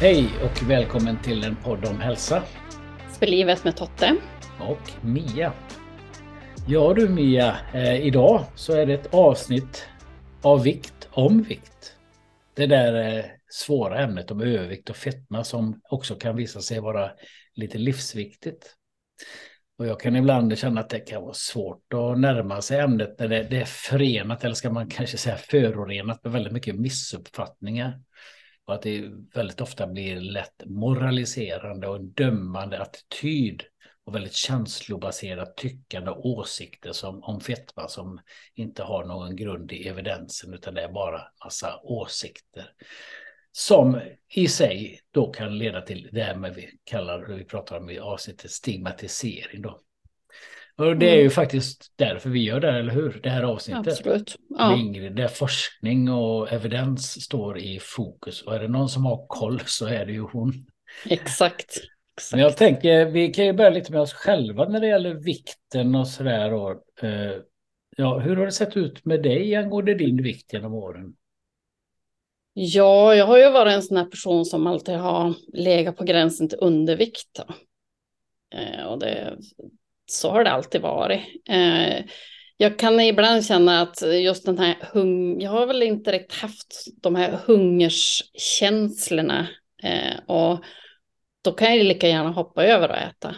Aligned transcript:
Hej 0.00 0.28
och 0.44 0.70
välkommen 0.70 1.22
till 1.22 1.44
en 1.44 1.56
podd 1.56 1.84
om 1.84 2.00
hälsa. 2.00 2.42
För 3.18 3.26
livet 3.26 3.64
med 3.64 3.76
Totte. 3.76 4.16
Och 4.60 5.04
Mia. 5.04 5.52
Ja 6.68 6.94
du 6.94 7.08
Mia, 7.08 7.56
eh, 7.74 8.06
idag 8.06 8.44
så 8.54 8.72
är 8.72 8.86
det 8.86 8.94
ett 8.94 9.14
avsnitt 9.14 9.88
av 10.42 10.62
vikt 10.62 11.08
om 11.10 11.42
vikt. 11.42 11.96
Det 12.54 12.66
där 12.66 13.18
eh, 13.18 13.24
svåra 13.50 14.02
ämnet 14.02 14.30
om 14.30 14.40
övervikt 14.40 14.90
och 14.90 14.96
fetma 14.96 15.44
som 15.44 15.80
också 15.90 16.14
kan 16.14 16.36
visa 16.36 16.60
sig 16.60 16.80
vara 16.80 17.10
lite 17.54 17.78
livsviktigt. 17.78 18.76
Och 19.78 19.86
jag 19.86 20.00
kan 20.00 20.16
ibland 20.16 20.58
känna 20.58 20.80
att 20.80 20.90
det 20.90 21.00
kan 21.00 21.22
vara 21.22 21.34
svårt 21.34 21.92
att 21.94 22.18
närma 22.18 22.62
sig 22.62 22.80
ämnet 22.80 23.18
när 23.18 23.28
det, 23.28 23.42
det 23.42 23.60
är 23.60 23.64
förenat, 23.64 24.44
eller 24.44 24.54
ska 24.54 24.70
man 24.70 24.88
kanske 24.88 25.16
säga 25.16 25.36
förorenat 25.36 26.24
med 26.24 26.32
väldigt 26.32 26.52
mycket 26.52 26.74
missuppfattningar. 26.74 28.00
Och 28.70 28.76
att 28.76 28.82
det 28.82 29.04
väldigt 29.34 29.60
ofta 29.60 29.86
blir 29.86 30.20
lätt 30.20 30.62
moraliserande 30.66 31.88
och 31.88 31.96
en 31.96 32.12
dömande 32.12 32.82
attityd 32.82 33.62
och 34.04 34.14
väldigt 34.14 34.32
känslobaserat 34.32 35.56
tyckande 35.56 36.10
och 36.10 36.26
åsikter 36.26 36.92
som, 36.92 37.22
om 37.22 37.40
fetma 37.40 37.88
som 37.88 38.20
inte 38.54 38.82
har 38.82 39.04
någon 39.04 39.36
grund 39.36 39.72
i 39.72 39.88
evidensen 39.88 40.54
utan 40.54 40.74
det 40.74 40.82
är 40.82 40.92
bara 40.92 41.22
massa 41.44 41.80
åsikter. 41.82 42.72
Som 43.52 44.00
i 44.28 44.48
sig 44.48 45.00
då 45.10 45.32
kan 45.32 45.58
leda 45.58 45.80
till 45.80 46.08
det 46.12 46.22
här 46.22 46.34
med 46.34 46.54
vi 46.54 46.70
kallar, 46.84 47.26
vi 47.28 47.44
pratar 47.44 47.78
om 47.78 47.90
i 47.90 47.98
avsnittet 47.98 48.50
stigmatisering 48.50 49.62
då. 49.62 49.80
Och 50.76 50.96
det 50.96 51.10
är 51.10 51.14
ju 51.14 51.20
mm. 51.20 51.30
faktiskt 51.30 51.92
därför 51.96 52.30
vi 52.30 52.44
gör 52.44 52.60
det, 52.60 52.78
eller 52.78 52.92
hur? 52.92 53.20
Det 53.22 53.30
här 53.30 53.42
avsnittet. 53.42 53.86
Absolut. 53.86 54.36
Ja. 54.48 54.76
Ingrid, 54.76 55.16
där 55.16 55.28
forskning 55.28 56.10
och 56.10 56.52
evidens 56.52 57.22
står 57.22 57.58
i 57.58 57.78
fokus. 57.82 58.42
Och 58.42 58.54
är 58.54 58.60
det 58.60 58.68
någon 58.68 58.88
som 58.88 59.04
har 59.04 59.26
koll 59.28 59.60
så 59.66 59.86
är 59.86 60.06
det 60.06 60.12
ju 60.12 60.20
hon. 60.20 60.66
Exakt. 61.04 61.78
Exakt. 62.16 62.32
Men 62.32 62.40
jag 62.40 62.56
tänker, 62.56 63.04
vi 63.04 63.28
kan 63.28 63.46
ju 63.46 63.52
börja 63.52 63.70
lite 63.70 63.92
med 63.92 64.00
oss 64.00 64.12
själva 64.12 64.68
när 64.68 64.80
det 64.80 64.86
gäller 64.86 65.14
vikten 65.14 65.94
och 65.94 66.08
sådär. 66.08 66.70
Eh, 67.02 67.32
ja, 67.96 68.18
hur 68.18 68.36
har 68.36 68.46
det 68.46 68.52
sett 68.52 68.76
ut 68.76 69.04
med 69.04 69.22
dig 69.22 69.56
angående 69.56 69.94
din 69.94 70.22
vikt 70.22 70.52
genom 70.52 70.74
åren? 70.74 71.14
Ja, 72.52 73.14
jag 73.14 73.26
har 73.26 73.38
ju 73.38 73.50
varit 73.50 73.72
en 73.72 73.82
sån 73.82 73.96
här 73.96 74.04
person 74.04 74.44
som 74.44 74.66
alltid 74.66 74.94
har 74.94 75.34
legat 75.52 75.96
på 75.96 76.04
gränsen 76.04 76.48
till 76.48 76.58
undervikt. 76.60 77.40
Eh, 78.54 78.86
och 78.86 78.98
det, 78.98 79.38
så 80.10 80.30
har 80.30 80.44
det 80.44 80.50
alltid 80.50 80.80
varit. 80.80 81.20
Eh, 81.48 82.04
jag 82.56 82.78
kan 82.78 83.00
ibland 83.00 83.46
känna 83.46 83.80
att 83.80 84.02
just 84.02 84.46
den 84.46 84.58
här 84.58 84.76
hung... 84.92 85.40
Jag 85.40 85.50
har 85.50 85.66
väl 85.66 85.82
inte 85.82 86.12
riktigt 86.12 86.40
haft 86.40 86.84
de 87.02 87.14
här 87.14 87.38
hungerskänslorna. 87.46 89.46
Eh, 89.82 90.18
och 90.26 90.64
då 91.42 91.52
kan 91.52 91.76
jag 91.76 91.86
lika 91.86 92.08
gärna 92.08 92.30
hoppa 92.30 92.64
över 92.64 92.88
och 92.88 92.96
äta. 92.96 93.36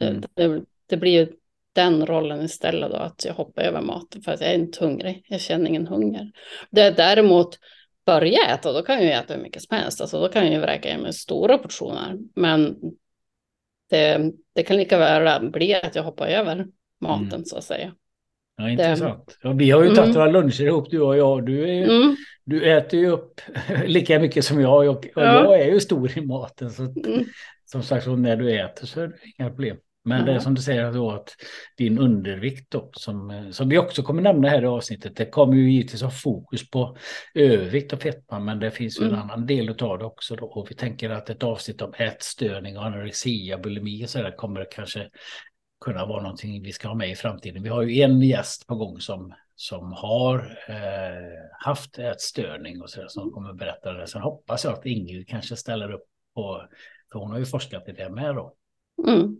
Mm. 0.00 0.22
Det, 0.34 0.62
det, 0.86 0.96
blir 0.96 1.12
ju 1.12 1.32
den 1.72 2.06
rollen 2.06 2.42
istället 2.42 2.90
då, 2.90 2.96
att 2.96 3.24
jag 3.24 3.34
hoppar 3.34 3.62
över 3.62 3.80
maten 3.80 4.22
för 4.22 4.32
att 4.32 4.40
jag 4.40 4.50
är 4.50 4.54
inte 4.54 4.84
hungrig. 4.84 5.24
Jag 5.28 5.40
känner 5.40 5.68
ingen 5.68 5.86
hunger. 5.86 6.30
Det 6.70 6.80
är 6.80 6.92
däremot 6.92 7.58
börja 8.06 8.54
äta, 8.54 8.72
då 8.72 8.82
kan 8.82 9.04
jag 9.04 9.18
äta 9.18 9.34
hur 9.34 9.42
mycket 9.42 9.62
som 9.62 9.76
helst. 9.76 10.00
Alltså, 10.00 10.20
då 10.20 10.28
kan 10.28 10.44
jag 10.44 10.54
ju 10.54 10.60
vräka 10.60 10.94
i 10.94 10.98
mig 10.98 11.12
stora 11.12 11.58
portioner. 11.58 12.18
Men 12.34 12.76
det, 13.90 14.32
det 14.54 14.62
kan 14.62 14.76
lika 14.76 14.98
väl 14.98 15.50
bli 15.50 15.74
att 15.74 15.94
jag 15.94 16.02
hoppar 16.02 16.26
över 16.26 16.66
maten 17.00 17.26
mm. 17.26 17.44
så 17.44 17.56
att 17.56 17.64
säga. 17.64 17.92
Ja, 18.56 18.70
intressant. 18.70 19.38
Ja, 19.42 19.52
vi 19.52 19.70
har 19.70 19.82
ju 19.82 19.88
tagit 19.88 19.98
mm. 19.98 20.12
några 20.12 20.30
luncher 20.30 20.64
ihop 20.64 20.90
du 20.90 21.00
och 21.00 21.16
jag. 21.16 21.46
Du, 21.46 21.70
är, 21.70 21.82
mm. 21.82 22.16
du 22.44 22.70
äter 22.70 23.00
ju 23.00 23.10
upp 23.10 23.40
lika 23.86 24.18
mycket 24.18 24.44
som 24.44 24.60
jag 24.60 24.88
och, 24.88 24.96
och 24.96 25.06
ja. 25.14 25.44
jag 25.44 25.60
är 25.60 25.72
ju 25.72 25.80
stor 25.80 26.18
i 26.18 26.20
maten. 26.20 26.70
Så 26.70 26.82
mm. 26.82 27.24
Som 27.64 27.82
sagt, 27.82 28.06
när 28.06 28.36
du 28.36 28.60
äter 28.60 28.86
så 28.86 29.00
är 29.00 29.08
det 29.08 29.14
inga 29.38 29.48
problem. 29.48 29.76
Men 30.04 30.26
det 30.26 30.32
är 30.32 30.38
som 30.38 30.54
du 30.54 30.62
säger 30.62 30.92
då 30.92 31.10
att 31.10 31.36
din 31.76 31.98
undervikt 31.98 32.70
då, 32.70 32.90
som, 32.92 33.48
som 33.52 33.68
vi 33.68 33.78
också 33.78 34.02
kommer 34.02 34.22
nämna 34.22 34.48
här 34.48 34.62
i 34.62 34.66
avsnittet, 34.66 35.16
det 35.16 35.26
kommer 35.26 35.54
ju 35.54 35.72
givetvis 35.72 36.02
ha 36.02 36.10
fokus 36.10 36.70
på 36.70 36.96
övervikt 37.34 37.92
och 37.92 38.02
fetma, 38.02 38.38
men 38.38 38.58
det 38.58 38.70
finns 38.70 39.00
ju 39.00 39.04
mm. 39.04 39.14
en 39.14 39.20
annan 39.20 39.46
del 39.46 39.68
av 39.68 39.98
det 39.98 40.04
också 40.04 40.36
då. 40.36 40.46
Och 40.46 40.70
vi 40.70 40.74
tänker 40.74 41.10
att 41.10 41.30
ett 41.30 41.42
avsnitt 41.42 41.82
om 41.82 41.92
ätstörning 41.98 42.78
och 42.78 42.84
anorexia, 42.84 43.58
bulimi 43.58 44.04
och 44.04 44.10
så 44.10 44.22
där 44.22 44.36
kommer 44.36 44.66
kanske 44.72 45.08
kunna 45.84 46.06
vara 46.06 46.22
någonting 46.22 46.62
vi 46.62 46.72
ska 46.72 46.88
ha 46.88 46.94
med 46.94 47.10
i 47.10 47.16
framtiden. 47.16 47.62
Vi 47.62 47.68
har 47.68 47.82
ju 47.82 48.02
en 48.02 48.22
gäst 48.22 48.66
på 48.66 48.74
gång 48.74 49.00
som, 49.00 49.34
som 49.54 49.92
har 49.92 50.58
eh, 50.68 51.64
haft 51.64 51.98
ätstörning 51.98 52.82
och 52.82 52.90
så 52.90 53.00
där, 53.00 53.08
som 53.08 53.30
kommer 53.30 53.52
berätta 53.52 53.92
det. 53.92 54.06
Sen 54.06 54.22
hoppas 54.22 54.64
jag 54.64 54.72
att 54.72 54.86
Ingrid 54.86 55.28
kanske 55.28 55.56
ställer 55.56 55.92
upp 55.92 56.04
på, 56.34 56.66
för 57.12 57.18
hon 57.18 57.30
har 57.30 57.38
ju 57.38 57.46
forskat 57.46 57.88
i 57.88 57.92
det 57.92 58.10
med 58.10 58.34
då. 58.34 58.54
Mm. 59.08 59.36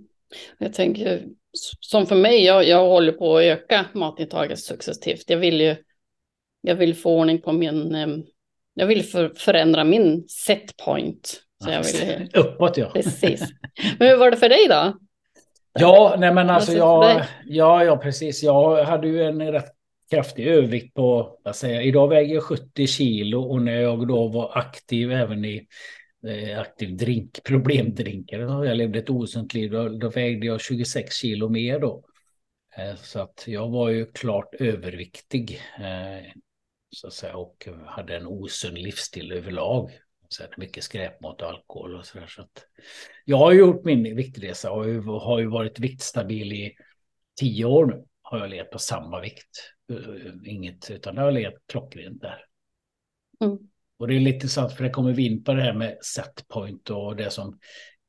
Jag 0.59 0.73
tänker, 0.73 1.27
som 1.81 2.07
för 2.07 2.17
mig, 2.17 2.45
jag, 2.45 2.65
jag 2.65 2.89
håller 2.89 3.13
på 3.13 3.37
att 3.37 3.43
öka 3.43 3.87
matintaget 3.93 4.59
successivt. 4.59 5.25
Jag 5.27 5.39
vill 5.39 5.61
ju, 5.61 5.77
jag 6.61 6.75
vill 6.75 6.95
få 6.95 7.19
ordning 7.19 7.43
på 7.43 7.53
min, 7.53 8.27
jag 8.75 8.87
vill 8.87 9.05
för, 9.05 9.29
förändra 9.37 9.85
min 9.85 10.29
set 10.29 10.77
point. 10.77 11.43
Så 11.65 11.71
jag 11.71 11.83
vill, 11.83 12.31
Uppåt 12.35 12.77
ja. 12.77 12.91
Precis. 12.95 13.45
Men 13.99 14.09
hur 14.09 14.17
var 14.17 14.31
det 14.31 14.37
för 14.37 14.49
dig 14.49 14.67
då? 14.69 14.99
Ja, 15.73 16.17
nej 16.19 16.35
men 16.35 16.51
alltså 16.51 16.73
jag, 16.73 17.23
ja, 17.45 17.85
ja 17.85 17.97
precis. 17.97 18.43
Jag 18.43 18.85
hade 18.85 19.09
ju 19.09 19.23
en 19.23 19.53
rätt 19.53 19.73
kraftig 20.11 20.47
övervikt 20.47 20.95
på, 20.95 21.39
vad 21.45 21.57
säger 21.57 21.75
jag, 21.75 21.85
idag 21.85 22.09
väger 22.09 22.35
jag 22.35 22.43
70 22.43 22.87
kilo 22.87 23.43
och 23.43 23.63
när 23.63 23.81
jag 23.81 24.09
då 24.09 24.29
var 24.29 24.59
aktiv 24.59 25.13
även 25.13 25.45
i 25.45 25.67
Eh, 26.29 26.61
aktiv 26.61 26.97
drink, 26.97 27.41
problemdrinkare. 27.45 28.67
Jag 28.67 28.77
levde 28.77 28.99
ett 28.99 29.11
osunt 29.11 29.55
liv. 29.55 29.71
Då, 29.71 29.89
då 29.89 30.09
vägde 30.09 30.47
jag 30.47 30.61
26 30.61 31.15
kilo 31.15 31.49
mer 31.49 31.81
då. 31.81 32.05
Eh, 32.77 32.97
så 32.97 33.21
att 33.21 33.45
jag 33.47 33.71
var 33.71 33.89
ju 33.89 34.07
klart 34.13 34.55
överviktig. 34.55 35.61
Eh, 35.79 36.33
så 36.91 37.07
att 37.07 37.13
säga, 37.13 37.37
och 37.37 37.69
hade 37.87 38.17
en 38.17 38.27
osund 38.27 38.79
livsstil 38.79 39.33
överlag. 39.33 39.91
Så 40.29 40.43
mycket 40.57 40.85
skräpmat 40.85 41.43
och 41.43 41.49
alkohol 41.49 41.97
och 41.97 42.07
sådär. 42.07 42.27
Så 42.27 42.43
att 42.43 42.67
jag 43.25 43.37
har 43.37 43.53
gjort 43.53 43.85
min 43.85 44.17
viktresa 44.17 44.73
och 44.73 44.85
har 45.05 45.39
ju 45.39 45.47
varit 45.47 45.79
viktstabil 45.79 46.53
i 46.53 46.75
tio 47.41 47.65
år 47.65 47.87
nu. 47.87 48.05
Har 48.23 48.39
jag 48.39 48.51
legat 48.51 48.71
på 48.71 48.79
samma 48.79 49.21
vikt. 49.21 49.73
Inget, 50.45 50.91
utan 50.91 51.17
jag 51.17 51.23
har 51.23 51.33
legat 51.33 51.55
klockrent 51.67 52.21
där. 52.21 52.45
Mm. 53.41 53.59
Och 54.01 54.09
det 54.09 54.17
är 54.17 54.21
lite 54.21 54.35
intressant 54.35 54.73
för 54.73 54.85
det 54.85 54.91
kommer 54.91 55.13
vi 55.13 55.27
in 55.27 55.45
på 55.45 55.55
det 55.55 55.63
här 55.63 55.73
med 55.73 55.97
setpoint 56.01 56.91
och 56.91 57.17
det 57.17 57.31
som 57.31 57.59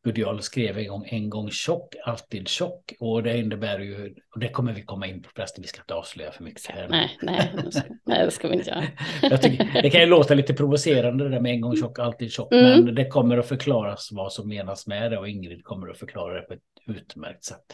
Budial 0.03 0.41
skrev 0.41 0.77
en 0.77 0.87
gång, 0.87 1.05
en 1.05 1.29
gång 1.29 1.49
tjock, 1.49 1.95
alltid 2.05 2.47
tjock. 2.47 2.93
Och 2.99 3.23
det 3.23 3.37
innebär 3.37 3.79
ju, 3.79 4.15
och 4.33 4.39
det 4.39 4.49
kommer 4.49 4.73
vi 4.73 4.81
komma 4.81 5.07
in 5.07 5.21
på 5.21 5.29
förresten, 5.35 5.61
vi 5.61 5.67
ska 5.67 5.81
inte 5.81 5.93
avslöja 5.93 6.31
för 6.31 6.43
mycket 6.43 6.65
här. 6.65 6.87
Nej, 6.89 7.17
nej, 7.21 7.51
nej 8.05 8.25
det 8.25 8.31
ska 8.31 8.47
vi 8.47 8.55
inte 8.55 8.69
göra. 8.69 9.37
Tycker, 9.37 9.81
det 9.81 9.89
kan 9.89 10.01
ju 10.01 10.07
låta 10.07 10.33
lite 10.33 10.53
provocerande 10.53 11.23
det 11.23 11.29
där 11.29 11.39
med 11.39 11.51
en 11.51 11.61
gång 11.61 11.75
tjock, 11.75 11.99
alltid 11.99 12.31
tjock, 12.31 12.53
mm. 12.53 12.85
men 12.85 12.95
det 12.95 13.05
kommer 13.05 13.37
att 13.37 13.47
förklaras 13.47 14.09
vad 14.11 14.33
som 14.33 14.49
menas 14.49 14.87
med 14.87 15.11
det 15.11 15.17
och 15.17 15.29
Ingrid 15.29 15.63
kommer 15.63 15.87
att 15.87 15.97
förklara 15.97 16.33
det 16.33 16.41
på 16.41 16.53
ett 16.53 16.59
utmärkt 16.87 17.43
sätt. 17.43 17.65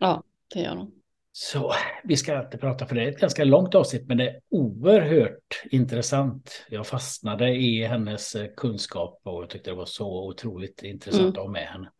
Ja, 0.00 0.22
det 0.54 0.60
gör 0.60 0.76
hon. 0.76 0.99
Så 1.32 1.72
vi 2.04 2.16
ska 2.16 2.42
inte 2.44 2.58
prata 2.58 2.86
för 2.86 2.94
det 2.94 3.02
är 3.02 3.08
ett 3.08 3.20
ganska 3.20 3.44
långt 3.44 3.74
avsnitt 3.74 4.08
men 4.08 4.16
det 4.16 4.28
är 4.28 4.40
oerhört 4.50 5.62
intressant. 5.70 6.66
Jag 6.70 6.86
fastnade 6.86 7.50
i 7.50 7.86
hennes 7.86 8.34
eh, 8.34 8.46
kunskap 8.56 9.20
och 9.24 9.42
jag 9.42 9.50
tyckte 9.50 9.70
det 9.70 9.76
var 9.76 9.84
så 9.84 10.28
otroligt 10.28 10.82
intressant 10.82 11.20
mm. 11.20 11.30
att 11.30 11.36
ha 11.36 11.48
med 11.48 11.66
henne. 11.66 11.90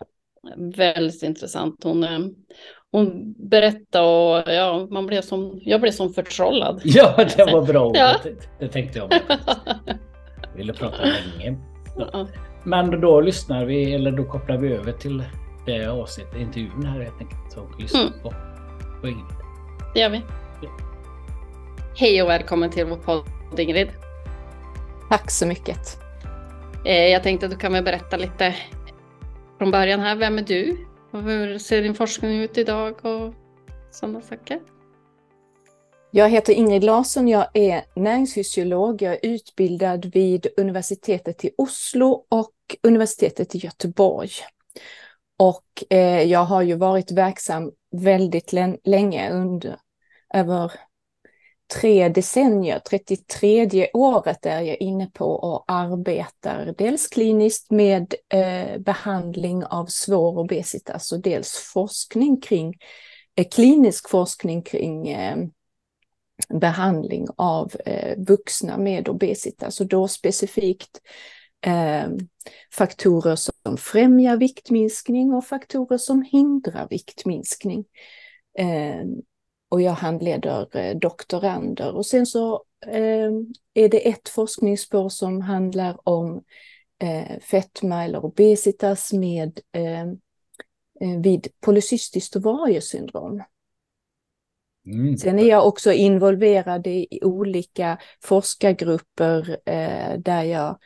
Väldigt 0.76 1.22
intressant. 1.22 1.84
Hon, 1.84 2.04
eh, 2.04 2.18
hon 2.91 3.34
berättade 3.38 4.06
och 4.06 4.52
ja, 4.52 4.86
man 4.91 5.06
blev 5.06 5.22
som, 5.22 5.60
jag 5.62 5.80
blev 5.80 5.92
som 5.92 6.12
förtrollad. 6.12 6.80
Ja, 6.84 7.24
det 7.36 7.52
var 7.52 7.66
bra. 7.66 7.92
Ja. 7.94 8.16
Det, 8.22 8.34
det 8.58 8.68
tänkte 8.68 8.98
jag. 8.98 9.12
jag 10.42 10.56
ville 10.56 10.72
prata 10.72 10.97
länge. 11.04 11.58
Ja. 11.97 12.28
Men 12.64 13.00
då 13.00 13.20
lyssnar 13.20 13.65
vi, 13.65 13.94
eller 13.94 14.10
då 14.10 14.24
kopplar 14.24 14.56
vi 14.56 14.72
över 14.72 14.92
till 14.92 15.24
det 15.66 15.86
avsnittet, 15.86 16.41
intervjun 16.41 16.86
här 16.86 17.00
helt 17.00 17.21
enkelt. 17.21 17.53
Så 17.53 17.68
lyssna 17.78 18.00
mm. 18.00 18.12
på 18.22 18.34
Ingrid. 19.08 19.24
Det 19.94 20.00
gör 20.00 20.10
vi. 20.10 20.22
Ja. 20.62 20.68
Hej 21.97 22.22
och 22.22 22.28
välkommen 22.28 22.70
till 22.70 22.86
vår 22.86 22.97
podd 22.97 23.24
Ingrid. 23.58 23.88
Tack 25.08 25.30
så 25.30 25.47
mycket. 25.47 25.98
Eh, 26.84 27.06
jag 27.06 27.22
tänkte 27.22 27.47
att 27.47 27.52
du 27.52 27.58
kan 27.58 27.72
väl 27.72 27.84
berätta 27.84 28.16
lite 28.16 28.54
från 29.58 29.70
början 29.70 30.00
här. 30.00 30.16
Vem 30.16 30.38
är 30.38 30.42
du? 30.42 30.86
Och 31.10 31.22
hur 31.22 31.58
ser 31.58 31.82
din 31.82 31.94
forskning 31.94 32.38
ut 32.38 32.58
idag 32.58 33.04
och 33.04 33.34
sådana 33.91 34.20
saker? 34.20 34.60
Jag 36.10 36.28
heter 36.28 36.53
Ingrid 36.53 36.84
Larsson, 36.84 37.28
jag 37.28 37.46
är 37.54 37.82
näringsfysiolog. 37.94 39.03
Jag 39.03 39.12
är 39.12 39.18
utbildad 39.22 40.06
vid 40.06 40.46
universitetet 40.56 41.44
i 41.44 41.50
Oslo 41.58 42.26
och 42.28 42.54
universitetet 42.82 43.54
i 43.54 43.58
Göteborg. 43.58 44.30
Och 45.38 45.84
eh, 45.91 46.22
jag 46.22 46.44
har 46.44 46.62
ju 46.62 46.74
varit 46.74 47.10
verksam 47.12 47.72
väldigt 47.91 48.53
länge 48.84 49.31
under, 49.31 49.77
över 50.34 50.72
tre 51.75 52.09
decennier, 52.09 52.78
33 52.78 53.91
året 53.92 54.47
är 54.47 54.60
jag 54.60 54.81
inne 54.81 55.07
på 55.07 55.25
och 55.25 55.65
arbetar 55.66 56.75
dels 56.78 57.09
kliniskt 57.09 57.71
med 57.71 58.15
eh, 58.28 58.78
behandling 58.78 59.65
av 59.65 59.87
svår 59.87 60.39
obesitas 60.39 60.95
alltså 60.95 61.15
och 61.15 61.22
dels 61.22 61.71
forskning 61.75 62.41
kring, 62.41 62.75
eh, 63.34 63.48
klinisk 63.48 64.09
forskning 64.09 64.63
kring 64.63 65.09
eh, 65.09 65.37
behandling 66.48 67.27
av 67.37 67.72
eh, 67.87 68.19
vuxna 68.19 68.78
med 68.78 69.09
obesitas 69.09 69.66
alltså 69.66 69.83
och 69.83 69.89
då 69.89 70.09
specifikt 70.09 71.01
eh, 71.60 72.09
faktorer 72.72 73.36
som 73.36 73.77
främjar 73.77 74.36
viktminskning 74.36 75.33
och 75.33 75.45
faktorer 75.45 75.98
som 75.98 76.22
hindrar 76.22 76.89
viktminskning. 76.91 77.84
Eh, 78.59 79.04
och 79.68 79.83
jag 79.83 79.92
handleder 79.92 80.77
eh, 80.77 80.97
doktorander. 80.97 81.95
Och 81.95 82.07
sen 82.07 82.27
så 82.27 82.65
eh, 82.86 83.30
är 83.74 83.89
det 83.89 84.09
ett 84.09 84.28
forskningsspår 84.28 85.09
som 85.09 85.41
handlar 85.41 86.09
om 86.09 86.42
eh, 87.03 87.39
fetma 87.41 88.04
eller 88.04 88.24
obesitas 88.24 89.13
med 89.13 89.60
eh, 89.72 90.06
vid 91.22 91.48
polycystiskt 91.60 92.36
ovariesyndrom. 92.36 93.42
Mm. 94.86 95.16
Sen 95.16 95.39
är 95.39 95.48
jag 95.48 95.66
också 95.66 95.92
involverad 95.92 96.86
i 96.86 97.18
olika 97.22 97.98
forskargrupper 98.21 99.59
där 100.18 100.42
jag 100.42 100.78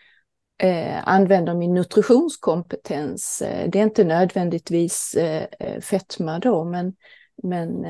eh, 0.59 1.09
använder 1.09 1.55
min 1.55 1.75
nutritionskompetens. 1.75 3.43
Det 3.69 3.79
är 3.79 3.83
inte 3.83 4.05
nödvändigtvis 4.05 5.15
eh, 5.15 5.81
fetma 5.81 6.39
då, 6.39 6.65
men, 6.65 6.97
men 7.43 7.83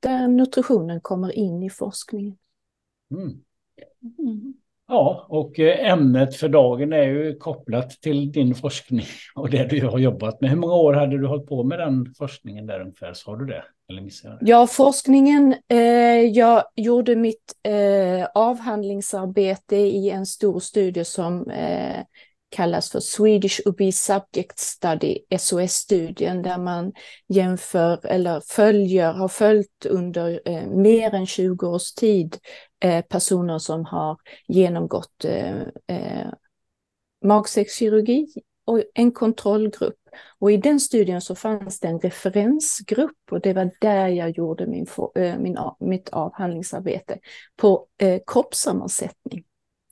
där 0.00 0.28
nutritionen 0.28 1.00
kommer 1.00 1.32
in 1.32 1.62
i 1.62 1.70
forskningen. 1.70 2.36
Mm. 3.10 3.44
Mm. 4.18 4.54
Ja, 4.88 5.26
och 5.28 5.60
eh, 5.60 5.92
ämnet 5.92 6.36
för 6.36 6.48
dagen 6.48 6.92
är 6.92 7.02
ju 7.02 7.36
kopplat 7.36 7.90
till 7.90 8.32
din 8.32 8.54
forskning 8.54 9.06
och 9.34 9.50
det 9.50 9.64
du 9.64 9.86
har 9.86 9.98
jobbat 9.98 10.40
med. 10.40 10.50
Hur 10.50 10.56
många 10.56 10.74
år 10.74 10.92
hade 10.92 11.18
du 11.18 11.26
hållit 11.26 11.46
på 11.46 11.64
med 11.64 11.78
den 11.78 12.14
forskningen 12.18 12.66
där 12.66 12.80
ungefär? 12.80 13.12
Sa 13.14 13.36
du 13.36 13.46
det? 13.46 13.64
Eller 13.88 14.02
missade 14.02 14.34
jag 14.34 14.40
det? 14.40 14.50
Ja, 14.50 14.66
forskningen. 14.66 15.54
Eh, 15.68 15.78
jag 16.20 16.62
gjorde 16.76 17.16
mitt 17.16 17.54
eh, 17.62 18.28
avhandlingsarbete 18.34 19.76
i 19.76 20.10
en 20.10 20.26
stor 20.26 20.60
studie 20.60 21.04
som 21.04 21.50
eh, 21.50 22.04
kallas 22.48 22.90
för 22.90 23.00
Swedish 23.00 23.60
Obese 23.66 24.04
Subject 24.04 24.58
Study, 24.58 25.18
SOS-studien, 25.38 26.42
där 26.42 26.58
man 26.58 26.92
jämför 27.28 28.06
eller 28.06 28.40
följer, 28.40 29.12
har 29.12 29.28
följt 29.28 29.86
under 29.86 30.40
eh, 30.44 30.66
mer 30.66 31.14
än 31.14 31.26
20 31.26 31.66
års 31.66 31.92
tid 31.92 32.34
eh, 32.34 32.38
personer 33.08 33.58
som 33.58 33.84
har 33.84 34.16
genomgått 34.48 35.24
eh, 35.24 35.60
eh, 35.86 36.30
magsäckskirurgi 37.24 38.26
och 38.64 38.82
en 38.94 39.12
kontrollgrupp. 39.12 39.98
Och 40.38 40.52
i 40.52 40.56
den 40.56 40.80
studien 40.80 41.20
så 41.20 41.34
fanns 41.34 41.80
det 41.80 41.88
en 41.88 42.00
referensgrupp 42.00 43.18
och 43.30 43.40
det 43.40 43.52
var 43.52 43.70
där 43.80 44.08
jag 44.08 44.30
gjorde 44.30 44.66
min, 44.66 44.86
eh, 45.16 45.38
min, 45.38 45.58
mitt 45.80 46.08
avhandlingsarbete 46.08 47.18
på 47.56 47.86
eh, 47.98 48.20
kroppssammansättning. 48.26 49.44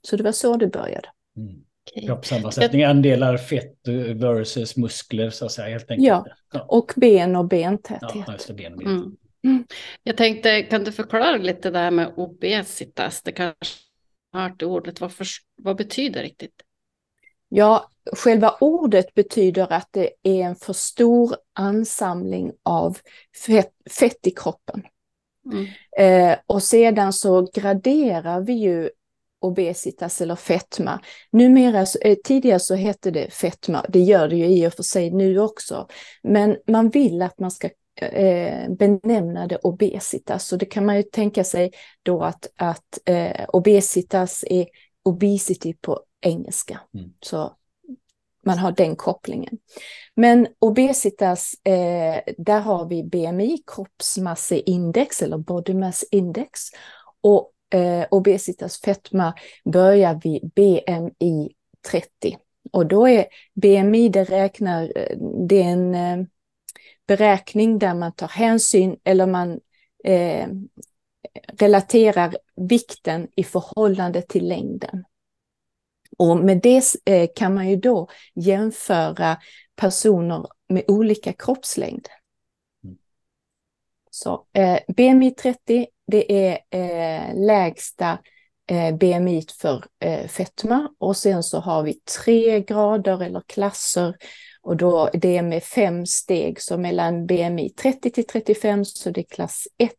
Så 0.03 0.17
det 0.17 0.23
var 0.23 0.33
så 0.33 0.57
det 0.57 0.67
började. 0.67 1.09
Mm. 1.37 1.65
Kroppssammansättning, 2.07 2.85
andelar 2.85 3.37
fett 3.37 3.89
versus 4.15 4.77
muskler 4.77 5.31
så 5.31 5.45
att 5.45 5.53
säga. 5.53 5.69
Helt 5.69 5.91
enkelt. 5.91 6.09
Ja, 6.09 6.27
ja. 6.53 6.67
och 6.69 6.93
ben 6.97 7.37
och 7.37 7.49
bentäthet. 7.49 8.25
Ja, 8.27 8.33
just 8.33 8.49
det, 8.49 8.55
ben 8.55 8.73
och 8.73 8.79
bentäthet. 8.79 9.03
Mm. 9.03 9.17
Mm. 9.45 9.65
Jag 10.03 10.17
tänkte, 10.17 10.63
kan 10.63 10.85
du 10.85 10.93
förklara 10.93 11.37
lite 11.37 11.71
det 11.71 11.79
här 11.79 11.91
med 11.91 12.13
obesitas? 12.17 13.23
Det 13.23 13.33
kanske 13.33 13.77
har 14.33 14.41
hört 14.41 14.63
ordet. 14.63 15.01
Vad, 15.01 15.13
för, 15.13 15.27
vad 15.57 15.77
betyder 15.77 16.23
riktigt? 16.23 16.63
Ja, 17.49 17.91
själva 18.17 18.57
ordet 18.61 19.15
betyder 19.15 19.73
att 19.73 19.89
det 19.91 20.11
är 20.23 20.43
en 20.43 20.57
för 20.57 20.73
stor 20.73 21.37
ansamling 21.53 22.53
av 22.63 22.99
fett, 23.47 23.73
fett 23.91 24.27
i 24.27 24.31
kroppen. 24.31 24.83
Mm. 25.53 25.67
Eh, 25.99 26.39
och 26.47 26.63
sedan 26.63 27.13
så 27.13 27.51
graderar 27.55 28.41
vi 28.41 28.53
ju 28.53 28.91
obesitas 29.41 30.21
eller 30.21 30.37
fetma. 30.37 31.01
Numera, 31.33 31.87
eh, 32.01 32.17
tidigare 32.25 32.61
så 32.61 32.75
hette 32.75 33.11
det 33.11 33.31
fetma, 33.31 33.85
det 33.89 34.01
gör 34.01 34.29
det 34.29 34.37
ju 34.37 34.47
i 34.47 34.67
och 34.67 34.73
för 34.73 34.83
sig 34.83 35.11
nu 35.11 35.39
också, 35.39 35.89
men 36.23 36.57
man 36.67 36.91
vill 36.91 37.23
att 37.23 37.39
man 37.39 37.51
ska 37.51 37.69
eh, 37.97 38.71
benämna 38.71 39.47
det 39.47 39.57
obesitas. 39.57 40.47
Så 40.47 40.57
det 40.57 40.67
kan 40.67 40.87
man 40.87 40.97
ju 40.97 41.03
tänka 41.03 41.45
sig 41.45 41.71
då 42.03 42.23
att, 42.23 42.53
att 42.57 42.99
eh, 43.05 43.45
obesitas 43.49 44.45
är 44.47 44.67
obesity 45.03 45.75
på 45.75 46.01
engelska. 46.21 46.81
Mm. 46.95 47.13
Så 47.21 47.53
man 48.47 48.59
har 48.59 48.73
den 48.73 48.97
kopplingen. 48.97 49.59
Men 50.15 50.47
obesitas, 50.59 51.55
eh, 51.65 52.35
där 52.39 52.61
har 52.61 52.89
vi 52.89 53.05
BMI, 53.05 53.59
kroppsmasseindex 53.67 55.23
eller 55.23 55.39
body 55.39 55.75
mass 55.75 56.05
index. 56.11 56.61
Och 57.21 57.53
eh, 57.79 58.07
obesitas 58.11 58.81
fetma 58.81 59.35
börjar 59.65 60.21
vid 60.25 60.51
BMI 60.55 61.53
30. 61.91 62.39
Och 62.73 62.87
då 62.87 63.09
är 63.09 63.27
BMI, 63.55 64.09
det 64.09 64.25
räknar, 64.25 64.83
eh, 64.83 65.19
det 65.49 65.63
är 65.63 65.69
en 65.69 65.95
eh, 65.95 66.27
beräkning 67.07 67.79
där 67.79 67.95
man 67.95 68.13
tar 68.13 68.29
hänsyn 68.29 68.97
eller 69.05 69.27
man 69.27 69.61
eh, 70.05 70.49
relaterar 71.53 72.37
vikten 72.57 73.29
i 73.37 73.45
förhållande 73.45 74.23
till 74.23 74.49
längden. 74.49 75.05
Och 76.19 76.37
med 76.37 76.61
det 76.63 76.83
eh, 77.05 77.29
kan 77.37 77.55
man 77.55 77.69
ju 77.69 77.77
då 77.77 78.09
jämföra 78.35 79.39
personer 79.77 80.47
med 80.69 80.85
olika 80.89 81.33
kroppslängd. 81.33 82.09
Mm. 82.85 82.97
Så 84.11 84.47
eh, 84.53 84.79
BMI 84.97 85.31
30 85.31 85.87
det 86.07 86.49
är 86.49 86.59
eh, 86.71 87.35
lägsta 87.47 88.19
eh, 88.67 88.97
BMI 88.97 89.47
för 89.61 89.85
eh, 90.01 90.27
fetma 90.29 90.89
och 90.99 91.17
sen 91.17 91.43
så 91.43 91.61
har 91.61 91.83
vi 91.83 92.01
tre 92.25 92.61
grader 92.61 93.23
eller 93.23 93.43
klasser 93.47 94.17
och 94.65 94.77
då 94.77 95.11
det 95.13 95.37
är 95.37 95.43
med 95.43 95.63
fem 95.63 96.07
steg, 96.07 96.61
så 96.61 96.79
mellan 96.79 97.27
BMI 97.27 97.71
30 97.71 98.11
till 98.11 98.27
35 98.27 98.85
så 98.85 99.11
det 99.11 99.21
är 99.21 99.25
klass 99.25 99.69
1, 99.79 99.93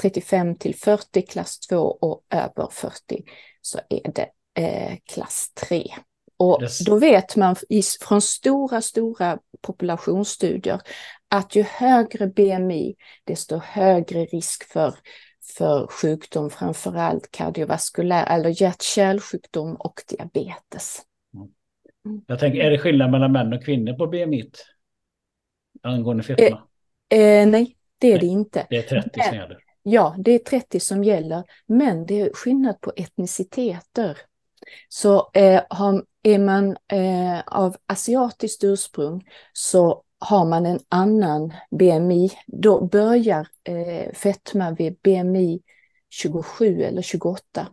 35 0.00 0.56
till 0.56 0.74
40 0.74 1.22
klass 1.22 1.58
2 1.58 1.76
och 1.76 2.24
över 2.30 2.68
40 2.70 3.24
så 3.60 3.78
är 3.88 4.12
det 4.12 4.28
eh, 4.62 4.96
klass 5.04 5.50
3. 5.54 5.94
Och 6.36 6.62
yes. 6.62 6.78
då 6.78 6.98
vet 6.98 7.36
man 7.36 7.56
från 8.00 8.22
stora, 8.22 8.80
stora 8.80 9.38
populationsstudier 9.60 10.80
att 11.28 11.56
ju 11.56 11.62
högre 11.62 12.26
BMI, 12.26 12.94
desto 13.24 13.56
högre 13.56 14.24
risk 14.24 14.72
för, 14.72 14.94
för 15.56 15.86
sjukdom, 15.86 16.50
framförallt 16.50 17.30
kardiovaskulär 17.30 18.26
eller 18.26 18.62
hjärt-kärlsjukdom 18.62 19.76
och 19.76 20.02
diabetes. 20.08 21.02
Jag 22.26 22.38
tänker, 22.38 22.60
är 22.60 22.70
det 22.70 22.78
skillnad 22.78 23.10
mellan 23.10 23.32
män 23.32 23.52
och 23.52 23.64
kvinnor 23.64 23.92
på 23.92 24.06
BMI? 24.06 24.50
Angående 25.82 26.22
fetma? 26.22 26.62
Eh, 27.08 27.20
eh, 27.20 27.48
nej, 27.48 27.76
det 27.98 28.06
är 28.06 28.10
nej, 28.10 28.20
det 28.20 28.26
inte. 28.26 28.66
Det 28.70 28.76
är 28.76 28.82
30 28.82 29.10
men, 29.16 29.26
som 29.26 29.36
gäller? 29.36 29.58
Ja, 29.82 30.14
det 30.18 30.30
är 30.30 30.38
30 30.38 30.80
som 30.80 31.04
gäller, 31.04 31.44
men 31.66 32.06
det 32.06 32.20
är 32.20 32.30
skillnad 32.34 32.80
på 32.80 32.92
etniciteter. 32.96 34.18
Så 34.88 35.30
eh, 35.34 35.62
har, 35.70 36.04
är 36.22 36.38
man 36.38 36.76
eh, 36.92 37.40
av 37.46 37.76
asiatiskt 37.86 38.64
ursprung 38.64 39.28
så 39.52 40.02
har 40.18 40.44
man 40.44 40.66
en 40.66 40.80
annan 40.88 41.52
BMI, 41.70 42.30
då 42.46 42.86
börjar 42.86 43.48
eh, 43.64 44.12
fetma 44.12 44.70
vid 44.70 44.98
BMI 45.02 45.60
27 46.10 46.82
eller 46.82 47.02
28. 47.02 47.68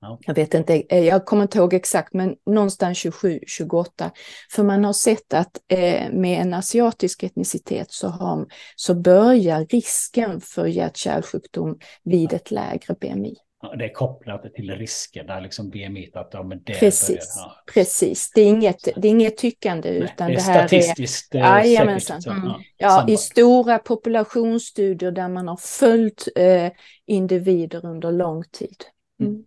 Ja. 0.00 0.18
Jag 0.20 0.34
vet 0.34 0.54
inte, 0.54 0.82
eh, 0.88 1.04
jag 1.04 1.26
kommer 1.26 1.42
inte 1.42 1.58
ihåg 1.58 1.74
exakt, 1.74 2.14
men 2.14 2.36
någonstans 2.46 2.98
27, 2.98 3.40
28. 3.46 4.10
För 4.50 4.62
man 4.62 4.84
har 4.84 4.92
sett 4.92 5.34
att 5.34 5.60
eh, 5.68 6.12
med 6.12 6.40
en 6.40 6.54
asiatisk 6.54 7.22
etnicitet 7.22 7.92
så, 7.92 8.08
har, 8.08 8.46
så 8.76 8.94
börjar 8.94 9.64
risken 9.64 10.40
för 10.40 10.66
hjärt-kärlsjukdom 10.66 11.78
vid 12.04 12.32
ett 12.32 12.50
lägre 12.50 12.94
BMI 13.00 13.36
det 13.78 13.84
är 13.84 13.92
kopplat 13.92 14.54
till 14.54 14.70
riskerna, 14.70 15.40
liksom 15.40 15.70
BMI. 15.70 16.10
Att, 16.14 16.46
men 16.46 16.62
det 16.64 16.72
precis, 16.72 17.08
börjar, 17.08 17.22
ja. 17.36 17.62
precis. 17.74 18.30
Det 18.34 18.40
är 18.40 18.46
inget, 18.46 18.84
det 18.84 19.08
är 19.08 19.10
inget 19.10 19.36
tyckande 19.36 19.90
Nej, 19.90 19.98
utan 20.02 20.30
det, 20.30 20.36
är 20.36 20.40
här 20.40 20.68
statistiskt 20.68 21.34
är... 21.34 21.38
Jajamensan. 21.38 22.20
Mm. 22.26 22.46
Ja, 22.46 22.60
ja 22.76 23.08
i 23.08 23.16
stora 23.16 23.78
populationsstudier 23.78 25.12
där 25.12 25.28
man 25.28 25.48
har 25.48 25.56
följt 25.56 26.28
eh, 26.36 26.68
individer 27.06 27.86
under 27.86 28.12
lång 28.12 28.44
tid. 28.44 28.84
Mm. 29.20 29.44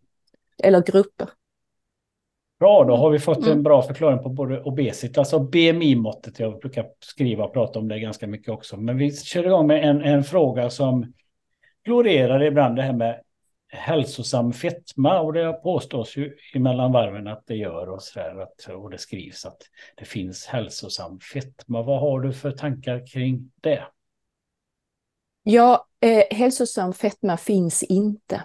Eller 0.64 0.82
grupper. 0.82 1.30
Bra, 2.60 2.84
då 2.84 2.96
har 2.96 3.10
vi 3.10 3.20
fått 3.20 3.38
en 3.38 3.52
mm. 3.52 3.64
bra 3.64 3.82
förklaring 3.82 4.24
på 4.24 4.30
både 4.30 4.62
obesitas 4.62 5.18
alltså 5.18 5.36
och 5.36 5.50
BMI-måttet. 5.50 6.40
Jag 6.40 6.60
brukar 6.60 6.86
skriva 7.00 7.46
och 7.46 7.54
prata 7.54 7.80
om 7.80 7.88
det 7.88 8.00
ganska 8.00 8.28
mycket 8.28 8.50
också. 8.50 8.78
Men 8.78 8.98
vi 8.98 9.16
kör 9.16 9.46
igång 9.46 9.68
med 9.68 9.90
en, 9.90 10.02
en 10.02 10.24
fråga 10.24 10.70
som 10.70 11.14
florerar 11.86 12.44
ibland 12.44 12.76
det 12.76 12.82
här 12.82 12.94
med 12.94 13.22
hälsosam 13.72 14.54
fetma 14.54 15.20
och 15.20 15.34
det 15.34 15.54
påstås 15.54 16.18
ju 16.18 16.38
emellan 16.54 16.92
varven 16.92 17.28
att 17.28 17.44
det 17.48 17.56
gör 17.56 17.90
och, 17.90 18.04
så 18.04 18.20
där, 18.20 18.42
att, 18.42 18.68
och 18.76 18.90
det 18.90 18.98
skrivs 18.98 19.46
att 19.46 19.62
det 19.96 20.06
finns 20.06 20.46
hälsosam 20.46 21.20
fetma. 21.20 21.82
Vad 21.82 22.00
har 22.00 22.20
du 22.20 22.34
för 22.34 22.52
tankar 22.52 23.08
kring 23.08 23.52
det? 23.62 23.84
Ja, 25.44 25.88
eh, 26.00 26.38
hälsosam 26.38 26.94
fetma 26.94 27.38
finns 27.38 27.84
inte. 27.84 28.44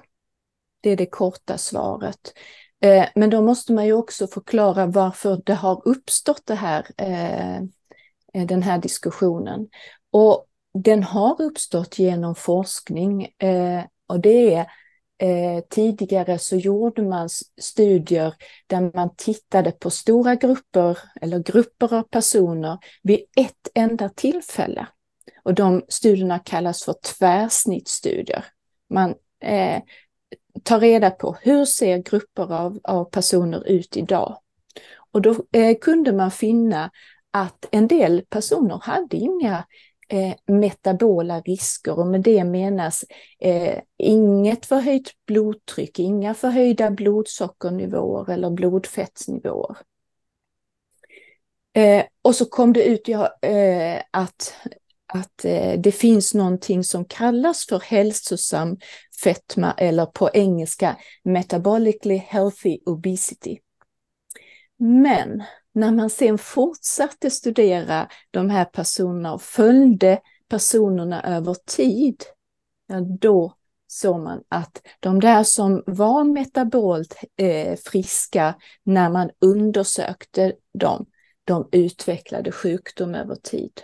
Det 0.86 0.90
är 0.90 0.96
det 0.96 1.06
korta 1.06 1.58
svaret. 1.58 2.32
Eh, 2.80 3.06
men 3.14 3.30
då 3.30 3.42
måste 3.42 3.72
man 3.72 3.86
ju 3.86 3.92
också 3.92 4.26
förklara 4.26 4.86
varför 4.86 5.42
det 5.46 5.54
har 5.54 5.82
uppstått 5.84 6.42
det 6.44 6.54
här, 6.54 6.86
eh, 6.98 7.62
den 8.46 8.62
här 8.62 8.78
diskussionen. 8.78 9.68
Och 10.10 10.46
den 10.84 11.02
har 11.02 11.42
uppstått 11.42 11.98
genom 11.98 12.34
forskning 12.34 13.24
eh, 13.24 13.84
och 14.06 14.20
det 14.20 14.54
är 14.54 14.66
Eh, 15.18 15.64
tidigare 15.70 16.38
så 16.38 16.56
gjorde 16.56 17.02
man 17.02 17.28
studier 17.60 18.34
där 18.66 18.90
man 18.94 19.16
tittade 19.16 19.72
på 19.72 19.90
stora 19.90 20.34
grupper 20.34 20.98
eller 21.20 21.38
grupper 21.38 21.94
av 21.94 22.02
personer 22.02 22.78
vid 23.02 23.20
ett 23.36 23.68
enda 23.74 24.08
tillfälle. 24.08 24.86
Och 25.42 25.54
de 25.54 25.84
studierna 25.88 26.38
kallas 26.38 26.84
för 26.84 26.92
tvärsnittsstudier. 26.92 28.44
Man 28.90 29.14
eh, 29.40 29.82
ta 30.66 30.78
reda 30.78 31.10
på 31.10 31.36
hur 31.42 31.64
ser 31.64 31.98
grupper 31.98 32.54
av, 32.54 32.80
av 32.84 33.04
personer 33.04 33.68
ut 33.68 33.96
idag? 33.96 34.38
Och 35.12 35.22
då 35.22 35.36
eh, 35.52 35.76
kunde 35.80 36.12
man 36.12 36.30
finna 36.30 36.90
att 37.30 37.68
en 37.70 37.88
del 37.88 38.22
personer 38.28 38.80
hade 38.82 39.16
inga 39.16 39.64
eh, 40.08 40.34
metabola 40.46 41.40
risker 41.40 41.98
och 41.98 42.06
med 42.06 42.20
det 42.20 42.44
menas 42.44 43.04
eh, 43.38 43.78
inget 43.98 44.66
förhöjt 44.66 45.12
blodtryck, 45.26 45.98
inga 45.98 46.34
förhöjda 46.34 46.90
blodsockernivåer 46.90 48.30
eller 48.30 48.50
blodfettsnivåer. 48.50 49.76
Eh, 51.76 52.04
och 52.22 52.34
så 52.34 52.44
kom 52.44 52.72
det 52.72 52.84
ut 52.84 53.08
ja, 53.08 53.38
eh, 53.42 54.02
att, 54.10 54.54
att 55.06 55.44
eh, 55.44 55.80
det 55.80 55.92
finns 55.92 56.34
någonting 56.34 56.84
som 56.84 57.04
kallas 57.04 57.66
för 57.66 57.80
hälsosam 57.80 58.76
fetma 59.22 59.72
eller 59.72 60.06
på 60.06 60.30
engelska 60.34 60.96
metabolically 61.22 62.16
healthy 62.16 62.78
obesity. 62.86 63.58
Men 64.78 65.42
när 65.72 65.92
man 65.92 66.10
sen 66.10 66.38
fortsatte 66.38 67.30
studera 67.30 68.08
de 68.30 68.50
här 68.50 68.64
personerna 68.64 69.34
och 69.34 69.42
följde 69.42 70.20
personerna 70.48 71.22
över 71.22 71.54
tid, 71.54 72.22
ja, 72.86 73.00
då 73.00 73.52
såg 73.86 74.20
man 74.20 74.42
att 74.48 74.82
de 75.00 75.20
där 75.20 75.44
som 75.44 75.82
var 75.86 76.24
metabolt 76.24 77.16
eh, 77.36 77.78
friska 77.84 78.54
när 78.82 79.10
man 79.10 79.30
undersökte 79.38 80.52
dem, 80.74 81.06
de 81.44 81.68
utvecklade 81.72 82.52
sjukdom 82.52 83.14
över 83.14 83.34
tid. 83.34 83.80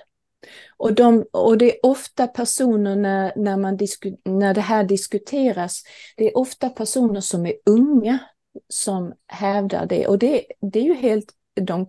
Och, 0.77 0.95
de, 0.95 1.25
och 1.33 1.59
det 1.59 1.77
är 1.77 1.87
ofta 1.87 2.27
personer 2.27 2.97
när, 2.97 3.33
när, 3.37 3.57
man 3.57 3.77
disku, 3.77 4.17
när 4.25 4.55
det 4.55 4.61
här 4.61 4.85
diskuteras, 4.85 5.83
det 6.17 6.29
är 6.29 6.39
ofta 6.39 6.71
personer 6.71 7.21
som 7.21 7.47
är 7.47 7.55
unga 7.67 8.19
som 8.69 9.13
hävdar 9.27 9.87
det. 9.87 10.07
Och 10.07 10.19
det, 10.19 10.45
det 10.61 10.79
är 10.79 10.85
ju 10.85 10.95
helt 10.95 11.33
de 11.61 11.87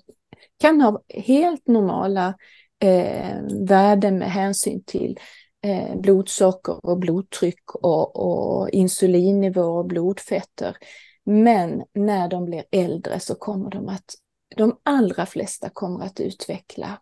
kan 0.60 0.82
ha 0.82 1.02
helt 1.10 1.68
normala 1.68 2.34
eh, 2.80 3.42
värden 3.68 4.18
med 4.18 4.32
hänsyn 4.32 4.84
till 4.84 5.20
eh, 5.62 5.96
blodsocker 5.96 6.86
och 6.86 7.00
blodtryck 7.00 7.76
och, 7.76 8.16
och 8.16 8.70
insulinnivå 8.70 9.62
och 9.62 9.86
blodfetter. 9.86 10.78
Men 11.26 11.84
när 11.94 12.28
de 12.28 12.46
blir 12.46 12.64
äldre 12.72 13.20
så 13.20 13.36
kommer 13.36 13.70
de 13.70 13.90
att, 13.90 14.16
de 14.56 14.78
allra 14.84 15.26
flesta 15.26 15.70
kommer 15.70 16.06
att 16.06 16.20
utveckla 16.20 17.02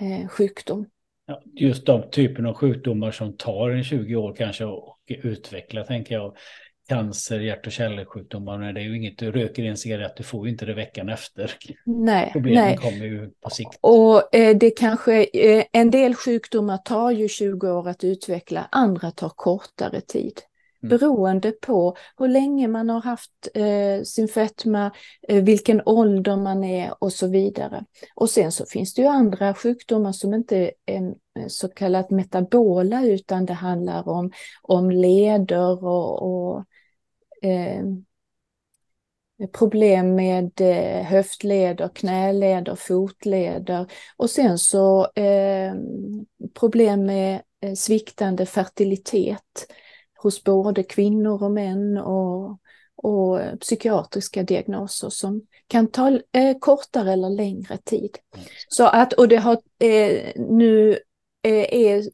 eh, 0.00 0.28
sjukdom. 0.28 0.86
Ja, 1.26 1.42
just 1.54 1.86
de 1.86 2.10
typen 2.10 2.46
av 2.46 2.54
sjukdomar 2.54 3.10
som 3.10 3.36
tar 3.36 3.70
en 3.70 3.84
20 3.84 4.16
år 4.16 4.34
kanske 4.34 4.64
och 4.64 4.98
utveckla 5.06 5.84
tänker 5.84 6.14
jag 6.14 6.36
cancer, 6.88 7.40
hjärt 7.40 7.66
och 7.66 7.72
kärlsjukdomar. 7.72 8.72
Det 8.72 8.80
är 8.80 8.84
ju 8.84 8.96
inget, 8.96 9.18
du 9.18 9.32
röker 9.32 9.64
en 9.64 9.76
cigarett, 9.76 10.16
du 10.16 10.22
får 10.22 10.46
ju 10.46 10.52
inte 10.52 10.66
det 10.66 10.74
veckan 10.74 11.08
efter. 11.08 11.52
Nej, 11.84 12.30
Problemen 12.32 12.64
nej. 12.64 12.76
kommer 12.76 13.04
ju 13.06 13.30
på 13.40 13.50
sikt. 13.50 13.78
Och 13.80 14.34
eh, 14.34 14.56
det 14.56 14.70
kanske, 14.70 15.24
eh, 15.24 15.64
en 15.72 15.90
del 15.90 16.14
sjukdomar 16.14 16.76
tar 16.76 17.10
ju 17.10 17.28
20 17.28 17.70
år 17.70 17.88
att 17.88 18.04
utveckla, 18.04 18.68
andra 18.70 19.10
tar 19.10 19.28
kortare 19.28 20.00
tid. 20.00 20.40
Mm. 20.82 20.98
Beroende 20.98 21.52
på 21.52 21.96
hur 22.18 22.28
länge 22.28 22.68
man 22.68 22.88
har 22.88 23.00
haft 23.00 23.48
eh, 23.54 24.02
sin 24.04 24.28
fetma, 24.28 24.90
eh, 25.28 25.44
vilken 25.44 25.82
ålder 25.86 26.36
man 26.36 26.64
är 26.64 26.94
och 26.98 27.12
så 27.12 27.26
vidare. 27.26 27.84
Och 28.14 28.30
sen 28.30 28.52
så 28.52 28.66
finns 28.66 28.94
det 28.94 29.02
ju 29.02 29.08
andra 29.08 29.54
sjukdomar 29.54 30.12
som 30.12 30.34
inte 30.34 30.70
är 30.86 31.02
eh, 31.38 31.46
så 31.48 31.68
kallat 31.68 32.10
metabola 32.10 33.04
utan 33.04 33.46
det 33.46 33.52
handlar 33.52 34.08
om, 34.08 34.30
om 34.62 34.90
leder 34.90 35.84
och, 35.84 36.22
och 36.22 36.64
eh, 37.42 37.84
problem 39.52 40.14
med 40.14 40.60
eh, 40.60 41.04
höftleder, 41.04 41.88
knäleder, 41.94 42.74
fotleder. 42.74 43.86
Och 44.16 44.30
sen 44.30 44.58
så 44.58 45.04
eh, 45.14 45.74
problem 46.54 47.06
med 47.06 47.42
eh, 47.60 47.74
sviktande 47.74 48.46
fertilitet 48.46 49.66
hos 50.22 50.44
både 50.44 50.82
kvinnor 50.82 51.42
och 51.42 51.50
män 51.50 51.98
och, 51.98 52.58
och 52.96 53.38
psykiatriska 53.60 54.42
diagnoser 54.42 55.10
som 55.10 55.42
kan 55.66 55.86
ta 55.86 56.08
eh, 56.10 56.58
kortare 56.60 57.12
eller 57.12 57.30
längre 57.30 57.78
tid. 57.84 58.18
Så 58.68 58.86
att, 58.86 59.12
och 59.12 59.28
det 59.28 59.36
har 59.36 59.58
eh, 59.78 60.32
nu 60.36 60.98
är, 61.42 62.08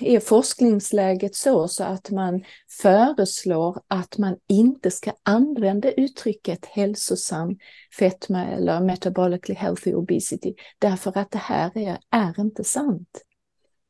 är 0.00 0.20
forskningsläget 0.20 1.34
så, 1.34 1.68
så 1.68 1.84
att 1.84 2.10
man 2.10 2.44
föreslår 2.82 3.80
att 3.88 4.18
man 4.18 4.36
inte 4.48 4.90
ska 4.90 5.12
använda 5.22 5.90
uttrycket 5.90 6.64
hälsosam 6.64 7.58
fetma 7.98 8.46
eller 8.46 8.80
metabolically 8.80 9.58
healthy 9.58 9.94
obesity 9.94 10.54
därför 10.78 11.18
att 11.18 11.30
det 11.30 11.38
här 11.38 11.78
är, 11.78 11.98
är 12.10 12.40
inte 12.40 12.64
sant. 12.64 13.24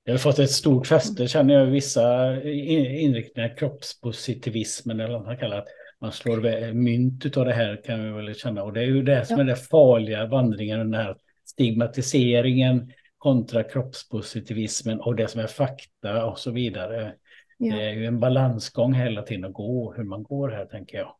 Det 0.04 0.10
har 0.10 0.18
fått 0.18 0.38
ett 0.38 0.50
stort 0.50 0.86
fäste 0.86 1.28
känner 1.28 1.54
jag 1.54 1.66
vissa 1.66 2.42
inriktningar, 2.42 3.56
kroppspositivismen 3.56 5.00
eller 5.00 5.12
vad 5.12 5.24
man 5.24 5.36
kallar 5.36 5.56
det. 5.56 5.64
Man 6.00 6.12
slår 6.12 6.72
mynt 6.72 7.36
av 7.36 7.44
det 7.44 7.52
här 7.52 7.82
kan 7.84 8.04
vi 8.04 8.10
väl 8.10 8.34
känna 8.34 8.62
och 8.62 8.72
det 8.72 8.80
är 8.80 8.86
ju 8.86 9.02
det 9.02 9.26
som 9.26 9.40
är 9.40 9.44
den 9.44 9.56
farliga 9.56 10.26
vandringen, 10.26 10.78
den 10.78 10.94
här 10.94 11.16
stigmatiseringen 11.44 12.92
kontra 13.18 13.62
kroppspositivismen 13.62 15.00
och 15.00 15.16
det 15.16 15.28
som 15.28 15.40
är 15.40 15.46
fakta 15.46 16.26
och 16.26 16.38
så 16.38 16.50
vidare. 16.50 17.14
Ja. 17.58 17.76
Det 17.76 17.82
är 17.82 17.92
ju 17.92 18.06
en 18.06 18.20
balansgång 18.20 18.94
hela 18.94 19.22
tiden 19.22 19.44
att 19.44 19.52
gå, 19.52 19.94
hur 19.96 20.04
man 20.04 20.22
går 20.22 20.48
här 20.48 20.64
tänker 20.64 20.98
jag. 20.98 21.14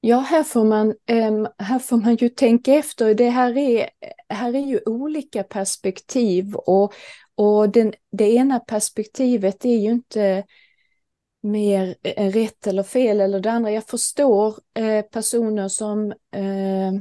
Ja, 0.00 0.18
här 0.18 0.42
får 0.42 0.64
man, 0.64 0.94
här 1.58 1.78
får 1.78 1.96
man 1.96 2.16
ju 2.16 2.28
tänka 2.28 2.74
efter. 2.74 3.14
Det 3.14 3.28
här 3.28 3.58
är, 3.58 3.90
här 4.28 4.54
är 4.54 4.66
ju 4.66 4.80
olika 4.86 5.42
perspektiv 5.42 6.54
och, 6.54 6.94
och 7.40 7.70
den, 7.70 7.92
det 8.12 8.34
ena 8.34 8.60
perspektivet 8.60 9.64
är 9.64 9.78
ju 9.78 9.90
inte 9.90 10.44
mer 11.42 11.96
eh, 12.02 12.30
rätt 12.30 12.66
eller 12.66 12.82
fel 12.82 13.20
eller 13.20 13.40
det 13.40 13.50
andra. 13.50 13.70
Jag 13.70 13.86
förstår 13.86 14.54
eh, 14.74 15.02
personer 15.02 15.68
som 15.68 16.12
eh, 16.34 16.92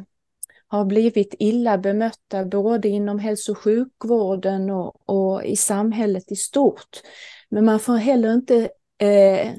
har 0.68 0.86
blivit 0.86 1.36
illa 1.40 1.78
bemötta 1.78 2.46
både 2.46 2.88
inom 2.88 3.20
hälso 3.20 3.52
och 3.52 3.58
sjukvården 3.58 4.70
och, 4.70 5.10
och 5.10 5.46
i 5.46 5.56
samhället 5.56 6.32
i 6.32 6.36
stort. 6.36 7.02
Men 7.50 7.66
man 7.66 7.80
får 7.80 7.96
heller 7.96 8.34
inte 8.34 8.70
eh, 8.98 9.54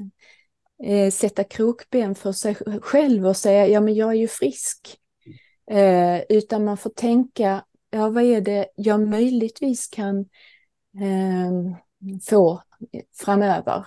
eh, 0.83 1.11
sätta 1.11 1.43
krokben 1.43 2.15
för 2.15 2.31
sig 2.31 2.55
själv 2.81 3.27
och 3.27 3.37
säga 3.37 3.67
ja 3.67 3.81
men 3.81 3.95
jag 3.95 4.09
är 4.09 4.19
ju 4.19 4.27
frisk. 4.27 4.97
Eh, 5.71 6.21
utan 6.29 6.65
man 6.65 6.77
får 6.77 6.89
tänka, 6.89 7.65
ja 7.89 8.09
vad 8.09 8.23
är 8.23 8.41
det 8.41 8.67
jag 8.75 9.07
möjligtvis 9.07 9.87
kan 9.87 10.19
eh, 10.19 10.25
få 12.29 12.61
framöver 13.15 13.85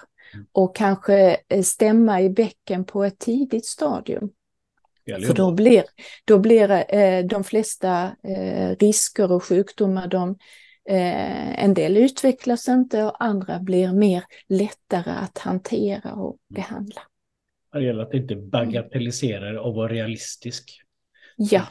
och 0.52 0.76
kanske 0.76 1.36
stämma 1.64 2.20
i 2.20 2.30
bäcken 2.30 2.84
på 2.84 3.04
ett 3.04 3.18
tidigt 3.18 3.66
stadium. 3.66 4.30
För 5.26 5.34
då 5.34 5.52
blir, 5.52 5.84
då 6.24 6.38
blir 6.38 6.94
eh, 6.94 7.24
de 7.24 7.44
flesta 7.44 8.16
eh, 8.22 8.76
risker 8.80 9.32
och 9.32 9.44
sjukdomar, 9.44 10.06
de, 10.06 10.30
eh, 10.88 11.64
en 11.64 11.74
del 11.74 11.96
utvecklas 11.96 12.68
inte 12.68 13.04
och 13.04 13.24
andra 13.24 13.58
blir 13.58 13.92
mer 13.92 14.24
lättare 14.48 15.10
att 15.10 15.38
hantera 15.38 16.12
och 16.12 16.28
mm. 16.28 16.38
behandla. 16.48 17.00
Det 17.72 17.84
gäller 17.84 18.02
att 18.02 18.14
inte 18.14 18.36
bagatellisera 18.36 19.52
det 19.52 19.60
och 19.60 19.74
vara 19.74 19.92
realistisk. 19.92 20.83
Ja. 21.36 21.66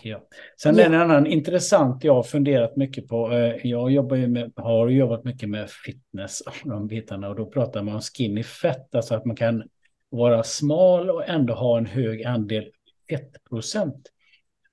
Sen 0.62 0.76
ja. 0.76 0.84
en 0.84 0.94
annan 0.94 1.28
intressant 1.28 2.04
jag 2.04 2.14
har 2.14 2.24
funderat 2.24 2.76
mycket 2.76 3.08
på. 3.08 3.32
Eh, 3.32 3.56
jag 3.68 3.92
jobbar 3.92 4.16
ju 4.16 4.28
med, 4.28 4.52
har 4.56 4.90
jobbat 4.90 5.24
mycket 5.24 5.50
med 5.50 5.70
fitness 5.70 6.42
och 6.42 6.70
de 6.70 6.88
bitarna 6.88 7.30
och 7.30 7.36
då 7.36 7.46
pratar 7.46 7.84
man 7.84 7.96
om 7.96 8.02
skinny 8.02 8.44
fett, 8.44 8.96
alltså 8.96 9.16
att 9.16 9.26
man 9.26 9.36
kan 9.36 9.64
vara 10.10 10.44
smal 10.44 11.10
och 11.10 11.30
ändå 11.30 11.54
ha 11.54 11.78
en 11.78 11.86
hög 11.86 12.24
andel 12.24 12.72
fettprocent. 13.10 14.10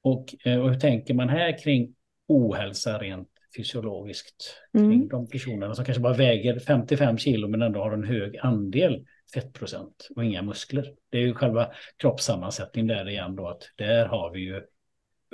Och, 0.03 0.35
eh, 0.45 0.61
och 0.61 0.71
hur 0.71 0.81
tänker 0.81 1.15
man 1.15 1.29
här 1.29 1.59
kring 1.59 1.95
ohälsa 2.29 2.99
rent 2.99 3.29
fysiologiskt? 3.57 4.55
Mm. 4.79 4.91
Kring 4.91 5.09
de 5.09 5.29
personerna 5.29 5.75
som 5.75 5.85
kanske 5.85 6.03
bara 6.03 6.15
väger 6.15 6.59
55 6.59 7.19
kilo 7.19 7.49
men 7.49 7.63
ändå 7.63 7.81
har 7.81 7.93
en 7.93 8.05
hög 8.05 8.39
andel 8.39 9.07
fettprocent 9.35 10.09
och 10.17 10.25
inga 10.25 10.43
muskler. 10.43 10.95
Det 11.11 11.19
är 11.19 11.23
ju 11.23 11.35
själva 11.35 11.71
kroppssammansättningen 11.97 12.87
där 12.87 13.09
igen 13.09 13.37
då 13.37 13.49
att 13.49 13.63
där 13.77 14.07
har 14.07 14.31
vi 14.31 14.41
ju 14.41 14.63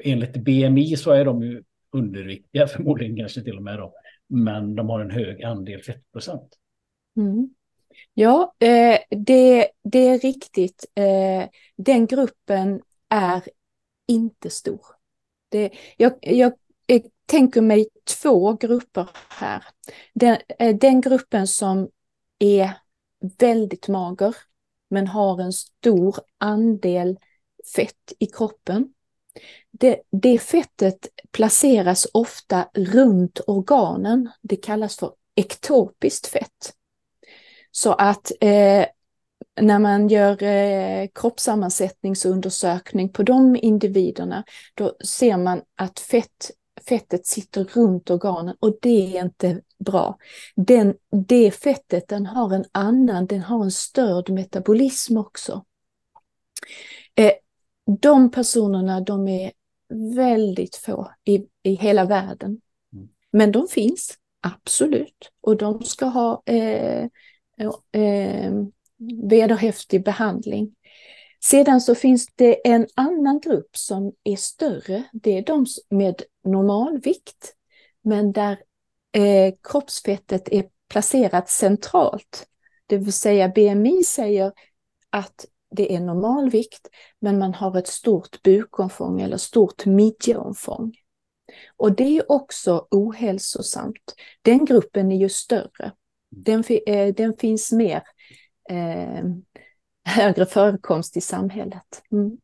enligt 0.02 0.36
BMI 0.36 0.96
så 0.96 1.10
är 1.10 1.24
de 1.24 1.42
ju 1.42 1.62
underviktiga 1.92 2.66
förmodligen 2.76 3.16
kanske 3.16 3.42
till 3.42 3.56
och 3.56 3.62
med 3.62 3.78
då. 3.78 3.94
Men 4.28 4.74
de 4.74 4.88
har 4.88 5.00
en 5.00 5.10
hög 5.10 5.42
andel 5.42 5.82
fettprocent. 5.82 6.58
Mm. 7.16 7.54
Ja, 8.14 8.54
eh, 8.58 8.98
det, 9.10 9.68
det 9.84 10.08
är 10.08 10.18
riktigt. 10.18 10.84
Eh, 10.94 11.48
den 11.76 12.06
gruppen 12.06 12.82
är 13.08 13.42
inte 14.08 14.50
stor. 14.50 14.80
Det, 15.48 15.70
jag, 15.96 16.12
jag, 16.20 16.52
jag 16.86 17.02
tänker 17.26 17.60
mig 17.60 17.88
två 18.22 18.52
grupper 18.52 19.10
här. 19.28 19.64
Den, 20.14 20.36
eh, 20.58 20.76
den 20.76 21.00
gruppen 21.00 21.46
som 21.46 21.88
är 22.38 22.70
väldigt 23.38 23.88
mager 23.88 24.36
men 24.90 25.06
har 25.06 25.40
en 25.40 25.52
stor 25.52 26.16
andel 26.38 27.18
fett 27.76 28.12
i 28.18 28.26
kroppen. 28.26 28.94
Det, 29.70 30.00
det 30.12 30.38
fettet 30.38 31.08
placeras 31.32 32.06
ofta 32.12 32.68
runt 32.74 33.40
organen. 33.46 34.30
Det 34.42 34.56
kallas 34.56 34.96
för 34.96 35.12
ektopiskt 35.34 36.26
fett. 36.26 36.72
Så 37.70 37.92
att 37.92 38.32
eh, 38.40 38.86
när 39.60 39.78
man 39.78 40.08
gör 40.08 40.42
eh, 40.42 41.08
kroppssammansättningsundersökning 41.14 43.08
på 43.08 43.22
de 43.22 43.56
individerna, 43.56 44.44
då 44.74 44.96
ser 45.04 45.36
man 45.36 45.62
att 45.76 45.98
fett, 45.98 46.50
fettet 46.88 47.26
sitter 47.26 47.64
runt 47.64 48.10
organen 48.10 48.56
och 48.60 48.78
det 48.82 49.16
är 49.16 49.24
inte 49.24 49.60
bra. 49.78 50.18
Den, 50.54 50.94
det 51.26 51.50
fettet 51.50 52.08
den 52.08 52.26
har 52.26 52.54
en 52.54 52.64
annan, 52.72 53.26
den 53.26 53.40
har 53.40 53.64
en 53.64 53.70
störd 53.70 54.30
metabolism 54.30 55.16
också. 55.16 55.64
Eh, 57.14 57.32
de 57.86 58.30
personerna 58.30 59.00
de 59.00 59.28
är 59.28 59.52
väldigt 60.14 60.76
få 60.76 61.10
i, 61.24 61.46
i 61.62 61.74
hela 61.74 62.04
världen. 62.04 62.60
Mm. 62.92 63.08
Men 63.30 63.52
de 63.52 63.68
finns, 63.68 64.18
absolut. 64.40 65.32
Och 65.40 65.56
de 65.56 65.82
ska 65.82 66.06
ha 66.06 66.42
eh, 66.46 67.04
eh, 67.92 68.52
vederhäftig 69.30 70.04
behandling. 70.04 70.74
Sedan 71.44 71.80
så 71.80 71.94
finns 71.94 72.26
det 72.34 72.68
en 72.68 72.86
annan 72.94 73.40
grupp 73.40 73.76
som 73.76 74.12
är 74.24 74.36
större. 74.36 75.02
Det 75.12 75.38
är 75.38 75.42
de 75.42 75.66
med 75.90 76.22
normalvikt, 76.44 77.54
men 78.02 78.32
där 78.32 78.58
eh, 79.12 79.54
kroppsfettet 79.62 80.48
är 80.52 80.64
placerat 80.88 81.50
centralt. 81.50 82.46
Det 82.86 82.96
vill 82.96 83.12
säga 83.12 83.48
BMI 83.48 84.04
säger 84.04 84.52
att 85.10 85.46
det 85.70 85.94
är 85.94 86.00
normalvikt, 86.00 86.88
men 87.20 87.38
man 87.38 87.54
har 87.54 87.78
ett 87.78 87.86
stort 87.86 88.42
bukomfång 88.42 89.20
eller 89.20 89.36
stort 89.36 89.86
midjeomfång. 89.86 90.92
Och 91.76 91.92
det 91.92 92.18
är 92.18 92.32
också 92.32 92.86
ohälsosamt. 92.90 94.14
Den 94.42 94.64
gruppen 94.64 95.12
är 95.12 95.16
ju 95.16 95.28
större. 95.28 95.92
Den, 96.30 96.64
eh, 96.86 97.14
den 97.14 97.36
finns 97.36 97.72
mer 97.72 98.02
eh, 98.70 99.24
högre 100.04 100.46
förekomst 100.46 101.16
i 101.16 101.20
samhället. 101.20 102.02
Mm. 102.12 102.38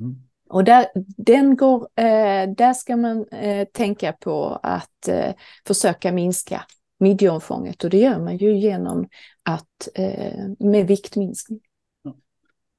Mm. 0.00 0.22
Och 0.48 0.64
där, 0.64 0.86
den 1.16 1.56
går, 1.56 1.88
eh, 1.96 2.48
där 2.56 2.72
ska 2.72 2.96
man 2.96 3.28
eh, 3.28 3.68
tänka 3.72 4.12
på 4.12 4.60
att 4.62 5.08
eh, 5.08 5.34
försöka 5.66 6.12
minska 6.12 6.64
midjeomfånget 6.98 7.84
och 7.84 7.90
det 7.90 7.98
gör 7.98 8.18
man 8.18 8.36
ju 8.36 8.58
genom 8.58 9.08
att 9.42 9.88
eh, 9.94 10.48
med 10.58 10.86
viktminskning. 10.86 11.60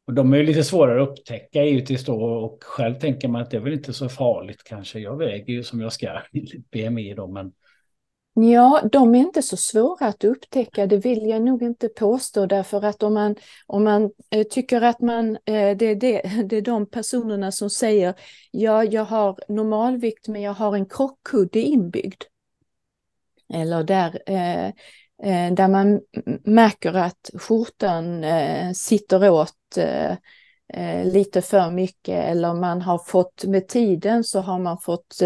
Och 0.07 0.13
de 0.13 0.33
är 0.33 0.37
ju 0.37 0.43
lite 0.43 0.63
svårare 0.63 1.03
att 1.03 1.09
upptäcka 1.09 1.63
givetvis 1.63 2.05
då 2.05 2.23
och 2.23 2.63
själv 2.63 2.99
tänker 2.99 3.27
man 3.27 3.41
att 3.41 3.51
det 3.51 3.57
är 3.57 3.61
väl 3.61 3.73
inte 3.73 3.93
så 3.93 4.09
farligt 4.09 4.63
kanske. 4.63 4.99
Jag 4.99 5.17
väger 5.17 5.53
ju 5.53 5.63
som 5.63 5.81
jag 5.81 5.93
ska, 5.93 6.07
enligt 6.33 6.71
BMI 6.71 7.13
då, 7.13 7.27
men 7.27 7.51
Ja, 8.37 8.81
de 8.91 9.15
är 9.15 9.19
inte 9.19 9.41
så 9.41 9.57
svåra 9.57 10.07
att 10.07 10.23
upptäcka, 10.23 10.87
det 10.87 10.97
vill 10.97 11.29
jag 11.29 11.41
nog 11.41 11.63
inte 11.63 11.89
påstå, 11.89 12.45
därför 12.45 12.85
att 12.85 13.03
om 13.03 13.13
man, 13.13 13.35
om 13.67 13.83
man 13.83 14.11
eh, 14.31 14.43
tycker 14.43 14.81
att 14.81 15.01
man, 15.01 15.35
eh, 15.35 15.77
det, 15.77 15.85
är 15.85 15.95
det, 15.95 16.21
det 16.49 16.57
är 16.57 16.61
de 16.61 16.85
personerna 16.89 17.51
som 17.51 17.69
säger 17.69 18.13
ja, 18.51 18.83
jag 18.83 19.05
har 19.05 19.39
normalvikt 19.47 20.27
men 20.27 20.41
jag 20.41 20.53
har 20.53 20.75
en 20.75 20.85
krockkudde 20.85 21.59
inbyggd. 21.59 22.23
Eller 23.53 23.83
där, 23.83 24.19
eh 24.25 24.73
där 25.51 25.67
man 25.67 26.01
märker 26.43 26.93
att 26.93 27.29
skjortan 27.33 28.23
eh, 28.23 28.71
sitter 28.71 29.29
åt 29.29 29.77
eh, 29.77 31.05
lite 31.05 31.41
för 31.41 31.71
mycket 31.71 32.23
eller 32.23 32.53
man 32.53 32.81
har 32.81 32.97
fått 32.97 33.43
med 33.43 33.67
tiden 33.67 34.23
så 34.23 34.39
har 34.39 34.59
man 34.59 34.77
fått 34.77 35.21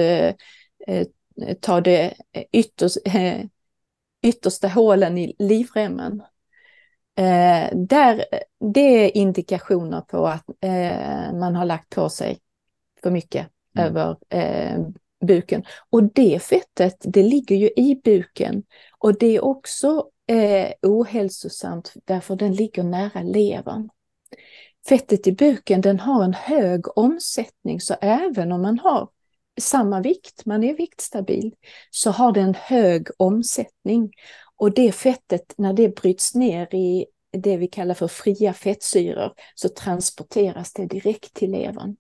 ta 1.60 1.82
det 1.82 2.14
ytterst, 2.52 2.98
yttersta 4.24 4.68
hålen 4.68 5.18
i 5.18 5.36
livremmen. 5.40 6.24
Eh, 7.20 7.78
där, 7.78 8.26
det 8.74 8.80
är 8.80 9.18
indikationer 9.18 10.02
på 10.02 10.28
att 10.28 10.46
eh, 10.62 11.34
man 11.34 11.56
har 11.56 11.66
lagt 11.66 11.90
på 11.90 12.10
sig 12.10 12.40
för 13.04 13.12
mycket 13.12 13.48
mm. 13.78 13.88
över 13.88 14.18
eh, 14.30 14.80
buken. 15.26 15.64
Och 15.90 16.04
det 16.14 16.40
fettet, 16.44 16.96
det 17.00 17.24
ligger 17.24 17.56
ju 17.56 17.70
i 17.76 18.02
buken. 18.04 18.64
Och 18.98 19.18
det 19.18 19.36
är 19.36 19.44
också 19.44 20.10
eh, 20.28 20.72
ohälsosamt 20.82 21.94
därför 22.06 22.36
den 22.36 22.54
ligger 22.54 22.84
nära 22.84 23.22
levern. 23.22 23.90
Fettet 24.90 25.28
i 25.28 25.32
buken 25.32 25.82
den 25.82 26.00
har 26.00 26.24
en 26.24 26.34
hög 26.34 26.98
omsättning 26.98 27.82
så 27.82 27.96
även 28.02 28.52
om 28.52 28.62
man 28.62 28.80
har 28.80 29.10
samma 29.60 30.02
vikt, 30.02 30.46
man 30.46 30.64
är 30.64 30.74
viktstabil, 30.74 31.56
så 31.90 32.12
har 32.12 32.32
den 32.32 32.56
hög 32.56 33.08
omsättning. 33.18 34.12
Och 34.56 34.74
det 34.74 34.92
fettet, 34.92 35.54
när 35.58 35.74
det 35.74 35.96
bryts 35.96 36.36
ner 36.36 36.76
i 36.76 37.06
det 37.32 37.58
vi 37.58 37.68
kallar 37.68 37.94
för 37.94 38.08
fria 38.08 38.54
fettsyror, 38.54 39.34
så 39.56 39.70
transporteras 39.70 40.74
det 40.74 40.86
direkt 40.86 41.34
till 41.34 41.52
levern. 41.52 41.96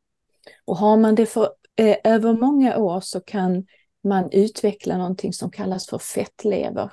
Och 0.66 0.78
har 0.78 0.98
man 0.98 1.16
det 1.16 1.26
för 1.26 1.50
eh, 1.80 1.98
över 2.04 2.34
många 2.34 2.78
år 2.78 3.00
så 3.00 3.20
kan 3.20 3.66
man 4.04 4.32
utveckla 4.32 4.98
någonting 4.98 5.34
som 5.34 5.52
kallas 5.52 5.88
för 5.88 5.98
fettlever. 5.98 6.92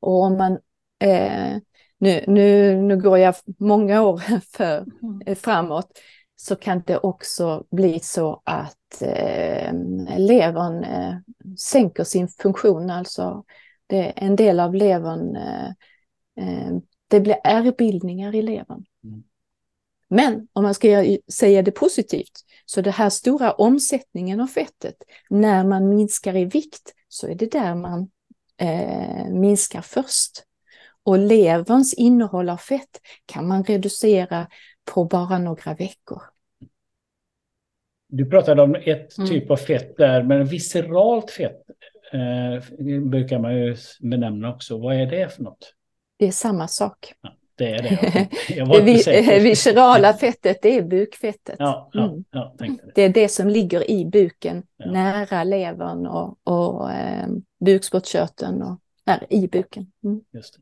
Och 0.00 0.22
om 0.22 0.36
man 0.36 0.52
eh, 0.98 1.56
nu, 1.98 2.24
nu, 2.26 2.76
nu 2.76 2.96
går 3.00 3.18
jag 3.18 3.34
många 3.58 4.02
år 4.02 4.18
för, 4.56 4.86
eh, 5.26 5.36
framåt, 5.36 5.98
så 6.36 6.56
kan 6.56 6.82
det 6.86 6.98
också 6.98 7.64
bli 7.70 8.00
så 8.00 8.42
att 8.44 9.02
eh, 9.02 9.72
levern 10.18 10.84
eh, 10.84 11.14
sänker 11.58 12.04
sin 12.04 12.28
funktion, 12.28 12.90
alltså 12.90 13.44
det, 13.86 14.02
en 14.02 14.36
del 14.36 14.60
av 14.60 14.74
levern, 14.74 15.36
eh, 15.36 15.68
eh 16.36 16.72
det 17.08 17.20
blir 17.20 17.36
ärrbildningar 17.44 18.34
i 18.34 18.42
levern. 18.42 18.84
Mm. 19.04 19.22
Men 20.08 20.48
om 20.52 20.62
man 20.62 20.74
ska 20.74 21.16
säga 21.32 21.62
det 21.62 21.70
positivt, 21.70 22.44
så 22.70 22.80
det 22.80 22.90
här 22.90 23.10
stora 23.10 23.52
omsättningen 23.52 24.40
av 24.40 24.46
fettet, 24.46 24.94
när 25.30 25.64
man 25.64 25.88
minskar 25.88 26.36
i 26.36 26.44
vikt, 26.44 26.94
så 27.08 27.28
är 27.28 27.34
det 27.34 27.52
där 27.52 27.74
man 27.74 28.10
eh, 28.60 29.28
minskar 29.28 29.80
först. 29.80 30.44
Och 31.02 31.18
leverns 31.18 31.94
innehåll 31.94 32.48
av 32.48 32.56
fett 32.56 33.00
kan 33.26 33.48
man 33.48 33.64
reducera 33.64 34.46
på 34.84 35.04
bara 35.04 35.38
några 35.38 35.74
veckor. 35.74 36.22
Du 38.08 38.30
pratade 38.30 38.62
om 38.62 38.74
ett 38.74 39.18
mm. 39.18 39.30
typ 39.30 39.50
av 39.50 39.56
fett 39.56 39.96
där, 39.96 40.22
men 40.22 40.46
visceralt 40.46 41.30
fett 41.30 41.62
eh, 42.12 42.78
brukar 43.00 43.38
man 43.38 43.56
ju 43.56 43.76
benämna 44.00 44.54
också. 44.54 44.78
Vad 44.78 44.96
är 44.96 45.06
det 45.06 45.28
för 45.28 45.42
något? 45.42 45.74
Det 46.18 46.26
är 46.26 46.32
samma 46.32 46.68
sak. 46.68 47.14
Ja, 47.20 47.36
det 47.60 47.74
är 47.74 47.82
det. 47.82 48.28
Jag 48.56 48.66
var 48.66 48.80
det 48.80 49.38
viscerala 49.42 50.14
fettet, 50.14 50.62
det 50.62 50.76
är 50.76 50.82
bukfettet. 50.82 51.56
Ja, 51.58 51.90
ja, 51.92 52.04
mm. 52.04 52.24
ja 52.30 52.54
det. 52.58 52.76
det. 52.94 53.02
är 53.02 53.08
det 53.08 53.28
som 53.28 53.48
ligger 53.48 53.90
i 53.90 54.04
buken, 54.04 54.62
nära 54.86 55.44
levern 55.44 56.06
och, 56.06 56.38
och 56.44 56.92
eh, 56.92 57.26
bukspottkörteln 57.64 58.62
och 58.62 58.80
är 59.06 59.26
i 59.28 59.48
buken. 59.48 59.92
Mm. 60.04 60.20
Just 60.32 60.54
det. 60.54 60.60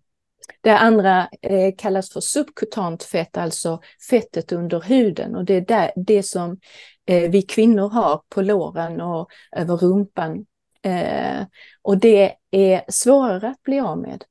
Det 0.61 0.79
andra 0.79 1.29
eh, 1.43 1.75
kallas 1.79 2.13
för 2.13 2.21
subkutant 2.21 3.03
fett, 3.03 3.37
alltså 3.37 3.81
fettet 4.11 4.53
under 4.53 4.81
huden 4.81 5.37
och 5.37 5.45
det 5.45 5.55
är 5.55 5.61
där, 5.61 5.91
det 5.97 6.23
som 6.23 6.59
eh, 7.07 7.31
vi 7.31 7.43
kvinnor 7.43 7.89
har 7.89 8.23
på 8.29 8.43
låren 8.43 9.01
och 9.01 9.29
över 9.57 9.77
rumpan. 9.77 10.47
Eh, 10.83 11.47
och 11.83 11.99
det 11.99 12.35
är 12.51 12.83
svårare 12.89 13.49
att 13.49 13.63
bli 13.63 13.81
av 13.81 13.99
med. 13.99 14.25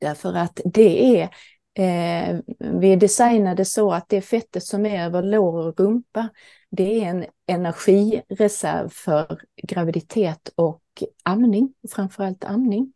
Därför 0.00 0.34
att 0.34 0.60
det 0.64 1.20
är, 1.20 1.28
eh, 1.74 2.38
vi 2.58 2.92
är 2.92 2.96
designade 2.96 3.64
så 3.64 3.92
att 3.92 4.08
det 4.08 4.20
fettet 4.20 4.64
som 4.64 4.86
är 4.86 5.04
över 5.04 5.22
lår 5.22 5.66
och 5.66 5.80
rumpa, 5.80 6.28
det 6.70 7.04
är 7.04 7.06
en 7.06 7.24
energireserv 7.46 8.88
för 8.88 9.40
graviditet 9.62 10.50
och 10.54 10.82
amning, 11.22 11.74
framförallt 11.90 12.44
amning. 12.44 12.92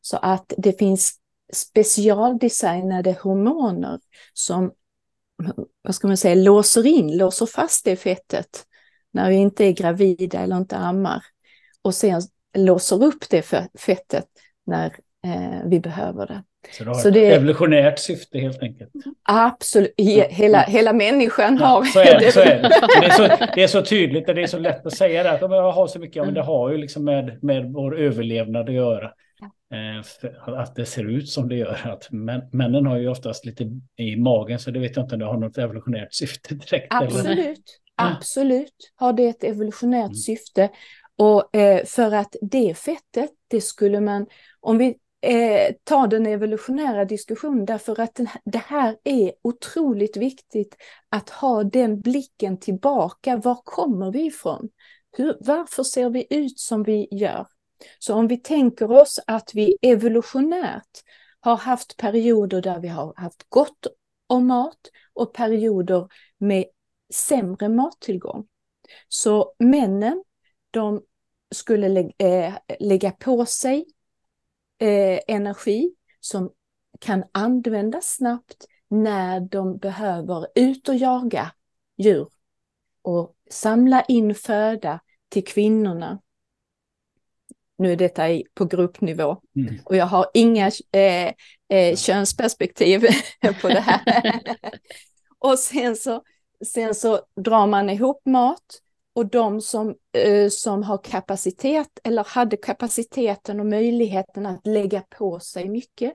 Så 0.00 0.16
att 0.16 0.52
det 0.56 0.78
finns 0.78 1.14
specialdesignade 1.52 3.16
hormoner 3.22 4.00
som 4.32 4.72
vad 5.82 5.94
ska 5.94 6.06
man 6.06 6.16
säga, 6.16 6.34
låser 6.34 6.86
in, 6.86 7.16
låser 7.16 7.46
fast 7.46 7.84
det 7.84 7.96
fettet 7.96 8.66
när 9.10 9.30
vi 9.30 9.36
inte 9.36 9.64
är 9.64 9.72
gravida 9.72 10.38
eller 10.40 10.56
inte 10.56 10.76
ammar. 10.76 11.24
Och 11.82 11.94
sen 11.94 12.22
låser 12.56 13.04
upp 13.04 13.28
det 13.30 13.42
fettet 13.78 14.26
när 14.66 14.96
vi 15.64 15.80
behöver 15.80 16.26
det. 16.26 16.42
Så 16.72 16.84
det 16.84 16.90
har 16.90 16.94
så 16.94 17.08
ett 17.08 17.14
det, 17.14 17.34
evolutionärt 17.34 17.98
syfte 17.98 18.38
helt 18.38 18.62
enkelt? 18.62 18.90
Absolut, 19.22 19.94
hela, 20.30 20.62
hela 20.62 20.92
människan 20.92 21.56
ja, 21.60 21.66
har... 21.66 21.84
Så 21.84 22.00
är 22.00 22.20
det. 22.20 22.32
Så 22.32 22.40
är 22.40 22.62
det. 22.62 22.68
Det, 23.00 23.06
är 23.06 23.10
så, 23.10 23.46
det 23.54 23.62
är 23.62 23.66
så 23.66 23.82
tydligt 23.82 24.28
och 24.28 24.34
det 24.34 24.42
är 24.42 24.46
så 24.46 24.58
lätt 24.58 24.86
att 24.86 24.92
säga 24.92 25.22
det. 25.22 25.30
Att 25.30 25.40
jag 25.40 25.72
har 25.72 25.86
så 25.86 25.98
mycket, 25.98 26.16
ja, 26.16 26.24
men 26.24 26.34
det 26.34 26.42
har 26.42 26.70
ju 26.70 26.78
liksom 26.78 27.04
med, 27.04 27.42
med 27.42 27.72
vår 27.72 27.98
överlevnad 27.98 28.68
att 28.68 28.74
göra. 28.74 29.10
Eh, 29.74 30.30
att 30.46 30.74
det 30.74 30.86
ser 30.86 31.04
ut 31.04 31.28
som 31.28 31.48
det 31.48 31.56
gör. 31.56 31.78
Att 31.84 32.10
män, 32.10 32.42
männen 32.52 32.86
har 32.86 32.98
ju 32.98 33.08
oftast 33.08 33.44
lite 33.44 33.64
i 33.96 34.16
magen 34.16 34.58
så 34.58 34.70
det 34.70 34.78
vet 34.78 34.96
jag 34.96 35.04
inte 35.04 35.14
om 35.14 35.18
det 35.18 35.26
har 35.26 35.38
något 35.38 35.58
evolutionärt 35.58 36.14
syfte 36.14 36.54
direkt. 36.54 36.86
Absolut, 36.90 37.38
eller? 37.38 37.56
absolut 37.96 38.92
har 38.94 39.12
det 39.12 39.28
ett 39.28 39.44
evolutionärt 39.44 40.04
mm. 40.04 40.14
syfte. 40.14 40.70
Och 41.18 41.56
eh, 41.56 41.84
för 41.84 42.14
att 42.14 42.36
det 42.40 42.78
fettet, 42.78 43.30
det 43.48 43.60
skulle 43.60 44.00
man, 44.00 44.26
om 44.60 44.78
vi 44.78 44.94
eh, 45.24 46.08
den 46.08 46.26
evolutionära 46.26 47.04
diskussionen, 47.04 47.64
därför 47.64 48.00
att 48.00 48.14
den, 48.14 48.28
det 48.44 48.58
här 48.58 48.96
är 49.04 49.32
otroligt 49.42 50.16
viktigt 50.16 50.76
att 51.08 51.30
ha 51.30 51.64
den 51.64 52.00
blicken 52.00 52.60
tillbaka. 52.60 53.36
Var 53.36 53.60
kommer 53.64 54.12
vi 54.12 54.26
ifrån? 54.26 54.68
Hur, 55.16 55.36
varför 55.40 55.82
ser 55.82 56.10
vi 56.10 56.26
ut 56.30 56.58
som 56.58 56.82
vi 56.82 57.08
gör? 57.10 57.46
Så 57.98 58.14
om 58.14 58.28
vi 58.28 58.36
tänker 58.36 58.90
oss 58.90 59.20
att 59.26 59.50
vi 59.54 59.78
evolutionärt 59.82 61.02
har 61.40 61.56
haft 61.56 61.96
perioder 61.96 62.62
där 62.62 62.80
vi 62.80 62.88
har 62.88 63.14
haft 63.16 63.46
gott 63.48 63.86
om 64.26 64.46
mat 64.46 64.90
och 65.12 65.32
perioder 65.32 66.08
med 66.38 66.64
sämre 67.14 67.68
mattillgång. 67.68 68.46
Så 69.08 69.54
männen, 69.58 70.24
de 70.70 71.02
skulle 71.54 71.88
lä 71.88 72.10
äh, 72.18 72.54
lägga 72.80 73.10
på 73.10 73.46
sig 73.46 73.86
äh, 74.78 75.20
energi 75.26 75.94
som 76.20 76.52
kan 77.00 77.24
användas 77.32 78.14
snabbt 78.14 78.66
när 78.88 79.40
de 79.40 79.78
behöver 79.78 80.46
ut 80.54 80.88
och 80.88 80.94
jaga 80.94 81.52
djur 81.96 82.28
och 83.02 83.34
samla 83.50 84.02
in 84.02 84.34
föda 84.34 85.00
till 85.28 85.44
kvinnorna 85.44 86.20
nu 87.78 87.92
är 87.92 87.96
detta 87.96 88.22
på 88.54 88.64
gruppnivå 88.64 89.40
mm. 89.56 89.78
och 89.84 89.96
jag 89.96 90.06
har 90.06 90.26
inga 90.34 90.70
eh, 90.92 91.32
eh, 91.68 91.96
könsperspektiv 91.96 93.00
på 93.60 93.68
det 93.68 93.80
här. 93.80 94.02
och 95.38 95.58
sen 95.58 95.96
så, 95.96 96.22
sen 96.66 96.94
så 96.94 97.20
drar 97.36 97.66
man 97.66 97.90
ihop 97.90 98.22
mat 98.26 98.80
och 99.14 99.26
de 99.26 99.60
som, 99.60 99.94
eh, 100.12 100.48
som 100.48 100.82
har 100.82 100.98
kapacitet 100.98 101.98
eller 102.04 102.24
hade 102.24 102.56
kapaciteten 102.56 103.60
och 103.60 103.66
möjligheten 103.66 104.46
att 104.46 104.66
lägga 104.66 105.00
på 105.00 105.40
sig 105.40 105.68
mycket 105.68 106.12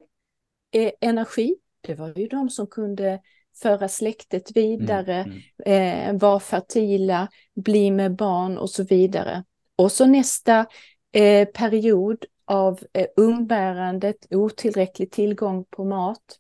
eh, 0.72 0.92
energi, 1.02 1.56
det 1.82 1.96
var 1.96 2.14
ju 2.16 2.28
de 2.28 2.50
som 2.50 2.68
kunde 2.68 3.20
föra 3.62 3.88
släktet 3.88 4.58
vidare, 4.58 5.16
mm, 5.16 5.40
mm. 5.66 6.16
Eh, 6.16 6.22
vara 6.22 6.40
fertila, 6.40 7.28
bli 7.56 7.92
med 7.92 8.16
barn 8.16 8.58
och 8.58 8.70
så 8.70 8.84
vidare. 8.84 9.44
Och 9.76 9.92
så 9.92 10.06
nästa 10.06 10.66
eh, 11.12 11.48
period 11.48 12.26
av 12.46 12.80
eh, 12.94 13.08
umbärandet, 13.18 14.28
otillräcklig 14.30 15.12
tillgång 15.12 15.66
på 15.70 15.86
mat. 15.86 16.40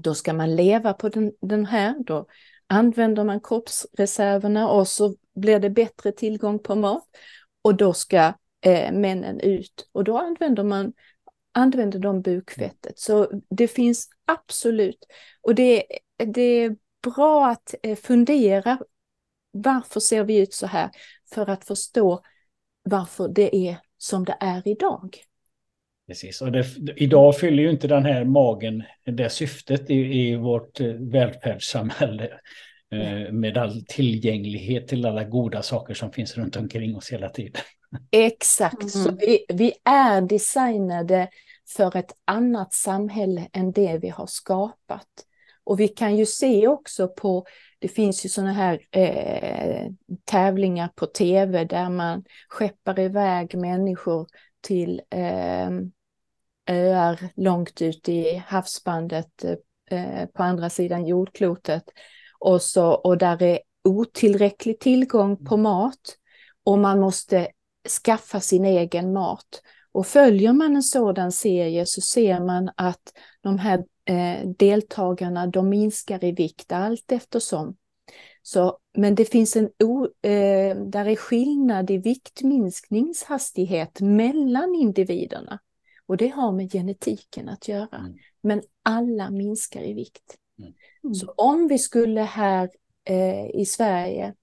Då 0.00 0.14
ska 0.14 0.32
man 0.32 0.56
leva 0.56 0.92
på 0.92 1.08
den, 1.08 1.32
den 1.40 1.66
här, 1.66 1.94
då 2.06 2.26
använder 2.66 3.24
man 3.24 3.40
kroppsreserverna 3.40 4.68
och 4.68 4.88
så 4.88 5.14
blir 5.34 5.60
det 5.60 5.70
bättre 5.70 6.12
tillgång 6.12 6.58
på 6.58 6.74
mat. 6.74 7.08
Och 7.62 7.76
då 7.76 7.92
ska 7.92 8.32
eh, 8.60 8.92
männen 8.92 9.40
ut 9.40 9.88
och 9.92 10.04
då 10.04 10.18
använder 10.18 10.64
man 10.64 10.92
använder 11.52 11.98
de 11.98 12.22
bukfettet. 12.22 12.98
Så 12.98 13.30
det 13.50 13.68
finns 13.68 14.08
absolut, 14.24 15.06
och 15.42 15.54
det, 15.54 15.84
det 16.16 16.42
är 16.42 16.76
bra 17.02 17.46
att 17.46 17.74
eh, 17.82 17.96
fundera 17.96 18.78
varför 19.50 20.00
ser 20.00 20.24
vi 20.24 20.38
ut 20.38 20.54
så 20.54 20.66
här? 20.66 20.90
För 21.34 21.50
att 21.50 21.64
förstå 21.64 22.22
varför 22.82 23.28
det 23.28 23.56
är 23.56 23.78
som 23.98 24.24
det 24.24 24.36
är 24.40 24.68
idag. 24.68 25.16
Precis, 26.06 26.42
och 26.42 26.52
det, 26.52 26.66
idag 26.96 27.38
fyller 27.38 27.62
ju 27.62 27.70
inte 27.70 27.88
den 27.88 28.04
här 28.04 28.24
magen 28.24 28.82
det 29.04 29.30
syftet 29.30 29.90
i, 29.90 29.94
i 29.94 30.36
vårt 30.36 30.80
eh, 30.80 30.86
välfärdssamhälle. 30.86 32.30
Eh, 32.92 33.32
med 33.32 33.58
all 33.58 33.84
tillgänglighet 33.88 34.88
till 34.88 35.06
alla 35.06 35.24
goda 35.24 35.62
saker 35.62 35.94
som 35.94 36.12
finns 36.12 36.36
runt 36.36 36.56
omkring 36.56 36.96
oss 36.96 37.12
hela 37.12 37.28
tiden. 37.28 37.62
Exakt, 38.10 38.82
mm. 38.82 38.88
så 38.88 39.10
vi, 39.10 39.44
vi 39.48 39.72
är 39.84 40.20
designade 40.20 41.28
för 41.76 41.96
ett 41.96 42.12
annat 42.24 42.74
samhälle 42.74 43.48
än 43.52 43.72
det 43.72 43.98
vi 44.02 44.08
har 44.08 44.26
skapat. 44.26 45.08
Och 45.64 45.80
vi 45.80 45.88
kan 45.88 46.16
ju 46.16 46.26
se 46.26 46.68
också 46.68 47.08
på 47.08 47.46
det 47.78 47.88
finns 47.88 48.24
ju 48.24 48.28
sådana 48.28 48.52
här 48.52 48.80
eh, 48.90 49.90
tävlingar 50.24 50.88
på 50.94 51.06
tv 51.06 51.64
där 51.64 51.90
man 51.90 52.24
skeppar 52.48 53.00
iväg 53.00 53.56
människor 53.56 54.26
till 54.60 55.02
eh, 55.10 55.70
öar 56.66 57.18
långt 57.36 57.82
ut 57.82 58.08
i 58.08 58.42
havsbandet 58.46 59.44
eh, 59.90 60.26
på 60.26 60.42
andra 60.42 60.70
sidan 60.70 61.06
jordklotet. 61.06 61.84
Och, 62.38 62.62
så, 62.62 62.86
och 62.86 63.18
där 63.18 63.42
är 63.42 63.58
otillräcklig 63.84 64.80
tillgång 64.80 65.44
på 65.44 65.56
mat 65.56 66.16
och 66.64 66.78
man 66.78 67.00
måste 67.00 67.48
skaffa 68.04 68.40
sin 68.40 68.64
egen 68.64 69.12
mat. 69.12 69.62
Och 69.92 70.06
följer 70.06 70.52
man 70.52 70.76
en 70.76 70.82
sådan 70.82 71.32
serie 71.32 71.86
så 71.86 72.00
ser 72.00 72.40
man 72.40 72.70
att 72.76 73.12
de 73.42 73.58
här 73.58 73.84
eh, 74.04 74.48
deltagarna 74.48 75.46
de 75.46 75.68
minskar 75.68 76.24
i 76.24 76.32
vikt 76.32 76.72
allt 76.72 77.12
eftersom. 77.12 77.76
Så, 78.42 78.78
men 78.98 79.14
det 79.14 79.24
finns 79.24 79.56
en 79.56 79.70
o, 79.84 80.04
eh, 80.04 80.76
där 80.76 81.04
är 81.04 81.16
skillnad 81.16 81.90
i 81.90 81.98
viktminskningshastighet 81.98 84.00
mellan 84.00 84.74
individerna. 84.74 85.58
Och 86.06 86.16
det 86.16 86.28
har 86.28 86.52
med 86.52 86.72
genetiken 86.72 87.48
att 87.48 87.68
göra. 87.68 87.96
Mm. 87.98 88.14
Men 88.42 88.62
alla 88.82 89.30
minskar 89.30 89.82
i 89.82 89.92
vikt. 89.92 90.36
Mm. 90.58 90.72
mm. 91.04 91.14
Så 91.14 91.34
om 91.36 91.68
vi 91.68 91.78
skulle 91.78 92.20
här 92.20 92.70
eh, 93.04 93.46
i 93.46 93.66
Sverige 93.66 94.34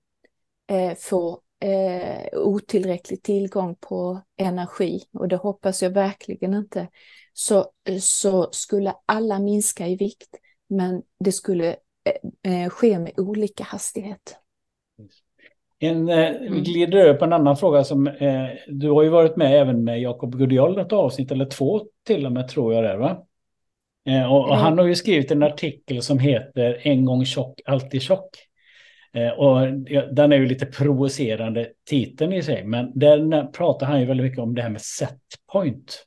eh, 0.68 0.96
få 0.96 1.42
eh, 1.60 2.40
otillräcklig 2.40 3.24
tillgång 3.24 3.76
på 3.76 4.22
energi, 4.38 5.04
och 5.14 5.28
det 5.28 5.36
hoppas 5.36 5.84
jag 5.84 5.90
verkligen 5.90 6.54
inte, 6.54 6.88
så, 7.34 7.72
så 8.02 8.50
skulle 8.52 8.96
alla 9.06 9.40
minska 9.40 9.88
i 9.88 9.96
vikt. 9.96 10.36
Men 10.70 11.02
det 11.20 11.32
skulle 11.32 11.76
eh, 12.44 12.54
eh 12.54 12.70
ske 12.70 13.00
med 13.00 13.20
olika 13.20 13.64
hastighet. 13.64 14.43
En, 15.84 16.10
eh, 16.10 16.32
vi 16.40 16.48
mm. 16.48 16.64
glider 16.64 16.98
över 16.98 17.14
på 17.14 17.26
en 17.26 17.34
annan 17.34 17.58
fråga 17.58 17.84
som 17.84 18.08
eh, 18.08 18.46
du 18.68 18.90
har 18.90 19.04
ju 19.04 19.10
varit 19.10 19.36
med 19.36 19.62
även 19.62 19.84
med 19.84 20.02
Jakob 20.02 20.38
Gudiol 20.38 20.80
ett 20.80 20.94
avsnitt 20.94 21.32
eller 21.32 21.46
två 21.46 21.82
till 22.08 22.26
och 22.26 22.32
med 22.32 22.48
tror 22.48 22.74
jag 22.74 22.84
det 22.84 22.98
va? 22.98 23.26
Eh, 24.06 24.34
och, 24.34 24.50
och, 24.50 24.58
han 24.58 24.78
har 24.78 24.86
ju 24.86 24.96
skrivit 24.96 25.32
en 25.32 25.44
artikel 25.44 26.02
som 26.02 26.20
heter 26.20 26.80
En 26.82 27.06
gång 27.06 27.26
tjock, 27.26 27.62
alltid 27.66 28.02
tjock. 28.02 28.30
Eh, 29.14 29.30
och 29.30 29.74
den 30.14 30.32
är 30.32 30.38
ju 30.38 30.46
lite 30.46 30.66
provocerande 30.66 31.70
titeln 31.90 32.34
i 32.34 32.44
sig, 32.44 32.64
men 32.64 32.92
där 33.00 33.48
pratar 33.52 33.86
han 33.86 34.00
ju 34.00 34.06
väldigt 34.06 34.26
mycket 34.26 34.40
om 34.40 34.56
det 34.56 34.62
här 34.62 34.70
med 34.70 34.82
set 34.82 35.20
point. 35.52 36.06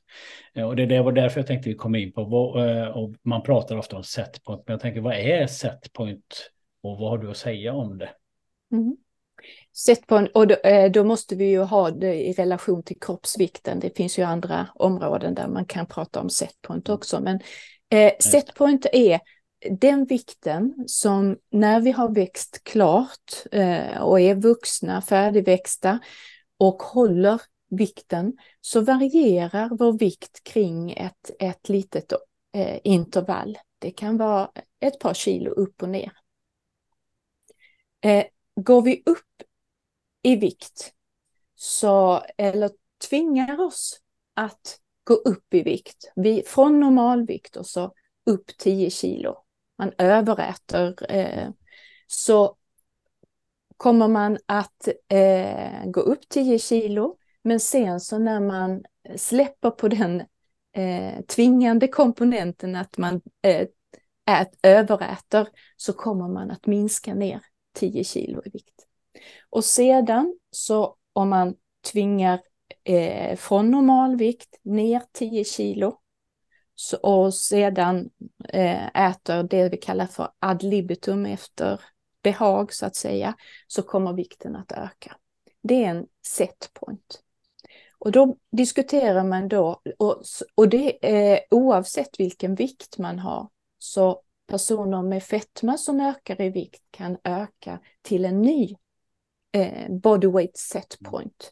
Eh, 0.53 0.67
och 0.67 0.75
det 0.75 1.01
var 1.01 1.11
därför 1.11 1.39
jag 1.39 1.47
tänkte 1.47 1.69
vi 1.69 1.75
kom 1.75 1.95
in 1.95 2.11
på, 2.11 2.21
eh, 2.59 2.87
och 2.87 3.13
man 3.23 3.41
pratar 3.41 3.77
ofta 3.77 3.97
om 3.97 4.03
setpoint, 4.03 4.63
men 4.65 4.73
jag 4.73 4.81
tänker 4.81 5.01
vad 5.01 5.13
är 5.13 5.47
setpoint 5.47 6.51
och 6.83 6.97
vad 6.97 7.09
har 7.09 7.17
du 7.17 7.29
att 7.29 7.37
säga 7.37 7.73
om 7.73 7.97
det? 7.97 8.09
Mm. 8.71 8.97
Setpoint, 9.85 10.31
och 10.33 10.47
då, 10.47 10.55
eh, 10.55 10.91
då, 10.91 11.03
måste 11.03 11.35
vi 11.35 11.45
ju 11.45 11.61
ha 11.61 11.91
det 11.91 12.27
i 12.27 12.33
relation 12.33 12.83
till 12.83 12.99
kroppsvikten. 12.99 13.79
Det 13.79 13.97
finns 13.97 14.19
ju 14.19 14.23
andra 14.23 14.67
områden 14.75 15.35
där 15.35 15.47
man 15.47 15.65
kan 15.65 15.85
prata 15.85 16.19
om 16.19 16.29
setpoint 16.29 16.89
också. 16.89 17.21
Men 17.21 17.39
eh, 17.89 18.13
setpoint 18.19 18.85
är 18.93 19.19
den 19.69 20.05
vikten 20.05 20.73
som 20.87 21.37
när 21.51 21.79
vi 21.79 21.91
har 21.91 22.09
växt 22.09 22.63
klart 22.63 23.45
eh, 23.51 24.01
och 24.01 24.19
är 24.19 24.35
vuxna, 24.35 25.01
färdigväxta 25.01 25.99
och 26.57 26.83
håller 26.83 27.41
vikten 27.69 28.33
så 28.61 28.81
varierar 28.81 29.69
vår 29.69 29.99
vikt 29.99 30.43
kring 30.43 30.91
ett, 30.91 31.31
ett 31.39 31.69
litet 31.69 32.13
eh, 32.53 32.79
intervall. 32.83 33.57
Det 33.79 33.91
kan 33.91 34.17
vara 34.17 34.51
ett 34.79 34.99
par 34.99 35.13
kilo 35.13 35.51
upp 35.51 35.83
och 35.83 35.89
ner. 35.89 36.11
Eh, 38.01 38.25
går 38.55 38.81
vi 38.81 39.03
upp 39.05 39.43
i 40.27 40.35
vikt. 40.35 40.93
Så, 41.55 42.21
eller 42.37 42.71
tvingar 43.09 43.61
oss 43.61 43.99
att 44.33 44.79
gå 45.03 45.13
upp 45.13 45.53
i 45.53 45.63
vikt, 45.63 46.11
vi, 46.15 46.43
från 46.47 46.79
normalvikt 46.79 47.55
och 47.55 47.65
så 47.65 47.93
upp 48.25 48.57
10 48.57 48.89
kilo, 48.89 49.37
man 49.77 49.91
överäter, 49.97 51.11
eh, 51.11 51.49
så 52.07 52.57
kommer 53.77 54.07
man 54.07 54.37
att 54.45 54.87
eh, 55.07 55.85
gå 55.85 55.99
upp 55.99 56.29
10 56.29 56.59
kilo, 56.59 57.17
men 57.43 57.59
sen 57.59 57.99
så 57.99 58.17
när 58.17 58.39
man 58.39 58.83
släpper 59.15 59.71
på 59.71 59.87
den 59.87 60.23
eh, 60.73 61.21
tvingande 61.27 61.87
komponenten 61.87 62.75
att 62.75 62.97
man 62.97 63.21
eh, 63.41 63.67
ät, 64.25 64.59
överäter 64.63 65.47
så 65.77 65.93
kommer 65.93 66.27
man 66.27 66.51
att 66.51 66.65
minska 66.65 67.13
ner 67.13 67.41
10 67.73 68.03
kilo 68.03 68.41
i 68.45 68.49
vikt. 68.49 68.76
Och 69.57 69.65
sedan 69.65 70.37
så 70.51 70.95
om 71.13 71.29
man 71.29 71.55
tvingar 71.91 72.41
eh, 72.83 73.37
från 73.37 73.71
normalvikt 73.71 74.59
ner 74.63 75.01
10 75.11 75.43
kilo 75.43 75.99
så, 76.75 76.97
och 76.97 77.33
sedan 77.33 78.09
eh, 78.49 79.09
äter 79.09 79.43
det 79.43 79.69
vi 79.69 79.77
kallar 79.77 80.05
för 80.05 80.29
ad 80.39 80.65
libitum 80.65 81.25
efter 81.25 81.81
behag 82.23 82.73
så 82.73 82.85
att 82.85 82.95
säga, 82.95 83.35
så 83.67 83.81
kommer 83.81 84.13
vikten 84.13 84.55
att 84.55 84.71
öka. 84.71 85.15
Det 85.63 85.83
är 85.83 85.89
en 85.89 86.07
set 86.27 86.69
point. 86.73 87.21
Och 87.97 88.11
då 88.11 88.37
diskuterar 88.51 89.23
man 89.23 89.47
då, 89.47 89.81
och, 89.97 90.23
och 90.55 90.69
det 90.69 90.97
är 91.01 91.39
oavsett 91.51 92.19
vilken 92.19 92.55
vikt 92.55 92.97
man 92.97 93.19
har, 93.19 93.49
så 93.79 94.21
personer 94.47 95.01
med 95.01 95.23
fetma 95.23 95.77
som 95.77 95.99
ökar 95.99 96.41
i 96.41 96.49
vikt 96.49 96.83
kan 96.91 97.17
öka 97.23 97.79
till 98.01 98.25
en 98.25 98.41
ny 98.41 98.75
eh, 99.57 99.91
body 99.91 100.27
weight 100.27 100.57
set 100.57 100.97
point. 101.03 101.51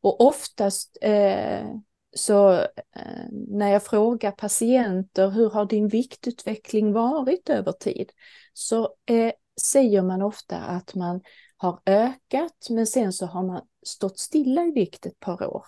Och 0.00 0.20
oftast 0.20 0.98
eh, 1.00 1.66
så 2.14 2.52
eh, 2.92 3.26
när 3.30 3.68
jag 3.68 3.82
frågar 3.82 4.30
patienter 4.30 5.30
hur 5.30 5.50
har 5.50 5.64
din 5.64 5.88
viktutveckling 5.88 6.92
varit 6.92 7.48
över 7.48 7.72
tid 7.72 8.12
så 8.52 8.94
eh, 9.06 9.32
säger 9.60 10.02
man 10.02 10.22
ofta 10.22 10.58
att 10.58 10.94
man 10.94 11.20
har 11.56 11.80
ökat 11.86 12.66
men 12.70 12.86
sen 12.86 13.12
så 13.12 13.26
har 13.26 13.42
man 13.42 13.62
stått 13.82 14.18
stilla 14.18 14.64
i 14.64 14.70
vikt 14.70 15.06
ett 15.06 15.20
par 15.20 15.46
år. 15.46 15.66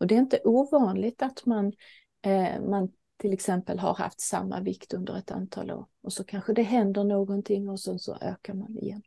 Och 0.00 0.06
det 0.06 0.14
är 0.14 0.18
inte 0.18 0.40
ovanligt 0.44 1.22
att 1.22 1.46
man, 1.46 1.72
eh, 2.22 2.60
man 2.60 2.92
till 3.16 3.32
exempel 3.32 3.78
har 3.78 3.94
haft 3.94 4.20
samma 4.20 4.60
vikt 4.60 4.94
under 4.94 5.18
ett 5.18 5.30
antal 5.30 5.70
år 5.70 5.86
och 6.02 6.12
så 6.12 6.24
kanske 6.24 6.52
det 6.52 6.62
händer 6.62 7.04
någonting 7.04 7.68
och 7.68 7.80
så, 7.80 7.98
så 7.98 8.16
ökar 8.20 8.54
man 8.54 8.78
igen. 8.78 9.02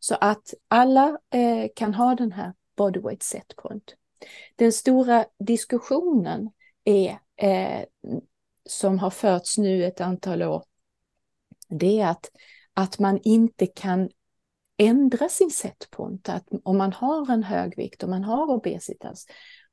Så 0.00 0.16
att 0.20 0.54
alla 0.68 1.18
eh, 1.34 1.68
kan 1.76 1.94
ha 1.94 2.14
den 2.14 2.32
här 2.32 2.52
bodyweight 2.76 3.22
set 3.22 3.56
point. 3.56 3.94
Den 4.56 4.72
stora 4.72 5.24
diskussionen 5.38 6.50
är, 6.84 7.18
eh, 7.36 7.84
som 8.68 8.98
har 8.98 9.10
förts 9.10 9.58
nu 9.58 9.84
ett 9.84 10.00
antal 10.00 10.42
år, 10.42 10.64
det 11.68 12.00
är 12.00 12.06
att, 12.06 12.30
att 12.74 12.98
man 12.98 13.18
inte 13.22 13.66
kan 13.66 14.10
ändra 14.76 15.28
sin 15.28 15.50
setpoint. 15.50 16.28
Att 16.28 16.48
om 16.62 16.78
man 16.78 16.92
har 16.92 17.32
en 17.32 17.42
hög 17.42 17.76
vikt, 17.76 18.02
om 18.02 18.10
man 18.10 18.24
har 18.24 18.50
obesitas, 18.50 19.26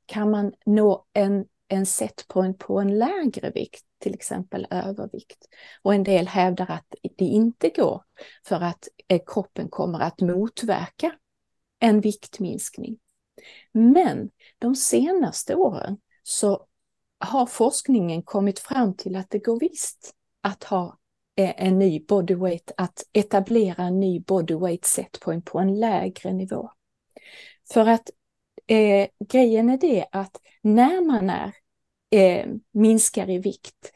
kan 0.05 0.31
man 0.31 0.53
nå 0.65 1.05
en, 1.13 1.45
en 1.67 1.85
setpoint 1.85 2.57
på 2.57 2.79
en 2.79 2.99
lägre 2.99 3.51
vikt, 3.51 3.85
till 3.99 4.13
exempel 4.13 4.67
övervikt. 4.69 5.45
Och 5.81 5.93
en 5.93 6.03
del 6.03 6.27
hävdar 6.27 6.71
att 6.71 6.95
det 7.17 7.25
inte 7.25 7.69
går 7.69 8.03
för 8.47 8.55
att 8.55 8.87
eh, 9.07 9.21
kroppen 9.27 9.69
kommer 9.69 9.99
att 9.99 10.21
motverka 10.21 11.11
en 11.79 12.01
viktminskning. 12.01 12.99
Men 13.71 14.29
de 14.59 14.75
senaste 14.75 15.55
åren 15.55 15.97
så 16.23 16.67
har 17.19 17.45
forskningen 17.45 18.23
kommit 18.23 18.59
fram 18.59 18.93
till 18.93 19.15
att 19.15 19.29
det 19.29 19.39
går 19.39 19.59
visst 19.59 20.13
att 20.41 20.63
ha 20.63 20.97
eh, 21.35 21.53
en 21.57 21.79
ny 21.79 22.05
bodyweight, 22.07 22.71
att 22.77 23.03
etablera 23.13 23.83
en 23.83 23.99
ny 23.99 24.19
bodyweight 24.19 24.85
setpoint 24.85 25.45
på 25.45 25.59
en 25.59 25.79
lägre 25.79 26.33
nivå. 26.33 26.71
För 27.73 27.87
att 27.87 28.09
eh, 28.67 29.07
grejen 29.29 29.69
är 29.69 29.77
det 29.77 30.05
att 30.11 30.41
när 30.61 31.05
man 31.05 31.29
är, 31.29 31.53
eh, 32.09 32.45
minskar 32.71 33.29
i 33.29 33.37
vikt 33.37 33.91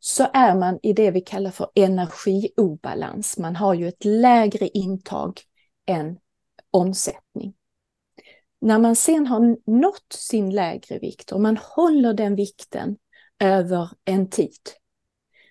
så 0.00 0.26
är 0.32 0.54
man 0.54 0.78
i 0.82 0.92
det 0.92 1.10
vi 1.10 1.20
kallar 1.20 1.50
för 1.50 1.68
energiobalans. 1.74 3.38
Man 3.38 3.56
har 3.56 3.74
ju 3.74 3.88
ett 3.88 4.04
lägre 4.04 4.68
intag 4.68 5.40
än 5.86 6.18
omsättning. 6.70 7.54
När 8.60 8.78
man 8.78 8.96
sen 8.96 9.26
har 9.26 9.70
nått 9.70 10.12
sin 10.12 10.50
lägre 10.50 10.98
vikt 10.98 11.32
och 11.32 11.40
man 11.40 11.56
håller 11.56 12.14
den 12.14 12.34
vikten 12.34 12.96
över 13.38 13.90
en 14.04 14.30
tid 14.30 14.60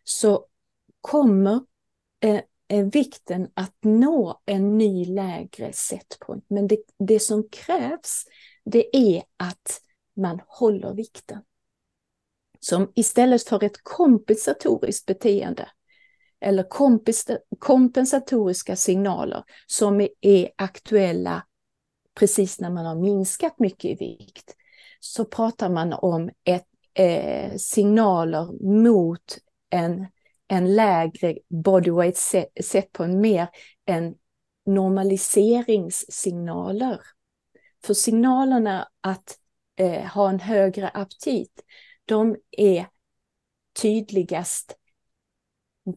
så 0.04 0.46
kommer 1.02 1.60
eh, 2.24 2.42
eh, 2.68 2.86
vikten 2.86 3.48
att 3.54 3.76
nå 3.82 4.42
en 4.46 4.78
ny 4.78 5.06
lägre 5.06 5.74
setpoint. 5.74 6.46
Men 6.48 6.68
det, 6.68 6.78
det 7.00 7.20
som 7.20 7.50
krävs 7.52 8.26
det 8.66 8.98
är 8.98 9.24
att 9.38 9.82
man 10.16 10.42
håller 10.48 10.94
vikten. 10.94 11.42
Som 12.68 12.92
istället 12.96 13.44
för 13.44 13.64
ett 13.64 13.84
kompensatoriskt 13.84 15.06
beteende 15.06 15.70
eller 16.42 16.66
kompensatoriska 17.60 18.76
signaler 18.76 19.44
som 19.68 20.08
är 20.22 20.50
aktuella 20.56 21.46
precis 22.20 22.60
när 22.60 22.70
man 22.70 22.86
har 22.86 22.96
minskat 22.96 23.60
mycket 23.60 23.92
i 23.92 23.96
vikt, 23.96 24.56
så 25.00 25.26
pratar 25.26 25.70
man 25.70 25.94
om 25.94 26.30
ett, 26.44 26.66
eh, 26.94 27.56
signaler 27.56 28.66
mot 28.82 29.38
en, 29.70 30.08
en 30.48 30.76
lägre 30.76 31.38
bodyweight 31.50 32.18
sett 32.64 32.92
på 32.92 33.04
en 33.04 33.22
mer 33.22 33.48
en 33.86 34.16
normaliseringssignaler. 34.66 37.02
För 37.84 37.94
signalerna 37.94 38.88
att 39.02 39.38
eh, 39.76 40.06
ha 40.06 40.30
en 40.30 40.40
högre 40.40 40.90
aptit, 40.90 41.62
de 42.06 42.36
är 42.52 42.88
tydligast 43.82 44.78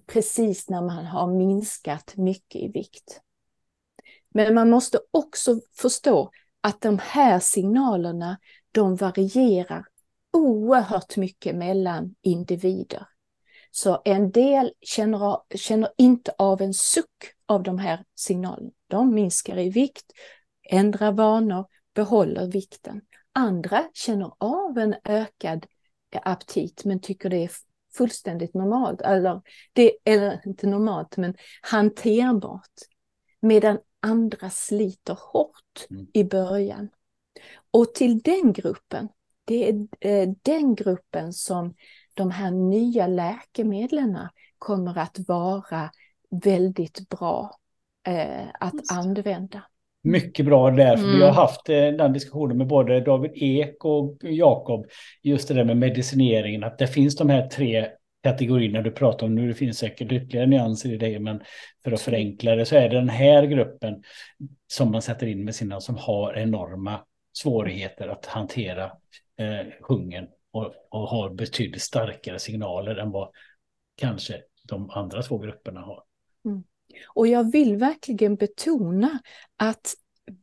precis 0.07 0.69
när 0.69 0.83
man 0.83 1.07
har 1.07 1.27
minskat 1.27 2.17
mycket 2.17 2.63
i 2.63 2.69
vikt. 2.69 3.21
Men 4.31 4.55
man 4.55 4.71
måste 4.71 5.01
också 5.11 5.61
förstå 5.77 6.31
att 6.61 6.81
de 6.81 6.99
här 6.99 7.39
signalerna, 7.39 8.39
de 8.73 8.97
varierar 8.97 9.87
oerhört 10.33 11.17
mycket 11.17 11.57
mellan 11.57 12.15
individer. 12.23 13.07
Så 13.71 14.03
en 14.05 14.31
del 14.31 14.73
känner, 14.81 15.57
känner 15.57 15.91
inte 15.99 16.35
av 16.39 16.63
en 16.63 16.75
suck 16.75 17.35
av 17.47 17.63
de 17.63 17.79
här 17.79 18.05
signalerna. 18.15 18.71
De 18.87 19.15
minskar 19.15 19.59
i 19.59 19.71
vikt, 19.71 20.13
ändrar 20.71 21.13
vanor, 21.13 21.67
behåller 21.95 22.47
vikten. 22.47 23.01
Andra 23.33 23.85
känner 23.95 24.33
av 24.39 24.79
en 24.79 24.95
ökad 25.05 25.67
aptit 26.23 26.85
men 26.85 27.01
tycker 27.01 27.31
det 27.31 27.45
är 27.45 27.51
fullständigt 27.95 28.55
normalt, 28.55 29.01
eller, 29.01 29.43
det, 29.73 29.93
eller 30.05 30.41
inte 30.47 30.67
normalt 30.67 31.17
men 31.17 31.35
hanterbart. 31.63 32.73
Medan 33.41 33.79
andra 34.01 34.51
sliter 34.51 35.19
hårt 35.33 35.87
mm. 35.91 36.07
i 36.13 36.25
början. 36.25 36.89
Och 37.71 37.95
till 37.95 38.19
den 38.19 38.53
gruppen, 38.53 39.09
det 39.45 39.69
är 39.69 39.87
eh, 40.01 40.29
den 40.43 40.75
gruppen 40.75 41.33
som 41.33 41.75
de 42.15 42.31
här 42.31 42.51
nya 42.51 43.07
läkemedlen 43.07 44.19
kommer 44.59 44.99
att 44.99 45.19
vara 45.29 45.91
väldigt 46.31 47.09
bra 47.09 47.59
eh, 48.07 48.49
att 48.61 48.93
använda. 48.93 49.63
Mycket 50.03 50.47
bra 50.47 50.71
där, 50.71 50.97
för 50.97 51.05
mm. 51.05 51.17
vi 51.17 51.23
har 51.23 51.29
mm. 51.29 51.37
haft 51.37 51.69
eh, 51.69 51.75
den 51.75 52.13
diskussionen 52.13 52.59
med 52.59 52.67
både 52.67 53.01
David 53.01 53.31
Ek 53.35 53.85
och 53.85 54.17
Jakob, 54.23 54.87
just 55.23 55.49
det 55.49 55.55
där 55.55 55.65
med 55.65 55.77
medicineringen, 55.77 56.65
att 56.65 56.79
det 56.79 56.87
finns 56.87 57.17
de 57.17 57.31
här 57.31 57.47
tre 57.49 57.89
kategorierna 58.23 58.83
du 58.83 58.91
pratar 58.91 59.27
om 59.27 59.35
nu. 59.35 59.49
Det 59.49 59.55
finns 59.55 59.79
säkert 59.79 60.13
ytterligare 60.13 60.47
nyanser 60.47 60.93
i 60.93 60.97
det, 60.97 61.19
men 61.19 61.43
för 61.85 61.93
att 61.93 62.01
förenkla 62.01 62.55
det 62.55 62.67
så 62.67 62.77
är 62.77 62.89
det 62.89 62.97
den 62.97 63.09
här 63.09 63.43
gruppen 63.43 64.03
som 64.67 64.91
man 64.91 65.03
sätter 65.03 65.27
in 65.27 65.45
med 65.45 65.55
sina 65.55 65.81
som 65.81 65.97
har 65.97 66.39
enorma 66.39 67.01
svårigheter 67.33 68.09
att 68.09 68.27
hantera 68.27 68.85
eh, 69.37 69.67
hungern 69.81 70.29
och, 70.51 70.75
och 70.91 71.09
har 71.09 71.31
betydligt 71.31 71.83
starkare 71.83 72.39
signaler 72.39 72.97
än 72.97 73.11
vad 73.11 73.31
kanske 73.97 74.43
de 74.65 74.91
andra 74.91 75.23
två 75.23 75.39
grupperna 75.39 75.81
har. 75.81 76.03
Mm. 76.45 76.65
Och 77.07 77.27
jag 77.27 77.53
vill 77.53 77.77
verkligen 77.77 78.37
betona 78.37 79.19
att 79.57 79.95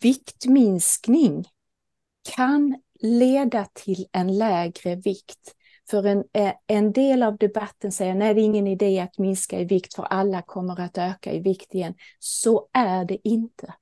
viktminskning 0.02 1.46
kan 2.36 2.76
leda 3.02 3.66
till 3.74 4.06
en 4.12 4.38
lägre 4.38 4.96
vikt. 4.96 5.56
För 5.90 6.06
en, 6.06 6.24
eh, 6.34 6.54
en 6.68 6.92
del 6.92 7.24
av 7.24 7.38
debatten 7.38 7.92
säger 7.92 8.16
nej 8.16 8.34
det 8.34 8.42
är 8.42 8.46
ingen 8.46 8.68
idé 8.68 9.00
att 9.00 9.18
minska 9.18 9.60
i 9.60 9.66
vikt 9.66 9.94
för 9.94 10.04
alla 10.04 10.42
kommer 10.42 10.82
att 10.82 10.98
öka 10.98 11.34
i 11.34 11.40
vikt 11.40 11.76
igen. 11.76 11.94
Så 12.20 12.68
är 12.74 13.06
det 13.06 13.28
inte. 13.28 13.74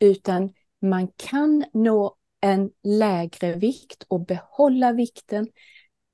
Utan 0.00 0.52
man 0.80 1.08
kan 1.16 1.64
nå 1.72 2.16
en 2.40 2.70
lägre 2.82 3.54
vikt 3.54 4.04
och 4.08 4.26
behålla 4.26 4.92
vikten. 4.92 5.48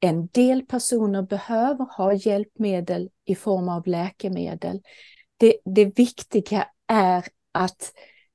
En 0.00 0.26
del 0.26 0.66
personer 0.66 1.22
behöver 1.22 1.84
ha 1.96 2.12
hjälpmedel 2.12 3.10
i 3.24 3.34
form 3.34 3.68
av 3.68 3.86
läkemedel. 3.86 4.80
Det, 5.36 5.56
det 5.64 5.98
viktiga 5.98 6.68
är 6.86 7.24
att 7.52 7.92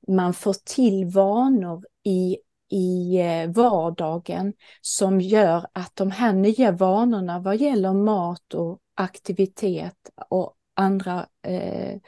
man 0.08 0.34
får 0.34 0.54
till 0.64 1.04
vanor 1.04 1.84
i 2.04 2.38
i 2.70 3.20
eh, 3.20 3.50
vardagen 3.50 4.52
som 4.80 5.20
gör 5.20 5.66
att 5.72 5.96
de 5.96 6.10
här 6.10 6.32
nya 6.32 6.72
vanorna 6.72 7.38
vad 7.38 7.56
gäller 7.56 7.92
mat 7.92 8.54
och 8.54 8.80
aktivitet 8.94 10.10
och 10.28 10.56
andra 10.74 11.26
eh, 11.42 11.98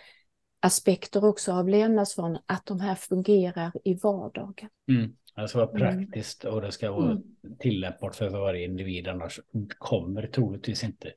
aspekter 0.61 1.24
också 1.24 1.52
av 1.52 1.68
levnadsvanor, 1.68 2.40
att 2.46 2.66
de 2.66 2.81
här 2.81 2.94
fungerar 2.94 3.72
i 3.85 3.94
vardagen. 3.94 4.68
Mm. 4.88 5.16
Det 5.37 5.48
ska 5.48 5.59
vara 5.59 5.78
praktiskt 5.78 6.44
och 6.44 6.61
det 6.61 6.72
ska 6.72 6.92
vara 6.92 7.11
mm. 7.11 7.22
tillämpbart 7.59 8.14
för 8.14 8.28
varje 8.28 8.64
individ, 8.64 9.09
annars 9.09 9.40
kommer 9.78 10.22
det 10.22 10.28
troligtvis 10.28 10.85
inte 10.85 11.12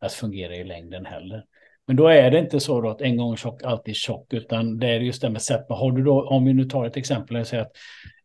att 0.00 0.12
fungera 0.12 0.56
i 0.56 0.64
längden 0.64 1.06
heller. 1.06 1.44
Men 1.86 1.96
då 1.96 2.08
är 2.08 2.30
det 2.30 2.38
inte 2.38 2.60
så 2.60 2.80
då 2.80 2.90
att 2.90 3.00
en 3.00 3.16
gång 3.16 3.36
tjock, 3.36 3.62
alltid 3.62 3.96
tjock, 3.96 4.32
utan 4.32 4.78
det 4.78 4.86
är 4.86 5.00
just 5.00 5.22
det 5.22 5.30
med 5.30 5.42
sätt. 5.42 5.66
Har 5.68 5.92
du 5.92 6.02
då, 6.02 6.28
om 6.28 6.44
vi 6.44 6.52
nu 6.52 6.64
tar 6.64 6.86
ett 6.86 6.96
exempel, 6.96 7.36
och 7.36 7.46
säger 7.46 7.62
att 7.62 7.72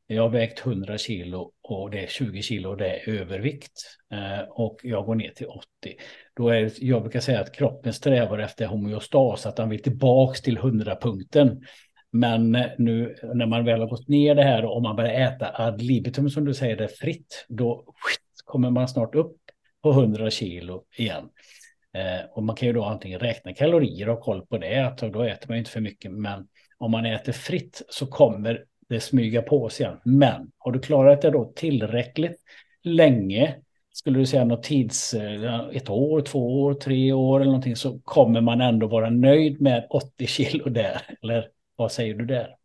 jag 0.08 0.24
har 0.24 0.30
vägt 0.30 0.66
100 0.66 0.98
kilo 0.98 1.52
och 1.62 1.92
det 1.92 2.04
är 2.04 2.08
20 2.08 2.42
kilo 2.42 2.70
och 2.70 2.78
det 2.78 2.90
är 2.90 3.10
övervikt. 3.10 3.72
Eh, 4.14 4.50
och 4.50 4.80
jag 4.84 5.06
går 5.06 5.16
ner 5.16 5.30
till 5.30 5.48
80. 5.48 5.66
Då 6.36 6.50
är 6.50 6.62
det, 6.62 6.82
jag 6.82 7.02
brukar 7.02 7.20
säga 7.20 7.40
att 7.40 7.56
kroppen 7.56 7.94
strävar 7.94 8.40
efter 8.40 8.66
homeostas, 8.66 9.46
att 9.46 9.58
han 9.58 9.70
vill 9.70 9.84
tillbaks 9.84 10.42
till 10.42 10.58
100-punkten. 10.58 11.62
Men 12.12 12.56
eh, 12.56 12.66
nu 12.78 13.16
när 13.34 13.46
man 13.46 13.66
väl 13.66 13.80
har 13.80 13.88
gått 13.88 14.08
ner 14.08 14.36
det 14.36 14.44
här 14.44 14.66
och 14.66 14.82
man 14.82 14.96
börjar 14.96 15.28
äta 15.28 15.52
ad 15.54 15.84
libitum 15.84 16.30
som 16.30 16.46
du 16.46 16.54
säger 16.54 16.78
det 16.78 16.88
fritt, 16.88 17.46
då 17.50 17.86
kommer 18.46 18.70
man 18.70 18.88
snart 18.88 19.16
upp 19.16 19.38
på 19.84 19.92
100 19.92 20.30
kilo 20.30 20.84
igen. 20.98 21.30
Eh, 21.96 22.26
och 22.32 22.44
man 22.44 22.56
kan 22.56 22.68
ju 22.68 22.74
då 22.74 22.84
antingen 22.84 23.20
räkna 23.20 23.54
kalorier 23.54 24.10
och 24.10 24.16
ha 24.16 24.24
koll 24.24 24.46
på 24.46 24.58
det, 24.58 24.88
att 24.88 24.98
då 24.98 25.24
äter 25.24 25.50
man 25.50 25.58
inte 25.58 25.72
för 25.72 25.82
mycket. 25.82 26.12
Men 26.12 26.48
om 26.78 26.92
man 26.92 27.06
äter 27.06 27.32
fritt 27.32 27.82
så 27.90 28.08
kommer 28.08 28.66
det 28.90 29.00
smyga 29.00 29.42
på 29.42 29.70
sig 29.70 29.86
igen. 29.86 30.00
Men 30.06 30.52
har 30.58 30.72
du 30.72 30.80
klarat 30.80 31.22
det 31.22 31.32
då 31.32 31.54
tillräckligt 31.56 32.38
länge, 32.84 33.56
skulle 33.94 34.20
du 34.20 34.26
säga 34.26 34.46
något 34.46 34.64
tids, 34.64 35.14
eh, 35.14 35.70
ett 35.74 35.90
år, 35.90 36.22
två 36.22 36.62
år, 36.62 36.74
tre 36.74 37.12
år 37.12 37.40
eller 37.40 37.52
någonting, 37.52 37.76
så 37.76 38.00
kommer 38.00 38.42
man 38.42 38.62
ändå 38.62 38.88
vara 38.88 39.10
nöjd 39.10 39.62
med 39.62 39.88
80 39.90 40.28
kilo 40.28 40.70
där. 40.70 41.02
Eller 41.24 41.48
vad 41.76 41.92
säger 41.92 42.14
du 42.14 42.26
där? 42.26 42.56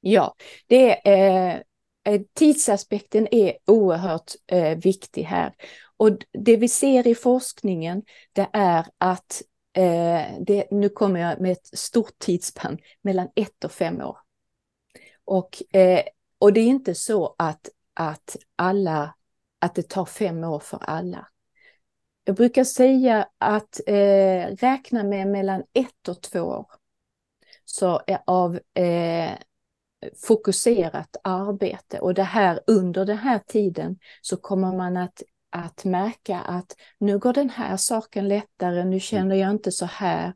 Ja, 0.00 0.34
det 0.66 1.08
är, 1.08 1.62
eh, 2.08 2.20
tidsaspekten 2.34 3.28
är 3.30 3.52
oerhört 3.66 4.32
eh, 4.46 4.78
viktig 4.78 5.22
här. 5.22 5.52
Och 5.96 6.10
det 6.32 6.56
vi 6.56 6.68
ser 6.68 7.06
i 7.06 7.14
forskningen, 7.14 8.02
det 8.32 8.48
är 8.52 8.86
att 8.98 9.42
eh, 9.72 10.22
det, 10.40 10.70
nu 10.70 10.88
kommer 10.88 11.20
jag 11.20 11.40
med 11.40 11.52
ett 11.52 11.78
stort 11.78 12.18
tidsspann, 12.18 12.78
mellan 13.02 13.28
ett 13.34 13.64
och 13.64 13.72
fem 13.72 14.00
år. 14.00 14.18
Och, 15.24 15.76
eh, 15.76 16.02
och 16.38 16.52
det 16.52 16.60
är 16.60 16.66
inte 16.66 16.94
så 16.94 17.34
att, 17.38 17.68
att, 17.94 18.36
alla, 18.56 19.14
att 19.58 19.74
det 19.74 19.88
tar 19.88 20.04
fem 20.04 20.44
år 20.44 20.58
för 20.58 20.78
alla. 20.82 21.28
Jag 22.24 22.36
brukar 22.36 22.64
säga 22.64 23.28
att 23.38 23.80
eh, 23.86 24.46
räkna 24.56 25.04
med 25.04 25.28
mellan 25.28 25.62
ett 25.72 26.08
och 26.08 26.22
två 26.22 26.40
år 26.40 26.66
så 27.64 28.00
eh, 28.06 28.18
av 28.26 28.60
eh, 28.74 29.30
fokuserat 30.26 31.16
arbete 31.24 32.00
och 32.00 32.14
det 32.14 32.22
här 32.22 32.60
under 32.66 33.04
den 33.04 33.18
här 33.18 33.38
tiden 33.38 33.98
så 34.20 34.36
kommer 34.36 34.76
man 34.76 34.96
att, 34.96 35.22
att 35.56 35.84
märka 35.84 36.40
att 36.40 36.76
nu 36.98 37.18
går 37.18 37.32
den 37.32 37.50
här 37.50 37.76
saken 37.76 38.28
lättare, 38.28 38.84
nu 38.84 39.00
känner 39.00 39.36
jag 39.36 39.50
inte 39.50 39.72
så 39.72 39.86
här 39.86 40.34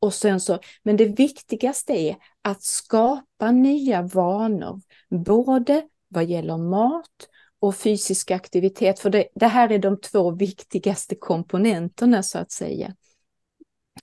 och 0.00 0.14
sen 0.14 0.40
så, 0.40 0.58
men 0.82 0.96
det 0.96 1.04
viktigaste 1.04 1.92
är 1.92 2.16
att 2.42 2.62
skapa 2.62 3.50
nya 3.50 4.02
vanor, 4.02 4.80
både 5.10 5.82
vad 6.08 6.24
gäller 6.24 6.56
mat 6.56 7.28
och 7.60 7.76
fysisk 7.76 8.30
aktivitet, 8.30 9.00
för 9.00 9.10
det, 9.10 9.28
det 9.34 9.46
här 9.46 9.72
är 9.72 9.78
de 9.78 10.00
två 10.00 10.30
viktigaste 10.30 11.14
komponenterna 11.14 12.22
så 12.22 12.38
att 12.38 12.52
säga. 12.52 12.94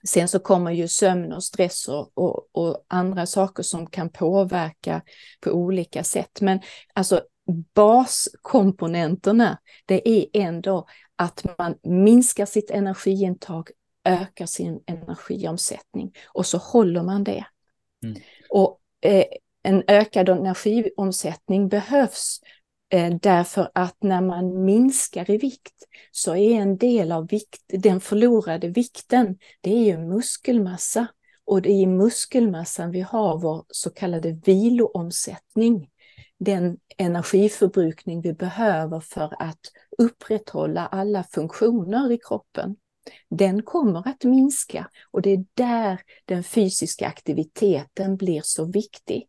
Sen 0.04 0.28
så 0.28 0.38
kommer 0.38 0.70
ju 0.70 0.88
sömn 0.88 1.32
och 1.32 1.44
stress 1.44 1.88
och, 1.88 2.10
och, 2.14 2.48
och, 2.52 2.84
andra 2.88 3.26
saker 3.26 3.62
som 3.62 3.86
kan 3.86 4.10
påverka 4.10 5.02
på 5.40 5.50
olika 5.50 6.04
sätt. 6.04 6.40
Men 6.40 6.60
alltså 6.94 7.22
baskomponenterna, 7.74 9.58
det 9.86 10.08
är 10.08 10.26
ändå 10.32 10.86
att 11.16 11.58
man 11.58 11.74
minskar 11.82 12.46
sitt 12.46 12.70
energiintag 12.70 13.70
ökar 14.04 14.46
sin 14.46 14.82
energiomsättning 14.86 16.12
och 16.26 16.46
så 16.46 16.58
håller 16.58 17.02
man 17.02 17.24
det. 17.24 17.46
Mm. 18.04 18.20
Och 18.50 18.80
eh, 19.00 19.24
en 19.62 19.82
ökad 19.88 20.28
energiomsättning 20.28 21.68
behövs 21.68 22.40
eh, 22.92 23.14
därför 23.22 23.70
att 23.74 23.96
när 24.02 24.20
man 24.20 24.64
minskar 24.64 25.30
i 25.30 25.38
vikt 25.38 25.74
så 26.10 26.36
är 26.36 26.54
en 26.54 26.76
del 26.76 27.12
av 27.12 27.28
vikt, 27.28 27.62
den 27.68 28.00
förlorade 28.00 28.68
vikten, 28.68 29.38
det 29.60 29.70
är 29.70 29.84
ju 29.84 29.98
muskelmassa. 29.98 31.06
Och 31.44 31.62
det 31.62 31.70
är 31.70 31.80
i 31.80 31.86
muskelmassan 31.86 32.90
vi 32.90 33.00
har 33.00 33.38
vår 33.38 33.64
så 33.68 33.90
kallade 33.90 34.40
viloomsättning. 34.44 35.90
Den 36.38 36.78
energiförbrukning 36.96 38.20
vi 38.20 38.32
behöver 38.32 39.00
för 39.00 39.42
att 39.42 39.60
upprätthålla 39.98 40.86
alla 40.86 41.24
funktioner 41.24 42.12
i 42.12 42.18
kroppen 42.18 42.76
den 43.30 43.62
kommer 43.62 44.08
att 44.08 44.24
minska 44.24 44.90
och 45.10 45.22
det 45.22 45.30
är 45.30 45.44
där 45.54 46.00
den 46.24 46.44
fysiska 46.44 47.06
aktiviteten 47.06 48.16
blir 48.16 48.40
så 48.44 48.64
viktig. 48.64 49.28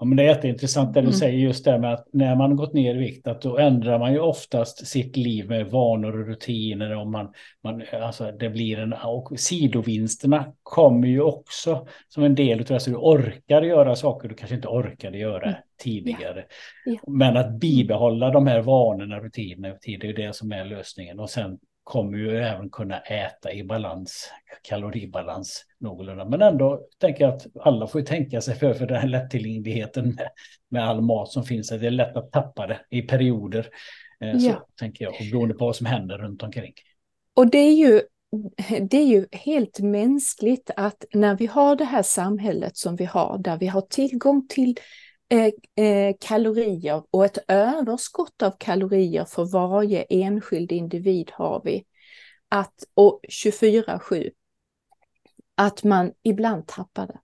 Ja, 0.00 0.04
men 0.04 0.16
det 0.16 0.22
är 0.22 0.26
jätteintressant 0.26 0.94
det 0.94 1.00
du 1.00 1.06
mm. 1.06 1.18
säger 1.18 1.38
just 1.38 1.64
det 1.64 1.78
med 1.78 1.94
att 1.94 2.06
när 2.12 2.36
man 2.36 2.56
gått 2.56 2.72
ner 2.72 2.94
i 2.94 2.98
vikt 2.98 3.26
att 3.26 3.42
då 3.42 3.58
ändrar 3.58 3.98
man 3.98 4.12
ju 4.12 4.18
oftast 4.18 4.86
sitt 4.86 5.16
liv 5.16 5.48
med 5.48 5.66
vanor 5.66 6.20
och 6.20 6.26
rutiner 6.26 6.96
och 6.96 7.06
man, 7.06 7.32
man 7.64 7.82
alltså 8.02 8.32
det 8.32 8.50
blir 8.50 8.78
en 8.78 8.92
och 8.92 9.40
sidovinsterna 9.40 10.52
kommer 10.62 11.08
ju 11.08 11.20
också 11.20 11.86
som 12.08 12.22
en 12.22 12.34
del 12.34 12.60
av 12.60 12.64
det 12.64 12.80
så 12.80 12.90
du 12.90 12.96
orkar 12.96 13.62
göra 13.62 13.96
saker 13.96 14.28
du 14.28 14.34
kanske 14.34 14.56
inte 14.56 14.68
orkade 14.68 15.18
göra 15.18 15.46
mm. 15.46 15.60
tidigare. 15.82 16.44
Ja. 16.84 16.92
Ja. 16.92 17.12
Men 17.12 17.36
att 17.36 17.60
bibehålla 17.60 18.30
de 18.30 18.46
här 18.46 18.60
vanorna, 18.60 19.20
rutinerna, 19.20 19.74
det 19.82 19.94
är 19.94 20.04
ju 20.04 20.12
det 20.12 20.36
som 20.36 20.52
är 20.52 20.64
lösningen 20.64 21.20
och 21.20 21.30
sen 21.30 21.58
kommer 21.88 22.18
ju 22.18 22.38
även 22.38 22.70
kunna 22.70 22.98
äta 22.98 23.52
i 23.52 23.64
balans, 23.64 24.30
kaloribalans 24.62 25.64
någorlunda. 25.80 26.24
Men 26.24 26.42
ändå 26.42 26.80
tänker 26.98 27.24
jag 27.24 27.34
att 27.34 27.46
alla 27.60 27.86
får 27.86 28.02
tänka 28.02 28.40
sig 28.40 28.54
för, 28.54 28.74
för 28.74 28.86
den 28.86 29.00
här 29.00 29.08
lättillgängligheten 29.08 30.08
med, 30.08 30.28
med 30.68 30.88
all 30.88 31.00
mat 31.00 31.28
som 31.28 31.44
finns. 31.44 31.68
Det 31.68 31.86
är 31.86 31.90
lätt 31.90 32.16
att 32.16 32.32
tappa 32.32 32.66
det 32.66 32.80
i 32.90 33.02
perioder. 33.02 33.68
Eh, 34.20 34.30
ja. 34.30 34.52
Så 34.52 34.60
tänker 34.78 35.04
jag, 35.04 35.12
och 35.12 35.26
beroende 35.32 35.54
på 35.54 35.64
vad 35.64 35.76
som 35.76 35.86
händer 35.86 36.18
runt 36.18 36.42
omkring. 36.42 36.72
Och 37.34 37.50
det 37.50 37.58
är 37.58 37.74
ju 37.74 38.00
det 38.90 38.96
är 38.96 39.06
ju 39.06 39.26
helt 39.32 39.80
mänskligt 39.80 40.70
att 40.76 41.04
när 41.14 41.36
vi 41.36 41.46
har 41.46 41.76
det 41.76 41.84
här 41.84 42.02
samhället 42.02 42.76
som 42.76 42.96
vi 42.96 43.04
har, 43.04 43.38
där 43.38 43.58
vi 43.58 43.66
har 43.66 43.80
tillgång 43.80 44.46
till 44.48 44.74
Eh, 45.30 45.84
eh, 45.84 46.14
kalorier 46.20 47.02
och 47.10 47.24
ett 47.24 47.38
överskott 47.48 48.42
av 48.42 48.50
kalorier 48.58 49.24
för 49.24 49.44
varje 49.44 50.02
enskild 50.02 50.72
individ 50.72 51.30
har 51.34 51.62
vi. 51.64 51.84
Att, 52.48 52.84
och 52.94 53.20
24-7. 53.28 54.30
Att 55.54 55.84
man 55.84 56.12
ibland 56.22 56.66
tappar 56.66 57.06
det. 57.06 57.18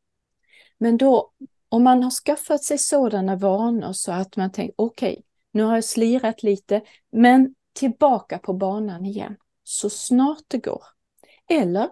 Men 0.78 0.96
då, 0.96 1.32
om 1.68 1.82
man 1.82 2.02
har 2.02 2.10
skaffat 2.10 2.64
sig 2.64 2.78
sådana 2.78 3.36
vanor 3.36 3.92
så 3.92 4.12
att 4.12 4.36
man 4.36 4.52
tänker 4.52 4.74
okej, 4.78 5.12
okay, 5.12 5.22
nu 5.50 5.62
har 5.62 5.74
jag 5.74 5.84
slirat 5.84 6.42
lite, 6.42 6.82
men 7.12 7.54
tillbaka 7.72 8.38
på 8.38 8.52
banan 8.52 9.04
igen. 9.04 9.36
Så 9.62 9.90
snart 9.90 10.44
det 10.48 10.58
går. 10.58 10.84
Eller 11.48 11.88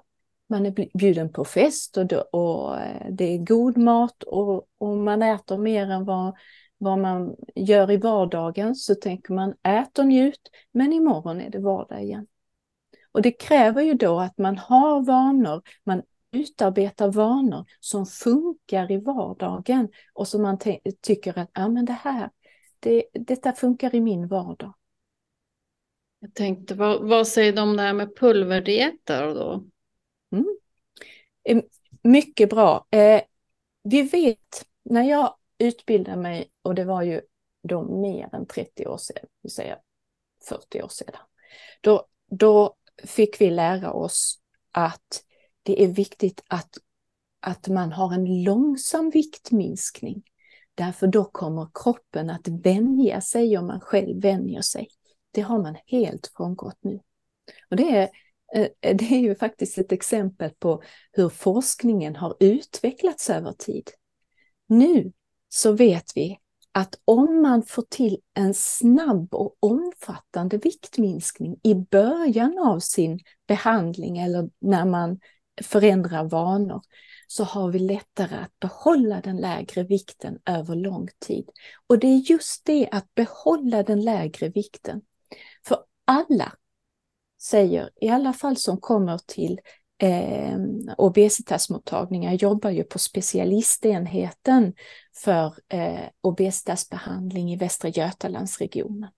man 0.53 0.67
är 0.67 0.99
bjuden 0.99 1.33
på 1.33 1.45
fest 1.45 1.97
och, 1.97 2.07
då, 2.07 2.21
och 2.21 2.81
eh, 2.81 3.07
det 3.11 3.25
är 3.25 3.39
god 3.39 3.77
mat 3.77 4.23
och, 4.23 4.67
och 4.79 4.97
man 4.97 5.23
äter 5.23 5.59
mer 5.59 5.91
än 5.91 6.05
vad, 6.05 6.37
vad 6.79 6.99
man 6.99 7.37
gör 7.55 7.91
i 7.91 7.97
vardagen 7.97 8.75
så 8.75 8.95
tänker 8.95 9.35
man 9.35 9.55
ät 9.63 9.99
och 9.99 10.07
njut, 10.07 10.51
men 10.73 10.93
imorgon 10.93 11.41
är 11.41 11.51
det 11.51 11.59
vardag 11.59 12.03
igen. 12.03 12.27
Och 13.13 13.23
det 13.23 13.33
kräver 13.33 13.83
ju 13.83 13.95
då 13.95 14.21
att 14.21 14.39
man 14.39 14.59
har 14.59 15.05
vanor, 15.05 15.63
man 15.85 16.03
utarbetar 16.33 17.09
vanor 17.09 17.65
som 17.81 18.07
funkar 18.07 18.93
i 18.93 18.97
vardagen 18.97 19.89
och 20.13 20.29
som 20.29 20.43
man 20.43 20.59
tycker 21.03 21.39
att 21.39 21.51
ah, 21.53 21.69
men 21.69 21.85
det 21.85 21.93
här, 21.93 22.31
det, 22.81 23.05
detta 23.13 23.53
funkar 23.53 23.95
i 23.95 24.01
min 24.01 24.29
vardag. 24.29 24.75
Jag 26.19 26.35
tänkte, 26.35 26.75
vad, 26.75 27.09
vad 27.09 27.29
säger 27.29 27.53
de 27.53 27.77
där 27.77 27.93
med 27.93 28.17
pulverdieter 28.17 29.35
då? 29.35 29.65
Mm. 30.33 31.63
Mycket 32.03 32.51
bra. 32.51 32.87
Eh, 32.91 33.23
vi 33.83 34.03
vet, 34.03 34.67
när 34.83 35.03
jag 35.03 35.35
utbildade 35.59 36.17
mig, 36.17 36.51
och 36.63 36.75
det 36.75 36.85
var 36.85 37.03
ju 37.03 37.21
då 37.63 37.83
mer 37.83 38.35
än 38.35 38.47
30 38.47 38.87
år 38.87 38.99
sedan, 38.99 39.25
vi 39.43 39.51
säger 39.51 39.79
40 40.49 40.83
år 40.83 40.89
sedan, 40.89 41.15
då, 41.81 42.07
då 42.31 42.77
fick 43.05 43.41
vi 43.41 43.51
lära 43.51 43.93
oss 43.93 44.41
att 44.73 45.25
det 45.63 45.85
är 45.85 45.89
viktigt 45.89 46.43
att, 46.47 46.79
att 47.41 47.69
man 47.69 47.93
har 47.93 48.15
en 48.15 48.43
långsam 48.43 49.11
viktminskning. 49.11 50.23
Därför 50.75 51.07
då 51.07 51.25
kommer 51.25 51.69
kroppen 51.75 52.31
att 52.31 52.49
vänja 52.49 53.21
sig 53.21 53.59
om 53.59 53.67
man 53.67 53.81
själv 53.81 54.23
vänjer 54.23 54.63
sig. 54.63 54.89
Det 55.31 55.41
har 55.41 55.59
man 55.59 55.77
helt 55.87 56.33
frångått 56.37 56.79
nu. 56.81 57.01
Och 57.71 57.77
det 57.77 57.97
är, 57.97 58.09
Eh, 58.55 58.69
eh, 58.81 58.97
det 58.97 59.05
är 59.05 59.21
ju 59.21 59.35
faktiskt 59.35 59.79
ett 59.79 59.93
exempel 59.93 60.51
på 60.51 60.83
hur 61.13 61.29
forskningen 61.29 62.17
har 62.17 62.37
utvecklats 62.41 63.31
över 63.31 63.53
tid. 63.53 63.91
Nu 64.69 65.13
så 65.49 65.73
vet 65.73 66.17
vi 66.17 66.39
att 66.73 66.95
om 67.05 67.43
man 67.43 67.63
får 67.63 67.83
till 67.83 68.19
en 68.35 68.55
snabb 68.55 69.35
och 69.35 69.57
omfattande 69.61 70.59
viktminskning 70.59 71.57
i 71.63 71.75
början 71.75 72.59
av 72.59 72.79
sin 72.79 73.21
behandling 73.49 74.19
eller 74.19 74.51
när 74.61 74.85
man 74.85 75.21
förändrar 75.63 76.25
vanor 76.25 76.83
så 77.27 77.45
har 77.45 77.71
vi 77.71 77.79
lättare 77.79 78.37
att 78.37 78.59
behålla 78.61 79.21
den 79.21 79.37
lägre 79.37 79.83
vikten 79.83 80.39
över 80.47 80.75
lång 80.75 81.09
tid. 81.19 81.51
Och 81.87 81.99
det 81.99 82.07
är 82.07 82.31
just 82.31 82.65
det 82.65 82.89
att 82.93 83.15
behålla 83.15 83.83
den 83.83 84.01
lägre 84.05 84.49
vikten. 84.49 85.03
För 85.67 85.79
alla 86.05 86.53
säger, 87.43 87.91
i 88.01 88.09
alla 88.09 88.33
fall 88.33 88.57
som 88.57 88.81
kommer 88.81 89.19
till 89.27 89.61
eh, 89.99 90.59
obesitasmottagningar, 90.99 92.33
jobbar 92.33 92.71
ju 92.71 92.85
på 92.85 92.99
specialistenheten 92.99 94.75
för 95.25 95.55
eh, 95.69 96.09
obesitasbehandling 96.21 97.53
i 97.53 97.57
Västra 97.57 97.89
Götalandsregionen. 97.89 99.11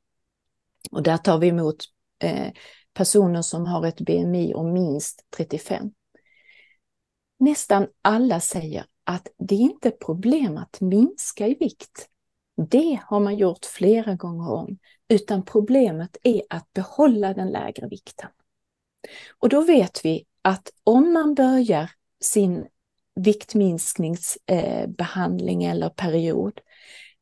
Och 0.91 1.03
där 1.03 1.17
tar 1.17 1.39
vi 1.39 1.49
emot 1.49 1.85
eh, 2.23 2.53
personer 2.93 3.43
som 3.43 3.67
har 3.67 3.87
ett 3.87 4.01
BMI 4.01 4.55
om 4.55 4.73
minst 4.73 5.27
35. 5.37 5.91
Nästan 7.39 7.87
alla 8.03 8.41
säger 8.41 8.85
att 9.05 9.29
det 9.39 9.55
är 9.55 9.61
inte 9.61 9.91
problem 9.91 10.57
att 10.57 10.81
minska 10.81 11.47
i 11.47 11.55
vikt. 11.55 12.09
Det 12.71 13.01
har 13.07 13.21
man 13.21 13.37
gjort 13.37 13.65
flera 13.65 14.15
gånger 14.15 14.51
om, 14.51 14.79
utan 15.09 15.45
problemet 15.45 16.17
är 16.23 16.43
att 16.51 16.73
behålla 16.73 17.35
den 17.35 17.49
lägre 17.49 17.89
vikten. 17.89 18.31
Och 19.39 19.49
då 19.49 19.61
vet 19.61 20.05
vi 20.05 20.27
att 20.43 20.71
om 20.85 21.13
man 21.13 21.35
börjar 21.35 21.91
sin 22.21 22.67
viktminskningsbehandling 23.21 25.65
eh, 25.65 25.71
eller 25.71 25.89
period 25.89 26.61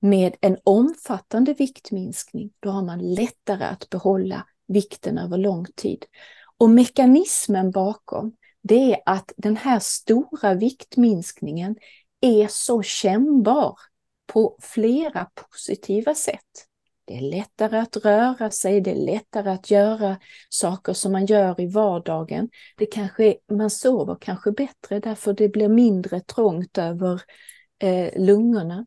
med 0.00 0.36
en 0.40 0.58
omfattande 0.64 1.54
viktminskning, 1.54 2.52
då 2.60 2.70
har 2.70 2.82
man 2.82 3.14
lättare 3.14 3.64
att 3.64 3.90
behålla 3.90 4.46
vikten 4.68 5.18
över 5.18 5.38
lång 5.38 5.66
tid. 5.76 6.04
Och 6.58 6.70
mekanismen 6.70 7.70
bakom, 7.70 8.36
det 8.62 8.92
är 8.92 9.00
att 9.06 9.32
den 9.36 9.56
här 9.56 9.78
stora 9.78 10.54
viktminskningen 10.54 11.76
är 12.20 12.48
så 12.48 12.82
kännbar 12.82 13.78
på 14.26 14.58
flera 14.60 15.30
positiva 15.34 16.14
sätt. 16.14 16.66
Det 17.04 17.16
är 17.16 17.20
lättare 17.20 17.78
att 17.78 17.96
röra 17.96 18.50
sig, 18.50 18.80
det 18.80 18.90
är 18.90 19.06
lättare 19.06 19.50
att 19.50 19.70
göra 19.70 20.18
saker 20.48 20.92
som 20.92 21.12
man 21.12 21.26
gör 21.26 21.60
i 21.60 21.66
vardagen. 21.66 22.48
Det 22.76 22.86
kanske, 22.86 23.36
man 23.52 23.70
sover 23.70 24.16
kanske 24.20 24.52
bättre 24.52 25.00
därför 25.00 25.32
det 25.32 25.48
blir 25.48 25.68
mindre 25.68 26.20
trångt 26.20 26.78
över 26.78 27.22
eh, 27.78 28.20
lungorna. 28.22 28.86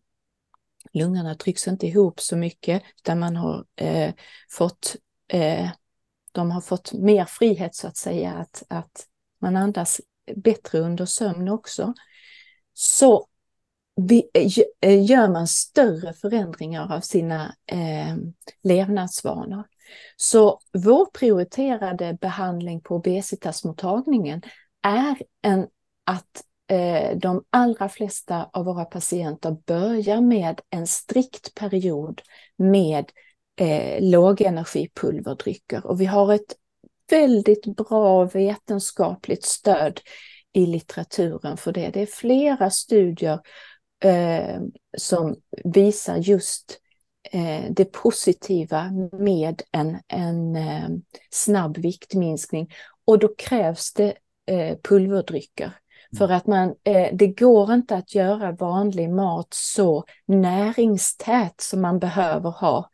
Lungorna 0.93 1.36
trycks 1.36 1.68
inte 1.68 1.88
ihop 1.88 2.20
så 2.20 2.38
mycket 2.38 2.84
utan 2.97 3.20
man 3.20 3.36
har 3.36 3.66
eh, 3.76 4.13
fått 4.49 4.95
eh, 5.28 5.70
de 6.36 6.51
har 6.51 6.61
fått 6.61 6.93
mer 6.93 7.26
frihet 7.26 7.76
så 7.76 7.88
att 7.88 7.97
säga 7.97 8.34
att, 8.34 8.63
att 8.70 9.07
man 9.41 9.55
andas 9.55 10.01
bättre 10.36 10.80
under 10.80 11.05
sömn 11.05 11.49
också. 11.49 11.93
Så 12.74 13.28
Eh, 14.34 14.48
eh, 14.82 15.06
gör 15.06 15.28
man 15.28 15.48
större 15.48 16.14
förändringar 16.14 16.96
av 16.96 17.00
sina 17.00 17.56
eh, 17.66 18.16
levnadsvanor. 18.64 19.64
Så 20.16 20.60
vår 20.74 21.06
prioriterade 21.06 22.18
behandling 22.22 22.82
på 22.82 22.96
obesitasmottagningen 22.96 24.41
är 24.82 25.18
en, 25.41 25.68
att 26.06 26.43
eh, 26.72 27.18
de 27.18 27.43
allra 27.50 27.89
flesta 27.89 28.50
av 28.54 28.66
våra 28.66 28.86
patienter 28.86 29.58
börjar 29.66 30.22
med 30.22 30.62
en 30.70 30.88
strikt 30.88 31.56
period 31.56 32.22
med 32.58 33.12
eh, 33.60 34.02
lågenergipulverdrycker. 34.02 35.88
Och 35.88 36.02
vi 36.02 36.06
har 36.06 36.34
ett 36.34 36.56
väldigt 37.10 37.66
bra 37.66 38.24
vetenskapligt 38.26 39.46
stöd 39.46 40.00
i 40.54 40.66
litteraturen 40.66 41.58
för 41.58 41.72
det. 41.72 41.89
Det 41.89 42.02
är 42.02 42.06
flera 42.06 42.70
studier 42.70 43.39
eh, 44.04 44.62
som 44.98 45.36
visar 45.64 46.18
just 46.18 46.80
eh, 47.32 47.72
det 47.72 47.86
positiva 47.86 48.91
med 49.20 49.62
en, 49.72 49.98
en 50.08 50.56
eh, 50.56 50.89
snabb 51.32 51.78
viktminskning. 51.78 52.70
Och 53.06 53.20
då 53.20 53.28
krävs 53.38 53.93
det 53.93 54.14
eh, 54.46 54.78
pulverdrycker. 54.84 55.72
För 56.18 56.30
att 56.30 56.48
man, 56.48 56.76
eh, 56.84 57.10
det 57.14 57.28
går 57.28 57.74
inte 57.74 57.96
att 57.96 58.16
göra 58.16 58.52
vanlig 58.52 59.10
mat 59.10 59.48
så 59.50 60.04
näringstät 60.26 61.62
som 61.62 61.82
man 61.82 62.00
behöver 62.00 62.50
ha. 62.50 62.89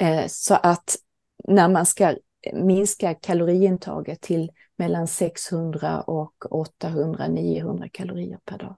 Eh, 0.00 0.24
så 0.26 0.54
att 0.54 0.96
när 1.48 1.68
man 1.68 1.86
ska 1.86 2.16
minska 2.52 3.14
kaloriintaget 3.14 4.20
till 4.20 4.50
mellan 4.76 5.06
600 5.06 6.00
och 6.00 6.34
800-900 6.50 7.88
kalorier 7.92 8.38
per 8.44 8.58
dag. 8.58 8.76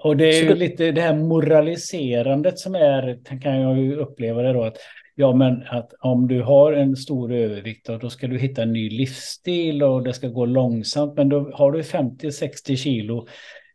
Och 0.00 0.16
det 0.16 0.38
är 0.38 0.42
ju 0.42 0.54
lite 0.54 0.92
det 0.92 1.00
här 1.00 1.14
moraliserandet 1.14 2.58
som 2.58 2.74
är, 2.74 3.18
kan 3.40 3.60
jag 3.60 3.78
ju 3.78 3.96
uppleva 3.96 4.42
det 4.42 4.52
då, 4.52 4.64
att 4.64 4.76
ja 5.14 5.34
men 5.34 5.62
att 5.66 5.92
om 6.00 6.28
du 6.28 6.42
har 6.42 6.72
en 6.72 6.96
stor 6.96 7.32
övervikt 7.32 7.86
då 8.00 8.10
ska 8.10 8.26
du 8.26 8.38
hitta 8.38 8.62
en 8.62 8.72
ny 8.72 8.90
livsstil 8.90 9.82
och 9.82 10.02
det 10.02 10.12
ska 10.12 10.28
gå 10.28 10.46
långsamt, 10.46 11.14
men 11.16 11.28
då 11.28 11.50
har 11.54 11.72
du 11.72 11.82
50-60 11.82 12.76
kilo 12.76 13.26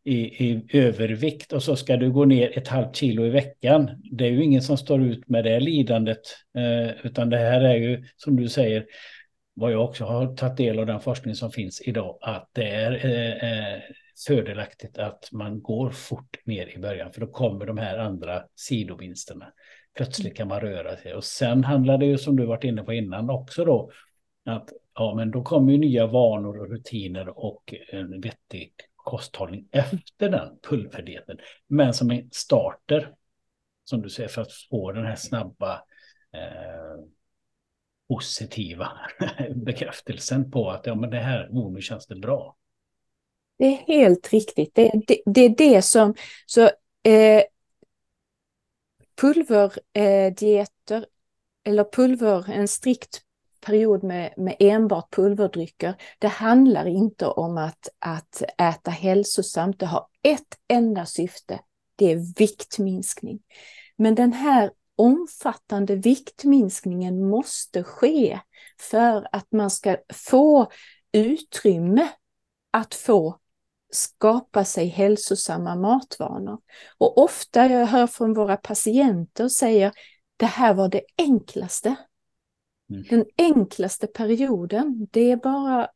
i, 0.04 0.46
i, 0.46 0.66
övervikt 0.74 1.54
och 1.54 1.64
så 1.64 1.76
ska 1.76 1.98
du 1.98 2.12
gå 2.12 2.26
ner 2.26 2.58
ett 2.58 2.68
halvt 2.68 2.96
kilo 2.96 3.26
i 3.26 3.30
veckan. 3.30 3.90
Det 4.12 4.26
är 4.26 4.30
ju 4.30 4.44
ingen 4.44 4.62
som 4.62 4.78
står 4.78 5.02
ut 5.02 5.30
med 5.30 5.44
det 5.44 5.60
lidandet, 5.60 6.22
eh, 6.58 7.06
utan 7.06 7.30
det 7.30 7.38
här 7.38 7.62
är 7.62 7.76
ju 7.76 8.04
som 8.16 8.36
du 8.36 8.50
säger, 8.50 8.86
vad 9.54 9.72
jag 9.72 9.86
också 9.86 10.06
har 10.06 10.36
tagit 10.36 10.58
del 10.58 10.80
av 10.80 10.86
den 10.86 11.00
forskning 11.00 11.36
som 11.36 11.52
finns 11.52 11.82
idag, 11.82 12.18
att 12.22 12.50
det 12.54 12.68
är 12.68 12.92
eh, 13.06 13.74
eh 13.74 13.82
fördelaktigt 14.28 14.98
att 14.98 15.30
man 15.32 15.62
går 15.62 15.90
fort 15.90 16.38
ner 16.46 16.68
i 16.68 16.80
början, 16.80 17.14
för 17.14 17.22
då 17.22 17.28
kommer 17.28 17.66
de 17.66 17.78
här 17.78 17.98
andra 17.98 18.44
sidovinsterna. 18.56 19.54
Plötsligt 19.94 20.38
kan 20.38 20.48
man 20.48 20.62
röra 20.62 20.98
sig 20.98 21.14
och 21.14 21.24
sen 21.24 21.64
handlar 21.64 21.98
det 21.98 22.06
ju 22.06 22.18
som 22.18 22.36
du 22.36 22.46
varit 22.46 22.64
inne 22.64 22.84
på 22.84 22.94
innan 22.94 23.30
också 23.30 23.66
då, 23.66 23.92
att 24.46 24.70
ja, 24.96 25.14
men 25.16 25.32
då 25.32 25.44
kommer 25.44 25.72
ju 25.72 25.78
nya 25.78 26.08
vanor 26.08 26.60
och 26.60 26.70
rutiner 26.70 27.40
och 27.46 27.74
en 27.92 28.22
vettig 28.22 28.74
kosthållning 28.96 29.68
efter 29.72 30.30
den 30.30 30.60
pulverdieten. 30.70 31.38
Men 31.68 31.94
som 31.94 32.12
en 32.12 32.30
starter, 32.32 33.14
som 33.84 34.02
du 34.02 34.10
säger, 34.10 34.30
för 34.30 34.42
att 34.42 34.54
få 34.70 34.92
den 34.92 35.06
här 35.06 35.16
snabba 35.16 35.74
eh, 36.34 37.06
positiva 38.10 38.92
bekräftelsen 39.56 40.52
på 40.52 40.70
att 40.70 40.86
ja, 40.86 40.96
men 40.96 41.10
det 41.10 41.20
här, 41.20 41.48
oh, 41.52 41.74
nu 41.74 41.82
känns 41.82 42.08
det 42.08 42.16
bra. 42.16 42.56
Det 43.62 43.68
är 43.68 43.78
helt 43.88 44.34
riktigt. 44.34 44.76
Det, 44.76 44.92
det, 45.08 45.22
det 45.26 45.42
är 45.42 45.50
det 45.50 45.82
som... 45.82 46.16
Så, 46.46 46.62
eh, 47.04 47.44
pulverdieter 49.22 50.98
eh, 50.98 51.04
eller 51.64 51.84
pulver, 51.84 52.50
en 52.50 52.68
strikt 52.68 53.22
period 53.66 54.04
med, 54.04 54.34
med 54.38 54.56
enbart 54.60 55.16
pulverdrycker. 55.16 55.96
Det 56.20 56.28
handlar 56.28 56.88
inte 56.88 57.28
om 57.28 57.58
att, 57.58 57.90
att 58.00 58.44
äta 58.58 58.92
hälsosamt. 58.92 59.80
Det 59.80 59.86
har 59.86 60.08
ett 60.24 60.58
enda 60.68 61.06
syfte. 61.06 61.60
Det 61.96 62.12
är 62.12 62.36
viktminskning. 62.38 63.40
Men 63.96 64.16
den 64.16 64.34
här 64.34 64.72
omfattande 64.96 65.96
viktminskningen 65.96 67.30
måste 67.30 67.84
ske 67.84 68.40
för 68.80 69.28
att 69.32 69.52
man 69.52 69.70
ska 69.70 69.98
få 70.14 70.72
utrymme 71.12 72.10
att 72.72 72.94
få 72.94 73.38
skapa 73.92 74.66
sig 74.66 74.88
hälsosamma 74.88 75.76
matvanor. 75.76 76.60
Och 76.98 77.18
ofta 77.18 77.68
jag 77.68 77.86
hör 77.86 78.08
från 78.08 78.34
våra 78.34 78.58
patienter 78.58 79.48
säger 79.48 79.92
det 80.38 80.46
här 80.46 80.74
var 80.74 80.90
det 80.90 81.02
enklaste. 81.18 81.96
Mm. 82.90 83.04
Den 83.10 83.26
enklaste 83.38 84.08
perioden, 84.08 85.08
det 85.12 85.32
är 85.32 85.36
bara 85.36 85.90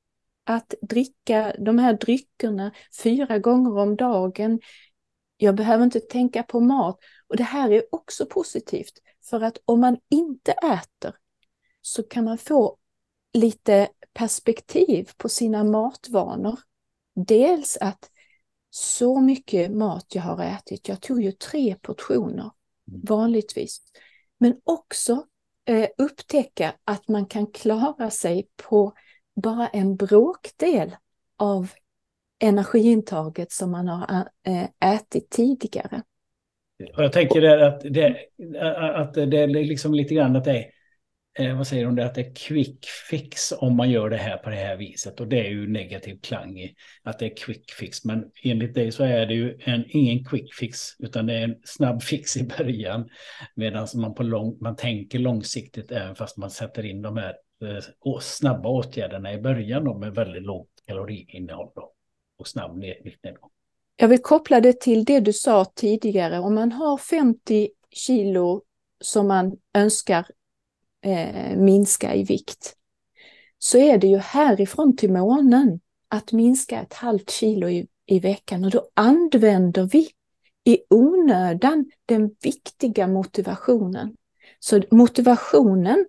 att 0.43 0.73
dricka 0.81 1.55
de 1.59 1.79
här 1.79 1.93
dryckerna 1.93 2.71
fyra 3.03 3.39
gånger 3.39 3.77
om 3.77 3.95
dagen. 3.95 4.59
Jag 5.37 5.55
behöver 5.55 5.83
inte 5.83 5.99
tänka 5.99 6.43
på 6.43 6.59
mat. 6.59 6.99
Och 7.27 7.37
det 7.37 7.43
här 7.43 7.71
är 7.71 7.83
också 7.91 8.25
positivt, 8.25 8.93
för 9.29 9.41
att 9.41 9.57
om 9.65 9.81
man 9.81 9.97
inte 10.09 10.51
äter 10.51 11.15
så 11.81 12.03
kan 12.03 12.23
man 12.23 12.37
få 12.37 12.77
lite 13.33 13.87
perspektiv 14.13 15.09
på 15.17 15.29
sina 15.29 15.63
matvanor. 15.63 16.59
Dels 17.15 17.77
att 17.81 18.09
så 18.69 19.21
mycket 19.21 19.71
mat 19.71 20.05
jag 20.15 20.21
har 20.21 20.43
ätit, 20.43 20.89
jag 20.89 21.01
tog 21.01 21.21
ju 21.21 21.31
tre 21.31 21.75
portioner 21.81 22.51
mm. 22.87 23.01
vanligtvis. 23.03 23.81
Men 24.37 24.55
också 24.63 25.25
eh, 25.65 25.87
upptäcka 25.97 26.73
att 26.83 27.07
man 27.07 27.25
kan 27.25 27.47
klara 27.47 28.09
sig 28.09 28.47
på 28.55 28.93
bara 29.35 29.67
en 29.67 29.95
bråkdel 29.95 30.95
av 31.37 31.71
energiintaget 32.39 33.51
som 33.51 33.71
man 33.71 33.87
har 33.87 34.27
äh, 34.47 34.93
ätit 34.93 35.29
tidigare. 35.29 36.01
Jag 36.77 37.11
tänker 37.11 37.57
att 37.57 37.81
det, 37.81 38.17
att 38.95 39.13
det 39.13 39.37
är 39.37 39.47
liksom 39.47 39.93
lite 39.93 40.13
grann 40.13 40.35
att 40.35 40.43
det 40.43 40.51
är 40.51 40.74
eh, 41.39 41.57
vad 41.57 41.67
säger 41.67 41.85
hon, 41.85 41.95
det, 41.95 42.05
att 42.05 42.15
det 42.15 42.21
är 42.21 42.35
quick 42.35 42.85
fix 43.09 43.53
om 43.57 43.75
man 43.75 43.89
gör 43.89 44.09
det 44.09 44.17
här 44.17 44.37
på 44.37 44.49
det 44.49 44.55
här 44.55 44.77
viset. 44.77 45.19
Och 45.19 45.27
det 45.27 45.39
är 45.39 45.49
ju 45.49 45.67
negativ 45.67 46.19
klang 46.21 46.59
i 46.59 46.75
att 47.03 47.19
det 47.19 47.25
är 47.25 47.35
quick 47.35 47.71
fix. 47.71 48.05
Men 48.05 48.31
enligt 48.43 48.73
dig 48.73 48.91
så 48.91 49.03
är 49.03 49.25
det 49.25 49.33
ju 49.33 49.57
en, 49.59 49.83
ingen 49.87 50.25
quick 50.25 50.53
fix, 50.53 50.79
utan 50.99 51.25
det 51.25 51.33
är 51.33 51.43
en 51.43 51.55
snabb 51.63 52.03
fix 52.03 52.37
i 52.37 52.43
början. 52.57 53.09
Medan 53.55 53.87
man, 53.95 54.15
på 54.15 54.23
lång, 54.23 54.57
man 54.61 54.75
tänker 54.75 55.19
långsiktigt 55.19 55.91
även 55.91 56.15
fast 56.15 56.37
man 56.37 56.51
sätter 56.51 56.85
in 56.85 57.01
de 57.01 57.17
här 57.17 57.35
eh, 57.63 58.19
snabba 58.21 58.69
åtgärderna 58.69 59.33
i 59.33 59.37
början 59.37 59.83
då, 59.83 59.97
med 59.97 60.15
väldigt 60.15 60.43
lågt 60.43 60.69
kaloriinnehåll 60.87 61.71
då, 61.75 61.91
och 62.37 62.47
snabb 62.47 62.81
viktnedgång. 63.03 63.49
Jag 63.97 64.07
vill 64.07 64.21
koppla 64.21 64.61
det 64.61 64.81
till 64.81 65.05
det 65.05 65.19
du 65.19 65.33
sa 65.33 65.65
tidigare. 65.65 66.39
Om 66.39 66.55
man 66.55 66.71
har 66.71 66.97
50 66.97 67.69
kilo 67.91 68.61
som 69.01 69.27
man 69.27 69.57
önskar 69.73 70.25
eh, 71.05 71.57
minska 71.57 72.15
i 72.15 72.23
vikt, 72.23 72.75
så 73.59 73.77
är 73.77 73.97
det 73.97 74.07
ju 74.07 74.17
härifrån 74.17 74.97
till 74.97 75.11
månen 75.11 75.79
att 76.07 76.31
minska 76.31 76.81
ett 76.81 76.93
halvt 76.93 77.29
kilo 77.29 77.69
i, 77.69 77.87
i 78.05 78.19
veckan 78.19 78.65
och 78.65 78.71
då 78.71 78.89
använder 78.93 79.83
vi 79.83 80.09
i 80.63 80.79
onödan 80.89 81.91
den 82.05 82.35
viktiga 82.41 83.07
motivationen. 83.07 84.15
Så 84.59 84.81
motivationen, 84.91 86.05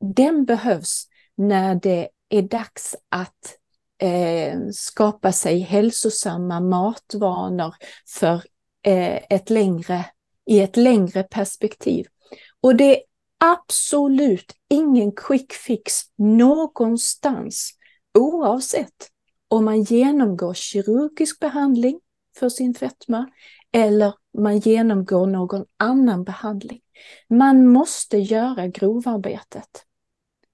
den 0.00 0.44
behövs 0.44 1.06
när 1.34 1.74
det 1.74 2.08
är 2.28 2.42
dags 2.42 2.96
att 3.08 3.58
eh, 3.98 4.58
skapa 4.72 5.32
sig 5.32 5.58
hälsosamma 5.58 6.60
matvanor 6.60 7.74
för 8.08 8.42
eh, 8.82 9.20
ett 9.30 9.50
längre, 9.50 10.04
i 10.46 10.60
ett 10.60 10.76
längre 10.76 11.22
perspektiv. 11.22 12.06
Och 12.60 12.76
det 12.76 13.02
absolut 13.38 14.52
ingen 14.68 15.12
quick 15.12 15.52
fix 15.52 16.02
någonstans, 16.16 17.70
oavsett 18.18 19.10
om 19.48 19.64
man 19.64 19.82
genomgår 19.82 20.54
kirurgisk 20.54 21.40
behandling 21.40 22.00
för 22.38 22.48
sin 22.48 22.74
fetma 22.74 23.30
eller 23.72 24.14
man 24.38 24.58
genomgår 24.58 25.26
någon 25.26 25.64
annan 25.76 26.24
behandling. 26.24 26.80
Man 27.28 27.68
måste 27.68 28.18
göra 28.18 28.66
grovarbetet. 28.66 29.84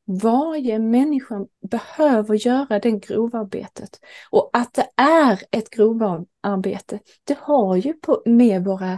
Varje 0.05 0.79
människa 0.79 1.47
behöver 1.71 2.35
göra 2.47 2.79
det 2.79 2.91
grovarbetet. 2.91 4.01
Och 4.31 4.51
att 4.53 4.75
det 4.75 4.89
är 4.97 5.43
ett 5.51 5.71
grovarbete, 5.71 6.99
det 7.25 7.39
har 7.41 7.77
ju 7.77 7.93
på, 7.93 8.23
med 8.27 8.65
våra 8.65 8.93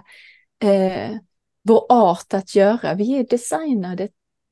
eh, 0.63 1.17
vår 1.65 1.87
art 1.89 2.35
att 2.35 2.55
göra. 2.55 2.95
Vi 2.95 3.19
är 3.19 3.25
designade 3.25 4.09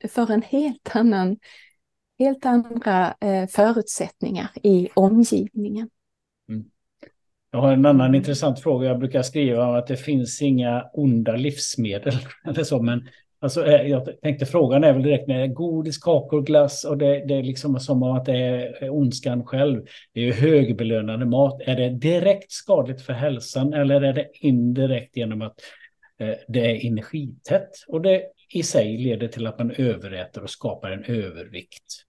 för 0.08 0.30
en 0.30 0.42
helt 0.42 0.96
annan, 0.96 1.36
helt 2.18 2.46
andra 2.46 3.14
eh, 3.20 3.46
förutsättningar 3.46 4.50
i 4.62 4.88
omgivningen. 4.94 5.88
Mm. 6.48 6.64
Jag 7.50 7.60
har 7.60 7.72
en 7.72 7.86
annan 7.86 8.14
intressant 8.14 8.60
fråga. 8.60 8.88
Jag 8.88 8.98
brukar 8.98 9.22
skriva 9.22 9.66
om 9.66 9.74
att 9.74 9.86
det 9.86 9.96
finns 9.96 10.42
inga 10.42 10.84
onda 10.92 11.36
livsmedel. 11.36 12.14
Eller 12.44 12.64
så, 12.64 12.82
men 12.82 13.08
alltså, 13.40 13.66
eh, 13.66 13.90
jag 13.90 14.20
tänkte 14.20 14.46
frågan 14.46 14.84
är 14.84 14.92
väl 14.92 15.02
direkt 15.02 15.28
med 15.28 15.54
godis, 15.54 15.98
kakor, 15.98 16.42
glass 16.42 16.84
och 16.84 16.98
det, 16.98 17.24
det 17.26 17.34
är 17.34 17.42
liksom 17.42 17.80
som 17.80 18.02
att 18.02 18.24
det 18.24 18.36
är 18.36 18.84
eh, 18.84 18.94
ondskan 18.94 19.44
själv. 19.44 19.82
Det 20.12 20.20
är 20.20 20.24
ju 20.24 20.32
högbelönande 20.32 21.26
mat. 21.26 21.60
Är 21.60 21.76
det 21.76 21.90
direkt 21.90 22.52
skadligt 22.52 23.02
för 23.02 23.12
hälsan 23.12 23.72
eller 23.72 24.00
är 24.00 24.12
det 24.12 24.28
indirekt 24.34 25.16
genom 25.16 25.42
att 25.42 25.54
det 26.48 26.60
är 26.60 26.86
energitätt 26.86 27.84
och 27.88 28.02
det 28.02 28.22
i 28.48 28.62
sig 28.62 28.98
leder 28.98 29.28
till 29.28 29.46
att 29.46 29.58
man 29.58 29.70
överäter 29.70 30.42
och 30.42 30.50
skapar 30.50 30.90
en 30.90 31.04
övervikt. 31.04 32.04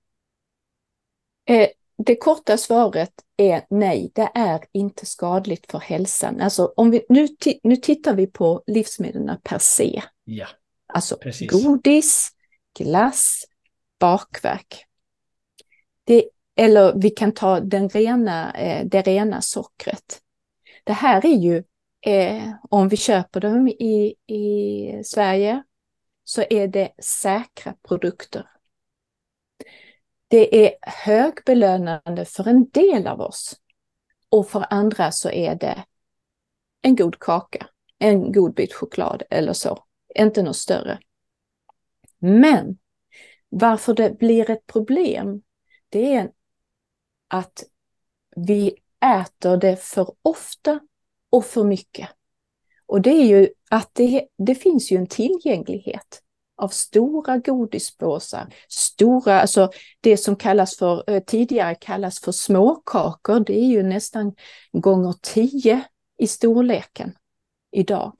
Eh, 1.45 1.67
det 1.97 2.15
korta 2.15 2.57
svaret 2.57 3.13
är 3.37 3.65
nej, 3.69 4.11
det 4.15 4.31
är 4.35 4.59
inte 4.71 5.05
skadligt 5.05 5.71
för 5.71 5.79
hälsan. 5.79 6.41
Alltså 6.41 6.73
om 6.75 6.91
vi, 6.91 7.05
nu, 7.09 7.27
nu 7.63 7.75
tittar 7.75 8.15
vi 8.15 8.27
på 8.27 8.63
livsmedlen 8.67 9.37
per 9.43 9.57
se. 9.57 10.03
Ja, 10.23 10.47
alltså 10.87 11.17
precis. 11.17 11.51
godis, 11.51 12.31
glass, 12.79 13.45
bakverk. 13.99 14.85
Det, 16.03 16.29
eller 16.55 16.93
vi 16.95 17.09
kan 17.09 17.31
ta 17.31 17.59
den 17.59 17.89
rena, 17.89 18.53
eh, 18.53 18.85
det 18.85 19.01
rena 19.01 19.41
sockret. 19.41 20.19
Det 20.83 20.93
här 20.93 21.25
är 21.25 21.37
ju 21.37 21.63
eh, 22.05 22.51
om 22.69 22.87
vi 22.87 22.97
köper 22.97 23.39
dem 23.39 23.67
i, 23.67 24.15
i 24.27 25.03
Sverige 25.03 25.63
så 26.23 26.43
är 26.49 26.67
det 26.67 26.93
säkra 27.03 27.75
produkter. 27.87 28.49
Det 30.27 30.65
är 30.67 30.75
högbelönande 30.81 32.25
för 32.25 32.47
en 32.47 32.69
del 32.69 33.07
av 33.07 33.21
oss 33.21 33.55
och 34.29 34.49
för 34.49 34.65
andra 34.69 35.11
så 35.11 35.29
är 35.29 35.55
det 35.55 35.85
en 36.81 36.95
god 36.95 37.19
kaka, 37.19 37.67
en 37.99 38.31
god 38.31 38.53
bit 38.53 38.73
choklad 38.73 39.23
eller 39.29 39.53
så, 39.53 39.85
inte 40.15 40.43
något 40.43 40.55
större. 40.55 40.99
Men 42.19 42.77
varför 43.49 43.93
det 43.93 44.17
blir 44.17 44.49
ett 44.49 44.65
problem, 44.65 45.41
det 45.89 46.15
är 46.15 46.31
att 47.27 47.63
vi 48.35 48.75
äter 49.05 49.57
det 49.57 49.75
för 49.75 50.15
ofta 50.21 50.79
och 51.33 51.45
för 51.45 51.63
mycket. 51.63 52.09
Och 52.85 53.01
det 53.01 53.09
är 53.09 53.25
ju 53.25 53.49
att 53.69 53.89
det, 53.93 54.27
det 54.37 54.55
finns 54.55 54.91
ju 54.91 54.97
en 54.97 55.07
tillgänglighet 55.07 56.21
av 56.57 56.67
stora 56.67 57.37
godispåsar, 57.37 58.53
stora, 58.69 59.41
alltså 59.41 59.71
det 60.01 60.17
som 60.17 60.35
kallas 60.35 60.77
för, 60.77 61.09
eh, 61.09 61.23
tidigare 61.23 61.75
kallas 61.75 62.19
för 62.19 62.31
småkakor, 62.31 63.39
det 63.39 63.59
är 63.59 63.65
ju 63.65 63.83
nästan 63.83 64.35
gånger 64.71 65.15
tio 65.21 65.83
i 66.17 66.27
storleken 66.27 67.15
idag. 67.71 68.13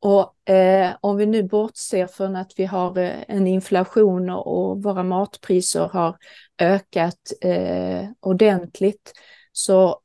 Och 0.00 0.50
eh, 0.50 0.96
om 1.00 1.16
vi 1.16 1.26
nu 1.26 1.42
bortser 1.42 2.06
från 2.06 2.36
att 2.36 2.52
vi 2.56 2.64
har 2.64 2.98
eh, 2.98 3.22
en 3.28 3.46
inflation 3.46 4.30
och 4.30 4.82
våra 4.82 5.02
matpriser 5.02 5.88
har 5.88 6.16
ökat 6.58 7.32
eh, 7.40 8.04
ordentligt 8.20 9.12
så, 9.52 10.00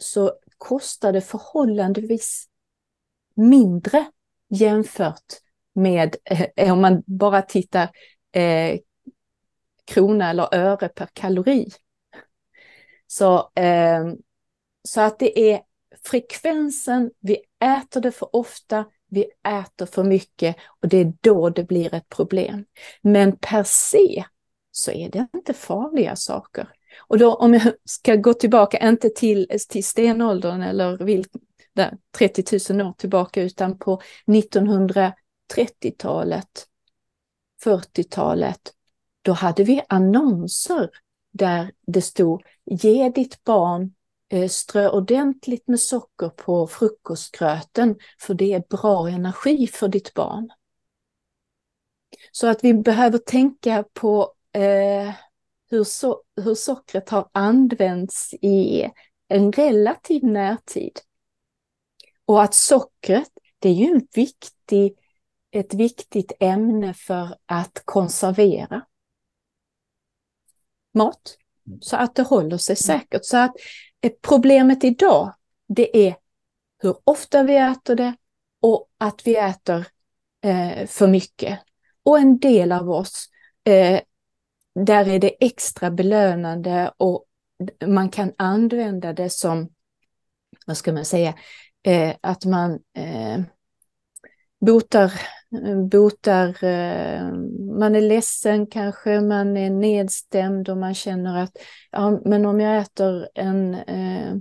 så 0.00 0.32
kostar 0.58 1.12
det 1.12 1.20
förhållandevis 1.20 2.48
mindre 3.34 4.06
jämfört 4.48 5.40
med 5.74 6.16
eh, 6.56 6.72
om 6.72 6.80
man 6.80 7.02
bara 7.06 7.42
tittar 7.42 7.88
eh, 8.32 8.78
krona 9.84 10.30
eller 10.30 10.54
öre 10.54 10.88
per 10.88 11.08
kalori. 11.12 11.70
Så, 13.06 13.52
eh, 13.54 14.04
så 14.88 15.00
att 15.00 15.18
det 15.18 15.52
är 15.52 15.60
frekvensen, 16.04 17.10
vi 17.20 17.38
äter 17.64 18.00
det 18.00 18.12
för 18.12 18.36
ofta, 18.36 18.84
vi 19.10 19.26
äter 19.48 19.86
för 19.86 20.04
mycket 20.04 20.56
och 20.80 20.88
det 20.88 20.96
är 20.96 21.12
då 21.20 21.50
det 21.50 21.64
blir 21.64 21.94
ett 21.94 22.08
problem. 22.08 22.64
Men 23.02 23.36
per 23.36 23.62
se 23.62 24.24
så 24.70 24.90
är 24.90 25.08
det 25.10 25.26
inte 25.34 25.54
farliga 25.54 26.16
saker. 26.16 26.68
Och 26.98 27.18
då 27.18 27.34
om 27.34 27.54
jag 27.54 27.72
ska 27.84 28.16
gå 28.16 28.34
tillbaka, 28.34 28.88
inte 28.88 29.10
till, 29.10 29.48
till 29.68 29.84
stenåldern 29.84 30.62
eller 30.62 30.96
vilk, 30.96 31.30
där, 31.72 31.98
30 32.18 32.72
000 32.72 32.88
år 32.88 32.92
tillbaka, 32.92 33.42
utan 33.42 33.78
på 33.78 34.00
1930-talet, 34.26 36.66
40-talet, 37.64 38.60
då 39.22 39.32
hade 39.32 39.64
vi 39.64 39.82
annonser 39.88 40.90
där 41.32 41.72
det 41.86 42.02
stod 42.02 42.42
ge 42.64 43.08
ditt 43.08 43.44
barn 43.44 43.94
eh, 44.28 44.48
strö 44.48 44.88
ordentligt 44.88 45.68
med 45.68 45.80
socker 45.80 46.28
på 46.28 46.66
frukostgröten 46.66 47.96
för 48.20 48.34
det 48.34 48.52
är 48.52 48.62
bra 48.68 49.08
energi 49.08 49.66
för 49.66 49.88
ditt 49.88 50.14
barn. 50.14 50.50
Så 52.32 52.46
att 52.46 52.64
vi 52.64 52.74
behöver 52.74 53.18
tänka 53.18 53.84
på 53.92 54.32
eh, 54.52 55.14
hur, 55.70 55.84
so 55.84 56.22
hur 56.36 56.54
sockret 56.54 57.08
har 57.08 57.28
använts 57.32 58.34
i 58.34 58.90
en 59.28 59.52
relativ 59.52 60.24
närtid. 60.24 61.00
Och 62.26 62.42
att 62.42 62.54
sockret, 62.54 63.30
det 63.58 63.68
är 63.68 63.74
ju 63.74 63.86
en 63.86 64.06
viktig, 64.14 64.98
ett 65.50 65.74
viktigt 65.74 66.32
ämne 66.40 66.94
för 66.94 67.36
att 67.46 67.82
konservera 67.84 68.82
mat 70.94 71.36
så 71.80 71.96
att 71.96 72.14
det 72.14 72.22
håller 72.22 72.58
sig 72.58 72.76
mm. 72.84 73.00
säkert. 73.00 73.24
Så 73.24 73.36
att 73.36 73.54
eh, 74.00 74.12
problemet 74.22 74.84
idag, 74.84 75.34
det 75.68 76.08
är 76.08 76.16
hur 76.82 76.96
ofta 77.04 77.42
vi 77.42 77.56
äter 77.56 77.94
det 77.94 78.16
och 78.60 78.88
att 78.98 79.26
vi 79.26 79.36
äter 79.36 79.86
eh, 80.44 80.86
för 80.86 81.06
mycket. 81.06 81.58
Och 82.02 82.18
en 82.18 82.38
del 82.38 82.72
av 82.72 82.90
oss, 82.90 83.26
eh, 83.64 84.00
där 84.74 85.08
är 85.08 85.18
det 85.18 85.44
extra 85.44 85.90
belönande 85.90 86.92
och 86.96 87.24
man 87.86 88.08
kan 88.08 88.32
använda 88.38 89.12
det 89.12 89.30
som, 89.30 89.68
vad 90.66 90.76
ska 90.76 90.92
man 90.92 91.04
säga, 91.04 91.34
eh, 91.82 92.14
att 92.20 92.44
man 92.44 92.72
eh, 92.96 93.40
botar, 94.60 95.12
botar, 95.90 96.64
eh, 96.64 97.32
man 97.78 97.94
är 97.94 98.00
ledsen 98.00 98.66
kanske, 98.66 99.20
man 99.20 99.56
är 99.56 99.70
nedstämd 99.70 100.68
och 100.68 100.76
man 100.76 100.94
känner 100.94 101.42
att 101.42 101.56
ja, 101.90 102.20
men 102.24 102.46
om 102.46 102.60
jag 102.60 102.78
äter 102.78 103.28
en, 103.34 103.74
eh, 103.74 104.34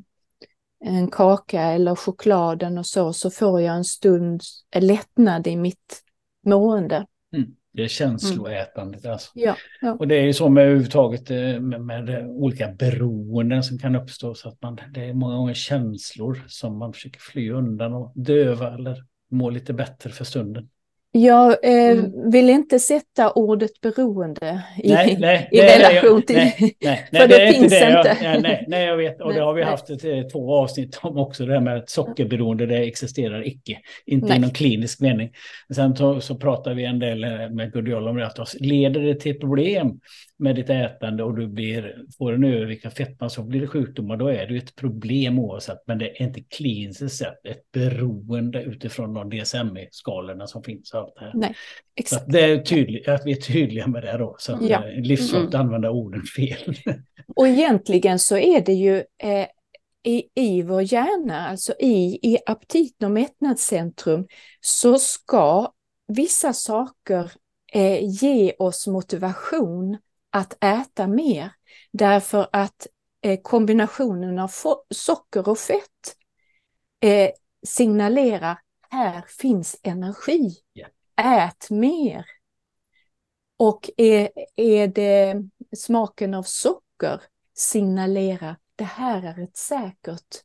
en 0.80 1.08
kaka 1.08 1.62
eller 1.62 1.96
chokladen 1.96 2.78
och 2.78 2.86
så, 2.86 3.14
så 3.14 3.32
får 3.32 3.62
jag 3.62 3.76
en 3.76 3.86
stunds 3.86 4.66
lättnad 4.76 5.48
i 5.48 5.56
mitt 5.56 6.04
mående. 6.46 7.06
Mm. 7.36 7.56
Det 7.74 7.84
är 7.84 7.88
känsloätandet 7.88 9.06
alltså. 9.06 9.32
Ja, 9.34 9.56
ja. 9.82 9.94
Och 10.00 10.08
det 10.08 10.16
är 10.16 10.26
ju 10.26 10.34
så 10.34 10.50
med 10.50 10.64
överhuvudtaget 10.64 11.32
eh, 11.32 11.60
med, 11.60 11.82
med, 11.82 12.28
olika 12.28 12.68
beroenden 12.68 13.64
som 13.64 13.80
kan 13.80 13.96
uppstå. 13.96 14.36
Så 14.36 14.50
att 14.50 14.62
man, 14.62 14.80
det 14.94 15.06
är 15.06 15.14
många 15.14 15.36
gånger 15.36 15.54
känslor 15.54 16.44
som 16.48 16.78
man 16.78 16.94
försöker 16.94 17.20
fly 17.20 17.52
undan 17.52 17.94
och 17.94 18.12
döva 18.16 18.74
eller 18.74 19.04
må 19.32 19.50
lite 19.50 19.74
bättre 19.74 20.10
för 20.10 20.26
stunden. 20.26 20.70
Jag 21.16 21.52
eh, 21.64 21.92
mm. 21.92 22.32
vill 22.32 22.50
inte 22.50 22.80
sätta 22.80 23.32
ordet 23.32 23.82
beroende 23.82 24.64
i, 24.84 24.90
nej, 24.90 25.18
nej, 25.20 25.50
i 25.52 25.58
nej, 25.58 25.80
relation 25.80 26.22
till... 26.22 26.36
Nej, 26.36 26.76
nej, 26.82 27.08
för 27.12 27.28
det, 27.28 27.46
det 27.46 27.54
finns 27.54 27.72
det. 27.72 27.98
inte. 27.98 28.18
Jag, 28.24 28.42
nej, 28.42 28.66
nej, 28.68 28.86
jag 28.86 28.98
vet. 28.98 29.22
Och 29.22 29.34
det 29.34 29.42
har 29.42 29.54
vi 29.54 29.64
haft 29.64 29.90
ett, 29.90 30.06
eh, 30.06 30.22
två 30.22 30.56
avsnitt 30.56 31.00
om 31.02 31.18
också. 31.18 31.46
Det 31.46 31.54
här 31.54 31.60
med 31.60 31.78
att 31.78 31.90
sockerberoende, 31.90 32.66
det 32.66 32.78
existerar 32.78 33.48
icke. 33.48 33.80
Inte 34.06 34.34
i 34.34 34.40
någon 34.40 34.50
klinisk 34.50 35.00
mening. 35.02 35.32
Sen 35.76 35.96
så, 35.96 36.22
så 36.22 36.36
pratar 36.36 36.74
vi 36.74 36.86
en 36.86 37.00
del 37.00 37.24
eh, 37.24 37.50
med 37.50 37.74
Gudiol 37.74 38.08
om 38.08 38.18
det. 38.18 38.26
Att 38.26 38.56
leder 38.60 39.02
det 39.02 39.16
till 39.16 39.40
problem 39.40 40.00
med 40.44 40.56
ditt 40.56 40.70
ätande 40.70 41.24
och 41.24 41.36
du 41.36 41.48
blir, 41.48 42.06
får 42.18 42.34
en 42.34 42.44
övervikt 42.44 42.86
av 42.86 42.90
fetma 42.90 43.30
så 43.30 43.44
blir 43.44 43.62
det 43.62 43.68
sjukdomar, 43.68 44.18
då 44.18 44.28
är 44.28 44.48
det 44.48 44.58
ett 44.58 44.76
problem 44.76 45.40
oavsett. 45.40 45.88
Men 45.88 45.98
det 45.98 46.22
är 46.22 46.26
inte 46.26 46.42
kliniskt 46.42 47.18
sett 47.18 47.46
ett 47.46 47.72
beroende 47.72 48.64
utifrån 48.64 49.14
de 49.14 49.30
DSM-skalorna 49.30 50.48
som 50.48 50.64
finns. 50.64 50.94
Allt 50.94 51.14
här. 51.20 51.32
Nej, 51.34 51.56
exakt. 51.96 52.26
Det 52.28 52.42
är 52.42 52.58
tydligt, 52.58 53.08
att 53.08 53.26
vi 53.26 53.32
är 53.32 53.36
tydliga 53.36 53.88
med 53.88 54.04
det 54.04 54.18
då, 54.18 54.36
så 54.40 54.54
att 54.54 54.70
ja. 54.70 54.88
Eh, 54.88 55.02
livsfarligt 55.02 55.54
mm. 55.54 55.66
använda 55.66 55.90
orden 55.90 56.24
fel. 56.24 56.76
Och 57.36 57.48
egentligen 57.48 58.20
så 58.20 58.38
är 58.38 58.62
det 58.62 58.74
ju 58.74 58.98
eh, 59.24 59.48
i, 60.04 60.24
i 60.36 60.62
vår 60.62 60.94
hjärna, 60.94 61.48
alltså 61.48 61.74
i, 61.80 62.20
i 62.22 62.38
aptiten 62.46 63.06
och 63.06 63.12
mättnadscentrum, 63.12 64.28
så 64.62 65.00
ska 65.00 65.72
vissa 66.08 66.54
saker 66.54 67.32
eh, 67.74 68.00
ge 68.02 68.54
oss 68.60 68.88
motivation 68.88 69.98
att 70.34 70.64
äta 70.64 71.08
mer. 71.08 71.52
Därför 71.92 72.48
att 72.52 72.88
eh, 73.22 73.40
kombinationen 73.42 74.40
av 74.40 74.52
socker 74.90 75.50
och 75.50 75.58
fett 75.58 76.16
eh, 77.00 77.30
signalerar 77.66 78.60
här 78.90 79.24
finns 79.28 79.80
energi. 79.84 80.56
Yeah. 80.74 81.46
Ät 81.48 81.70
mer. 81.70 82.26
Och 83.58 83.90
är, 83.98 84.30
är 84.56 84.88
det 84.88 85.36
smaken 85.76 86.34
av 86.34 86.44
socker 86.44 87.22
signalerar 87.54 88.56
det 88.76 88.84
här 88.84 89.24
är 89.24 89.44
ett 89.44 89.58
säkert 89.58 90.44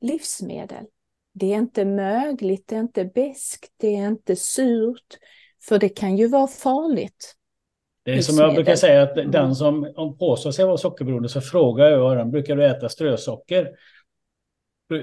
livsmedel. 0.00 0.86
Det 1.32 1.52
är 1.52 1.58
inte 1.58 1.84
mögligt, 1.84 2.64
det 2.66 2.76
är 2.76 2.80
inte 2.80 3.04
beskt, 3.04 3.72
det 3.76 3.96
är 3.96 4.08
inte 4.08 4.36
surt, 4.36 5.18
för 5.62 5.78
det 5.78 5.88
kan 5.88 6.16
ju 6.16 6.28
vara 6.28 6.46
farligt. 6.46 7.36
Det 8.04 8.12
är 8.12 8.20
som 8.20 8.44
jag 8.44 8.54
brukar 8.54 8.76
säga 8.76 9.02
att 9.02 9.14
den 9.14 9.34
mm. 9.34 9.54
som 9.54 10.16
påstår 10.18 10.50
sig 10.50 10.64
vara 10.64 10.76
sockerberoende 10.76 11.28
så 11.28 11.40
frågar 11.40 11.90
jag 11.90 12.16
dem, 12.16 12.30
brukar 12.30 12.56
du 12.56 12.66
äta 12.66 12.88
strösocker? 12.88 13.68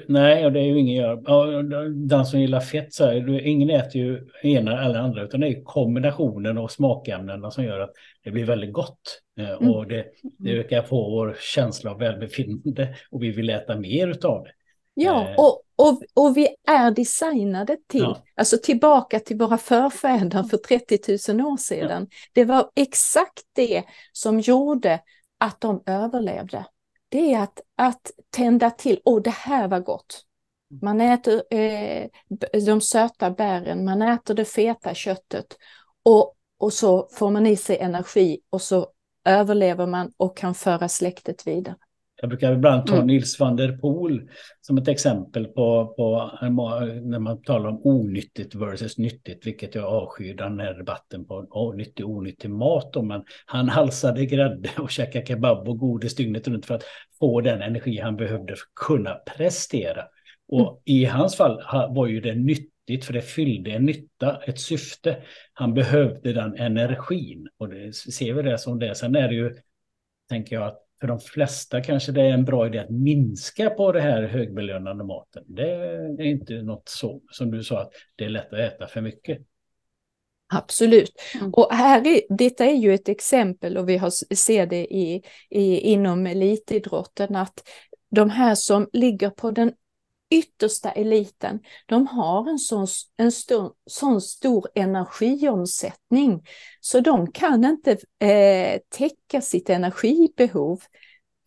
Nej, 0.07 0.51
det 0.51 0.59
är 0.59 0.63
ju 0.63 0.79
ingen 0.79 0.95
gör. 0.95 1.93
Den 2.07 2.25
som 2.25 2.39
gillar 2.39 2.59
fett 2.59 2.93
så 2.93 3.05
här, 3.05 3.39
ingen 3.39 3.69
äter 3.69 4.01
ju 4.01 4.27
ena 4.43 4.85
eller 4.85 4.99
andra, 4.99 5.23
utan 5.23 5.39
det 5.39 5.47
är 5.47 5.63
kombinationen 5.63 6.57
av 6.57 6.67
smakämnena 6.67 7.51
som 7.51 7.63
gör 7.63 7.79
att 7.79 7.91
det 8.23 8.31
blir 8.31 8.45
väldigt 8.45 8.73
gott. 8.73 9.21
Eh, 9.39 9.49
mm. 9.49 9.69
Och 9.69 9.87
det, 9.87 10.05
det 10.37 10.51
ökar 10.51 10.81
på 10.81 11.09
vår 11.09 11.37
känsla 11.39 11.91
av 11.91 11.99
välbefinnande 11.99 12.95
och 13.11 13.23
vi 13.23 13.31
vill 13.31 13.49
äta 13.49 13.79
mer 13.79 14.07
utav 14.07 14.43
det. 14.43 14.51
Ja, 15.01 15.29
eh. 15.29 15.35
och, 15.37 15.61
och, 15.75 16.03
och 16.13 16.37
vi 16.37 16.47
är 16.67 16.91
designade 16.91 17.77
till, 17.87 18.01
ja. 18.01 18.23
alltså 18.35 18.57
tillbaka 18.57 19.19
till 19.19 19.37
våra 19.37 19.57
förfäder 19.57 20.43
för 20.43 20.57
30 20.57 21.33
000 21.33 21.45
år 21.47 21.57
sedan. 21.57 22.07
Ja. 22.09 22.17
Det 22.33 22.45
var 22.45 22.71
exakt 22.75 23.43
det 23.53 23.83
som 24.11 24.39
gjorde 24.39 24.99
att 25.37 25.61
de 25.61 25.83
överlevde. 25.85 26.65
Det 27.09 27.33
är 27.33 27.39
att, 27.39 27.59
att 27.75 28.11
tända 28.29 28.69
till, 28.69 29.01
åh 29.05 29.21
det 29.21 29.29
här 29.29 29.67
var 29.67 29.79
gott. 29.79 30.25
Man 30.81 31.01
äter 31.01 31.53
eh, 31.53 32.07
de 32.65 32.81
söta 32.81 33.31
bären, 33.31 33.85
man 33.85 34.01
äter 34.01 34.33
det 34.33 34.45
feta 34.45 34.93
köttet 34.93 35.57
och, 36.03 36.35
och 36.59 36.73
så 36.73 37.09
får 37.11 37.31
man 37.31 37.45
i 37.45 37.55
sig 37.55 37.77
energi 37.77 38.39
och 38.49 38.61
så 38.61 38.87
överlever 39.25 39.87
man 39.87 40.11
och 40.17 40.37
kan 40.37 40.55
föra 40.55 40.89
släktet 40.89 41.47
vidare. 41.47 41.75
Jag 42.21 42.29
brukar 42.29 42.53
ibland 42.53 42.85
ta 42.85 42.95
mm. 42.95 43.07
Nils 43.07 43.39
van 43.39 43.55
der 43.55 43.77
Poel 43.77 44.29
som 44.61 44.77
ett 44.77 44.87
exempel 44.87 45.45
på, 45.47 45.93
på 45.97 46.31
när 46.41 47.19
man 47.19 47.41
talar 47.41 47.69
om 47.69 47.81
onyttigt 47.83 48.55
versus 48.55 48.97
nyttigt, 48.97 49.47
vilket 49.47 49.75
jag 49.75 49.85
avskyr 49.85 50.33
den 50.33 50.59
här 50.59 50.73
debatten 50.73 51.25
på 51.25 51.47
oh, 51.49 51.75
nyttig 51.75 52.05
och 52.05 52.11
onyttig 52.11 52.49
mat. 52.49 52.93
Då. 52.93 53.01
Men 53.01 53.23
han 53.45 53.69
halsade 53.69 54.25
grädde 54.25 54.69
och 54.77 54.91
käkade 54.91 55.25
kebab 55.25 55.67
och 55.67 55.77
godis 55.77 56.15
dygnet 56.15 56.47
runt 56.47 56.65
för 56.65 56.75
att 56.75 56.83
få 57.19 57.41
den 57.41 57.61
energi 57.61 57.99
han 57.99 58.15
behövde 58.15 58.55
för 58.55 58.63
att 58.63 58.87
kunna 58.87 59.15
prestera. 59.15 60.03
Och 60.47 60.69
mm. 60.69 60.79
i 60.85 61.05
hans 61.05 61.35
fall 61.35 61.61
var 61.89 62.07
ju 62.07 62.21
det 62.21 62.35
nyttigt 62.35 63.05
för 63.05 63.13
det 63.13 63.21
fyllde 63.21 63.71
en 63.71 63.85
nytta, 63.85 64.41
ett 64.43 64.59
syfte. 64.59 65.17
Han 65.53 65.73
behövde 65.73 66.33
den 66.33 66.55
energin 66.55 67.47
och 67.57 67.69
det 67.69 67.95
ser 67.95 68.33
vi 68.33 68.41
det 68.41 68.57
som 68.57 68.79
det. 68.79 68.95
Sen 68.95 69.15
är 69.15 69.27
det 69.27 69.35
ju, 69.35 69.55
tänker 70.29 70.55
jag, 70.55 70.67
att 70.67 70.88
för 70.99 71.07
de 71.07 71.19
flesta 71.19 71.81
kanske 71.81 72.11
det 72.11 72.21
är 72.21 72.31
en 72.31 72.45
bra 72.45 72.67
idé 72.67 72.79
att 72.79 72.89
minska 72.89 73.69
på 73.69 73.91
det 73.91 74.01
här 74.01 74.23
högbelönande 74.23 75.03
maten. 75.03 75.43
Det 75.47 75.71
är 75.71 76.21
inte 76.21 76.61
något 76.61 76.89
så 76.89 77.21
som 77.31 77.51
du 77.51 77.63
sa 77.63 77.81
att 77.81 77.91
det 78.15 78.25
är 78.25 78.29
lätt 78.29 78.53
att 78.53 78.59
äta 78.59 78.87
för 78.87 79.01
mycket. 79.01 79.41
Absolut. 80.53 81.11
Mm. 81.35 81.53
Och 81.53 81.73
här 81.73 82.07
är, 82.07 82.21
detta 82.29 82.65
är 82.65 82.75
ju 82.75 82.93
ett 82.93 83.09
exempel 83.09 83.77
och 83.77 83.89
vi 83.89 83.97
har, 83.97 84.35
ser 84.35 84.65
det 84.65 84.93
i, 84.95 85.23
i, 85.49 85.79
inom 85.79 86.27
elitidrotten 86.27 87.35
att 87.35 87.63
de 88.11 88.29
här 88.29 88.55
som 88.55 88.89
ligger 88.93 89.29
på 89.29 89.51
den 89.51 89.73
yttersta 90.29 90.91
eliten, 90.91 91.59
de 91.85 92.07
har 92.07 92.49
en 92.49 92.59
sån, 92.59 92.87
en 93.17 93.31
stor, 93.31 93.73
sån 93.85 94.21
stor 94.21 94.67
energiomsättning 94.75 96.45
så 96.79 96.99
de 96.99 97.31
kan 97.31 97.65
inte 97.65 97.97
eh, 98.19 98.79
täcka 98.89 99.41
sitt 99.41 99.69
energibehov 99.69 100.81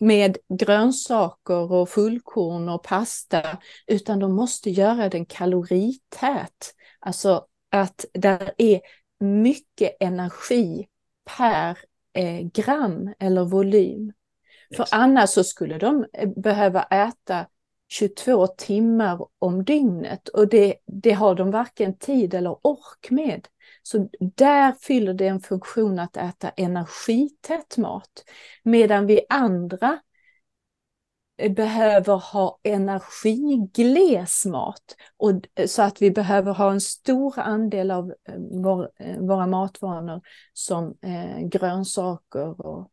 med 0.00 0.36
grönsaker 0.58 1.72
och 1.72 1.88
fullkorn 1.88 2.68
och 2.68 2.82
pasta, 2.82 3.58
utan 3.86 4.18
de 4.18 4.34
måste 4.34 4.70
göra 4.70 5.08
den 5.08 5.26
kalorität. 5.26 6.74
Alltså 7.00 7.46
att 7.70 8.04
där 8.14 8.52
är 8.58 8.80
mycket 9.20 9.96
energi 10.00 10.86
per 11.24 11.78
eh, 12.12 12.40
gram 12.40 13.14
eller 13.18 13.44
volym. 13.44 14.12
För 14.76 14.86
annars 14.90 15.30
så 15.30 15.44
skulle 15.44 15.78
de 15.78 16.06
eh, 16.12 16.28
behöva 16.36 16.82
äta 16.82 17.46
22 17.92 18.46
timmar 18.46 19.26
om 19.38 19.64
dygnet 19.64 20.28
och 20.28 20.48
det, 20.48 20.74
det 20.86 21.12
har 21.12 21.34
de 21.34 21.50
varken 21.50 21.98
tid 21.98 22.34
eller 22.34 22.66
ork 22.66 23.10
med. 23.10 23.48
Så 23.82 24.08
där 24.34 24.72
fyller 24.72 25.14
det 25.14 25.26
en 25.26 25.40
funktion 25.40 25.98
att 25.98 26.16
äta 26.16 26.50
energität 26.50 27.76
mat. 27.76 28.24
Medan 28.62 29.06
vi 29.06 29.20
andra 29.28 29.98
eh, 31.36 31.52
behöver 31.52 32.16
ha 32.16 32.58
energigles 32.62 34.46
mat. 34.46 34.96
Och, 35.16 35.30
eh, 35.54 35.66
så 35.66 35.82
att 35.82 36.02
vi 36.02 36.10
behöver 36.10 36.52
ha 36.52 36.72
en 36.72 36.80
stor 36.80 37.38
andel 37.38 37.90
av 37.90 38.10
eh, 38.28 38.34
vår, 38.62 38.90
våra 39.26 39.46
matvanor 39.46 40.20
som 40.52 40.96
eh, 41.02 41.38
grönsaker 41.40 42.66
och, 42.66 42.90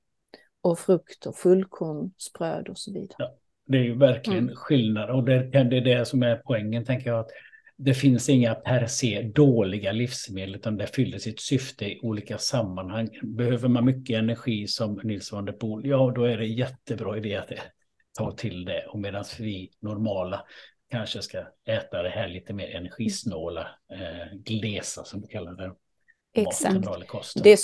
och 0.61 0.79
frukt 0.79 1.25
och 1.25 1.35
fullkornsbröd 1.35 2.69
och 2.69 2.77
så 2.77 2.93
vidare. 2.93 3.15
Ja, 3.17 3.35
det 3.69 3.77
är 3.77 3.83
ju 3.83 3.97
verkligen 3.97 4.43
mm. 4.43 4.55
skillnad 4.55 5.09
och 5.09 5.23
det, 5.23 5.43
det 5.43 5.77
är 5.77 5.81
det 5.81 6.05
som 6.05 6.23
är 6.23 6.35
poängen 6.35 6.85
tänker 6.85 7.09
jag. 7.09 7.19
att 7.19 7.29
det 7.77 7.93
finns 7.93 8.29
inga 8.29 8.55
per 8.55 8.87
se 8.87 9.21
dåliga 9.21 9.91
livsmedel 9.91 10.55
utan 10.55 10.77
det 10.77 10.87
fyller 10.87 11.17
sitt 11.17 11.39
syfte 11.39 11.85
i 11.85 11.99
olika 12.01 12.37
sammanhang. 12.37 13.09
Behöver 13.23 13.67
man 13.67 13.85
mycket 13.85 14.17
energi 14.17 14.67
som 14.67 14.99
Nils 15.03 15.31
van 15.31 15.45
der 15.45 15.53
Poel, 15.53 15.85
ja 15.85 16.11
då 16.15 16.23
är 16.23 16.37
det 16.37 16.45
jättebra 16.45 17.17
idé 17.17 17.35
att 17.35 17.51
ta 18.17 18.31
till 18.31 18.65
det. 18.65 18.85
Och 18.87 18.99
medan 18.99 19.23
vi 19.39 19.71
normala 19.79 20.45
kanske 20.91 21.21
ska 21.21 21.43
äta 21.67 22.03
det 22.03 22.09
här 22.09 22.27
lite 22.27 22.53
mer 22.53 22.75
energisnåla, 22.75 23.67
eh, 23.93 24.37
glesa 24.37 25.03
som 25.03 25.21
vi 25.21 25.27
kallar 25.27 25.53
det. 25.53 25.73
Exakt. 26.33 27.43
Det, 27.43 27.59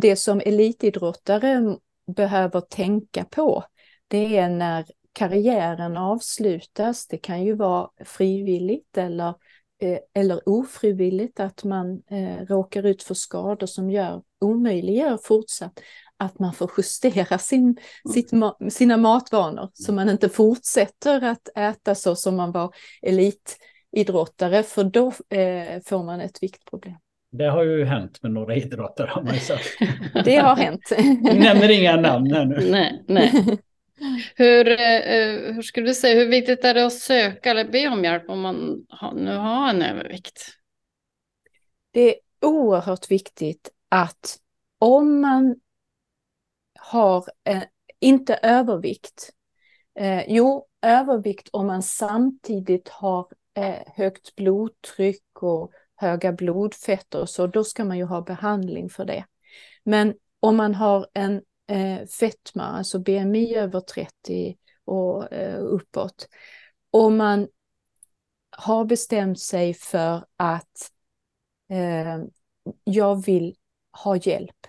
det 0.00 0.16
som 0.16 0.40
elitidrottare 0.40 1.76
behöver 2.16 2.60
tänka 2.60 3.24
på, 3.24 3.64
det 4.08 4.36
är 4.36 4.48
när 4.48 4.84
karriären 5.18 5.96
avslutas. 5.96 7.06
Det 7.06 7.18
kan 7.18 7.42
ju 7.44 7.54
vara 7.54 7.88
frivilligt 8.04 8.98
eller, 8.98 9.34
eh, 9.82 9.98
eller 10.14 10.48
ofrivilligt 10.48 11.40
att 11.40 11.64
man 11.64 12.02
eh, 12.10 12.46
råkar 12.48 12.86
ut 12.86 13.02
för 13.02 13.14
skador 13.14 13.66
som 13.66 13.90
gör 13.90 14.22
omöjliggör 14.40 15.18
fortsatt 15.24 15.80
att 16.16 16.38
man 16.38 16.52
får 16.52 16.70
justera 16.76 17.38
sin, 17.38 17.62
mm. 17.62 17.78
sitt, 18.14 18.30
sina 18.74 18.96
matvanor 18.96 19.70
så 19.72 19.92
man 19.92 20.08
inte 20.08 20.28
fortsätter 20.28 21.24
att 21.24 21.48
äta 21.56 21.94
så 21.94 22.16
som 22.16 22.36
man 22.36 22.52
var 22.52 22.74
elitidrottare 23.02 24.62
för 24.62 24.84
då 24.84 25.06
eh, 25.36 25.80
får 25.86 26.04
man 26.04 26.20
ett 26.20 26.42
viktproblem. 26.42 26.96
Det 27.32 27.44
har 27.44 27.62
ju 27.62 27.84
hänt 27.84 28.22
med 28.22 28.32
några 28.32 28.54
idrottare 28.54 29.08
har 29.10 29.22
man 29.22 29.34
ju 29.34 29.40
sagt. 29.40 29.64
Det 30.24 30.36
har 30.36 30.56
hänt. 30.56 30.92
Du 31.22 31.38
nämner 31.38 31.70
inga 31.80 31.96
namn 31.96 32.32
här 32.32 32.44
nu. 32.44 32.70
Nej, 32.70 33.04
nej. 33.08 33.58
Hur, 34.36 34.68
eh, 34.68 34.96
eh, 34.96 35.54
hur 35.54 35.62
skulle 35.62 35.86
du 35.86 35.94
säga, 35.94 36.20
hur 36.20 36.28
viktigt 36.28 36.64
är 36.64 36.74
det 36.74 36.86
att 36.86 36.92
söka 36.92 37.50
eller 37.50 37.64
be 37.64 37.88
om 37.88 38.04
hjälp 38.04 38.28
om 38.28 38.40
man 38.40 38.86
nu 39.14 39.36
har 39.36 39.70
en 39.70 39.82
övervikt? 39.82 40.46
Det 41.90 42.00
är 42.00 42.20
oerhört 42.40 43.10
viktigt 43.10 43.70
att 43.88 44.38
om 44.78 45.20
man 45.20 45.60
har 46.78 47.24
eh, 47.44 47.62
inte 48.00 48.34
övervikt. 48.34 49.30
Eh, 49.98 50.22
jo, 50.28 50.66
övervikt 50.82 51.48
om 51.52 51.66
man 51.66 51.82
samtidigt 51.82 52.88
har 52.88 53.26
eh, 53.54 53.92
högt 53.96 54.34
blodtryck 54.36 55.42
och 55.42 55.72
höga 55.96 56.32
blodfetter 56.32 57.20
och 57.20 57.30
så, 57.30 57.46
då 57.46 57.64
ska 57.64 57.84
man 57.84 57.98
ju 57.98 58.04
ha 58.04 58.20
behandling 58.22 58.90
för 58.90 59.04
det. 59.04 59.24
Men 59.84 60.14
om 60.40 60.56
man 60.56 60.74
har 60.74 61.06
en 61.14 61.42
eh, 61.68 62.06
fetma, 62.06 62.62
alltså 62.62 62.98
BMI 62.98 63.54
över 63.54 63.80
30 63.80 64.56
och 64.84 65.32
eh, 65.32 65.60
uppåt, 65.60 66.28
och 66.90 67.12
man 67.12 67.48
har 68.50 68.84
bestämt 68.84 69.40
sig 69.40 69.74
för 69.74 70.24
att 70.36 70.90
eh, 71.70 72.18
jag 72.84 73.24
vill 73.24 73.56
ha 74.04 74.16
hjälp 74.16 74.66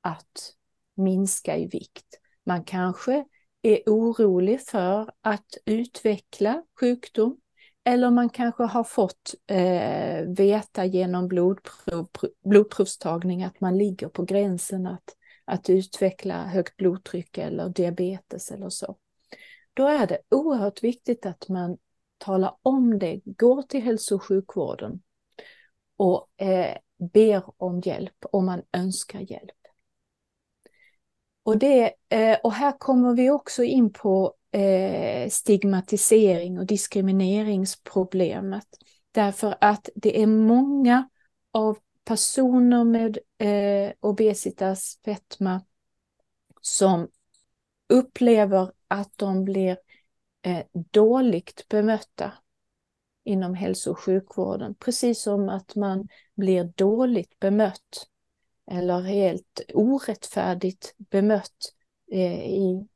att 0.00 0.52
minska 0.94 1.56
i 1.56 1.66
vikt. 1.66 2.06
Man 2.46 2.64
kanske 2.64 3.24
är 3.62 3.82
orolig 3.86 4.60
för 4.60 5.10
att 5.20 5.56
utveckla 5.64 6.62
sjukdom 6.80 7.40
eller 7.84 8.10
man 8.10 8.28
kanske 8.28 8.62
har 8.62 8.84
fått 8.84 9.34
eh, 9.46 10.22
veta 10.26 10.84
genom 10.84 11.28
blodprov, 11.28 12.08
blodprovstagning 12.44 13.44
att 13.44 13.60
man 13.60 13.78
ligger 13.78 14.08
på 14.08 14.24
gränsen 14.24 14.86
att, 14.86 15.16
att 15.44 15.70
utveckla 15.70 16.44
högt 16.44 16.76
blodtryck 16.76 17.38
eller 17.38 17.68
diabetes 17.68 18.50
eller 18.50 18.68
så. 18.68 18.96
Då 19.74 19.86
är 19.86 20.06
det 20.06 20.18
oerhört 20.30 20.82
viktigt 20.82 21.26
att 21.26 21.48
man 21.48 21.78
talar 22.18 22.56
om 22.62 22.98
det, 22.98 23.20
går 23.24 23.62
till 23.62 23.82
hälso 23.82 24.14
och 24.14 24.22
sjukvården 24.22 25.02
och 25.96 26.28
eh, 26.36 26.76
ber 27.12 27.42
om 27.56 27.80
hjälp 27.80 28.24
om 28.32 28.46
man 28.46 28.62
önskar 28.72 29.20
hjälp. 29.20 29.50
Och, 31.42 31.58
det, 31.58 31.94
eh, 32.08 32.38
och 32.42 32.52
här 32.52 32.78
kommer 32.78 33.14
vi 33.14 33.30
också 33.30 33.62
in 33.62 33.92
på 33.92 34.34
eh, 34.52 35.28
stigmatisering 35.28 36.58
och 36.58 36.66
diskrimineringsproblemet. 36.66 38.66
Därför 39.12 39.56
att 39.60 39.88
det 39.94 40.22
är 40.22 40.26
många 40.26 41.08
av 41.52 41.78
personer 42.04 42.84
med 42.84 43.18
eh, 43.38 43.92
obesitas, 44.00 45.00
fetma, 45.04 45.64
som 46.60 47.08
upplever 47.88 48.72
att 48.88 49.18
de 49.18 49.44
blir 49.44 49.78
eh, 50.42 50.64
dåligt 50.90 51.68
bemötta 51.68 52.32
inom 53.24 53.54
hälso 53.54 53.90
och 53.90 53.98
sjukvården. 53.98 54.74
Precis 54.74 55.22
som 55.22 55.48
att 55.48 55.74
man 55.74 56.08
blir 56.34 56.64
dåligt 56.64 57.38
bemött 57.38 58.08
eller 58.70 59.00
helt 59.00 59.60
orättfärdigt 59.74 60.94
bemött 60.96 61.74
eh, 62.12 62.46
i 62.46 62.88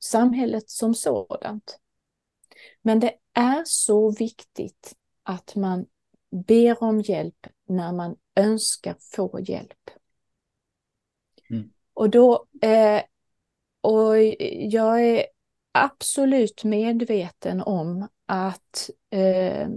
samhället 0.00 0.70
som 0.70 0.94
sådant. 0.94 1.78
Men 2.82 3.00
det 3.00 3.14
är 3.32 3.62
så 3.66 4.10
viktigt 4.10 4.96
att 5.22 5.56
man 5.56 5.86
ber 6.46 6.82
om 6.82 7.00
hjälp 7.00 7.46
när 7.72 7.92
man 7.92 8.16
önskar 8.36 8.96
få 9.00 9.40
hjälp. 9.40 9.90
Mm. 11.50 11.70
Och 11.94 12.10
då, 12.10 12.46
eh, 12.62 13.02
och 13.80 14.18
jag 14.48 15.04
är 15.04 15.26
absolut 15.72 16.64
medveten 16.64 17.60
om 17.60 18.08
att 18.26 18.90
eh, 19.10 19.68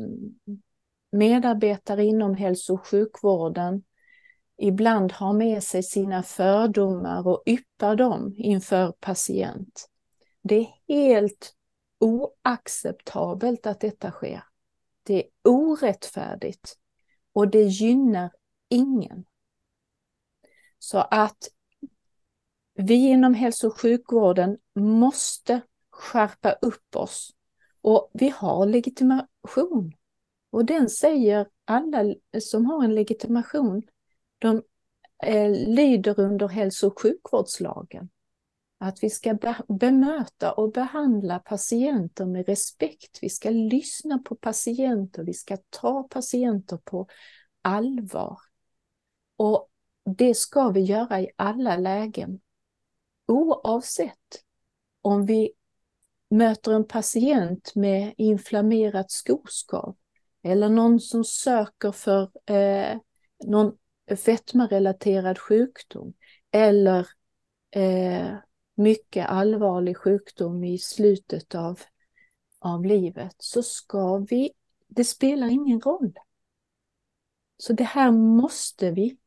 medarbetare 1.11 2.05
inom 2.05 2.35
hälso 2.35 2.73
och 2.73 2.87
sjukvården 2.87 3.83
ibland 4.57 5.11
har 5.11 5.33
med 5.33 5.63
sig 5.63 5.83
sina 5.83 6.23
fördomar 6.23 7.27
och 7.27 7.43
yppar 7.45 7.95
dem 7.95 8.33
inför 8.37 8.91
patient. 8.91 9.89
Det 10.41 10.55
är 10.55 10.67
helt 10.87 11.53
oacceptabelt 11.99 13.65
att 13.65 13.79
detta 13.79 14.11
sker. 14.11 14.43
Det 15.03 15.23
är 15.23 15.29
orättfärdigt 15.43 16.77
och 17.35 17.47
det 17.47 17.63
gynnar 17.63 18.31
ingen. 18.69 19.25
Så 20.79 20.97
att 20.97 21.49
vi 22.73 22.93
inom 22.93 23.33
hälso 23.33 23.67
och 23.67 23.79
sjukvården 23.79 24.57
måste 24.75 25.61
skärpa 25.89 26.51
upp 26.51 26.95
oss. 26.95 27.31
Och 27.81 28.11
vi 28.13 28.29
har 28.29 28.65
legitimation. 28.65 29.93
Och 30.49 30.65
den 30.65 30.89
säger 30.89 31.47
alla 31.65 32.15
som 32.41 32.65
har 32.65 32.83
en 32.83 32.95
legitimation 32.95 33.81
de 34.39 34.63
eh, 35.23 35.51
lyder 35.51 36.19
under 36.19 36.47
hälso 36.47 36.87
och 36.87 37.01
sjukvårdslagen. 37.01 38.09
Att 38.77 39.03
vi 39.03 39.09
ska 39.09 39.33
be 39.33 39.55
bemöta 39.67 40.51
och 40.51 40.71
behandla 40.71 41.39
patienter 41.39 42.25
med 42.25 42.47
respekt. 42.47 43.19
Vi 43.21 43.29
ska 43.29 43.49
lyssna 43.49 44.19
på 44.19 44.35
patienter, 44.35 45.23
vi 45.23 45.33
ska 45.33 45.57
ta 45.69 46.03
patienter 46.03 46.77
på 46.77 47.07
allvar. 47.61 48.39
Och 49.37 49.69
det 50.17 50.37
ska 50.37 50.69
vi 50.69 50.81
göra 50.81 51.21
i 51.21 51.29
alla 51.35 51.77
lägen. 51.77 52.39
Oavsett 53.27 54.43
om 55.01 55.25
vi 55.25 55.51
möter 56.29 56.71
en 56.71 56.87
patient 56.87 57.75
med 57.75 58.13
inflammerat 58.17 59.11
skoskav 59.11 59.95
eller 60.43 60.69
någon 60.69 60.99
som 60.99 61.23
söker 61.23 61.91
för 61.91 62.51
eh, 62.51 62.97
någon 63.45 63.77
fetmarelaterad 64.25 65.39
sjukdom 65.39 66.13
eller 66.51 67.07
eh, 67.71 68.35
mycket 68.75 69.29
allvarlig 69.29 69.97
sjukdom 69.97 70.63
i 70.63 70.77
slutet 70.77 71.55
av, 71.55 71.79
av 72.59 72.85
livet 72.85 73.35
så 73.37 73.63
ska 73.63 74.17
vi, 74.17 74.51
det 74.87 75.03
spelar 75.03 75.47
ingen 75.47 75.81
roll. 75.81 76.13
Så 77.57 77.73
det 77.73 77.83
här 77.83 78.11
måste 78.11 78.91
vi 78.91 79.17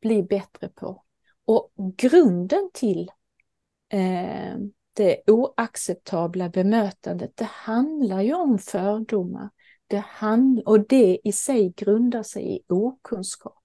bli 0.00 0.22
bättre 0.22 0.68
på. 0.68 1.04
Och 1.44 1.72
grunden 1.96 2.70
till 2.72 3.10
eh, 3.88 4.56
det 4.92 5.22
oacceptabla 5.26 6.48
bemötandet, 6.48 7.36
det 7.36 7.48
handlar 7.50 8.20
ju 8.20 8.34
om 8.34 8.58
fördomar. 8.58 9.50
Det 9.86 9.98
hand 9.98 10.60
och 10.66 10.86
det 10.88 11.20
i 11.24 11.32
sig 11.32 11.72
grundar 11.76 12.22
sig 12.22 12.56
i 12.56 12.60
okunskap. 12.68 13.62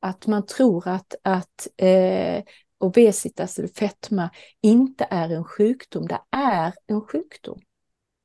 Att 0.00 0.26
man 0.26 0.46
tror 0.46 0.88
att, 0.88 1.14
att 1.22 1.68
eh, 1.76 2.44
obesitas 2.78 3.58
eller 3.58 3.68
fetma 3.68 4.30
inte 4.62 5.06
är 5.10 5.30
en 5.30 5.44
sjukdom. 5.44 6.06
Det 6.06 6.20
är 6.30 6.72
en 6.86 7.00
sjukdom. 7.00 7.60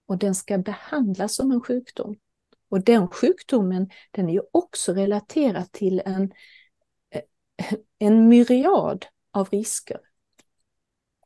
Och 0.08 0.18
den 0.18 0.36
ska 0.36 0.58
behandlas 0.58 1.36
som 1.36 1.52
en 1.52 1.62
sjukdom. 1.62 2.16
Och 2.70 2.84
den 2.84 3.08
sjukdomen 3.08 3.90
den 4.12 4.30
är 4.30 4.34
ju 4.34 4.42
också 4.52 4.94
relaterad 4.94 5.72
till 5.72 6.02
en, 6.06 6.32
eh, 7.12 7.22
en 8.00 8.28
myriad 8.28 9.06
av 9.32 9.50
risker. 9.50 9.98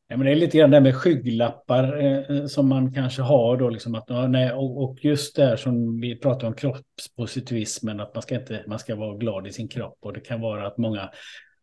Ja, 0.08 0.18
men 0.18 0.26
det 0.26 0.32
är 0.32 0.36
lite 0.36 0.58
grann 0.58 0.72
det 0.72 0.82
med 0.82 0.96
skygglappar 0.96 1.98
eh, 1.98 2.38
eh, 2.38 2.46
som 2.46 2.70
man 2.70 2.94
kanske 2.94 3.22
har 3.22 3.58
då, 3.58 3.70
liksom 3.70 3.96
att, 3.96 4.04
ja, 4.08 4.28
nej, 4.28 4.52
och, 4.52 4.84
och, 4.84 5.06
just 5.06 5.36
det 5.36 5.46
här 5.46 5.56
som 5.56 6.00
vi 6.00 6.16
pratar 6.16 6.48
om 6.48 6.54
kroppspositivismen, 6.54 8.00
att 8.00 8.16
man 8.16 8.22
ska, 8.22 8.36
inte, 8.36 8.64
man 8.68 8.80
ska 8.80 8.96
vara 8.96 9.18
glad 9.18 9.48
i 9.48 9.52
sin 9.52 9.68
kropp 9.68 9.98
och 10.00 10.14
det 10.14 10.20
kan 10.20 10.42
vara 10.42 10.68
att 10.68 10.78
många 10.78 11.10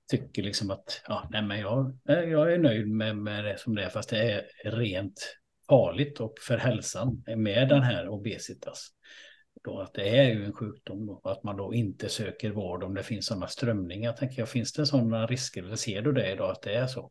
tycker 0.09 0.43
liksom 0.43 0.71
att 0.71 1.03
ja, 1.09 1.29
nej, 1.31 1.43
men 1.43 1.61
jag, 1.61 1.99
eh, 2.09 2.21
jag 2.21 2.53
är 2.53 2.59
nöjd 2.59 2.89
med, 2.89 3.17
med 3.17 3.45
det 3.45 3.59
som 3.59 3.75
det 3.75 3.85
är, 3.85 3.89
fast 3.89 4.11
det 4.11 4.33
är 4.33 4.71
rent 4.71 5.37
farligt 5.69 6.21
och 6.21 6.35
för 6.41 6.57
hälsan 6.57 7.25
med 7.37 7.69
den 7.69 7.83
här 7.83 8.09
obesitas. 8.09 8.89
Då 9.65 9.81
att 9.81 9.95
det 9.95 10.19
är 10.19 10.29
ju 10.29 10.45
en 10.45 10.53
sjukdom 10.53 11.07
då, 11.07 11.21
att 11.25 11.45
man 11.45 11.57
då 11.57 11.75
inte 11.75 12.09
söker 12.09 12.51
vård 12.51 12.85
om 12.85 12.95
det 12.95 13.03
finns 13.03 13.27
sådana 13.27 13.47
strömningar. 13.47 14.13
Tänker 14.13 14.39
jag, 14.39 14.49
finns 14.49 14.73
det 14.73 14.87
sådana 14.87 15.27
risker 15.27 15.63
eller 15.63 15.77
ser 15.77 16.03
du 16.03 16.13
det 16.13 16.33
idag 16.33 16.51
att 16.51 16.63
det 16.63 16.75
är 16.75 16.87
så? 16.87 17.11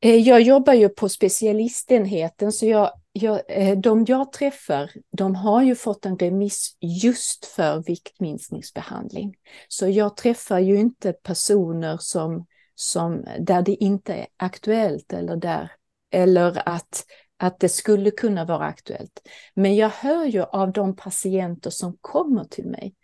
Eh, 0.00 0.16
jag 0.16 0.42
jobbar 0.42 0.72
ju 0.72 0.88
på 0.88 1.08
specialistenheten 1.08 2.52
så 2.52 2.66
jag, 2.66 2.92
jag, 3.22 3.42
eh, 3.48 3.78
de 3.78 4.04
jag 4.04 4.32
träffar 4.32 4.90
de 5.10 5.34
har 5.34 5.62
ju 5.62 5.74
fått 5.74 6.06
en 6.06 6.18
remiss 6.18 6.76
just 6.80 7.44
för 7.44 7.82
viktminskningsbehandling. 7.82 9.34
Så 9.68 9.88
jag 9.88 10.16
träffar 10.16 10.58
ju 10.58 10.76
inte 10.76 11.12
personer 11.12 11.96
som, 12.00 12.46
som, 12.74 13.24
där 13.38 13.62
det 13.62 13.74
inte 13.74 14.14
är 14.14 14.26
aktuellt 14.36 15.12
eller, 15.12 15.36
där, 15.36 15.72
eller 16.10 16.68
att, 16.68 17.04
att 17.36 17.60
det 17.60 17.68
skulle 17.68 18.10
kunna 18.10 18.44
vara 18.44 18.64
aktuellt. 18.64 19.28
Men 19.54 19.76
jag 19.76 19.88
hör 19.88 20.24
ju 20.24 20.42
av 20.42 20.72
de 20.72 20.96
patienter 20.96 21.70
som 21.70 21.96
kommer 22.00 22.44
till 22.44 22.66
mig 22.66 22.94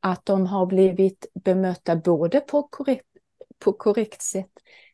att 0.00 0.26
de 0.26 0.46
har 0.46 0.66
blivit 0.66 1.26
bemötta 1.44 1.96
både 1.96 2.40
på 2.40 2.62
korrekt, 2.62 3.06
på 3.58 3.72
korrekt 3.72 4.22
sätt 4.22 4.50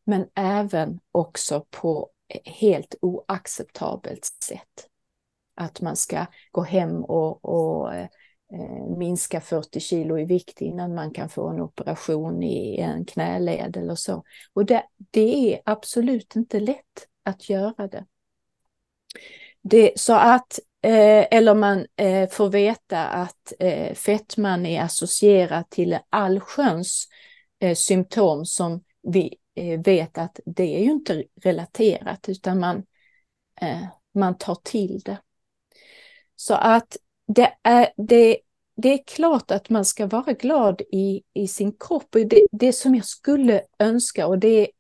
men 0.09 0.27
även 0.35 1.01
också 1.13 1.67
på 1.71 2.11
helt 2.45 2.95
oacceptabelt 3.01 4.25
sätt. 4.45 4.89
Att 5.55 5.81
man 5.81 5.97
ska 5.97 6.27
gå 6.51 6.63
hem 6.63 7.05
och, 7.05 7.45
och 7.45 7.95
eh, 7.95 8.09
minska 8.99 9.41
40 9.41 9.81
kilo 9.81 10.19
i 10.19 10.25
vikt 10.25 10.61
innan 10.61 10.95
man 10.95 11.11
kan 11.11 11.29
få 11.29 11.49
en 11.49 11.61
operation 11.61 12.43
i 12.43 12.81
en 12.81 13.05
knäled 13.05 13.77
eller 13.77 13.95
så. 13.95 14.25
Och 14.53 14.65
det, 14.65 14.85
det 15.11 15.55
är 15.55 15.61
absolut 15.65 16.37
inte 16.37 16.61
lätt 16.61 17.07
att 17.23 17.49
göra 17.49 17.89
det. 17.89 18.05
det 19.63 19.93
så 19.97 20.15
att, 20.15 20.59
eh, 20.83 21.27
eller 21.31 21.55
man 21.55 21.87
eh, 21.97 22.29
får 22.29 22.51
veta 22.51 23.07
att 23.07 23.53
eh, 23.59 23.95
fetman 23.95 24.67
är 24.67 24.83
associerat 24.83 25.71
till 25.71 25.99
allsköns 26.11 27.09
eh, 27.61 27.75
symptom 27.75 28.45
som 28.45 28.85
vi 29.03 29.37
Eh, 29.59 29.81
vet 29.81 30.19
att 30.19 30.41
det 30.47 30.77
är 30.77 30.81
ju 30.81 30.91
inte 30.91 31.25
relaterat 31.43 32.29
utan 32.29 32.61
man, 32.61 32.87
eh, 33.61 33.85
man 34.15 34.39
tar 34.39 34.55
till 34.55 35.01
det. 35.05 35.19
Så 36.37 36.55
att 36.55 36.97
det 37.27 37.55
är, 37.63 37.93
det, 37.97 38.39
det 38.77 38.89
är 38.89 39.05
klart 39.07 39.51
att 39.51 39.71
man 39.71 39.85
ska 39.85 40.07
vara 40.07 40.33
glad 40.33 40.81
i, 40.81 41.23
i 41.33 41.49
sin 41.49 41.73
kropp. 41.73 42.13
Det, 42.13 42.47
det 42.53 42.73
som 42.73 42.95
jag 42.95 43.05
skulle 43.05 43.63
önska 43.79 44.27
och 44.27 44.39
det 44.39 44.71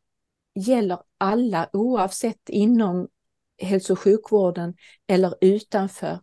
gäller 0.54 0.98
alla 1.18 1.70
oavsett 1.72 2.48
inom 2.48 3.08
hälso 3.62 3.92
och 3.92 3.98
sjukvården 3.98 4.74
eller 5.06 5.34
utanför. 5.40 6.18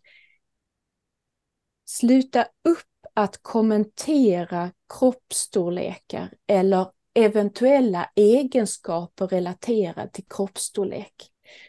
Sluta 1.86 2.44
upp 2.44 3.08
att 3.14 3.38
kommentera 3.42 4.72
kroppsstorlekar 5.00 6.34
eller 6.48 6.95
eventuella 7.16 8.10
egenskaper 8.16 9.28
relaterade 9.28 10.10
till 10.10 10.26
kroppsstorlek. 10.30 11.14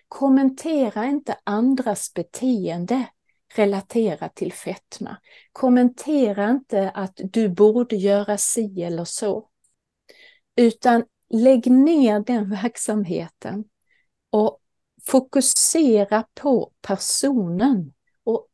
Kommentera 0.08 1.04
inte 1.04 1.36
andras 1.44 2.14
beteende 2.14 3.06
relaterat 3.54 4.34
till 4.34 4.52
fetma. 4.52 5.16
Kommentera 5.52 6.50
inte 6.50 6.90
att 6.90 7.20
du 7.32 7.48
borde 7.48 7.96
göra 7.96 8.38
si 8.38 8.82
eller 8.82 9.04
så. 9.04 9.48
Utan 10.56 11.04
lägg 11.30 11.70
ner 11.70 12.20
den 12.20 12.50
verksamheten 12.50 13.64
och 14.30 14.60
fokusera 15.06 16.24
på 16.34 16.72
personen 16.80 17.92
och 18.24 18.46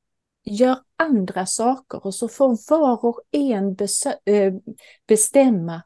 gör 0.44 0.78
andra 0.96 1.46
saker 1.46 2.06
och 2.06 2.14
så 2.14 2.28
får 2.28 2.70
var 2.70 3.04
och 3.04 3.20
en 3.30 3.76
eh, 4.24 4.52
bestämma 5.06 5.82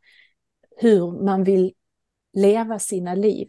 hur 0.76 1.24
man 1.24 1.44
vill 1.44 1.72
leva 2.36 2.78
sina 2.78 3.14
liv. 3.14 3.48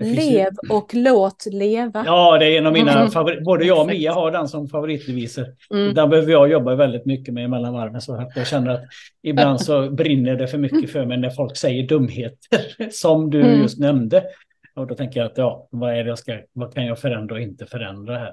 Lev 0.00 0.52
och 0.70 0.94
låt 0.94 1.46
leva. 1.46 2.02
Ja, 2.06 2.38
det 2.38 2.46
är 2.46 2.58
en 2.58 2.66
av 2.66 2.72
mina 2.72 2.92
mm. 2.92 3.10
favoriter. 3.10 3.44
Både 3.44 3.64
jag 3.64 3.80
och 3.80 3.86
Mia 3.86 4.12
har 4.12 4.30
den 4.30 4.48
som 4.48 4.68
favoritdeviser. 4.68 5.54
Mm. 5.70 5.94
Den 5.94 6.10
behöver 6.10 6.32
jag 6.32 6.50
jobba 6.50 6.74
väldigt 6.74 7.06
mycket 7.06 7.34
med 7.34 7.50
mellan 7.50 7.72
varven. 7.72 8.00
Så 8.00 8.30
jag 8.34 8.46
känner 8.46 8.70
att 8.70 8.82
ibland 9.22 9.60
så 9.60 9.90
brinner 9.90 10.36
det 10.36 10.46
för 10.46 10.58
mycket 10.58 10.90
för 10.90 11.06
mig 11.06 11.18
när 11.18 11.30
folk 11.30 11.56
säger 11.56 11.88
dumheter. 11.88 12.90
Som 12.90 13.30
du 13.30 13.40
mm. 13.40 13.62
just 13.62 13.78
nämnde. 13.78 14.24
Och 14.74 14.86
då 14.86 14.94
tänker 14.94 15.20
jag 15.20 15.30
att 15.30 15.38
ja, 15.38 15.68
vad 15.70 15.94
är 15.94 16.04
det 16.04 16.08
jag 16.08 16.18
ska, 16.18 16.38
vad 16.52 16.74
kan 16.74 16.86
jag 16.86 16.98
förändra 16.98 17.34
och 17.34 17.40
inte 17.40 17.66
förändra 17.66 18.18
här? 18.18 18.32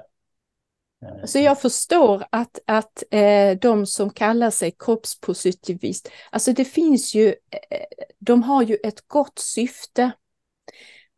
Eh, 1.02 1.24
Så 1.24 1.38
jag 1.38 1.60
förstår 1.60 2.24
att, 2.30 2.58
att 2.66 3.02
eh, 3.10 3.58
de 3.58 3.86
som 3.86 4.10
kallar 4.10 4.50
sig 4.50 4.74
kroppspositivist, 4.78 6.08
alltså 6.30 6.52
det 6.52 6.64
finns 6.64 7.14
ju, 7.14 7.28
eh, 7.28 7.86
de 8.18 8.42
har 8.42 8.62
ju 8.62 8.76
ett 8.84 9.08
gott 9.08 9.38
syfte. 9.38 10.10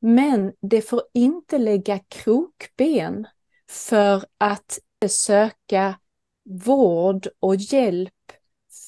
Men 0.01 0.53
det 0.61 0.83
får 0.83 1.03
inte 1.15 1.59
lägga 1.59 1.99
krokben 1.99 3.27
för 3.71 4.25
att 4.39 4.79
söka 5.09 5.99
vård 6.45 7.29
och 7.41 7.57
hjälp 7.57 8.13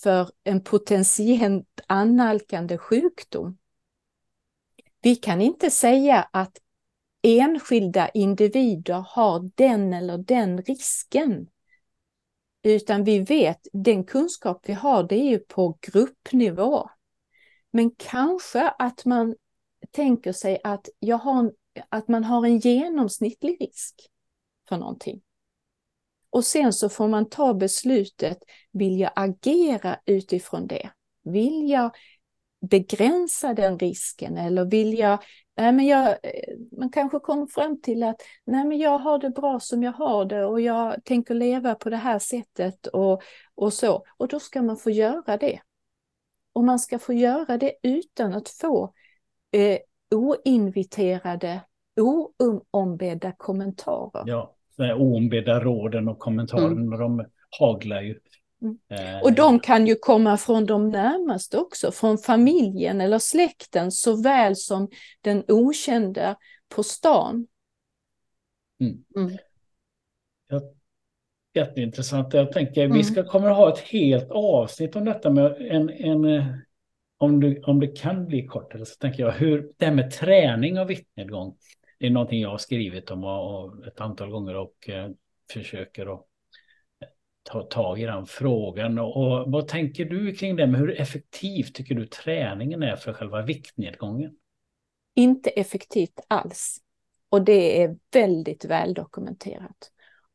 för 0.03 0.30
en 0.44 0.61
potentiellt 0.61 1.80
annalkande 1.86 2.78
sjukdom. 2.78 3.59
Vi 5.03 5.16
kan 5.16 5.40
inte 5.40 5.70
säga 5.70 6.28
att 6.32 6.59
enskilda 7.27 8.09
individer 8.09 9.05
har 9.09 9.51
den 9.55 9.93
eller 9.93 10.18
den 10.18 10.62
risken. 10.62 11.49
Utan 12.62 13.05
vi 13.05 13.18
vet, 13.18 13.68
den 13.72 14.05
kunskap 14.05 14.64
vi 14.68 14.72
har 14.72 15.03
det 15.03 15.14
är 15.14 15.31
ju 15.31 15.39
på 15.39 15.79
gruppnivå. 15.81 16.91
Men 17.70 17.91
kanske 17.91 18.68
att 18.68 19.05
man 19.05 19.35
tänker 19.91 20.33
sig 20.33 20.61
att, 20.64 20.89
jag 20.99 21.18
har, 21.18 21.53
att 21.89 22.09
man 22.09 22.24
har 22.24 22.47
en 22.47 22.59
genomsnittlig 22.59 23.61
risk 23.61 23.95
för 24.68 24.77
någonting. 24.77 25.22
Och 26.31 26.45
sen 26.45 26.72
så 26.72 26.89
får 26.89 27.09
man 27.09 27.29
ta 27.29 27.55
beslutet, 27.55 28.39
vill 28.72 29.01
jag 29.01 29.11
agera 29.16 29.99
utifrån 30.07 30.66
det? 30.66 30.91
Vill 31.22 31.70
jag 31.70 31.91
begränsa 32.68 33.54
den 33.54 33.78
risken 33.78 34.36
eller 34.36 34.64
vill 34.64 34.98
jag 34.98 35.18
Nej, 35.58 35.72
men 35.72 35.86
jag, 35.86 36.16
man 36.78 36.90
kanske 36.90 37.18
kommer 37.18 37.46
fram 37.46 37.80
till 37.80 38.02
att 38.02 38.22
nej, 38.44 38.64
men 38.64 38.78
jag 38.78 38.98
har 38.98 39.18
det 39.18 39.30
bra 39.30 39.60
som 39.60 39.82
jag 39.82 39.92
har 39.92 40.24
det 40.24 40.44
och 40.44 40.60
jag 40.60 41.04
tänker 41.04 41.34
leva 41.34 41.74
på 41.74 41.90
det 41.90 41.96
här 41.96 42.18
sättet 42.18 42.86
och, 42.86 43.22
och 43.54 43.72
så. 43.72 44.04
Och 44.16 44.28
då 44.28 44.40
ska 44.40 44.62
man 44.62 44.76
få 44.76 44.90
göra 44.90 45.36
det. 45.36 45.60
Och 46.52 46.64
man 46.64 46.78
ska 46.78 46.98
få 46.98 47.12
göra 47.12 47.58
det 47.58 47.72
utan 47.82 48.32
att 48.32 48.48
få 48.48 48.92
eh, 49.52 49.78
oinviterade, 50.14 51.60
oombedda 52.72 53.32
kommentarer. 53.32 54.24
Ja, 54.26 54.54
oombedda 54.78 55.60
råden 55.60 56.08
och 56.08 56.18
kommentarerna, 56.18 56.96
mm. 56.96 56.98
de 56.98 57.24
haglar 57.60 58.02
ju. 58.02 58.20
Eh, 58.88 59.22
och 59.22 59.32
de 59.32 59.60
kan 59.60 59.86
ju 59.86 59.94
komma 59.94 60.36
från 60.36 60.66
de 60.66 60.88
närmaste 60.88 61.58
också, 61.58 61.92
från 61.92 62.18
familjen 62.18 63.00
eller 63.00 63.18
släkten 63.18 63.92
såväl 63.92 64.56
som 64.56 64.88
den 65.20 65.44
okända 65.48 66.36
på 66.68 66.82
stan. 66.82 67.46
Mm. 68.80 69.04
Mm. 69.16 69.38
Ja, 70.48 70.60
jätteintressant. 71.54 72.34
Jag 72.34 72.52
tänker 72.52 72.84
mm. 72.84 72.96
vi 72.96 73.04
ska 73.04 73.24
kommer 73.24 73.50
ha 73.50 73.72
ett 73.72 73.78
helt 73.78 74.30
avsnitt 74.30 74.96
om 74.96 75.04
detta 75.04 75.30
med 75.30 75.56
en, 75.60 75.90
en, 75.90 76.44
om, 77.18 77.40
du, 77.40 77.62
om 77.62 77.80
det 77.80 77.86
kan 77.86 78.26
bli 78.26 78.46
kortare 78.46 78.86
så 78.86 78.94
tänker 78.94 79.22
jag 79.22 79.32
hur 79.32 79.72
det 79.76 79.86
här 79.86 79.94
med 79.94 80.10
träning 80.10 80.78
av 80.78 80.86
viktnedgång. 80.86 81.56
Det 81.98 82.06
är 82.06 82.10
någonting 82.10 82.40
jag 82.40 82.50
har 82.50 82.58
skrivit 82.58 83.10
om 83.10 83.24
och, 83.24 83.64
och 83.64 83.86
ett 83.86 84.00
antal 84.00 84.30
gånger 84.30 84.54
och 84.54 84.88
eh, 84.88 85.10
försöker 85.52 86.14
att 86.14 86.26
ta 87.47 87.62
tag 87.62 88.01
i 88.01 88.05
den 88.05 88.26
frågan. 88.26 88.99
Och, 88.99 89.16
och, 89.16 89.53
vad 89.53 89.68
tänker 89.68 90.05
du 90.05 90.32
kring 90.32 90.57
det? 90.57 90.66
Men 90.66 90.80
hur 90.80 91.01
effektiv 91.01 91.64
tycker 91.64 91.94
du 91.94 92.07
träningen 92.07 92.82
är 92.82 92.97
för 92.97 93.12
själva 93.12 93.42
viktnedgången? 93.42 94.36
Inte 95.14 95.51
effektivt 95.51 96.20
alls. 96.28 96.78
Och 97.28 97.42
det 97.42 97.82
är 97.82 97.97
väldigt 98.12 98.64
väl 98.64 98.94
dokumenterat. 98.94 99.90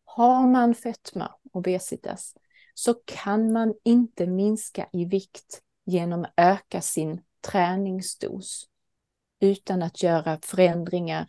Har 0.05 0.47
man 0.47 0.75
fetma, 0.75 1.31
obesitas, 1.53 2.35
så 2.73 2.93
kan 2.93 3.51
man 3.51 3.73
inte 3.83 4.27
minska 4.27 4.89
i 4.93 5.05
vikt 5.05 5.61
genom 5.85 6.23
att 6.23 6.33
öka 6.37 6.81
sin 6.81 7.21
träningsdos 7.41 8.67
utan 9.39 9.83
att 9.83 10.03
göra 10.03 10.39
förändringar, 10.43 11.27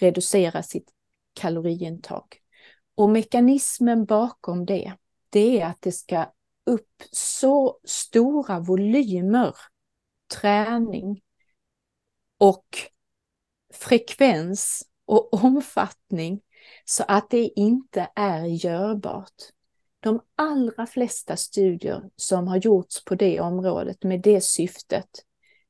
reducera 0.00 0.62
sitt 0.62 0.90
kaloriintag. 1.32 2.24
Och 2.94 3.10
mekanismen 3.10 4.04
bakom 4.04 4.66
det, 4.66 4.92
det 5.34 5.60
är 5.60 5.66
att 5.66 5.82
det 5.82 5.92
ska 5.92 6.32
upp 6.66 7.02
så 7.12 7.80
stora 7.84 8.60
volymer 8.60 9.56
träning 10.40 11.22
och 12.38 12.66
frekvens 13.72 14.82
och 15.04 15.34
omfattning 15.44 16.40
så 16.84 17.04
att 17.08 17.30
det 17.30 17.60
inte 17.60 18.10
är 18.16 18.44
görbart. 18.44 19.42
De 20.00 20.20
allra 20.34 20.86
flesta 20.86 21.36
studier 21.36 22.10
som 22.16 22.48
har 22.48 22.56
gjorts 22.56 23.04
på 23.04 23.14
det 23.14 23.40
området 23.40 24.02
med 24.02 24.20
det 24.20 24.40
syftet, 24.40 25.08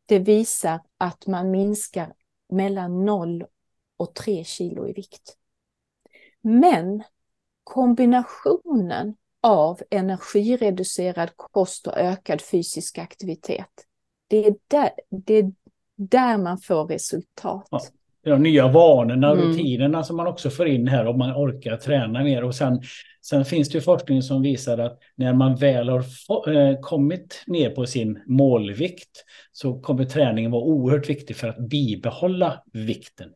det 0.07 0.19
visar 0.19 0.81
att 0.99 1.27
man 1.27 1.51
minskar 1.51 2.15
mellan 2.53 3.05
0 3.05 3.45
och 3.97 4.15
3 4.15 4.45
kilo 4.45 4.89
i 4.89 4.93
vikt. 4.93 5.37
Men 6.41 7.03
kombinationen 7.65 9.17
av 9.45 9.81
energireducerad 9.91 11.31
kost 11.37 11.87
och 11.87 11.99
ökad 11.99 12.41
fysisk 12.41 12.99
aktivitet, 12.99 13.71
det 14.29 14.47
är 14.47 14.55
där, 14.69 14.91
det 15.11 15.35
är 15.35 15.53
där 15.97 16.39
man 16.39 16.59
får 16.59 16.87
resultat. 16.87 17.67
Ja 17.71 17.81
de 18.25 18.43
nya 18.43 18.69
vanorna, 18.69 19.33
mm. 19.33 19.45
rutinerna 19.45 20.05
som 20.05 20.17
man 20.17 20.27
också 20.27 20.51
får 20.51 20.69
in 20.69 20.89
här 20.89 21.07
om 21.07 21.19
man 21.19 21.33
orkar 21.33 21.77
träna 21.77 22.25
mer. 22.25 22.45
Och 22.45 22.55
sen, 22.55 22.83
sen 23.23 23.45
finns 23.45 23.69
det 23.69 23.81
forskning 23.81 24.23
som 24.23 24.43
visar 24.43 24.79
att 24.79 24.99
när 25.17 25.33
man 25.33 25.57
väl 25.57 25.89
har 25.89 26.03
få, 26.03 26.51
eh, 26.51 26.81
kommit 26.81 27.45
ner 27.47 27.71
på 27.71 27.87
sin 27.87 28.23
målvikt 28.27 29.25
så 29.53 29.81
kommer 29.81 30.05
träningen 30.05 30.51
vara 30.51 30.63
oerhört 30.63 31.11
viktig 31.11 31.37
för 31.37 31.49
att 31.49 31.59
bibehålla 31.59 32.63
vikten. 32.73 33.31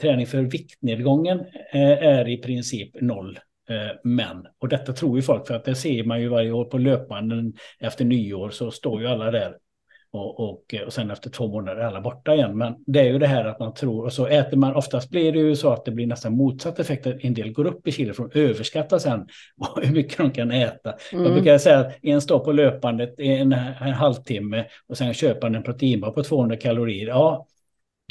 Träning 0.00 0.26
för 0.26 0.42
viktnedgången 0.42 1.40
eh, 1.72 1.90
är 1.90 2.28
i 2.28 2.36
princip 2.36 3.00
noll 3.00 3.38
eh, 3.72 3.90
men, 4.04 4.46
och 4.58 4.68
detta 4.68 4.92
tror 4.92 5.16
ju 5.16 5.22
folk 5.22 5.46
för 5.46 5.54
att 5.54 5.64
det 5.64 5.74
ser 5.74 6.04
man 6.04 6.20
ju 6.20 6.28
varje 6.28 6.52
år 6.52 6.64
på 6.64 6.78
löpbanden 6.78 7.52
efter 7.80 8.04
nyår 8.04 8.50
så 8.50 8.70
står 8.70 9.00
ju 9.00 9.06
alla 9.06 9.30
där 9.30 9.56
och, 10.12 10.40
och, 10.40 10.74
och 10.86 10.92
sen 10.92 11.10
efter 11.10 11.30
två 11.30 11.48
månader 11.48 11.80
är 11.80 11.86
alla 11.86 12.00
borta 12.00 12.34
igen. 12.34 12.58
Men 12.58 12.74
det 12.86 13.00
är 13.00 13.04
ju 13.04 13.18
det 13.18 13.26
här 13.26 13.44
att 13.44 13.58
man 13.58 13.74
tror, 13.74 14.04
och 14.04 14.12
så 14.12 14.26
äter 14.26 14.56
man, 14.56 14.74
oftast 14.74 15.10
blir 15.10 15.32
det 15.32 15.38
ju 15.38 15.56
så 15.56 15.72
att 15.72 15.84
det 15.84 15.90
blir 15.90 16.06
nästan 16.06 16.36
motsatt 16.36 16.78
effekt. 16.78 17.06
En 17.06 17.34
del 17.34 17.52
går 17.52 17.66
upp 17.66 17.88
i 17.88 17.92
kilo 17.92 18.14
från 18.14 18.30
överskatta 18.34 18.98
sen 18.98 19.26
hur 19.82 19.92
mycket 19.92 20.18
de 20.18 20.30
kan 20.30 20.50
äta. 20.50 20.94
Mm. 21.12 21.24
Jag 21.24 21.34
brukar 21.34 21.58
säga 21.58 21.78
att 21.78 21.92
en 22.02 22.20
står 22.20 22.38
på 22.38 22.52
löpandet 22.52 23.20
en, 23.20 23.52
en 23.52 23.92
halvtimme 23.92 24.64
och 24.86 24.98
sen 24.98 25.14
köper 25.14 25.42
man 25.42 25.54
en 25.54 25.62
proteinbar 25.62 26.10
på 26.10 26.22
200 26.22 26.56
kalorier. 26.56 27.08
Ja, 27.08 27.46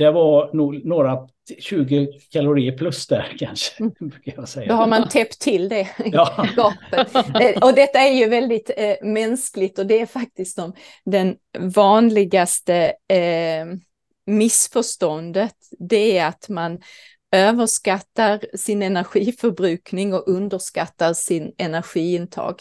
det 0.02 0.12
var 0.12 0.50
nog 0.54 0.86
några 0.86 1.28
20 1.60 2.08
kalorier 2.32 2.78
plus 2.78 3.08
där 3.08 3.36
kanske. 3.40 3.84
Mm. 3.84 4.12
Jag 4.24 4.50
säga. 4.50 4.68
Då 4.68 4.74
har 4.74 4.88
man 4.88 5.10
täppt 5.10 5.40
till 5.40 5.70
det 5.70 5.90
ja. 6.06 6.48
gapet. 6.56 7.16
Eh, 7.16 7.64
och 7.64 7.74
detta 7.74 8.00
är 8.00 8.14
ju 8.14 8.28
väldigt 8.28 8.72
eh, 8.78 8.96
mänskligt 9.02 9.80
och 9.80 9.86
det 9.86 10.02
är 10.02 10.06
faktiskt 10.06 10.58
de, 10.58 10.74
den 11.06 11.36
vanligaste 11.60 12.94
eh, 13.08 13.66
missförståndet. 14.26 15.56
Det 15.80 16.18
är 16.18 16.28
att 16.28 16.50
man 16.50 16.80
överskattar 17.32 18.58
sin 18.58 18.82
energiförbrukning 18.82 20.14
och 20.14 20.28
underskattar 20.28 21.14
sin 21.14 21.54
energiintag. 21.58 22.56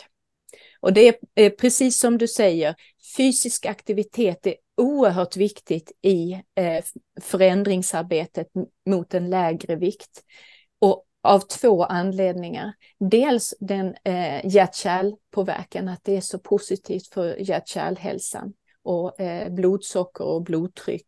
Och 0.81 0.93
det 0.93 1.19
är 1.35 1.51
precis 1.51 2.01
som 2.01 2.19
du 2.19 2.29
säger, 2.29 2.75
fysisk 3.17 3.67
aktivitet 3.67 4.47
är 4.47 4.55
oerhört 4.81 5.37
viktigt 5.37 5.93
i 6.03 6.33
eh, 6.55 6.85
förändringsarbetet 7.21 8.49
mot 8.87 9.15
en 9.15 9.31
lägre 9.31 9.77
vikt. 9.77 10.23
Och 10.79 11.07
av 11.23 11.41
två 11.41 11.85
anledningar. 11.85 12.73
Dels 12.99 13.55
den 13.61 13.95
eh, 14.05 14.47
hjärt-kärlpåverkan, 14.47 15.89
att 15.89 16.05
det 16.05 16.17
är 16.17 16.21
så 16.21 16.39
positivt 16.39 17.07
för 17.07 17.37
hjärt-kärlhälsan 17.37 18.53
och 18.83 19.21
eh, 19.21 19.53
blodsocker 19.53 20.25
och 20.25 20.43
blodtryck 20.43 21.07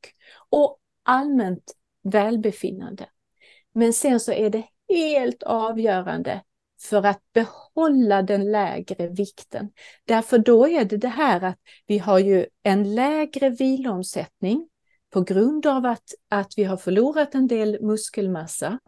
och 0.50 0.78
allmänt 1.02 1.72
välbefinnande. 2.02 3.06
Men 3.74 3.92
sen 3.92 4.20
så 4.20 4.32
är 4.32 4.50
det 4.50 4.64
helt 4.88 5.42
avgörande 5.42 6.42
för 6.82 7.06
att 7.06 7.20
behålla 7.34 8.22
den 8.22 8.52
lägre 8.52 9.08
vikten. 9.08 9.70
Därför 10.04 10.38
då 10.38 10.68
är 10.68 10.84
det 10.84 10.96
det 10.96 11.08
här 11.08 11.44
att 11.44 11.58
vi 11.86 11.98
har 11.98 12.18
ju 12.18 12.46
en 12.62 12.94
lägre 12.94 13.50
vilomsättning 13.50 14.68
på 15.10 15.20
grund 15.20 15.66
av 15.66 15.86
att, 15.86 16.14
att 16.28 16.52
vi 16.56 16.64
har 16.64 16.76
förlorat 16.76 17.34
en 17.34 17.46
del 17.46 17.78
muskelmassa. 17.82 18.78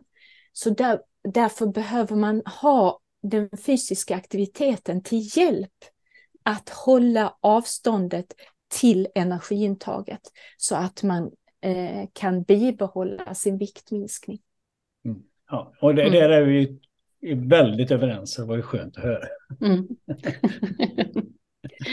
Så 0.52 0.70
där, 0.70 1.00
därför 1.24 1.66
behöver 1.66 2.16
man 2.16 2.42
ha 2.62 3.00
den 3.22 3.50
fysiska 3.66 4.16
aktiviteten 4.16 5.02
till 5.02 5.38
hjälp 5.38 5.72
att 6.42 6.68
hålla 6.68 7.36
avståndet 7.40 8.26
till 8.80 9.08
energiintaget 9.14 10.20
så 10.56 10.76
att 10.76 11.02
man 11.02 11.30
eh, 11.60 12.08
kan 12.12 12.42
bibehålla 12.42 13.34
sin 13.34 13.58
viktminskning. 13.58 14.38
Mm. 15.04 15.22
Ja, 15.50 15.74
och 15.80 15.94
det, 15.94 16.02
mm. 16.02 16.12
där 16.12 16.28
är 16.28 16.44
vi 16.44 16.80
är 17.30 17.48
väldigt 17.48 17.90
överens. 17.90 18.36
Det 18.36 18.44
var 18.44 18.56
ju 18.56 18.62
skönt 18.62 18.96
att 18.96 19.02
höra. 19.02 19.24
Mm. 19.60 19.88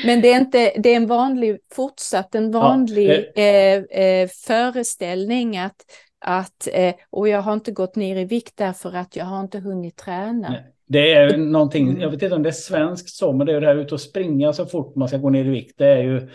Men 0.06 0.22
det 0.22 0.34
är, 0.34 0.40
inte, 0.40 0.74
det 0.78 0.90
är 0.90 0.96
en 0.96 1.08
vanlig, 1.08 1.60
fortsatt 1.74 2.36
en 2.36 2.52
vanlig 2.52 3.32
ja, 3.36 3.42
eh, 3.42 3.84
eh, 3.84 4.28
föreställning 4.28 5.58
att, 5.58 5.76
att 6.20 6.68
eh, 6.74 6.96
och 7.10 7.28
jag 7.28 7.42
har 7.42 7.54
inte 7.54 7.72
gått 7.72 7.96
ner 7.96 8.16
i 8.16 8.26
vikt 8.26 8.58
därför 8.58 8.96
att 8.96 9.16
jag 9.16 9.26
har 9.26 9.40
inte 9.40 9.60
hunnit 9.60 9.96
träna. 9.96 10.50
Nej. 10.50 10.74
Det 10.92 11.14
är 11.14 11.38
någonting, 11.38 11.90
mm. 11.90 12.02
jag 12.02 12.10
vet 12.10 12.24
inte 12.24 12.36
om 12.36 12.44
det 12.44 12.50
är 12.50 12.54
svenskt 12.54 13.10
så, 13.10 13.34
men 13.34 13.48
det 13.48 13.54
är 13.54 13.62
det 13.62 13.68
här 13.68 13.76
ute 13.76 13.94
och 13.94 14.02
springa 14.02 14.54
så 14.54 14.66
fort 14.66 14.96
man 14.96 15.08
ska 15.08 15.18
gå 15.18 15.30
ner 15.30 15.46
i 15.46 15.50
vikt. 15.50 15.78
Det 15.78 15.88
är 15.88 16.02
ju 16.02 16.30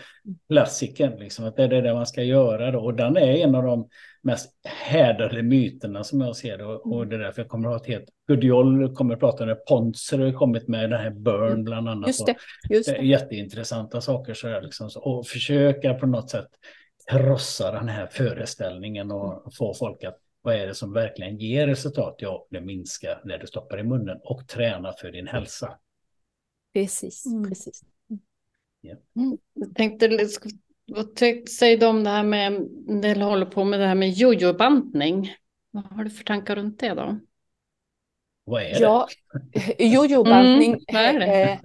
klassiken, 0.49 1.11
liksom, 1.19 1.45
att 1.45 1.55
det 1.55 1.63
är 1.63 1.81
det 1.81 1.93
man 1.93 2.05
ska 2.05 2.23
göra 2.23 2.71
då. 2.71 2.79
Och 2.79 2.93
den 2.93 3.17
är 3.17 3.31
en 3.31 3.55
av 3.55 3.63
de 3.63 3.89
mest 4.21 4.51
härdade 4.65 5.43
myterna 5.43 6.03
som 6.03 6.21
jag 6.21 6.35
ser 6.35 6.57
det. 6.57 6.65
Och, 6.65 6.93
och 6.93 7.07
det 7.07 7.15
är 7.15 7.19
därför 7.19 7.41
jag 7.41 7.49
kommer 7.49 7.67
att 7.67 7.73
ha 7.73 7.81
ett 7.81 7.87
helt... 7.87 8.09
Gudiol 8.27 8.95
kommer 8.95 9.13
att 9.13 9.19
prata 9.19 9.43
om 9.43 9.49
det, 9.49 9.55
Ponser 9.55 10.19
har 10.19 10.31
kommit 10.31 10.67
med 10.67 10.89
den 10.89 10.99
här 10.99 11.09
Burn 11.09 11.51
mm. 11.51 11.63
bland 11.63 11.89
annat. 11.89 12.07
Just 12.07 12.25
det, 12.25 12.35
just 12.69 12.89
det. 12.89 13.05
Jätteintressanta 13.05 14.01
saker 14.01 14.33
så 14.33 14.47
där, 14.47 14.61
liksom. 14.61 14.89
Och 14.95 15.27
försöka 15.27 15.93
på 15.93 16.05
något 16.07 16.29
sätt 16.29 16.49
krossa 17.11 17.71
den 17.71 17.89
här 17.89 18.07
föreställningen 18.11 19.11
och 19.11 19.53
få 19.57 19.73
folk 19.73 20.03
att 20.03 20.17
vad 20.41 20.55
är 20.55 20.67
det 20.67 20.75
som 20.75 20.93
verkligen 20.93 21.37
ger 21.37 21.67
resultat? 21.67 22.15
Ja, 22.17 22.47
det 22.49 22.61
minskar 22.61 23.21
när 23.25 23.37
du 23.37 23.47
stoppar 23.47 23.79
i 23.79 23.83
munnen 23.83 24.19
och 24.23 24.47
träna 24.47 24.93
för 24.93 25.11
din 25.11 25.27
hälsa. 25.27 25.79
Precis, 26.73 27.25
mm. 27.25 27.49
precis. 27.49 27.83
Yeah. 28.83 28.97
Mm. 29.15 29.37
Jag 29.53 29.75
tänkte, 29.75 30.27
vad 30.85 31.19
säger 31.49 31.77
du 31.77 31.85
om 31.85 32.03
det 32.03 32.09
här 32.09 32.23
med, 32.23 32.53
en 32.87 33.01
del 33.01 33.21
håller 33.21 33.45
på 33.45 33.63
med 33.63 33.79
det 33.79 33.85
här 33.85 33.95
med 33.95 34.09
jojobantning? 34.09 35.35
Vad 35.71 35.83
har 35.83 36.03
du 36.03 36.09
för 36.09 36.23
tankar 36.23 36.55
runt 36.55 36.79
det 36.79 36.93
då? 36.93 37.19
Vad 38.43 38.61
är 38.61 38.69
det? 38.69 38.79
Ja, 38.79 39.07
jojobantning. 39.79 40.81
Mm, 40.87 41.19
det? 41.19 41.59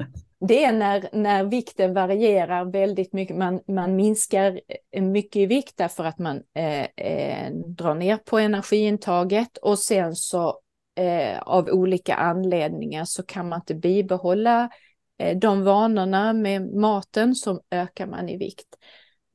Det 0.48 0.64
är 0.64 0.72
när, 0.72 1.08
när 1.12 1.44
vikten 1.44 1.94
varierar 1.94 2.64
väldigt 2.64 3.12
mycket. 3.12 3.36
Man, 3.36 3.60
man 3.68 3.96
minskar 3.96 4.60
eh, 4.90 5.02
mycket 5.02 5.36
i 5.36 5.46
vikt 5.46 5.76
därför 5.76 6.04
att 6.04 6.18
man 6.18 6.42
eh, 6.54 6.86
eh, 6.96 7.52
drar 7.52 7.94
ner 7.94 8.16
på 8.16 8.38
energiintaget 8.38 9.56
och 9.56 9.78
sen 9.78 10.16
så 10.16 10.60
eh, 10.94 11.38
av 11.42 11.68
olika 11.68 12.14
anledningar 12.14 13.04
så 13.04 13.22
kan 13.22 13.48
man 13.48 13.60
inte 13.60 13.74
bibehålla 13.74 14.70
eh, 15.18 15.38
de 15.38 15.64
vanorna 15.64 16.32
med 16.32 16.74
maten 16.74 17.34
som 17.34 17.60
ökar 17.70 18.06
man 18.06 18.28
i 18.28 18.36
vikt. 18.36 18.76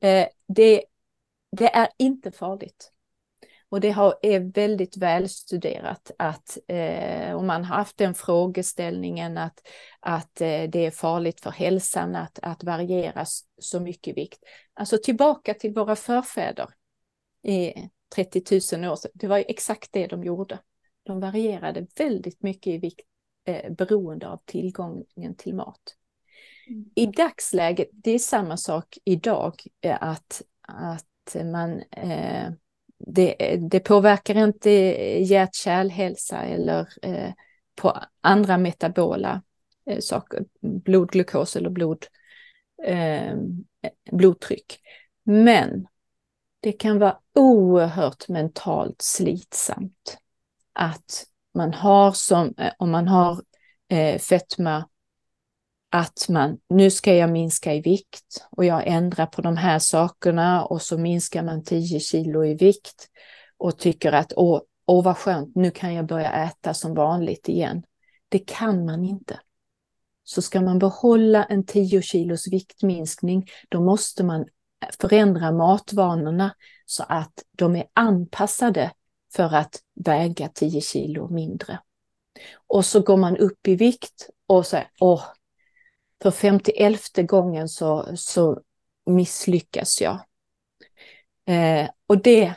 Eh, 0.00 0.26
det, 0.48 0.82
det 1.56 1.74
är 1.74 1.88
inte 1.98 2.30
farligt. 2.30 2.92
Och 3.70 3.80
det 3.80 3.90
har, 3.90 4.14
är 4.22 4.40
väldigt 4.40 4.96
välstuderat 4.96 6.10
att 6.18 6.58
eh, 6.68 7.36
om 7.36 7.46
man 7.46 7.64
har 7.64 7.76
haft 7.76 7.98
den 7.98 8.14
frågeställningen 8.14 9.38
att, 9.38 9.68
att 10.00 10.40
eh, 10.40 10.62
det 10.62 10.86
är 10.86 10.90
farligt 10.90 11.40
för 11.40 11.50
hälsan 11.50 12.16
att, 12.16 12.38
att 12.42 12.64
variera 12.64 13.24
så 13.58 13.80
mycket 13.80 14.16
vikt. 14.16 14.38
Alltså 14.74 14.98
tillbaka 14.98 15.54
till 15.54 15.74
våra 15.74 15.96
förfäder 15.96 16.68
i 17.42 17.74
30 18.14 18.76
000 18.76 18.92
år 18.92 18.96
sedan. 18.96 19.10
Det 19.14 19.26
var 19.26 19.38
ju 19.38 19.44
exakt 19.48 19.92
det 19.92 20.06
de 20.06 20.24
gjorde. 20.24 20.58
De 21.02 21.20
varierade 21.20 21.86
väldigt 21.98 22.42
mycket 22.42 22.66
i 22.66 22.78
vikt 22.78 23.00
eh, 23.44 23.72
beroende 23.72 24.28
av 24.28 24.40
tillgången 24.44 25.34
till 25.36 25.54
mat. 25.54 25.96
Mm. 26.68 26.84
I 26.94 27.06
dagsläget, 27.06 27.88
det 27.92 28.10
är 28.10 28.18
samma 28.18 28.56
sak 28.56 28.98
idag, 29.04 29.54
eh, 29.80 30.02
att, 30.02 30.42
att 30.62 31.36
man 31.44 31.82
eh, 31.90 32.50
det, 32.98 33.56
det 33.70 33.80
påverkar 33.80 34.34
inte 34.34 34.70
eh, 34.70 35.22
hjärt-kärlhälsa 35.22 36.42
eller 36.42 36.88
eh, 37.02 37.32
på 37.74 37.98
andra 38.20 38.58
metabola 38.58 39.42
eh, 39.86 39.98
saker, 39.98 40.44
blodglukos 40.60 41.56
eller 41.56 41.70
blod, 41.70 42.06
eh, 42.84 43.36
blodtryck. 44.12 44.80
Men 45.24 45.86
det 46.60 46.72
kan 46.72 46.98
vara 46.98 47.18
oerhört 47.34 48.28
mentalt 48.28 49.02
slitsamt 49.02 50.18
att 50.72 51.26
man 51.54 51.74
har 51.74 52.12
som, 52.12 52.54
eh, 52.58 52.72
om 52.78 52.90
man 52.90 53.08
har 53.08 53.42
eh, 53.88 54.18
fetma, 54.18 54.88
att 55.90 56.26
man, 56.28 56.58
nu 56.68 56.90
ska 56.90 57.14
jag 57.14 57.30
minska 57.30 57.74
i 57.74 57.80
vikt 57.80 58.46
och 58.50 58.64
jag 58.64 58.86
ändrar 58.86 59.26
på 59.26 59.42
de 59.42 59.56
här 59.56 59.78
sakerna 59.78 60.64
och 60.64 60.82
så 60.82 60.98
minskar 60.98 61.42
man 61.42 61.64
10 61.64 62.00
kilo 62.00 62.44
i 62.44 62.54
vikt 62.54 63.08
och 63.56 63.78
tycker 63.78 64.12
att 64.12 64.32
åh, 64.36 64.60
åh 64.86 65.04
vad 65.04 65.16
skönt, 65.16 65.54
nu 65.54 65.70
kan 65.70 65.94
jag 65.94 66.06
börja 66.06 66.32
äta 66.32 66.74
som 66.74 66.94
vanligt 66.94 67.48
igen. 67.48 67.82
Det 68.28 68.38
kan 68.38 68.84
man 68.84 69.04
inte. 69.04 69.40
Så 70.24 70.42
ska 70.42 70.60
man 70.60 70.78
behålla 70.78 71.44
en 71.44 71.66
10 71.66 72.02
kilos 72.02 72.48
viktminskning, 72.48 73.46
då 73.68 73.80
måste 73.80 74.24
man 74.24 74.46
förändra 75.00 75.52
matvanorna 75.52 76.54
så 76.86 77.04
att 77.08 77.32
de 77.52 77.76
är 77.76 77.84
anpassade 77.94 78.92
för 79.34 79.54
att 79.54 79.80
väga 80.04 80.48
10 80.48 80.80
kilo 80.80 81.28
mindre. 81.28 81.80
Och 82.66 82.84
så 82.84 83.00
går 83.00 83.16
man 83.16 83.36
upp 83.36 83.68
i 83.68 83.76
vikt 83.76 84.30
och 84.46 84.66
säger, 84.66 84.90
åh, 85.00 85.22
för 86.22 86.30
51 86.30 87.16
gången 87.16 87.68
så, 87.68 88.08
så 88.14 88.60
misslyckas 89.06 90.00
jag. 90.00 90.18
Eh, 91.48 91.88
och 92.06 92.22
det, 92.22 92.52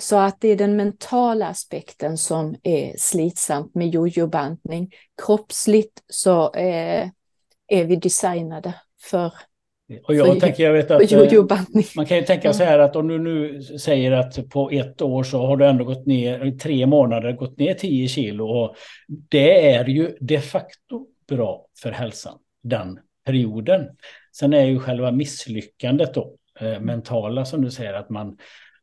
så 0.00 0.16
att 0.16 0.40
det 0.40 0.48
är 0.48 0.56
den 0.56 0.76
mentala 0.76 1.46
aspekten 1.46 2.18
som 2.18 2.56
är 2.62 2.94
slitsamt 2.98 3.74
med 3.74 3.88
jojobantning. 3.88 4.90
Kroppsligt 5.26 6.02
så 6.08 6.54
eh, 6.54 7.08
är 7.68 7.84
vi 7.84 7.96
designade 7.96 8.74
för 9.00 9.32
och 10.04 10.14
jag 10.14 10.40
tänker, 10.40 10.64
jag 10.64 10.72
vet 10.72 10.90
att 10.90 11.12
eh, 11.12 11.84
man 11.96 12.06
kan 12.06 12.16
ju 12.16 12.22
tänka 12.22 12.52
så 12.52 12.64
här 12.64 12.78
att 12.78 12.96
om 12.96 13.08
du 13.08 13.18
nu 13.18 13.62
säger 13.62 14.12
att 14.12 14.48
på 14.50 14.70
ett 14.70 15.02
år 15.02 15.22
så 15.22 15.46
har 15.46 15.56
du 15.56 15.66
ändå 15.66 15.84
gått 15.84 16.06
ner, 16.06 16.46
i 16.46 16.52
tre 16.52 16.86
månader 16.86 17.32
gått 17.32 17.58
ner 17.58 17.74
10 17.74 18.08
kilo 18.08 18.46
och 18.46 18.76
det 19.08 19.70
är 19.70 19.84
ju 19.84 20.16
de 20.20 20.38
facto 20.38 21.06
bra 21.28 21.66
för 21.82 21.90
hälsan 21.90 22.38
den 22.62 23.00
perioden. 23.24 23.88
Sen 24.36 24.52
är 24.52 24.64
ju 24.64 24.78
själva 24.78 25.12
misslyckandet 25.12 26.14
då, 26.14 26.36
eh, 26.60 26.80
mentala 26.80 27.44
som 27.44 27.62
du 27.62 27.70
säger, 27.70 27.94
att 27.94 28.10
man 28.10 28.38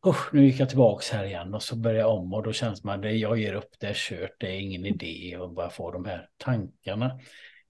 Usch, 0.08 0.34
nu 0.34 0.46
gick 0.46 0.60
jag 0.60 0.70
tillbaks 0.70 1.10
här 1.10 1.26
igen 1.26 1.54
och 1.54 1.64
så 1.64 1.76
börjar 1.76 2.00
jag 2.00 2.18
om 2.18 2.34
och 2.34 2.44
då 2.44 2.54
känns 2.54 2.84
man 2.84 3.02
det 3.02 3.12
jag 3.12 3.40
ger 3.40 3.54
upp, 3.54 3.70
det 3.80 3.88
är 3.88 3.94
kört, 3.94 4.36
det 4.40 4.48
är 4.48 4.60
ingen 4.60 4.86
idé 4.86 5.38
och 5.38 5.54
bara 5.54 5.70
få 5.70 5.92
de 5.92 6.06
här 6.06 6.28
tankarna 6.38 7.20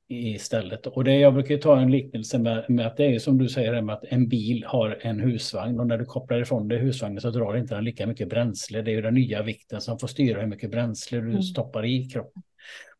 istället. 0.09 0.87
Och 0.87 1.03
det 1.03 1.19
jag 1.19 1.33
brukar 1.33 1.57
ta 1.57 1.79
en 1.79 1.91
liknelse 1.91 2.39
med, 2.39 2.65
med 2.69 2.87
att 2.87 2.97
det 2.97 3.05
är 3.05 3.19
som 3.19 3.37
du 3.37 3.49
säger 3.49 3.81
med 3.81 3.95
att 3.95 4.03
en 4.03 4.27
bil 4.27 4.63
har 4.67 4.99
en 5.01 5.19
husvagn 5.19 5.79
och 5.79 5.87
när 5.87 5.97
du 5.97 6.05
kopplar 6.05 6.41
ifrån 6.41 6.67
dig 6.67 6.79
husvagnen 6.79 7.21
så 7.21 7.29
drar 7.29 7.57
inte 7.57 7.75
den 7.75 7.83
lika 7.83 8.07
mycket 8.07 8.29
bränsle. 8.29 8.81
Det 8.81 8.91
är 8.91 8.95
ju 8.95 9.01
den 9.01 9.13
nya 9.13 9.43
vikten 9.43 9.81
som 9.81 9.99
får 9.99 10.07
styra 10.07 10.41
hur 10.41 10.47
mycket 10.47 10.71
bränsle 10.71 11.19
du 11.19 11.29
mm. 11.29 11.41
stoppar 11.41 11.85
i 11.85 12.05
kroppen. 12.05 12.43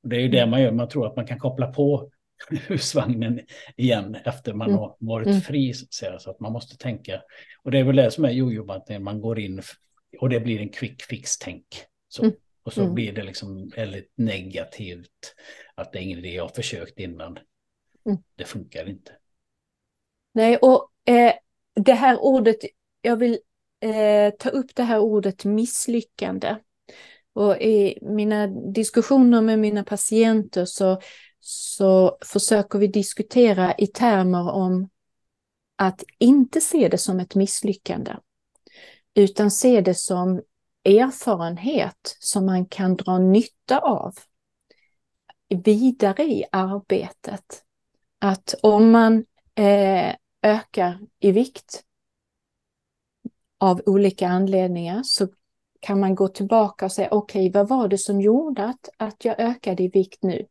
Och 0.03 0.09
det 0.09 0.15
är 0.15 0.21
ju 0.21 0.29
det 0.29 0.45
man 0.45 0.61
gör, 0.61 0.71
man 0.71 0.89
tror 0.89 1.07
att 1.07 1.15
man 1.15 1.27
kan 1.27 1.39
koppla 1.39 1.67
på 1.67 2.11
husvagnen 2.67 3.39
igen 3.75 4.17
efter 4.25 4.53
man 4.53 4.67
mm. 4.67 4.79
har 4.79 4.95
varit 4.99 5.27
mm. 5.27 5.41
fri. 5.41 5.73
Så 5.73 5.85
att, 5.85 5.93
säga. 5.93 6.19
så 6.19 6.31
att 6.31 6.39
man 6.39 6.51
måste 6.51 6.77
tänka. 6.77 7.21
Och 7.63 7.71
det 7.71 7.79
är 7.79 7.83
väl 7.83 7.95
det 7.95 8.11
som 8.11 8.25
är 8.25 8.29
jojo, 8.29 8.71
att 8.71 9.01
man 9.01 9.21
går 9.21 9.39
in 9.39 9.61
och 10.19 10.29
det 10.29 10.39
blir 10.39 10.59
en 10.59 10.69
quick 10.69 11.01
fix-tänk. 11.01 11.65
Så. 12.07 12.23
Mm. 12.23 12.35
Och 12.63 12.73
så 12.73 12.81
mm. 12.81 12.93
blir 12.93 13.13
det 13.13 13.23
liksom 13.23 13.69
väldigt 13.75 14.11
negativt. 14.15 15.35
Att 15.75 15.91
det 15.91 15.99
är 15.99 16.03
ingen 16.03 16.19
idé, 16.19 16.33
jag 16.33 16.43
har 16.43 16.49
försökt 16.49 16.99
innan. 16.99 17.39
Mm. 18.05 18.17
Det 18.35 18.43
funkar 18.43 18.89
inte. 18.89 19.11
Nej, 20.33 20.57
och 20.57 20.91
eh, 21.05 21.33
det 21.75 21.93
här 21.93 22.17
ordet, 22.21 22.57
jag 23.01 23.17
vill 23.17 23.39
eh, 23.81 24.33
ta 24.39 24.49
upp 24.49 24.75
det 24.75 24.83
här 24.83 24.99
ordet 24.99 25.45
misslyckande. 25.45 26.55
Och 27.33 27.57
i 27.57 27.99
mina 28.01 28.47
diskussioner 28.47 29.41
med 29.41 29.59
mina 29.59 29.83
patienter 29.83 30.65
så 30.65 31.01
så 31.39 32.17
försöker 32.25 32.79
vi 32.79 32.87
diskutera 32.87 33.73
i 33.77 33.87
termer 33.87 34.51
om 34.51 34.89
att 35.75 36.03
inte 36.17 36.61
se 36.61 36.87
det 36.87 36.97
som 36.97 37.19
ett 37.19 37.35
misslyckande, 37.35 38.15
utan 39.13 39.51
se 39.51 39.81
det 39.81 39.95
som 39.95 40.41
erfarenhet 40.83 42.17
som 42.19 42.45
man 42.45 42.65
kan 42.65 42.95
dra 42.95 43.17
nytta 43.17 43.79
av 43.79 44.13
vidare 45.49 46.23
i 46.23 46.45
arbetet. 46.51 47.63
Att 48.19 48.55
om 48.61 48.91
man 48.91 49.25
eh, 49.55 50.15
ökar 50.41 50.99
i 51.19 51.31
vikt 51.31 51.83
av 53.57 53.81
olika 53.85 54.27
anledningar 54.27 55.03
så 55.03 55.27
kan 55.79 55.99
man 55.99 56.15
gå 56.15 56.27
tillbaka 56.27 56.85
och 56.85 56.91
säga 56.91 57.09
okej, 57.11 57.49
okay, 57.49 57.61
vad 57.61 57.69
var 57.69 57.87
det 57.87 57.97
som 57.97 58.21
gjorde 58.21 58.65
att, 58.65 58.89
att 58.97 59.25
jag 59.25 59.39
ökade 59.39 59.83
i 59.83 59.87
vikt 59.87 60.23
nu? 60.23 60.45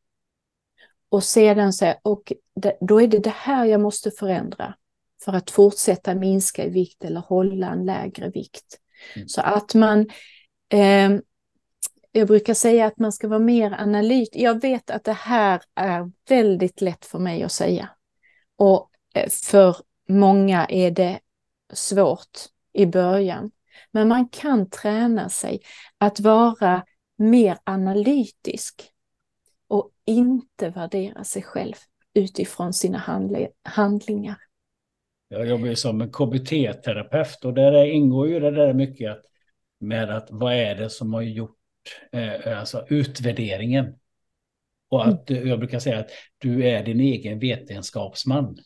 Och 1.09 1.25
sedan 1.25 1.73
säga, 1.73 1.97
och 2.03 2.33
då 2.81 3.01
är 3.01 3.07
det 3.07 3.19
det 3.19 3.35
här 3.37 3.65
jag 3.65 3.81
måste 3.81 4.11
förändra 4.11 4.75
för 5.25 5.33
att 5.33 5.51
fortsätta 5.51 6.15
minska 6.15 6.65
i 6.65 6.71
vikt 6.71 7.05
eller 7.05 7.21
hålla 7.21 7.71
en 7.71 7.87
lägre 7.87 8.31
vikt. 8.31 8.79
Mm. 9.17 9.29
Så 9.29 9.41
att 9.41 9.75
man, 9.75 10.09
eh, 10.73 11.11
jag 12.13 12.29
brukar 12.29 12.55
säga 12.55 12.87
att 12.87 12.99
man 12.99 13.13
ska 13.13 13.29
vara 13.29 13.39
mer 13.39 13.73
analytisk. 13.73 14.37
Jag 14.37 14.61
vet 14.61 14.91
att 14.91 15.05
det 15.05 15.13
här 15.13 15.63
är 15.75 16.11
väldigt 16.29 16.81
lätt 16.81 17.05
för 17.05 17.19
mig 17.19 17.43
att 17.43 17.53
säga. 17.53 17.91
Och 18.57 18.91
eh, 19.15 19.29
för 19.31 19.77
många 20.09 20.67
är 20.67 20.91
det 20.91 21.21
svårt 21.73 22.39
i 22.73 22.87
början. 22.87 23.51
Men 23.93 24.09
man 24.09 24.29
kan 24.29 24.71
träna 24.71 25.29
sig 25.29 25.61
att 25.99 26.21
vara 26.21 26.85
mer 27.19 27.59
analytisk 27.65 28.93
och 29.69 29.91
inte 30.05 30.71
värdera 30.71 31.25
sig 31.25 31.43
själv 31.43 31.75
utifrån 32.15 32.73
sina 32.73 32.99
handlingar. 33.63 34.37
Jag 35.29 35.47
jobbar 35.47 35.67
ju 35.67 35.77
som 35.77 36.01
en 36.01 36.13
KBT-terapeut 36.13 37.45
och 37.45 37.55
där 37.55 37.85
ingår 37.85 38.29
ju 38.29 38.41
det 38.41 38.51
där 38.51 38.75
mycket 38.75 39.11
att, 39.11 39.25
med 39.81 40.11
att 40.11 40.29
vad 40.31 40.55
är 40.55 40.75
det 40.75 40.91
som 40.91 41.15
har 41.15 41.23
gjort 41.23 41.57
eh, 42.13 42.59
alltså 42.59 42.87
utvärderingen. 42.89 43.95
Och 44.89 45.07
att 45.07 45.31
mm. 45.31 45.49
jag 45.49 45.59
brukar 45.59 45.79
säga 45.79 45.99
att 45.99 46.11
du 46.39 46.69
är 46.69 46.85
din 46.85 47.01
egen 47.01 47.39
vetenskapsman. 47.39 48.59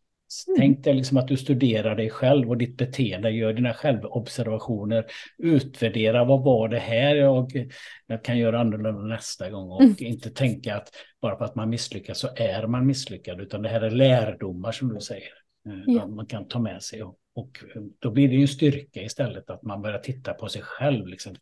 Mm. 0.48 0.58
Tänk 0.58 0.84
dig 0.84 0.94
liksom 0.94 1.16
att 1.16 1.28
du 1.28 1.36
studerar 1.36 1.96
dig 1.96 2.10
själv 2.10 2.50
och 2.50 2.56
ditt 2.56 2.76
beteende, 2.76 3.30
gör 3.30 3.52
dina 3.52 3.74
självobservationer, 3.74 5.06
utvärdera 5.38 6.24
vad 6.24 6.44
var 6.44 6.68
det 6.68 6.78
här 6.78 7.14
jag, 7.14 7.68
jag 8.06 8.24
kan 8.24 8.38
göra 8.38 8.60
annorlunda 8.60 9.02
nästa 9.02 9.50
gång 9.50 9.70
och 9.70 9.82
mm. 9.82 9.96
inte 9.98 10.30
tänka 10.30 10.76
att 10.76 10.88
bara 11.20 11.38
för 11.38 11.44
att 11.44 11.54
man 11.54 11.70
misslyckas 11.70 12.18
så 12.18 12.28
är 12.36 12.66
man 12.66 12.86
misslyckad, 12.86 13.40
utan 13.40 13.62
det 13.62 13.68
här 13.68 13.80
är 13.80 13.90
lärdomar 13.90 14.72
som 14.72 14.94
du 14.94 15.00
säger, 15.00 15.32
eh, 15.68 15.82
ja. 15.86 16.06
man 16.06 16.26
kan 16.26 16.48
ta 16.48 16.58
med 16.58 16.82
sig. 16.82 17.02
Och, 17.02 17.16
och, 17.34 17.58
då 17.98 18.10
blir 18.10 18.28
det 18.28 18.34
ju 18.34 18.42
en 18.42 18.48
styrka 18.48 19.02
istället 19.02 19.50
att 19.50 19.62
man 19.62 19.82
börjar 19.82 19.98
titta 19.98 20.34
på 20.34 20.48
sig 20.48 20.62
själv. 20.62 21.06
Liksom. 21.06 21.36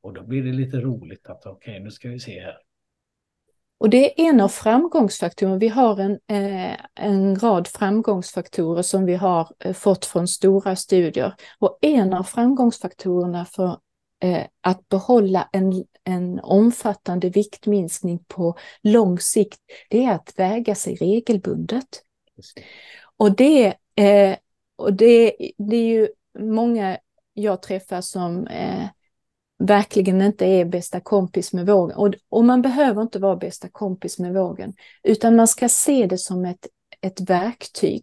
Och 0.00 0.14
då 0.14 0.22
blir 0.22 0.42
det 0.42 0.52
lite 0.52 0.76
roligt 0.76 1.26
att 1.26 1.46
okej, 1.46 1.72
okay, 1.72 1.84
nu 1.84 1.90
ska 1.90 2.08
vi 2.08 2.20
se 2.20 2.40
här. 2.40 2.56
Och 3.78 3.90
det 3.90 4.20
är 4.20 4.28
en 4.28 4.40
av 4.40 4.48
framgångsfaktorerna. 4.48 5.58
Vi 5.58 5.68
har 5.68 6.00
en, 6.00 6.12
eh, 6.12 6.76
en 6.94 7.36
rad 7.36 7.68
framgångsfaktorer 7.68 8.82
som 8.82 9.06
vi 9.06 9.14
har 9.14 9.52
eh, 9.58 9.72
fått 9.72 10.04
från 10.04 10.28
stora 10.28 10.76
studier. 10.76 11.34
Och 11.58 11.78
en 11.80 12.12
av 12.12 12.22
framgångsfaktorerna 12.22 13.44
för 13.44 13.78
eh, 14.22 14.46
att 14.60 14.88
behålla 14.88 15.48
en, 15.52 15.84
en 16.04 16.40
omfattande 16.40 17.28
viktminskning 17.28 18.24
på 18.28 18.56
lång 18.82 19.18
sikt, 19.18 19.60
det 19.90 20.04
är 20.04 20.12
att 20.12 20.32
väga 20.36 20.74
sig 20.74 20.94
regelbundet. 20.94 22.02
Och 23.16 23.36
det, 23.36 23.74
och 24.76 24.92
det, 24.92 25.36
det 25.58 25.76
är 25.76 25.86
ju 25.86 26.08
många 26.38 26.98
jag 27.32 27.62
träffar 27.62 28.00
som 28.00 28.46
verkligen 29.58 30.22
inte 30.22 30.46
är 30.46 30.64
bästa 30.64 31.00
kompis 31.00 31.52
med 31.52 31.66
vågen. 31.66 31.96
Och, 31.96 32.14
och 32.28 32.44
man 32.44 32.62
behöver 32.62 33.02
inte 33.02 33.18
vara 33.18 33.36
bästa 33.36 33.68
kompis 33.68 34.18
med 34.18 34.34
vågen, 34.34 34.74
utan 35.02 35.36
man 35.36 35.48
ska 35.48 35.68
se 35.68 36.06
det 36.06 36.18
som 36.18 36.44
ett, 36.44 36.66
ett 37.00 37.20
verktyg. 37.20 38.02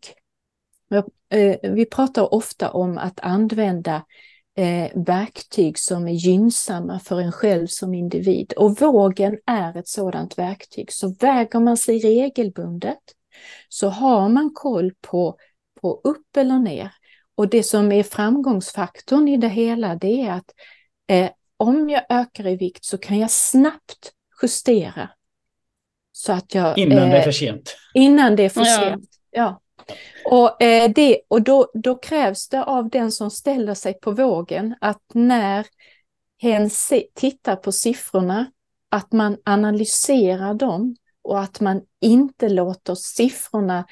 Eh, 1.30 1.72
vi 1.72 1.86
pratar 1.86 2.34
ofta 2.34 2.72
om 2.72 2.98
att 2.98 3.20
använda 3.20 4.06
eh, 4.56 4.92
verktyg 4.96 5.80
som 5.80 6.08
är 6.08 6.14
gynnsamma 6.14 7.00
för 7.00 7.20
en 7.20 7.32
själv 7.32 7.68
som 7.68 7.94
individ. 7.94 8.54
Och 8.54 8.82
vågen 8.82 9.38
är 9.46 9.78
ett 9.78 9.88
sådant 9.88 10.38
verktyg. 10.38 10.92
Så 10.92 11.16
väger 11.20 11.60
man 11.60 11.78
sig 11.78 12.00
regelbundet 12.00 13.00
så 13.70 13.90
har 13.90 14.30
man 14.30 14.52
koll 14.54 14.94
på, 15.02 15.38
på 15.82 16.02
upp 16.04 16.38
eller 16.38 16.60
ner. 16.60 16.92
Och 17.36 17.50
det 17.50 17.64
som 17.64 17.92
är 17.92 18.04
framgångsfaktorn 18.04 19.28
i 19.28 19.38
det 19.38 19.48
hela 19.48 19.96
det 19.96 20.22
är 20.22 20.32
att 20.32 20.52
eh, 21.08 21.30
om 21.68 21.90
jag 21.90 22.04
ökar 22.10 22.48
i 22.48 22.56
vikt 22.56 22.86
så 22.86 22.98
kan 22.98 23.20
jag 23.20 23.32
snabbt 23.32 24.12
justera. 24.42 25.10
Så 26.12 26.34
att 26.34 26.56
jag, 26.56 26.78
innan 26.78 26.98
eh, 26.98 27.10
det 27.10 27.18
är 27.18 27.24
för 27.24 27.32
sent. 27.32 27.78
Innan 27.94 28.36
det 28.36 28.44
är 28.44 28.50
för 28.50 28.62
ja. 28.62 28.80
sent. 28.80 29.10
Ja. 29.32 29.62
Och, 30.26 30.62
eh, 30.62 30.92
det, 30.96 31.22
och 31.28 31.42
då, 31.42 31.72
då 31.74 31.96
krävs 31.96 32.50
det 32.50 32.64
av 32.64 32.90
den 32.90 33.12
som 33.12 33.32
ställer 33.32 33.74
sig 33.74 33.94
på 33.94 34.12
vågen 34.12 34.76
att 34.82 35.04
när 35.14 35.68
hen 36.42 36.70
se, 36.70 37.08
tittar 37.14 37.56
på 37.56 37.72
siffrorna, 37.72 38.52
att 38.90 39.12
man 39.12 39.38
analyserar 39.46 40.54
dem 40.54 40.96
och 41.22 41.40
att 41.40 41.60
man 41.60 41.82
inte 42.02 42.50
låter 42.50 42.96
siffrorna 42.96 43.86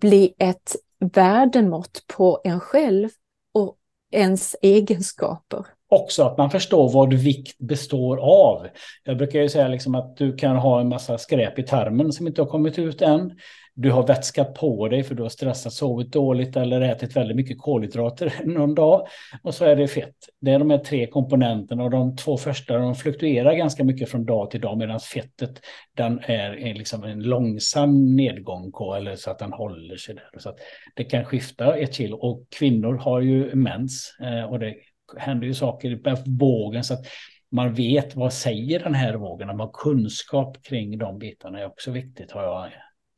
bli 0.00 0.34
ett 0.38 0.76
värdemått 1.00 2.04
på 2.06 2.40
en 2.44 2.60
själv 2.60 3.08
och 3.52 3.76
ens 4.10 4.56
egenskaper. 4.62 5.66
Också 5.88 6.22
att 6.22 6.38
man 6.38 6.50
förstår 6.50 6.92
vad 6.92 7.14
vikt 7.14 7.58
består 7.58 8.16
av. 8.16 8.66
Jag 9.04 9.16
brukar 9.16 9.40
ju 9.40 9.48
säga 9.48 9.68
liksom 9.68 9.94
att 9.94 10.16
du 10.16 10.36
kan 10.36 10.56
ha 10.56 10.80
en 10.80 10.88
massa 10.88 11.18
skräp 11.18 11.58
i 11.58 11.62
tarmen 11.62 12.12
som 12.12 12.26
inte 12.26 12.42
har 12.42 12.46
kommit 12.46 12.78
ut 12.78 13.02
än 13.02 13.32
du 13.80 13.90
har 13.90 14.06
vätskat 14.06 14.54
på 14.54 14.88
dig 14.88 15.02
för 15.02 15.14
du 15.14 15.22
har 15.22 15.28
stressat, 15.28 15.72
sovit 15.72 16.12
dåligt 16.12 16.56
eller 16.56 16.80
ätit 16.80 17.16
väldigt 17.16 17.36
mycket 17.36 17.58
kolhydrater 17.58 18.32
någon 18.44 18.74
dag. 18.74 19.06
Och 19.42 19.54
så 19.54 19.64
är 19.64 19.76
det 19.76 19.88
fett. 19.88 20.14
Det 20.40 20.50
är 20.50 20.58
de 20.58 20.70
här 20.70 20.78
tre 20.78 21.06
komponenterna 21.06 21.84
och 21.84 21.90
de 21.90 22.16
två 22.16 22.36
första 22.36 22.78
de 22.78 22.94
fluktuerar 22.94 23.54
ganska 23.54 23.84
mycket 23.84 24.10
från 24.10 24.24
dag 24.24 24.50
till 24.50 24.60
dag 24.60 24.78
medan 24.78 25.00
fettet 25.00 25.60
den 25.96 26.20
är, 26.22 26.74
liksom 26.74 27.04
en 27.04 27.22
långsam 27.22 28.16
nedgång 28.16 28.72
på 28.72 28.94
eller 28.94 29.16
så 29.16 29.30
att 29.30 29.38
den 29.38 29.52
håller 29.52 29.96
sig 29.96 30.14
där. 30.14 30.38
Så 30.38 30.48
att 30.48 30.58
det 30.94 31.04
kan 31.04 31.24
skifta 31.24 31.76
ett 31.76 31.94
kilo 31.94 32.16
och 32.16 32.46
kvinnor 32.58 32.94
har 32.94 33.20
ju 33.20 33.54
mens 33.54 34.16
eh, 34.20 34.50
och 34.50 34.58
det 34.58 34.74
händer 35.16 35.46
ju 35.46 35.54
saker 35.54 36.00
med 36.04 36.22
vågen 36.26 36.84
så 36.84 36.94
att 36.94 37.06
man 37.50 37.74
vet 37.74 38.16
vad 38.16 38.32
säger 38.32 38.80
den 38.80 38.94
här 38.94 39.14
vågen, 39.14 39.46
man 39.46 39.60
har 39.60 39.70
kunskap 39.72 40.62
kring 40.62 40.98
de 40.98 41.18
bitarna 41.18 41.60
är 41.60 41.66
också 41.66 41.90
viktigt 41.90 42.32
har 42.32 42.42
jag 42.42 42.64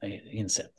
eh, 0.03 0.37
insett. 0.37 0.75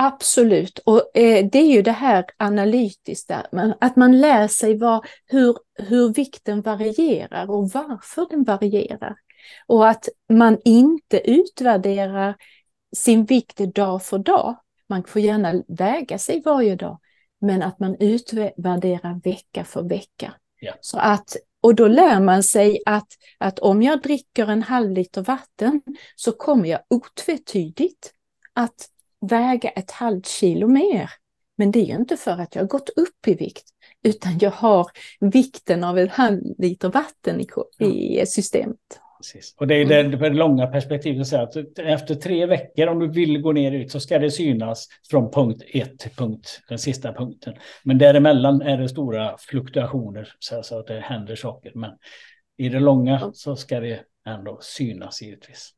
Absolut, 0.00 0.78
och 0.78 1.16
eh, 1.16 1.46
det 1.52 1.58
är 1.58 1.72
ju 1.72 1.82
det 1.82 1.92
här 1.92 2.24
analytiska, 2.36 3.46
att 3.80 3.96
man 3.96 4.20
lär 4.20 4.48
sig 4.48 4.78
vad, 4.78 5.06
hur, 5.26 5.56
hur 5.74 6.14
vikten 6.14 6.60
varierar 6.60 7.50
och 7.50 7.70
varför 7.70 8.26
den 8.30 8.44
varierar. 8.44 9.16
Och 9.66 9.88
att 9.88 10.08
man 10.32 10.58
inte 10.64 11.30
utvärderar 11.30 12.36
sin 12.96 13.24
vikt 13.24 13.58
dag 13.74 14.02
för 14.02 14.18
dag. 14.18 14.56
Man 14.88 15.04
får 15.04 15.22
gärna 15.22 15.62
väga 15.68 16.18
sig 16.18 16.42
varje 16.44 16.76
dag, 16.76 16.98
men 17.40 17.62
att 17.62 17.80
man 17.80 17.96
utvärderar 18.00 19.20
vecka 19.24 19.64
för 19.64 19.82
vecka. 19.82 20.34
Ja. 20.60 20.74
Så 20.80 20.98
att, 20.98 21.36
och 21.60 21.74
då 21.74 21.88
lär 21.88 22.20
man 22.20 22.42
sig 22.42 22.82
att, 22.86 23.08
att 23.38 23.58
om 23.58 23.82
jag 23.82 24.02
dricker 24.02 24.46
en 24.46 24.62
halv 24.62 24.90
liter 24.90 25.22
vatten 25.22 25.82
så 26.16 26.32
kommer 26.32 26.68
jag 26.68 26.80
otvetydigt 26.90 28.12
att 28.52 28.88
väga 29.20 29.68
ett 29.68 29.90
halvt 29.90 30.26
kilo 30.26 30.68
mer. 30.68 31.10
Men 31.56 31.70
det 31.70 31.78
är 31.80 31.84
ju 31.84 31.94
inte 31.94 32.16
för 32.16 32.38
att 32.38 32.54
jag 32.54 32.62
har 32.62 32.68
gått 32.68 32.88
upp 32.88 33.28
i 33.28 33.34
vikt, 33.34 33.68
utan 34.02 34.38
jag 34.38 34.50
har 34.50 34.90
vikten 35.20 35.84
av 35.84 35.98
en 35.98 36.08
halv 36.08 36.40
liter 36.58 36.88
vatten 36.88 37.40
i, 37.40 37.46
i 37.86 38.26
systemet. 38.26 39.00
Precis. 39.18 39.54
Och 39.58 39.66
det 39.66 39.74
är 39.74 39.84
det, 39.84 40.02
det 40.02 40.30
långa 40.30 40.66
perspektivet 40.66 41.26
säga 41.26 41.42
att 41.42 41.78
efter 41.78 42.14
tre 42.14 42.46
veckor 42.46 42.86
om 42.86 42.98
du 42.98 43.08
vill 43.08 43.40
gå 43.40 43.52
ner 43.52 43.72
ut 43.72 43.90
så 43.90 44.00
ska 44.00 44.18
det 44.18 44.30
synas 44.30 44.88
från 45.10 45.30
punkt 45.30 45.62
ett 45.74 45.98
till 45.98 46.10
punkt, 46.10 46.60
den 46.68 46.78
sista 46.78 47.12
punkten. 47.12 47.54
Men 47.84 47.98
däremellan 47.98 48.62
är 48.62 48.78
det 48.78 48.88
stora 48.88 49.36
fluktuationer 49.38 50.28
så, 50.38 50.62
så 50.62 50.78
att 50.78 50.86
det 50.86 51.00
händer 51.00 51.36
saker. 51.36 51.72
Men 51.74 51.90
i 52.56 52.68
det 52.68 52.80
långa 52.80 53.30
så 53.34 53.56
ska 53.56 53.80
det 53.80 54.00
ändå 54.26 54.58
synas 54.62 55.22
givetvis. 55.22 55.70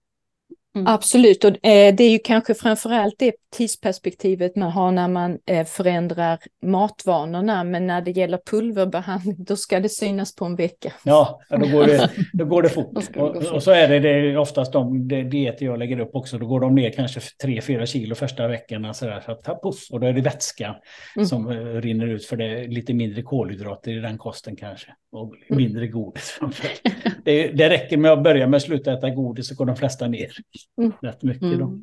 Mm. 0.75 0.87
Absolut, 0.87 1.45
och 1.45 1.51
eh, 1.51 1.95
det 1.95 2.05
är 2.05 2.11
ju 2.11 2.19
kanske 2.19 2.55
framförallt 2.55 3.15
det 3.19 3.35
tidsperspektivet 3.57 4.57
man 4.57 4.71
har 4.71 4.93
när 4.93 5.09
man 5.09 5.39
eh, 5.47 5.67
förändrar 5.67 6.39
matvanorna, 6.63 7.65
men 7.65 7.87
när 7.87 8.01
det 8.01 8.11
gäller 8.11 8.39
pulverbehandling 8.51 9.37
då 9.39 9.57
ska 9.57 9.81
det 9.81 9.89
synas 9.89 10.35
på 10.35 10.45
en 10.45 10.57
vecka. 10.57 10.93
Ja, 11.03 11.41
då 11.51 11.67
går 11.67 11.87
det, 11.87 12.11
då 12.33 12.45
går 12.45 12.63
det 12.63 12.69
fort. 12.69 12.93
och, 13.17 13.37
och, 13.37 13.63
så 13.63 13.71
är 13.71 13.89
det, 13.89 13.99
det 13.99 14.09
är 14.09 14.37
oftast 14.37 14.73
de 14.73 15.09
dieter 15.09 15.67
jag 15.67 15.79
lägger 15.79 16.01
upp 16.01 16.11
också, 16.15 16.39
då 16.39 16.47
går 16.47 16.61
de 16.61 16.75
ner 16.75 16.91
kanske 16.91 17.21
3-4 17.45 17.87
kilo 17.87 18.15
första 18.15 18.49
veckorna 18.49 18.95
så 18.95 19.07
där, 19.07 19.21
så 19.21 19.33
att, 19.33 19.63
puff, 19.63 19.91
och 19.91 20.01
då 20.01 20.07
är 20.07 20.13
det 20.13 20.21
vätska 20.21 20.77
mm. 21.17 21.27
som 21.27 21.51
eh, 21.51 21.57
rinner 21.57 22.07
ut 22.07 22.25
för 22.25 22.37
det 22.37 22.45
är 22.45 22.69
lite 22.69 22.95
mindre 22.95 23.23
kolhydrater 23.23 23.91
i 23.91 24.01
den 24.01 24.19
kosten 24.19 24.57
kanske, 24.57 24.95
och 25.13 25.35
mm. 25.35 25.63
mindre 25.63 25.87
godis. 25.87 26.41
det, 27.25 27.49
det 27.49 27.69
räcker 27.69 27.97
med 27.97 28.13
att 28.13 28.23
börja 28.23 28.47
med 28.47 28.57
att 28.57 28.63
sluta 28.63 28.93
äta 28.93 29.11
godis 29.11 29.49
så 29.49 29.55
går 29.55 29.67
de 29.67 29.77
flesta 29.77 30.09
ner. 30.09 30.31
Mm. 30.79 30.93
Rätt 31.03 31.23
mycket 31.23 31.43
mm. 31.43 31.59
då. 31.59 31.79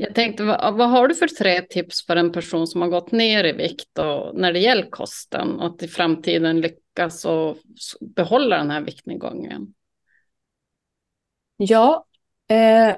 Jag 0.00 0.14
tänkte, 0.14 0.44
vad, 0.44 0.74
vad, 0.76 0.90
har 0.90 1.08
du 1.08 1.14
för 1.14 1.28
tre 1.28 1.62
tips 1.62 2.06
för 2.06 2.16
en 2.16 2.32
person 2.32 2.66
som 2.66 2.82
har 2.82 2.88
gått 2.88 3.12
ner 3.12 3.44
i 3.44 3.52
vikt 3.52 3.98
och 3.98 4.40
när 4.40 4.52
det 4.52 4.58
gäller 4.58 4.90
kosten? 4.90 5.60
Att 5.60 5.82
i 5.82 5.88
framtiden 5.88 6.60
lyckas 6.60 7.24
och 7.24 7.56
behålla 8.00 8.56
den 8.56 8.70
här 8.70 8.80
viktnedgången? 8.80 9.74
Ja, 11.56 12.06
eh, 12.48 12.96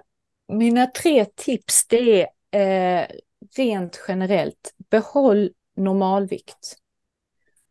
mina 0.52 0.86
tre 0.86 1.24
tips 1.24 1.86
det 1.88 2.26
är 2.50 3.00
eh, 3.00 3.06
rent 3.56 4.04
generellt, 4.08 4.74
behåll 4.90 5.50
normalvikt. 5.76 6.76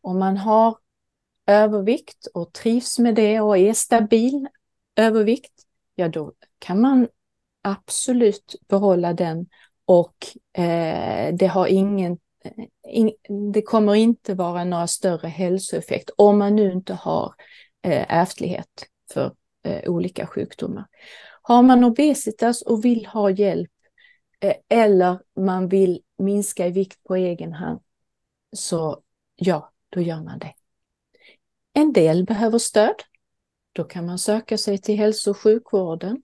Om 0.00 0.18
man 0.18 0.36
har 0.36 0.78
övervikt 1.46 2.26
och 2.34 2.52
trivs 2.52 2.98
med 2.98 3.14
det 3.14 3.40
och 3.40 3.58
är 3.58 3.72
stabil 3.72 4.48
övervikt, 4.96 5.57
ja 5.98 6.08
då 6.08 6.32
kan 6.58 6.80
man 6.80 7.08
absolut 7.62 8.54
behålla 8.68 9.12
den 9.12 9.46
och 9.84 10.14
eh, 10.62 11.34
det 11.34 11.46
har 11.46 11.66
ingen 11.66 12.18
eh, 12.44 12.64
in, 12.88 13.12
det 13.52 13.62
kommer 13.62 13.94
inte 13.94 14.34
vara 14.34 14.64
några 14.64 14.86
större 14.86 15.28
hälsoeffekt 15.28 16.10
om 16.16 16.38
man 16.38 16.56
nu 16.56 16.72
inte 16.72 16.94
har 16.94 17.34
eh, 17.82 18.14
ärftlighet 18.14 18.86
för 19.12 19.34
eh, 19.64 19.90
olika 19.90 20.26
sjukdomar. 20.26 20.86
Har 21.42 21.62
man 21.62 21.84
obesitas 21.84 22.62
och 22.62 22.84
vill 22.84 23.06
ha 23.06 23.30
hjälp 23.30 23.70
eh, 24.40 24.54
eller 24.68 25.18
man 25.36 25.68
vill 25.68 26.00
minska 26.18 26.66
i 26.66 26.70
vikt 26.70 27.04
på 27.04 27.16
egen 27.16 27.52
hand 27.52 27.80
så 28.52 29.02
ja, 29.36 29.72
då 29.88 30.00
gör 30.00 30.22
man 30.22 30.38
det. 30.38 30.54
En 31.72 31.92
del 31.92 32.24
behöver 32.24 32.58
stöd. 32.58 32.94
Då 33.78 33.84
kan 33.84 34.06
man 34.06 34.18
söka 34.18 34.58
sig 34.58 34.78
till 34.78 34.96
hälso 34.96 35.30
och 35.30 35.38
sjukvården. 35.38 36.22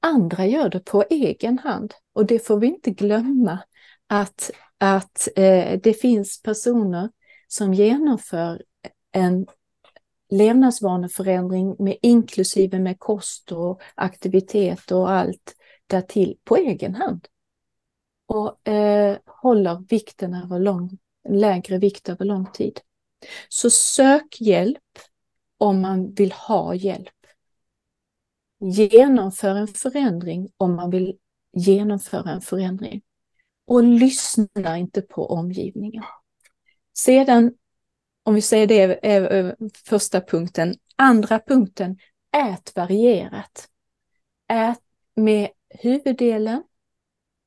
Andra 0.00 0.46
gör 0.46 0.68
det 0.68 0.80
på 0.80 1.04
egen 1.10 1.58
hand 1.58 1.94
och 2.12 2.26
det 2.26 2.46
får 2.46 2.58
vi 2.58 2.66
inte 2.66 2.90
glömma 2.90 3.58
att, 4.06 4.50
att 4.78 5.28
eh, 5.36 5.80
det 5.82 5.94
finns 6.00 6.42
personer 6.42 7.10
som 7.48 7.74
genomför 7.74 8.62
en 9.12 9.46
levnadsvaneförändring 10.30 11.76
med 11.78 11.96
inklusive 12.02 12.78
med 12.78 12.98
kost 12.98 13.52
och 13.52 13.82
aktivitet 13.94 14.90
och 14.90 15.10
allt 15.10 15.54
därtill 15.86 16.36
på 16.44 16.56
egen 16.56 16.94
hand. 16.94 17.28
Och 18.26 18.68
eh, 18.68 19.18
håller 19.26 19.84
vikten 19.88 20.34
över 20.34 20.58
lång, 20.58 20.98
lägre 21.28 21.78
vikt 21.78 22.08
över 22.08 22.24
lång 22.24 22.52
tid. 22.52 22.80
Så 23.48 23.70
sök 23.70 24.40
hjälp 24.40 24.78
om 25.62 25.80
man 25.80 26.14
vill 26.14 26.32
ha 26.32 26.74
hjälp. 26.74 27.08
Genomför 28.60 29.54
en 29.54 29.68
förändring 29.68 30.48
om 30.56 30.76
man 30.76 30.90
vill 30.90 31.18
genomföra 31.52 32.30
en 32.30 32.40
förändring. 32.40 33.02
Och 33.66 33.84
lyssna 33.84 34.78
inte 34.78 35.02
på 35.02 35.26
omgivningen. 35.26 36.04
Sedan, 36.96 37.54
om 38.22 38.34
vi 38.34 38.42
säger 38.42 38.66
det 38.66 39.06
är 39.06 39.56
första 39.84 40.20
punkten. 40.20 40.74
Andra 40.96 41.38
punkten, 41.38 41.98
ät 42.36 42.76
varierat. 42.76 43.68
Ät 44.48 44.80
med 45.14 45.48
huvuddelen 45.68 46.62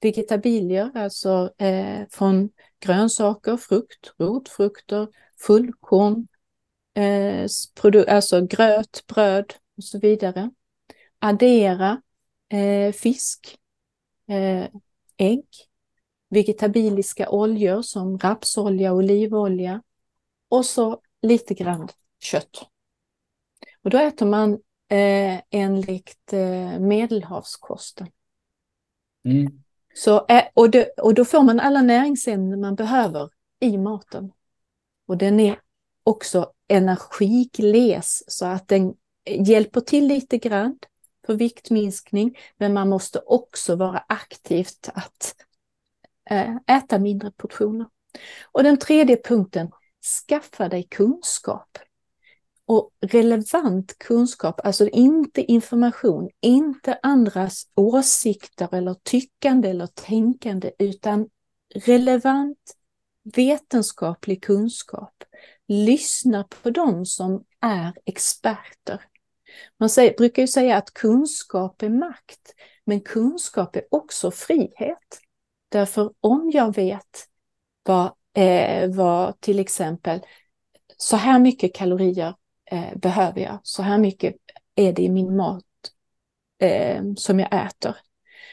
vegetabilier, 0.01 0.91
alltså 0.95 1.53
eh, 1.57 2.07
från 2.09 2.49
grönsaker, 2.79 3.57
frukt, 3.57 4.13
rotfrukter, 4.19 5.07
fullkorn, 5.39 6.27
eh, 6.95 7.47
alltså 8.07 8.41
gröt, 8.41 9.03
bröd 9.07 9.53
och 9.77 9.83
så 9.83 9.99
vidare. 9.99 10.51
Addera 11.19 12.01
eh, 12.49 12.91
fisk, 12.91 13.57
eh, 14.27 14.67
ägg, 15.17 15.45
vegetabiliska 16.29 17.29
oljor 17.29 17.81
som 17.81 18.17
rapsolja 18.17 18.91
och 18.91 18.97
olivolja 18.97 19.81
och 20.49 20.65
så 20.65 21.01
lite 21.21 21.53
grann 21.53 21.89
kött. 22.19 22.67
Och 23.83 23.89
då 23.89 23.97
äter 23.97 24.25
man 24.25 24.53
eh, 24.89 25.41
enligt 25.49 26.33
eh, 26.33 26.79
medelhavskosten. 26.79 28.07
Mm. 29.25 29.63
Så, 29.95 30.25
eh, 30.27 30.43
och, 30.53 30.69
det, 30.69 30.89
och 30.97 31.13
då 31.13 31.25
får 31.25 31.43
man 31.43 31.59
alla 31.59 31.81
näringsämnen 31.81 32.61
man 32.61 32.75
behöver 32.75 33.29
i 33.59 33.77
maten. 33.77 34.31
Och 35.07 35.17
den 35.17 35.39
är 35.39 35.59
också 36.05 36.51
energigles 36.67 38.23
så 38.27 38.45
att 38.45 38.67
den 38.67 38.93
hjälper 39.25 39.81
till 39.81 40.07
lite 40.07 40.37
grann 40.37 40.77
för 41.25 41.33
viktminskning. 41.33 42.37
Men 42.57 42.73
man 42.73 42.89
måste 42.89 43.19
också 43.19 43.75
vara 43.75 44.03
aktivt 44.07 44.89
att 44.93 45.35
eh, 46.29 46.55
äta 46.77 46.99
mindre 46.99 47.31
portioner. 47.31 47.87
Och 48.51 48.63
den 48.63 48.77
tredje 48.77 49.17
punkten, 49.17 49.71
skaffa 50.27 50.69
dig 50.69 50.87
kunskap. 50.89 51.77
Och 52.67 52.91
relevant 53.01 53.97
kunskap, 53.97 54.61
alltså 54.63 54.87
inte 54.87 55.41
information, 55.41 56.29
inte 56.41 56.99
andras 57.03 57.67
åsikter 57.75 58.69
eller 58.71 58.95
tyckande 59.03 59.69
eller 59.69 59.87
tänkande, 59.87 60.71
utan 60.79 61.29
relevant 61.75 62.75
vetenskaplig 63.23 64.43
kunskap. 64.43 65.23
Lyssna 65.67 66.43
på 66.43 66.69
dem 66.69 67.05
som 67.05 67.43
är 67.61 67.93
experter. 68.05 69.01
Man 69.79 69.89
säger, 69.89 70.13
brukar 70.17 70.41
ju 70.41 70.47
säga 70.47 70.77
att 70.77 70.93
kunskap 70.93 71.81
är 71.81 71.89
makt, 71.89 72.53
men 72.85 73.01
kunskap 73.01 73.75
är 73.75 73.83
också 73.91 74.31
frihet. 74.31 75.19
Därför 75.69 76.13
om 76.19 76.51
jag 76.53 76.75
vet 76.75 77.27
vad, 77.83 78.11
eh, 78.33 78.89
vad 78.89 79.41
till 79.41 79.59
exempel, 79.59 80.19
så 80.97 81.15
här 81.15 81.39
mycket 81.39 81.75
kalorier 81.75 82.35
eh, 82.71 82.95
behöver 82.95 83.41
jag, 83.41 83.59
så 83.63 83.81
här 83.81 83.97
mycket 83.97 84.35
är 84.75 84.93
det 84.93 85.01
i 85.01 85.09
min 85.09 85.35
mat 85.35 85.63
eh, 86.59 87.03
som 87.17 87.39
jag 87.39 87.65
äter, 87.65 87.97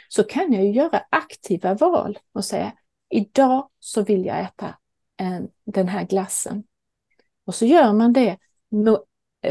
så 0.09 0.25
kan 0.25 0.53
jag 0.53 0.65
ju 0.65 0.71
göra 0.71 1.05
aktiva 1.11 1.75
val 1.75 2.19
och 2.33 2.45
säga 2.45 2.73
idag 3.11 3.71
så 3.79 4.03
vill 4.03 4.25
jag 4.25 4.41
äta 4.41 4.79
en, 5.17 5.49
den 5.65 5.89
här 5.89 6.05
glassen. 6.07 6.65
Och 7.45 7.55
så 7.55 7.67
gör 7.67 7.93
man 7.93 8.13
det 8.13 8.39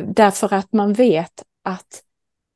därför 0.05 0.53
att 0.53 0.73
man 0.73 0.93
vet 0.93 1.43
att 1.63 2.03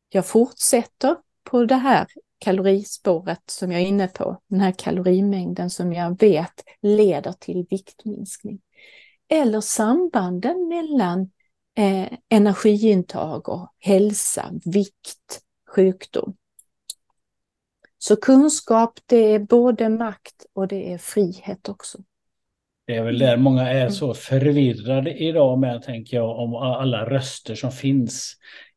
jag 0.09 0.25
fortsätter 0.25 1.15
på 1.43 1.65
det 1.65 1.75
här 1.75 2.07
kalorispåret 2.37 3.41
som 3.45 3.71
jag 3.71 3.81
är 3.81 3.85
inne 3.85 4.07
på, 4.07 4.41
den 4.47 4.59
här 4.59 4.71
kalorimängden 4.71 5.69
som 5.69 5.93
jag 5.93 6.19
vet 6.19 6.63
leder 6.81 7.31
till 7.31 7.65
viktminskning. 7.69 8.61
Eller 9.27 9.61
sambanden 9.61 10.67
mellan 10.67 11.31
eh, 11.77 12.17
energiintag 12.29 13.49
och 13.49 13.73
hälsa, 13.79 14.51
vikt, 14.65 15.41
sjukdom. 15.75 16.35
Så 17.97 18.15
kunskap, 18.15 18.99
det 19.05 19.33
är 19.33 19.39
både 19.39 19.89
makt 19.89 20.45
och 20.53 20.67
det 20.67 20.93
är 20.93 20.97
frihet 20.97 21.69
också. 21.69 21.97
Det 22.87 22.95
är 22.95 23.03
väl 23.03 23.19
där 23.19 23.37
många 23.37 23.69
är 23.69 23.89
så 23.89 24.13
förvirrade 24.13 25.13
idag 25.13 25.59
med, 25.59 25.81
tänker 25.81 26.17
jag, 26.17 26.39
om 26.39 26.55
alla 26.55 27.09
röster 27.09 27.55
som 27.55 27.71
finns 27.71 28.35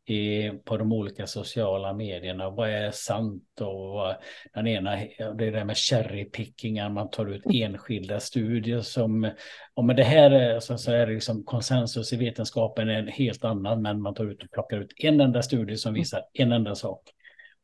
i, 0.08 0.50
på 0.64 0.76
de 0.76 0.92
olika 0.92 1.26
sociala 1.26 1.92
medierna. 1.92 2.50
Vad 2.50 2.70
är 2.70 2.90
sant 2.90 3.60
och 3.60 3.88
vad, 3.88 4.16
den 4.54 4.66
ena, 4.66 4.96
det 5.38 5.46
är 5.46 5.52
det 5.52 5.64
med 5.64 5.76
cherrypicking, 5.76 6.92
man 6.92 7.10
tar 7.10 7.26
ut 7.26 7.42
enskilda 7.52 8.20
studier 8.20 8.80
som, 8.80 9.30
om 9.74 9.86
det 9.86 10.04
här 10.04 10.30
är, 10.30 10.60
så, 10.60 10.78
så 10.78 10.92
är 10.92 11.06
det 11.06 11.14
liksom 11.14 11.44
konsensus 11.44 12.12
i 12.12 12.16
vetenskapen 12.16 12.88
är 12.88 12.98
en 12.98 13.08
helt 13.08 13.44
annan, 13.44 13.82
men 13.82 14.02
man 14.02 14.14
tar 14.14 14.30
ut 14.30 14.42
och 14.42 14.50
plockar 14.50 14.80
ut 14.80 14.92
en 14.96 15.20
enda 15.20 15.42
studie 15.42 15.76
som 15.76 15.94
visar 15.94 16.22
en 16.32 16.52
enda 16.52 16.74
sak. 16.74 17.02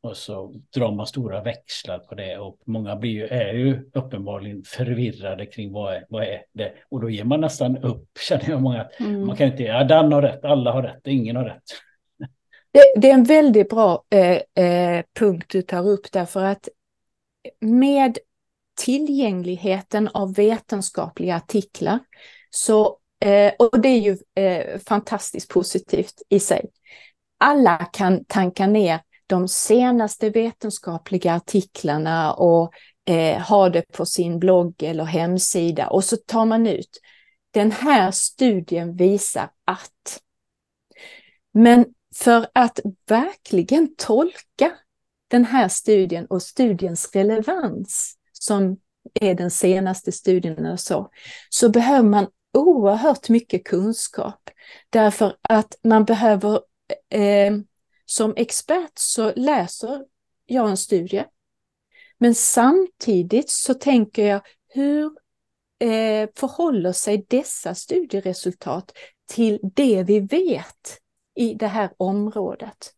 Och 0.01 0.17
så 0.17 0.53
drar 0.75 0.91
man 0.91 1.07
stora 1.07 1.41
växlar 1.41 1.99
på 1.99 2.15
det 2.15 2.37
och 2.37 2.59
många 2.65 2.95
blir 2.95 3.11
ju, 3.11 3.27
är 3.27 3.53
ju 3.53 3.89
uppenbarligen 3.93 4.63
förvirrade 4.65 5.45
kring 5.45 5.71
vad 5.71 5.93
är, 5.93 6.05
vad 6.09 6.23
är 6.23 6.41
det. 6.53 6.73
Och 6.89 7.01
då 7.01 7.09
ger 7.09 7.23
man 7.23 7.41
nästan 7.41 7.77
upp, 7.77 8.09
känner 8.19 8.49
jag 8.49 8.61
många. 8.61 8.87
Mm. 8.99 9.27
Man 9.27 9.35
kan 9.35 9.47
inte, 9.47 9.63
ja 9.63 9.83
Dan 9.83 10.11
har 10.11 10.21
rätt, 10.21 10.45
alla 10.45 10.71
har 10.71 10.83
rätt, 10.83 11.07
ingen 11.07 11.35
har 11.35 11.45
rätt. 11.45 11.63
Det, 12.71 12.93
det 13.01 13.09
är 13.09 13.13
en 13.13 13.23
väldigt 13.23 13.69
bra 13.69 14.03
eh, 14.09 14.65
eh, 14.65 15.03
punkt 15.19 15.45
du 15.49 15.61
tar 15.61 15.87
upp 15.87 16.11
därför 16.11 16.43
att 16.43 16.69
med 17.61 18.17
tillgängligheten 18.75 20.07
av 20.07 20.33
vetenskapliga 20.33 21.35
artiklar 21.35 21.99
så, 22.49 22.97
eh, 23.25 23.53
och 23.59 23.79
det 23.79 23.89
är 23.89 23.99
ju 23.99 24.17
eh, 24.43 24.79
fantastiskt 24.79 25.49
positivt 25.49 26.21
i 26.29 26.39
sig. 26.39 26.69
Alla 27.37 27.77
kan 27.77 28.25
tanka 28.25 28.67
ner 28.67 28.99
de 29.27 29.47
senaste 29.47 30.29
vetenskapliga 30.29 31.33
artiklarna 31.33 32.33
och 32.33 32.73
eh, 33.05 33.41
ha 33.41 33.69
det 33.69 33.91
på 33.91 34.05
sin 34.05 34.39
blogg 34.39 34.83
eller 34.83 35.03
hemsida 35.03 35.87
och 35.87 36.03
så 36.03 36.17
tar 36.17 36.45
man 36.45 36.67
ut 36.67 36.99
den 37.51 37.71
här 37.71 38.11
studien 38.11 38.95
visar 38.95 39.49
att. 39.65 40.21
Men 41.53 41.85
för 42.15 42.47
att 42.53 42.79
verkligen 43.07 43.95
tolka 43.95 44.71
den 45.27 45.45
här 45.45 45.67
studien 45.67 46.25
och 46.25 46.41
studiens 46.41 47.15
relevans 47.15 48.17
som 48.31 48.77
är 49.13 49.35
den 49.35 49.51
senaste 49.51 50.11
studien 50.11 50.65
och 50.65 50.79
så, 50.79 51.09
så 51.49 51.69
behöver 51.69 52.09
man 52.09 52.27
oerhört 52.53 53.29
mycket 53.29 53.63
kunskap. 53.63 54.49
Därför 54.89 55.35
att 55.41 55.79
man 55.83 56.05
behöver 56.05 56.59
eh, 57.09 57.53
som 58.05 58.33
expert 58.35 58.91
så 58.95 59.33
läser 59.35 60.05
jag 60.45 60.69
en 60.69 60.77
studie. 60.77 61.25
Men 62.17 62.35
samtidigt 62.35 63.49
så 63.49 63.73
tänker 63.73 64.25
jag 64.25 64.41
hur 64.67 65.05
eh, 65.79 66.29
förhåller 66.35 66.91
sig 66.91 67.25
dessa 67.29 67.75
studieresultat 67.75 68.91
till 69.25 69.59
det 69.63 70.03
vi 70.03 70.19
vet 70.19 70.99
i 71.35 71.53
det 71.53 71.67
här 71.67 71.89
området? 71.97 72.93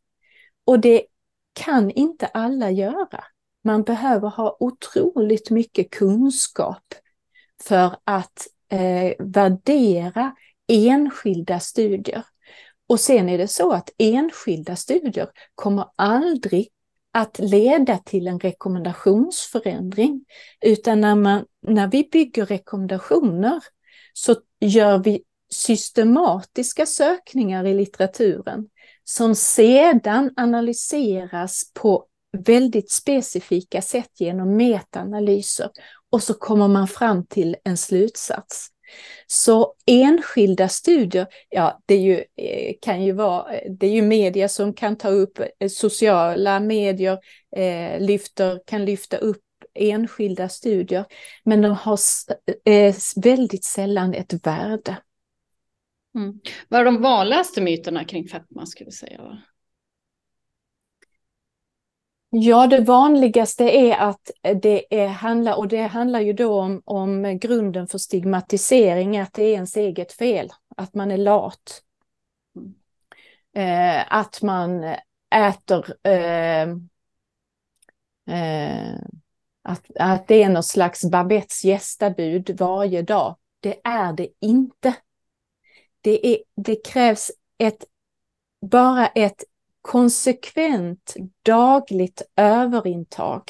Och 0.65 0.79
det 0.79 1.05
kan 1.53 1.91
inte 1.91 2.27
alla 2.27 2.71
göra. 2.71 3.23
Man 3.63 3.83
behöver 3.83 4.29
ha 4.29 4.57
otroligt 4.59 5.49
mycket 5.49 5.91
kunskap 5.91 6.93
för 7.63 7.95
att 8.03 8.47
eh, 8.69 9.13
värdera 9.19 10.35
enskilda 10.67 11.59
studier. 11.59 12.25
Och 12.87 12.99
sen 12.99 13.29
är 13.29 13.37
det 13.37 13.47
så 13.47 13.71
att 13.71 13.89
enskilda 13.97 14.75
studier 14.75 15.29
kommer 15.55 15.85
aldrig 15.95 16.69
att 17.13 17.39
leda 17.39 17.97
till 17.97 18.27
en 18.27 18.39
rekommendationsförändring. 18.39 20.25
Utan 20.61 21.01
när, 21.01 21.15
man, 21.15 21.45
när 21.67 21.87
vi 21.87 22.09
bygger 22.11 22.45
rekommendationer 22.45 23.63
så 24.13 24.35
gör 24.59 24.97
vi 24.97 25.23
systematiska 25.49 26.85
sökningar 26.85 27.65
i 27.65 27.73
litteraturen 27.73 28.69
som 29.03 29.35
sedan 29.35 30.33
analyseras 30.37 31.71
på 31.73 32.05
väldigt 32.37 32.91
specifika 32.91 33.81
sätt 33.81 34.11
genom 34.19 34.57
metaanalyser 34.57 35.69
och 36.09 36.23
så 36.23 36.33
kommer 36.33 36.67
man 36.67 36.87
fram 36.87 37.25
till 37.25 37.55
en 37.63 37.77
slutsats. 37.77 38.69
Så 39.27 39.73
enskilda 39.85 40.69
studier, 40.69 41.27
ja 41.49 41.81
det 41.85 41.93
är 41.93 41.99
ju, 41.99 42.23
eh, 42.35 42.73
kan 42.81 43.03
ju 43.03 43.11
vara, 43.11 43.53
eh, 43.53 43.71
det 43.71 43.87
är 43.87 43.91
ju 43.91 44.01
media 44.01 44.49
som 44.49 44.73
kan 44.73 44.95
ta 44.95 45.09
upp, 45.09 45.39
eh, 45.59 45.69
sociala 45.69 46.59
medier 46.59 47.19
eh, 47.55 47.99
lyfter, 47.99 48.61
kan 48.65 48.85
lyfta 48.85 49.17
upp 49.17 49.41
enskilda 49.73 50.49
studier, 50.49 51.05
men 51.43 51.61
de 51.61 51.71
har 51.71 51.99
eh, 52.65 52.95
väldigt 53.15 53.63
sällan 53.63 54.13
ett 54.13 54.47
värde. 54.47 54.97
Mm. 56.15 56.39
Vad 56.67 56.81
är 56.81 56.85
de 56.85 57.01
vanligaste 57.01 57.61
myterna 57.61 58.05
kring 58.05 58.27
fetma 58.27 58.65
skulle 58.65 58.87
du 58.87 58.95
säga? 58.95 59.41
Ja, 62.29 62.67
det 62.67 62.81
vanligaste 62.81 63.63
är 63.63 63.97
att 63.97 64.31
det 64.61 64.99
är, 65.01 65.07
handlar, 65.07 65.57
och 65.57 65.67
det 65.67 65.81
handlar 65.81 66.19
ju 66.19 66.33
då 66.33 66.61
om, 66.61 66.81
om 66.85 67.39
grunden 67.39 67.87
för 67.87 67.97
stigmatisering, 67.97 69.17
att 69.17 69.33
det 69.33 69.43
är 69.43 69.53
ens 69.53 69.77
eget 69.77 70.13
fel, 70.13 70.51
att 70.77 70.93
man 70.93 71.11
är 71.11 71.17
lat. 71.17 71.83
Eh, 73.55 74.13
att 74.13 74.41
man 74.41 74.95
äter, 75.35 76.07
eh, 76.07 76.61
eh, 78.29 78.99
att, 79.63 79.85
att 79.99 80.27
det 80.27 80.43
är 80.43 80.49
något 80.49 80.65
slags 80.65 81.05
Babettes 81.11 81.65
gästabud 81.65 82.55
varje 82.59 83.01
dag. 83.01 83.35
Det 83.59 83.81
är 83.83 84.13
det 84.13 84.27
inte. 84.39 84.95
Det, 86.01 86.27
är, 86.27 86.37
det 86.55 86.85
krävs 86.85 87.31
ett, 87.57 87.85
bara 88.61 89.07
ett 89.07 89.43
konsekvent 89.87 91.15
dagligt 91.43 92.21
överintag. 92.35 93.41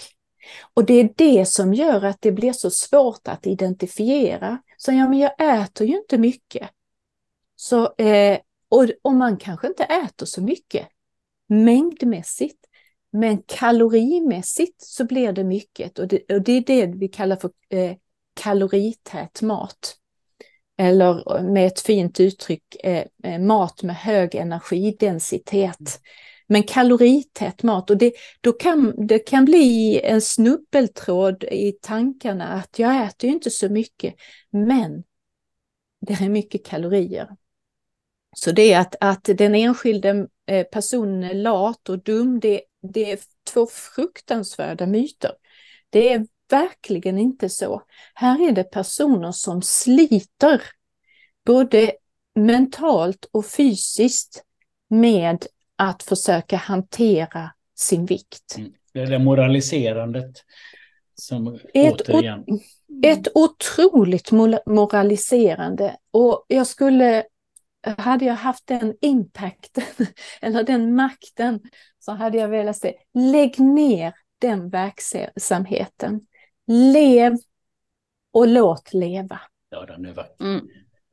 Och 0.73 0.85
det 0.85 0.93
är 0.93 1.13
det 1.15 1.45
som 1.45 1.73
gör 1.73 2.05
att 2.05 2.21
det 2.21 2.31
blir 2.31 2.53
så 2.53 2.71
svårt 2.71 3.27
att 3.27 3.47
identifiera. 3.47 4.61
Så 4.77 4.91
ja, 4.91 5.09
men 5.09 5.19
jag 5.19 5.61
äter 5.63 5.87
ju 5.87 5.97
inte 5.97 6.17
mycket. 6.17 6.69
Så, 7.55 7.95
eh, 7.97 8.39
och, 8.69 8.85
och 9.01 9.13
man 9.13 9.37
kanske 9.37 9.67
inte 9.67 9.83
äter 9.83 10.25
så 10.25 10.41
mycket 10.41 10.87
mängdmässigt. 11.47 12.65
Men 13.11 13.41
kalorimässigt 13.45 14.81
så 14.81 15.05
blir 15.05 15.31
det 15.31 15.43
mycket 15.43 15.99
och 15.99 16.07
det, 16.07 16.33
och 16.33 16.41
det 16.41 16.51
är 16.51 16.61
det 16.61 16.85
vi 16.85 17.07
kallar 17.07 17.35
för 17.35 17.51
eh, 17.69 17.95
kalorität 18.33 19.41
mat. 19.41 19.97
Eller 20.77 21.41
med 21.43 21.67
ett 21.67 21.79
fint 21.79 22.19
uttryck, 22.19 22.75
eh, 22.83 23.05
eh 23.23 23.39
mat 23.39 23.83
med 23.83 23.95
hög 23.95 24.35
energidensitet. 24.35 26.01
Men 26.47 26.63
kalorität 26.63 27.63
mat, 27.63 27.89
och 27.89 27.97
det, 27.97 28.13
då 28.41 28.53
kan, 28.53 29.07
det 29.07 29.19
kan 29.19 29.45
bli 29.45 29.99
en 30.03 30.21
snubbeltråd 30.21 31.43
i 31.43 31.71
tankarna 31.71 32.47
att 32.47 32.79
jag 32.79 33.05
äter 33.05 33.27
ju 33.27 33.33
inte 33.33 33.51
så 33.51 33.69
mycket, 33.69 34.15
men 34.49 35.03
det 36.01 36.13
är 36.13 36.29
mycket 36.29 36.65
kalorier. 36.65 37.29
Så 38.35 38.51
det 38.51 38.73
är 38.73 38.79
att, 38.79 38.95
att 38.99 39.23
den 39.23 39.55
enskilde 39.55 40.27
eh, 40.47 40.63
personen 40.63 41.23
är 41.23 41.33
lat 41.33 41.89
och 41.89 42.03
dum, 42.03 42.39
det, 42.39 42.61
det 42.93 43.11
är 43.11 43.19
två 43.53 43.67
fruktansvärda 43.67 44.85
myter. 44.85 45.31
Det 45.89 46.13
är 46.13 46.27
verkligen 46.49 47.17
inte 47.17 47.49
så. 47.49 47.81
Här 48.13 48.47
är 48.47 48.51
det 48.51 48.63
personer 48.63 49.31
som 49.31 49.61
sliter 49.61 50.61
både 51.45 51.91
mentalt 52.35 53.29
och 53.31 53.45
fysiskt 53.45 54.43
med 54.89 55.45
att 55.75 56.03
försöka 56.03 56.57
hantera 56.57 57.51
sin 57.75 58.05
vikt. 58.05 58.55
Mm. 58.57 58.71
Det 58.93 58.99
är 58.99 59.07
det 59.07 59.19
moraliserandet 59.19 60.43
som 61.15 61.59
ett, 61.73 62.09
återigen... 62.09 62.45
Ett 63.03 63.27
otroligt 63.33 64.31
moraliserande 64.65 65.97
och 66.11 66.45
jag 66.47 66.67
skulle 66.67 67.23
hade 67.97 68.25
jag 68.25 68.35
haft 68.35 68.67
den 68.67 68.95
impacten 69.01 69.83
eller 70.41 70.63
den 70.63 70.95
makten 70.95 71.59
så 71.99 72.11
hade 72.11 72.37
jag 72.37 72.47
velat 72.47 72.77
säga 72.77 72.93
lägg 73.13 73.59
ner 73.59 74.13
den 74.39 74.69
verksamheten. 74.69 76.21
Lev 76.67 77.37
och 78.33 78.47
låt 78.47 78.93
leva. 78.93 79.41
Ja, 79.69 79.85
den 79.85 80.05
är 80.05 80.13
vacker. 80.13 80.45
Mm. 80.45 80.67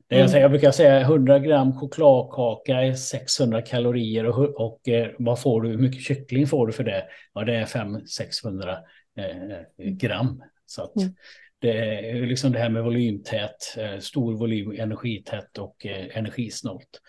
Det 0.07 0.17
jag, 0.17 0.29
säger, 0.29 0.41
jag 0.41 0.51
brukar 0.51 0.71
säga 0.71 1.01
100 1.01 1.39
gram 1.39 1.79
chokladkaka 1.79 2.81
är 2.81 2.93
600 2.93 3.61
kalorier 3.61 4.25
och, 4.25 4.61
och 4.61 4.87
eh, 4.87 5.11
vad 5.19 5.41
får 5.41 5.61
du, 5.61 5.69
hur 5.69 5.77
mycket 5.77 6.01
kyckling 6.01 6.47
får 6.47 6.67
du 6.67 6.73
för 6.73 6.83
det? 6.83 7.05
Ja, 7.33 7.43
det 7.43 7.55
är 7.55 7.65
500-600 7.65 8.77
eh, 9.17 9.57
gram. 9.77 10.43
Så 10.65 10.83
att, 10.83 10.95
mm. 10.95 11.15
Det 11.59 11.77
är 12.09 12.25
liksom 12.25 12.51
det 12.51 12.59
här 12.59 12.69
med 12.69 12.83
volymtät, 12.83 13.77
eh, 13.77 13.99
stor 13.99 14.33
volym, 14.33 14.71
energität 14.71 15.57
och 15.57 15.85
eh, 15.85 16.17
energisnålt. 16.17 17.01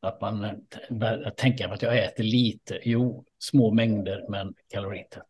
Att 0.00 0.20
man 0.20 0.44
eh, 0.44 1.30
tänker 1.36 1.68
att 1.68 1.82
jag 1.82 1.98
äter 1.98 2.24
lite, 2.24 2.78
jo, 2.82 3.24
små 3.38 3.70
mängder 3.70 4.26
men 4.28 4.54
kaloritätt. 4.68 5.28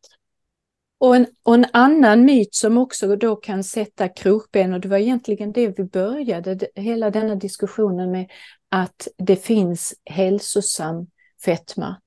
Och 1.02 1.16
en, 1.16 1.26
och 1.42 1.54
en 1.54 1.66
annan 1.72 2.24
myt 2.24 2.54
som 2.54 2.78
också 2.78 3.16
då 3.16 3.36
kan 3.36 3.64
sätta 3.64 4.08
krokben, 4.08 4.72
och 4.72 4.80
det 4.80 4.88
var 4.88 4.98
egentligen 4.98 5.52
det 5.52 5.78
vi 5.78 5.84
började 5.84 6.68
hela 6.74 7.10
denna 7.10 7.34
diskussionen 7.34 8.10
med, 8.10 8.30
att 8.68 9.08
det 9.18 9.36
finns 9.36 9.94
hälsosam 10.04 11.06
fetma. 11.44 12.00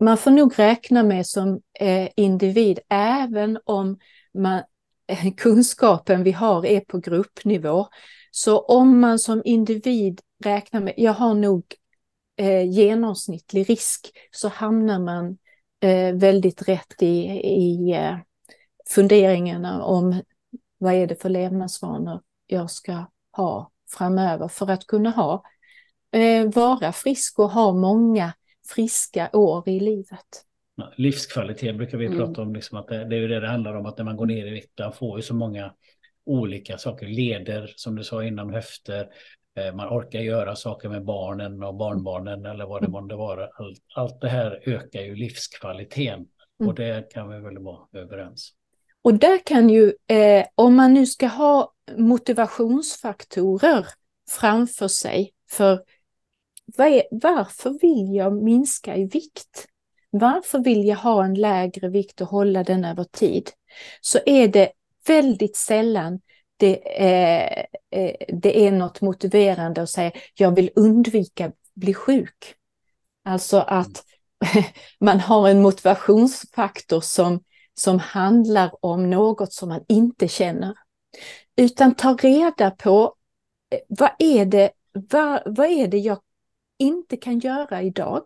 Man 0.00 0.18
får 0.18 0.30
nog 0.30 0.58
räkna 0.58 1.02
med 1.02 1.26
som 1.26 1.60
eh, 1.80 2.08
individ, 2.16 2.78
även 2.88 3.58
om 3.64 3.98
man, 4.34 4.62
eh, 5.06 5.34
kunskapen 5.36 6.22
vi 6.22 6.32
har 6.32 6.66
är 6.66 6.80
på 6.80 6.98
gruppnivå. 6.98 7.86
Så 8.30 8.58
om 8.58 9.00
man 9.00 9.18
som 9.18 9.42
individ 9.44 10.20
räknar 10.44 10.80
med, 10.80 10.94
jag 10.96 11.12
har 11.12 11.34
nog 11.34 11.64
eh, 12.36 12.70
genomsnittlig 12.70 13.70
risk, 13.70 14.10
så 14.30 14.48
hamnar 14.48 14.98
man 14.98 15.38
väldigt 16.12 16.68
rätt 16.68 17.02
i, 17.02 17.24
i 17.40 17.92
eh, 17.92 18.16
funderingarna 18.88 19.82
om 19.82 20.22
vad 20.78 20.94
är 20.94 21.06
det 21.06 21.22
för 21.22 21.28
levnadsvanor 21.28 22.20
jag 22.46 22.70
ska 22.70 23.04
ha 23.36 23.70
framöver 23.90 24.48
för 24.48 24.70
att 24.70 24.86
kunna 24.86 25.10
ha, 25.10 25.42
eh, 26.12 26.50
vara 26.54 26.92
frisk 26.92 27.38
och 27.38 27.50
ha 27.50 27.72
många 27.72 28.32
friska 28.74 29.30
år 29.32 29.68
i 29.68 29.80
livet 29.80 30.44
livskvalitet 30.96 31.76
brukar 31.76 31.98
vi 31.98 32.06
mm. 32.06 32.18
prata 32.18 32.42
om, 32.42 32.54
liksom 32.54 32.78
att 32.78 32.88
det, 32.88 33.04
det, 33.04 33.16
är 33.16 33.20
ju 33.20 33.28
det 33.28 33.40
det 33.40 33.48
handlar 33.48 33.74
om, 33.74 33.86
att 33.86 33.98
när 33.98 34.04
man 34.04 34.16
går 34.16 34.26
ner 34.26 34.46
i 34.46 34.50
vikt, 34.50 34.78
man 34.78 34.92
får 34.92 35.18
ju 35.18 35.22
så 35.22 35.34
många 35.34 35.72
olika 36.26 36.78
saker, 36.78 37.06
leder 37.06 37.72
som 37.76 37.96
du 37.96 38.04
sa 38.04 38.24
innan, 38.24 38.54
höfter, 38.54 39.00
eh, 39.00 39.06
man 39.74 39.88
orkar 39.88 40.20
göra 40.20 40.56
saker 40.56 40.88
med 40.88 41.04
barnen 41.04 41.62
och 41.62 41.74
barnbarnen 41.74 42.46
eller 42.46 42.66
vad 42.66 42.80
det 42.82 42.86
mm. 42.86 42.92
månde 42.92 43.16
vara. 43.16 43.48
Allt, 43.54 43.78
allt 43.94 44.20
det 44.20 44.28
här 44.28 44.62
ökar 44.66 45.00
ju 45.00 45.14
livskvaliteten 45.14 46.26
mm. 46.60 46.68
och 46.68 46.74
det 46.74 47.12
kan 47.12 47.30
vi 47.30 47.40
väl 47.40 47.58
vara 47.58 47.86
överens. 47.92 48.52
Och 49.02 49.14
där 49.14 49.38
kan 49.46 49.70
ju, 49.70 49.92
eh, 50.06 50.46
om 50.54 50.76
man 50.76 50.94
nu 50.94 51.06
ska 51.06 51.26
ha 51.26 51.72
motivationsfaktorer 51.96 53.86
framför 54.30 54.88
sig 54.88 55.32
för 55.50 55.82
är, 56.78 57.02
varför 57.10 57.70
vill 57.80 58.14
jag 58.14 58.42
minska 58.42 58.96
i 58.96 59.04
vikt? 59.04 59.68
varför 60.12 60.58
vill 60.58 60.86
jag 60.86 60.96
ha 60.96 61.24
en 61.24 61.34
lägre 61.34 61.88
vikt 61.88 62.20
och 62.20 62.28
hålla 62.28 62.64
den 62.64 62.84
över 62.84 63.04
tid? 63.04 63.50
Så 64.00 64.18
är 64.26 64.48
det 64.48 64.72
väldigt 65.06 65.56
sällan 65.56 66.20
det 66.62 67.02
är, 67.04 67.66
eh, 67.90 68.14
det 68.28 68.66
är 68.66 68.72
något 68.72 69.00
motiverande 69.00 69.82
att 69.82 69.90
säga 69.90 70.12
jag 70.34 70.54
vill 70.54 70.70
undvika 70.76 71.52
bli 71.74 71.94
sjuk. 71.94 72.54
Alltså 73.24 73.58
att 73.58 74.04
man 75.00 75.20
har 75.20 75.48
en 75.48 75.62
motivationsfaktor 75.62 77.00
som, 77.00 77.44
som 77.74 77.98
handlar 77.98 78.84
om 78.84 79.10
något 79.10 79.52
som 79.52 79.68
man 79.68 79.84
inte 79.88 80.28
känner. 80.28 80.74
Utan 81.56 81.94
ta 81.94 82.16
reda 82.16 82.70
på 82.70 83.14
eh, 83.70 83.80
vad 83.88 84.10
är 84.18 84.46
det, 84.46 84.70
vad, 84.92 85.42
vad 85.44 85.66
är 85.66 85.88
det 85.88 85.98
jag 85.98 86.18
inte 86.78 87.16
kan 87.16 87.38
göra 87.38 87.82
idag? 87.82 88.22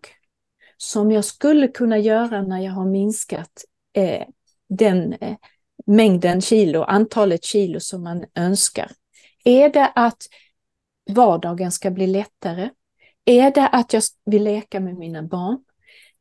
som 0.77 1.11
jag 1.11 1.25
skulle 1.25 1.69
kunna 1.69 1.99
göra 1.99 2.43
när 2.43 2.61
jag 2.61 2.73
har 2.73 2.87
minskat 2.87 3.65
eh, 3.93 4.27
den 4.69 5.13
eh, 5.13 5.37
mängden 5.87 6.41
kilo, 6.41 6.83
antalet 6.83 7.45
kilo 7.45 7.81
som 7.81 8.03
man 8.03 8.25
önskar. 8.35 8.91
Är 9.45 9.69
det 9.69 9.93
att 9.95 10.23
vardagen 11.11 11.73
ska 11.73 11.91
bli 11.91 12.07
lättare? 12.07 12.71
Är 13.25 13.51
det 13.51 13.69
att 13.69 13.93
jag 13.93 14.03
vill 14.25 14.45
leka 14.45 14.81
med 14.81 14.95
mina 14.95 15.23
barn? 15.23 15.59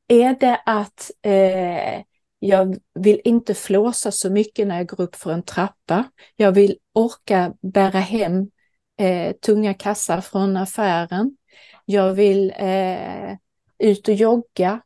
Är 0.08 0.40
det 0.40 0.62
att 0.66 1.12
eh, 1.22 2.04
jag 2.40 2.78
vill 2.94 3.22
inte 3.24 3.54
flåsa 3.54 4.12
så 4.12 4.30
mycket 4.30 4.68
när 4.68 4.78
jag 4.78 4.88
går 4.88 5.02
upp 5.02 5.16
för 5.16 5.32
en 5.32 5.44
trappa. 5.44 6.04
Jag 6.36 6.52
vill 6.52 6.78
orka 6.94 7.54
bära 7.62 8.00
hem 8.00 8.52
eh, 8.98 9.36
tunga 9.36 9.74
kassar 9.74 10.22
från 10.22 10.58
affären. 10.58 11.38
Jag 11.86 12.14
vill 12.14 12.54
eh, 12.58 13.34
ut 13.80 14.08
och 14.08 14.14
jogga, 14.14 14.82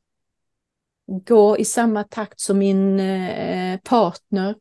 gå 1.08 1.58
i 1.58 1.66
samma 1.66 2.04
takt 2.04 2.40
som 2.40 2.58
min 2.58 3.00
eh, 3.00 3.80
partner. 3.80 4.56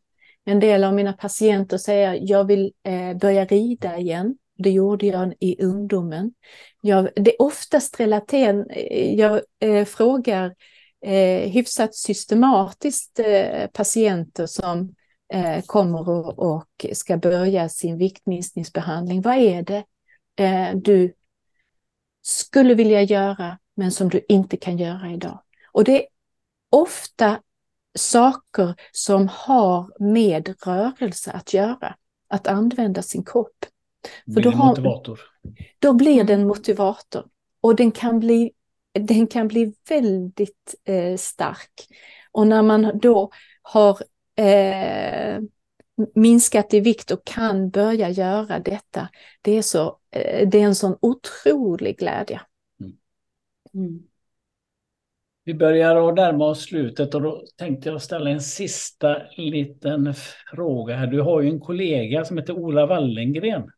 En 0.49 0.61
del 0.61 0.85
av 0.85 0.95
mina 0.95 1.13
patienter 1.13 1.79
säger 1.79 2.19
jag 2.23 2.45
vill 2.45 2.73
eh, 2.85 3.15
börja 3.17 3.45
rida 3.45 3.99
igen. 3.99 4.37
Det 4.59 4.71
gjorde 4.71 5.07
jag 5.07 5.35
i 5.41 5.65
ungdomen. 5.65 6.33
Jag, 6.81 7.09
det 7.17 7.35
är 7.35 7.43
oftast 7.43 8.01
relaterat, 8.01 8.67
eh, 8.71 9.15
jag 9.15 9.41
eh, 9.61 9.85
frågar 9.85 10.55
eh, 11.05 11.51
hyfsat 11.51 11.95
systematiskt 11.95 13.19
eh, 13.19 13.67
patienter 13.67 14.47
som 14.47 14.95
eh, 15.33 15.63
kommer 15.67 16.09
och, 16.09 16.39
och, 16.39 16.87
ska 16.93 17.17
börja 17.17 17.69
sin 17.69 17.99
viktminskningsbehandling. 17.99 19.23
Vad 19.23 19.37
är 19.37 19.63
det 19.63 19.85
eh, 20.45 20.77
du 20.77 21.15
skulle 22.23 22.75
vilja 22.75 23.03
göra 23.03 23.59
men 23.77 23.93
som 23.93 24.09
du 24.09 24.25
inte 24.29 24.57
kan 24.57 24.79
göra 24.79 25.11
idag. 25.11 25.41
Och 25.73 25.85
det 25.85 26.03
är 26.03 26.07
ofta 26.71 27.41
saker 27.99 28.75
som 28.93 29.29
har 29.33 29.91
med 30.01 30.55
rörelse 30.67 31.33
att 31.33 31.55
göra, 31.55 31.95
att 32.29 32.47
använda 32.47 33.03
sin 33.03 33.25
kropp. 33.25 33.67
För 34.35 34.41
då, 34.41 34.51
har, 34.51 35.19
då 35.79 35.93
blir 35.93 36.25
det 36.25 36.35
en 36.35 36.47
motivator 36.47 37.27
och 37.61 37.77
den 37.77 37.91
kan 37.91 38.21
bli, 38.21 38.53
den 38.93 39.27
kan 39.27 39.49
bli 39.49 39.75
väldigt 39.89 40.75
eh, 40.85 41.17
stark. 41.17 41.89
Och 42.33 42.47
när 42.47 42.63
man 42.63 42.99
då 42.99 43.31
har 43.63 43.99
eh, 44.37 45.41
minskat 46.15 46.75
i 46.75 46.81
vikt 46.81 47.11
och 47.11 47.25
kan 47.25 47.71
börja 47.71 48.11
göra 48.11 48.59
detta. 48.59 49.09
Det 49.43 49.53
är, 49.53 49.63
så, 49.63 49.99
eh, 50.11 50.49
det 50.49 50.61
är 50.61 50.65
en 50.65 50.75
sån 50.75 50.97
otrolig 51.01 51.99
glädje. 51.99 52.41
Mm. 53.75 54.03
Vi 55.49 55.55
börjar 55.55 56.09
att 56.09 56.15
närma 56.15 56.45
oss 56.45 56.63
slutet 56.63 57.15
och 57.15 57.23
då 57.23 57.45
tänkte 57.57 57.89
jag 57.89 58.03
ställa 58.03 58.31
en 58.31 58.41
sista 58.41 59.17
liten 59.37 60.15
fråga 60.55 60.97
här. 60.97 61.07
Du 61.07 61.21
har 61.21 61.41
ju 61.41 61.49
en 61.49 61.61
kollega 61.61 62.25
som 62.25 62.39
heter 62.39 62.53
Ola 62.53 62.87
Wallengren. 62.87 63.71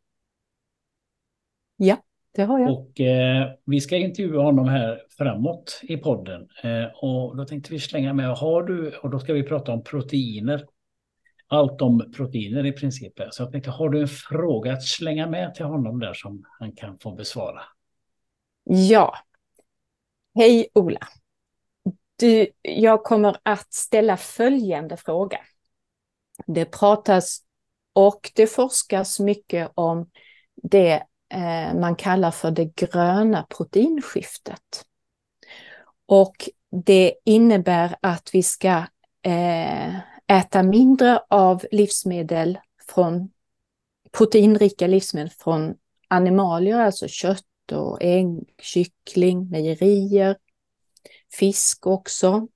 Ja, 1.77 1.97
det 2.35 2.43
har 2.43 2.59
jag. 2.59 2.73
Och 2.73 3.01
eh, 3.01 3.51
vi 3.67 3.81
ska 3.81 3.97
intervjua 3.97 4.43
honom 4.43 4.69
här 4.69 5.03
framåt 5.19 5.81
i 5.83 5.97
podden. 5.97 6.49
Eh, 6.63 6.85
och 7.03 7.37
då 7.37 7.45
tänkte 7.45 7.73
vi 7.73 7.81
slänga 7.81 8.13
med, 8.13 8.37
har 8.37 8.63
du, 8.63 8.97
och 8.97 9.11
då 9.11 9.19
ska 9.19 9.33
vi 9.33 9.43
prata 9.43 9.73
om 9.73 9.85
proteiner. 9.85 10.67
Allt 11.47 11.83
om 11.83 12.13
proteiner 12.17 12.67
i 12.67 12.73
princip. 12.73 13.13
Så 13.31 13.43
jag 13.43 13.53
tänkte, 13.53 13.71
har 13.71 13.89
du 13.89 14.01
en 14.01 14.09
fråga 14.09 14.73
att 14.73 14.83
slänga 14.83 15.27
med 15.27 15.55
till 15.55 15.65
honom 15.65 16.01
där 16.01 16.15
som 16.15 16.45
han 16.59 16.73
kan 16.73 16.99
få 16.99 17.15
besvara? 17.15 17.61
Ja. 18.65 19.15
Hej 20.35 20.69
Ola. 20.75 21.01
Du, 22.21 22.47
jag 22.63 23.05
kommer 23.05 23.37
att 23.43 23.73
ställa 23.73 24.17
följande 24.17 24.97
fråga. 24.97 25.39
Det 26.47 26.65
pratas 26.65 27.41
och 27.93 28.33
det 28.35 28.47
forskas 28.47 29.21
mycket 29.21 29.73
om 29.75 30.11
det 30.63 30.93
eh, 31.35 31.75
man 31.81 31.97
kallar 31.97 32.31
för 32.31 32.51
det 32.51 32.65
gröna 32.65 33.47
proteinskiftet. 33.51 34.85
Och 36.07 36.49
det 36.87 37.15
innebär 37.25 37.97
att 38.01 38.31
vi 38.33 38.43
ska 38.43 38.85
eh, 39.23 39.95
äta 40.27 40.63
mindre 40.63 41.23
av 41.29 41.65
livsmedel 41.71 42.59
från 42.89 43.31
proteinrika 44.11 44.87
livsmedel 44.87 45.31
från 45.31 45.75
animalier, 46.09 46.81
alltså 46.81 47.09
kött 47.09 47.73
och 47.73 47.99
ägg, 48.01 48.55
kyckling, 48.63 49.51
mejerier, 49.51 50.37
fisk 51.39 51.87
också, 51.87 52.49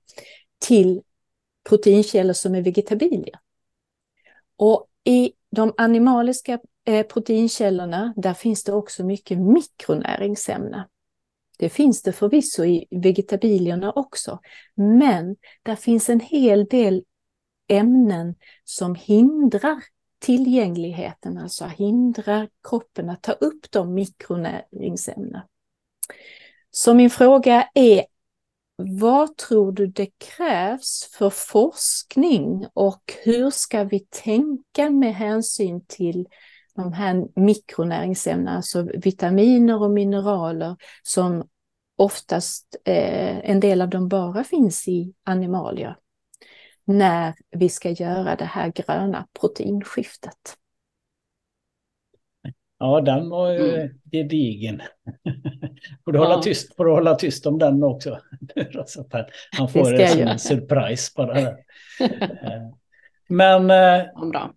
till 0.59 1.01
proteinkällor 1.69 2.33
som 2.33 2.55
är 2.55 2.61
vegetabilier. 2.61 3.39
Och 4.57 4.87
i 5.03 5.33
de 5.51 5.73
animaliska 5.77 6.59
eh, 6.85 7.05
proteinkällorna, 7.05 8.13
där 8.17 8.33
finns 8.33 8.63
det 8.63 8.73
också 8.73 9.03
mycket 9.03 9.37
mikronäringsämnen. 9.37 10.83
Det 11.57 11.69
finns 11.69 12.01
det 12.01 12.11
förvisso 12.11 12.65
i 12.65 12.87
vegetabilierna 12.91 13.91
också, 13.91 14.39
men 14.75 15.35
där 15.63 15.75
finns 15.75 16.09
en 16.09 16.19
hel 16.19 16.65
del 16.65 17.03
ämnen 17.67 18.35
som 18.63 18.95
hindrar 18.95 19.83
tillgängligheten, 20.19 21.37
alltså 21.37 21.65
hindrar 21.65 22.49
kroppen 22.69 23.09
att 23.09 23.21
ta 23.23 23.31
upp 23.31 23.71
de 23.71 23.93
mikronäringsämnena. 23.93 25.47
Så 26.71 26.93
min 26.93 27.09
fråga 27.09 27.69
är, 27.73 28.05
vad 28.77 29.37
tror 29.37 29.71
du 29.71 29.87
det 29.87 30.09
krävs 30.17 31.09
för 31.17 31.29
forskning 31.29 32.67
och 32.73 33.13
hur 33.23 33.49
ska 33.49 33.83
vi 33.83 33.99
tänka 33.99 34.89
med 34.89 35.15
hänsyn 35.15 35.85
till 35.87 36.27
de 36.75 36.93
här 36.93 37.39
mikronäringsämnena, 37.39 38.55
alltså 38.55 38.83
vitaminer 38.83 39.81
och 39.81 39.91
mineraler 39.91 40.75
som 41.03 41.47
oftast 41.97 42.75
eh, 42.85 43.49
en 43.49 43.59
del 43.59 43.81
av 43.81 43.89
dem 43.89 44.07
bara 44.07 44.43
finns 44.43 44.87
i 44.87 45.13
animalier 45.23 45.97
när 46.85 47.33
vi 47.51 47.69
ska 47.69 47.89
göra 47.89 48.35
det 48.35 48.45
här 48.45 48.71
gröna 48.75 49.27
proteinskiftet. 49.39 50.57
Ja, 52.79 53.01
den 53.01 53.29
var 53.29 53.51
ju 53.51 53.75
mm. 53.75 53.89
gedigen. 54.11 54.81
får, 56.05 56.11
du 56.11 56.19
ja. 56.19 56.25
hålla 56.25 56.41
tyst, 56.41 56.75
får 56.75 56.85
du 56.85 56.91
hålla 56.91 57.15
tyst 57.15 57.45
om 57.45 57.59
den 57.59 57.83
också. 57.83 58.19
Han 59.57 59.69
får 59.69 59.91
det, 59.91 59.97
det 59.97 60.07
som 60.07 60.21
en 60.21 60.39
surprise 60.39 61.11
bara. 61.15 61.39
Eh, 61.99 62.61
men 63.29 63.71
eh, 63.71 64.05
ja, 64.15 64.53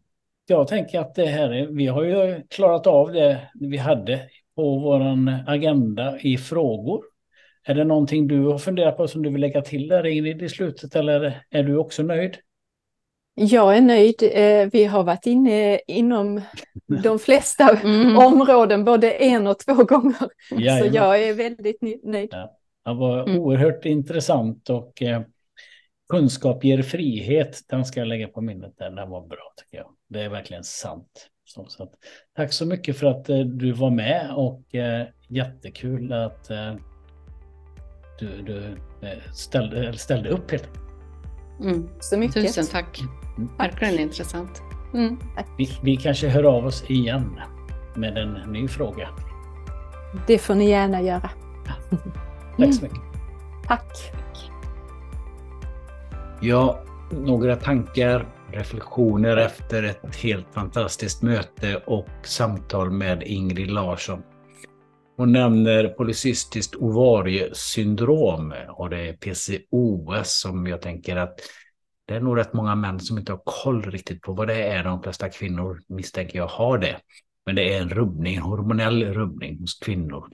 jag 0.46 0.68
tänker 0.68 1.00
att 1.00 1.14
det 1.14 1.26
här 1.26 1.50
är, 1.52 1.66
vi 1.66 1.86
har 1.86 2.02
ju 2.02 2.42
klarat 2.50 2.86
av 2.86 3.12
det 3.12 3.50
vi 3.54 3.76
hade 3.76 4.20
på 4.56 4.78
vår 4.78 5.02
agenda 5.46 6.20
i 6.20 6.38
frågor. 6.38 7.04
Är 7.64 7.74
det 7.74 7.84
någonting 7.84 8.28
du 8.28 8.44
har 8.44 8.58
funderat 8.58 8.96
på 8.96 9.08
som 9.08 9.22
du 9.22 9.30
vill 9.30 9.40
lägga 9.40 9.62
till 9.62 9.88
där 9.88 10.06
Ingrid 10.06 10.42
i 10.42 10.48
slutet 10.48 10.96
eller 10.96 11.42
är 11.50 11.62
du 11.62 11.76
också 11.76 12.02
nöjd? 12.02 12.36
Jag 13.40 13.76
är 13.76 13.80
nöjd. 13.80 14.22
Eh, 14.22 14.68
vi 14.72 14.84
har 14.84 15.04
varit 15.04 15.26
inne 15.26 15.80
inom 15.86 16.40
de 17.02 17.18
flesta 17.18 17.68
mm. 17.68 18.16
områden 18.16 18.84
både 18.84 19.10
en 19.10 19.46
och 19.46 19.58
två 19.58 19.74
gånger. 19.74 20.28
Jajamän. 20.50 20.90
Så 20.90 20.96
jag 20.96 21.22
är 21.22 21.34
väldigt 21.34 22.04
nöjd. 22.04 22.28
Ja, 22.32 22.58
det 22.84 22.94
var 22.94 23.22
mm. 23.22 23.38
oerhört 23.38 23.84
intressant 23.84 24.70
och 24.70 25.02
eh, 25.02 25.22
kunskap 26.08 26.64
ger 26.64 26.82
frihet. 26.82 27.60
Den 27.68 27.84
ska 27.84 28.00
jag 28.00 28.08
lägga 28.08 28.28
på 28.28 28.40
minnet 28.40 28.72
där. 28.78 28.90
Den 28.90 29.10
var 29.10 29.26
bra 29.26 29.52
tycker 29.56 29.76
jag. 29.76 29.88
Det 30.08 30.22
är 30.22 30.28
verkligen 30.28 30.64
sant. 30.64 31.28
Så, 31.44 31.66
så 31.68 31.82
att, 31.82 31.92
tack 32.36 32.52
så 32.52 32.66
mycket 32.66 32.98
för 32.98 33.06
att 33.06 33.28
eh, 33.28 33.40
du 33.40 33.72
var 33.72 33.90
med 33.90 34.30
och 34.36 34.74
eh, 34.74 35.06
jättekul 35.28 36.12
att 36.12 36.50
du, 38.18 38.42
du 38.42 38.76
ställde, 39.34 39.98
ställde 39.98 40.28
upp 40.28 40.50
helt 40.50 40.87
mm. 41.60 41.88
Så 42.00 42.18
mycket. 42.18 42.46
Tusen 42.46 42.66
tack. 42.66 43.00
Mm. 43.36 43.48
Verkligen 43.58 43.98
intressant. 43.98 44.62
Mm. 44.94 45.18
Vi, 45.56 45.78
vi 45.82 45.96
kanske 45.96 46.28
hör 46.28 46.44
av 46.44 46.66
oss 46.66 46.84
igen 46.90 47.40
med 47.94 48.18
en 48.18 48.32
ny 48.32 48.68
fråga. 48.68 49.08
Det 50.26 50.38
får 50.38 50.54
ni 50.54 50.70
gärna 50.70 51.02
göra. 51.02 51.30
Ja. 51.66 51.96
Tack 52.64 52.74
så 52.74 52.82
mycket. 52.82 53.00
Tack. 53.66 54.12
Ja, 56.40 56.84
några 57.10 57.56
tankar, 57.56 58.26
reflektioner 58.52 59.36
efter 59.36 59.82
ett 59.82 60.16
helt 60.16 60.46
fantastiskt 60.52 61.22
möte 61.22 61.76
och 61.86 62.08
samtal 62.22 62.90
med 62.90 63.22
Ingrid 63.22 63.70
Larsson. 63.70 64.22
Hon 65.18 65.32
nämner 65.32 65.88
polycystiskt 65.88 66.74
ovariesyndrom 66.74 68.54
och 68.68 68.90
det 68.90 69.08
är 69.08 69.12
PCOS 69.12 70.40
som 70.40 70.66
jag 70.66 70.82
tänker 70.82 71.16
att 71.16 71.40
det 72.06 72.14
är 72.14 72.20
nog 72.20 72.38
rätt 72.38 72.52
många 72.52 72.74
män 72.74 73.00
som 73.00 73.18
inte 73.18 73.32
har 73.32 73.42
koll 73.44 73.82
riktigt 73.82 74.20
på 74.20 74.32
vad 74.32 74.48
det 74.48 74.62
är. 74.62 74.84
De 74.84 75.02
flesta 75.02 75.28
kvinnor 75.28 75.82
misstänker 75.88 76.38
jag 76.38 76.46
har 76.46 76.78
det. 76.78 77.00
Men 77.46 77.54
det 77.54 77.74
är 77.74 77.80
en 77.80 77.88
rubbning, 77.88 78.34
en 78.34 78.42
hormonell 78.42 79.04
rubbning 79.04 79.60
hos 79.60 79.78
kvinnor. 79.78 80.30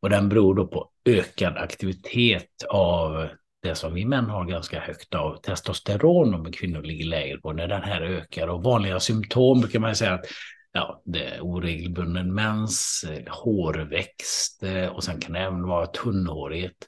Och 0.00 0.10
den 0.10 0.28
beror 0.28 0.54
då 0.54 0.66
på 0.66 0.90
ökad 1.04 1.56
aktivitet 1.56 2.64
av 2.68 3.28
det 3.62 3.74
som 3.74 3.94
vi 3.94 4.04
män 4.04 4.30
har 4.30 4.44
ganska 4.44 4.80
högt 4.80 5.14
av 5.14 5.36
testosteron 5.36 6.34
Om 6.34 6.52
kvinnor 6.52 6.82
ligger 6.82 7.04
lägre 7.04 7.38
på. 7.38 7.52
När 7.52 7.68
den 7.68 7.82
här 7.82 8.02
ökar 8.02 8.48
och 8.48 8.62
vanliga 8.62 9.00
symptom 9.00 9.60
brukar 9.60 9.78
man 9.78 9.96
säga 9.96 10.14
att 10.14 10.26
ja, 10.72 11.02
det 11.04 11.24
är 11.24 11.40
oregelbunden 11.40 12.34
mens, 12.34 13.04
eh, 13.10 13.32
hårväxt 13.32 14.62
eh, 14.62 14.86
och 14.86 15.04
sen 15.04 15.20
kan 15.20 15.32
det 15.32 15.38
även 15.38 15.62
vara 15.62 15.86
tunnhårighet, 15.86 16.86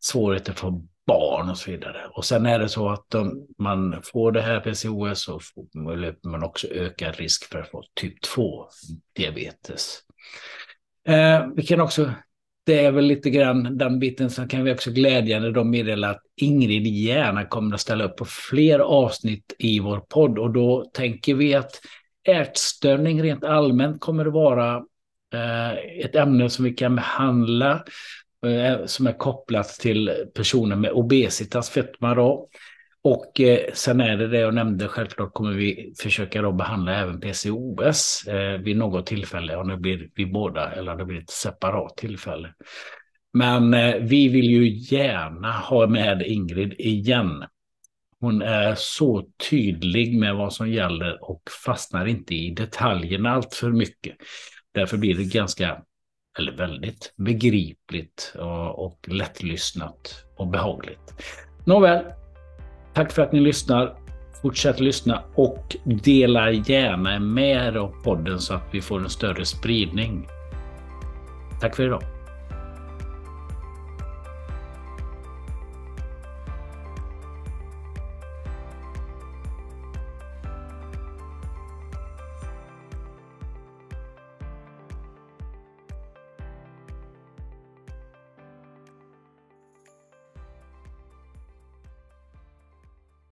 svårigheter 0.00 0.52
för 0.52 0.82
barn 1.06 1.50
och 1.50 1.58
så 1.58 1.70
vidare. 1.70 2.06
Och 2.10 2.24
sen 2.24 2.46
är 2.46 2.58
det 2.58 2.68
så 2.68 2.88
att 2.88 3.14
om 3.14 3.46
man 3.58 4.02
får 4.04 4.32
det 4.32 4.40
här 4.40 4.60
PCOS 4.60 5.22
så 5.22 5.40
löper 5.96 6.28
man 6.28 6.42
också 6.42 6.66
ökad 6.66 7.16
risk 7.16 7.44
för 7.44 7.58
att 7.58 7.70
få 7.70 7.82
typ 7.94 8.22
2 8.22 8.66
diabetes. 9.16 9.98
Eh, 11.08 11.46
vi 11.56 11.62
kan 11.62 11.80
också, 11.80 12.12
det 12.66 12.84
är 12.84 12.92
väl 12.92 13.04
lite 13.04 13.30
grann 13.30 13.78
den 13.78 13.98
biten, 13.98 14.30
så 14.30 14.48
kan 14.48 14.64
vi 14.64 14.74
också 14.74 14.90
glädjande 14.90 15.52
då 15.52 15.64
meddela 15.64 16.10
att 16.10 16.22
Ingrid 16.36 16.86
gärna 16.86 17.44
kommer 17.44 17.74
att 17.74 17.80
ställa 17.80 18.04
upp 18.04 18.16
på 18.16 18.24
fler 18.24 18.78
avsnitt 18.78 19.54
i 19.58 19.80
vår 19.80 20.00
podd 20.00 20.38
och 20.38 20.52
då 20.52 20.90
tänker 20.94 21.34
vi 21.34 21.54
att 21.54 21.80
ätstörning 22.28 23.22
rent 23.22 23.44
allmänt 23.44 24.00
kommer 24.00 24.26
att 24.26 24.32
vara 24.32 24.76
eh, 25.34 25.72
ett 26.04 26.16
ämne 26.16 26.50
som 26.50 26.64
vi 26.64 26.72
kan 26.72 26.96
behandla 26.96 27.84
eh, 28.46 28.86
som 28.86 29.06
är 29.06 29.12
kopplat 29.12 29.68
till 29.68 30.12
personer 30.34 30.76
med 30.76 30.90
obesitas, 30.90 31.70
fetma 31.70 32.14
då. 32.14 32.48
Och 33.02 33.40
eh, 33.40 33.58
sen 33.74 34.00
är 34.00 34.16
det 34.16 34.28
det 34.28 34.38
jag 34.38 34.54
nämnde, 34.54 34.88
självklart 34.88 35.32
kommer 35.32 35.52
vi 35.52 35.94
försöka 35.98 36.42
då 36.42 36.52
behandla 36.52 36.94
även 36.94 37.20
PCOS 37.20 38.24
vid 38.60 38.76
något 38.76 39.06
tillfälle, 39.06 39.56
om 39.56 39.68
det 39.68 39.76
blir 39.76 40.08
vid 40.14 40.32
båda 40.32 40.72
eller 40.72 40.92
om 40.92 40.98
det 40.98 41.04
blir 41.04 41.18
ett 41.18 41.30
separat 41.30 41.96
tillfälle. 41.96 42.54
Men 43.32 43.70
vi 44.08 44.28
vill 44.28 44.50
ju 44.50 44.68
gärna 44.68 45.52
ha 45.52 45.86
med 45.86 46.22
Ingrid 46.22 46.74
igen. 46.78 47.44
Hon 48.20 48.42
är 48.42 48.74
så 48.74 49.28
tydlig 49.50 50.18
med 50.18 50.36
vad 50.36 50.52
som 50.52 50.70
gäller 50.70 51.30
och 51.30 51.42
fastnar 51.64 52.06
inte 52.06 52.34
i 52.34 52.50
detaljerna 52.50 53.30
allt 53.30 53.54
för 53.54 53.70
mycket. 53.70 54.16
Därför 54.74 54.96
blir 54.96 55.14
det 55.14 55.24
ganska, 55.24 55.82
eller 56.38 56.52
väldigt 56.52 57.14
begripligt 57.16 58.34
och, 58.38 58.86
och 58.86 59.08
lättlyssnat 59.08 60.24
och 60.36 60.46
behagligt. 60.46 61.14
Nåväl, 61.64 62.04
tack 62.94 63.12
för 63.12 63.22
att 63.22 63.32
ni 63.32 63.40
lyssnar. 63.40 63.96
Fortsätt 64.42 64.80
lyssna 64.80 65.22
och 65.34 65.76
dela 65.84 66.50
gärna 66.50 67.18
med 67.18 67.66
er 67.66 67.76
av 67.76 68.02
podden 68.04 68.38
så 68.38 68.54
att 68.54 68.68
vi 68.72 68.80
får 68.80 69.00
en 69.00 69.10
större 69.10 69.44
spridning. 69.44 70.26
Tack 71.60 71.76
för 71.76 71.86
idag. 71.86 72.17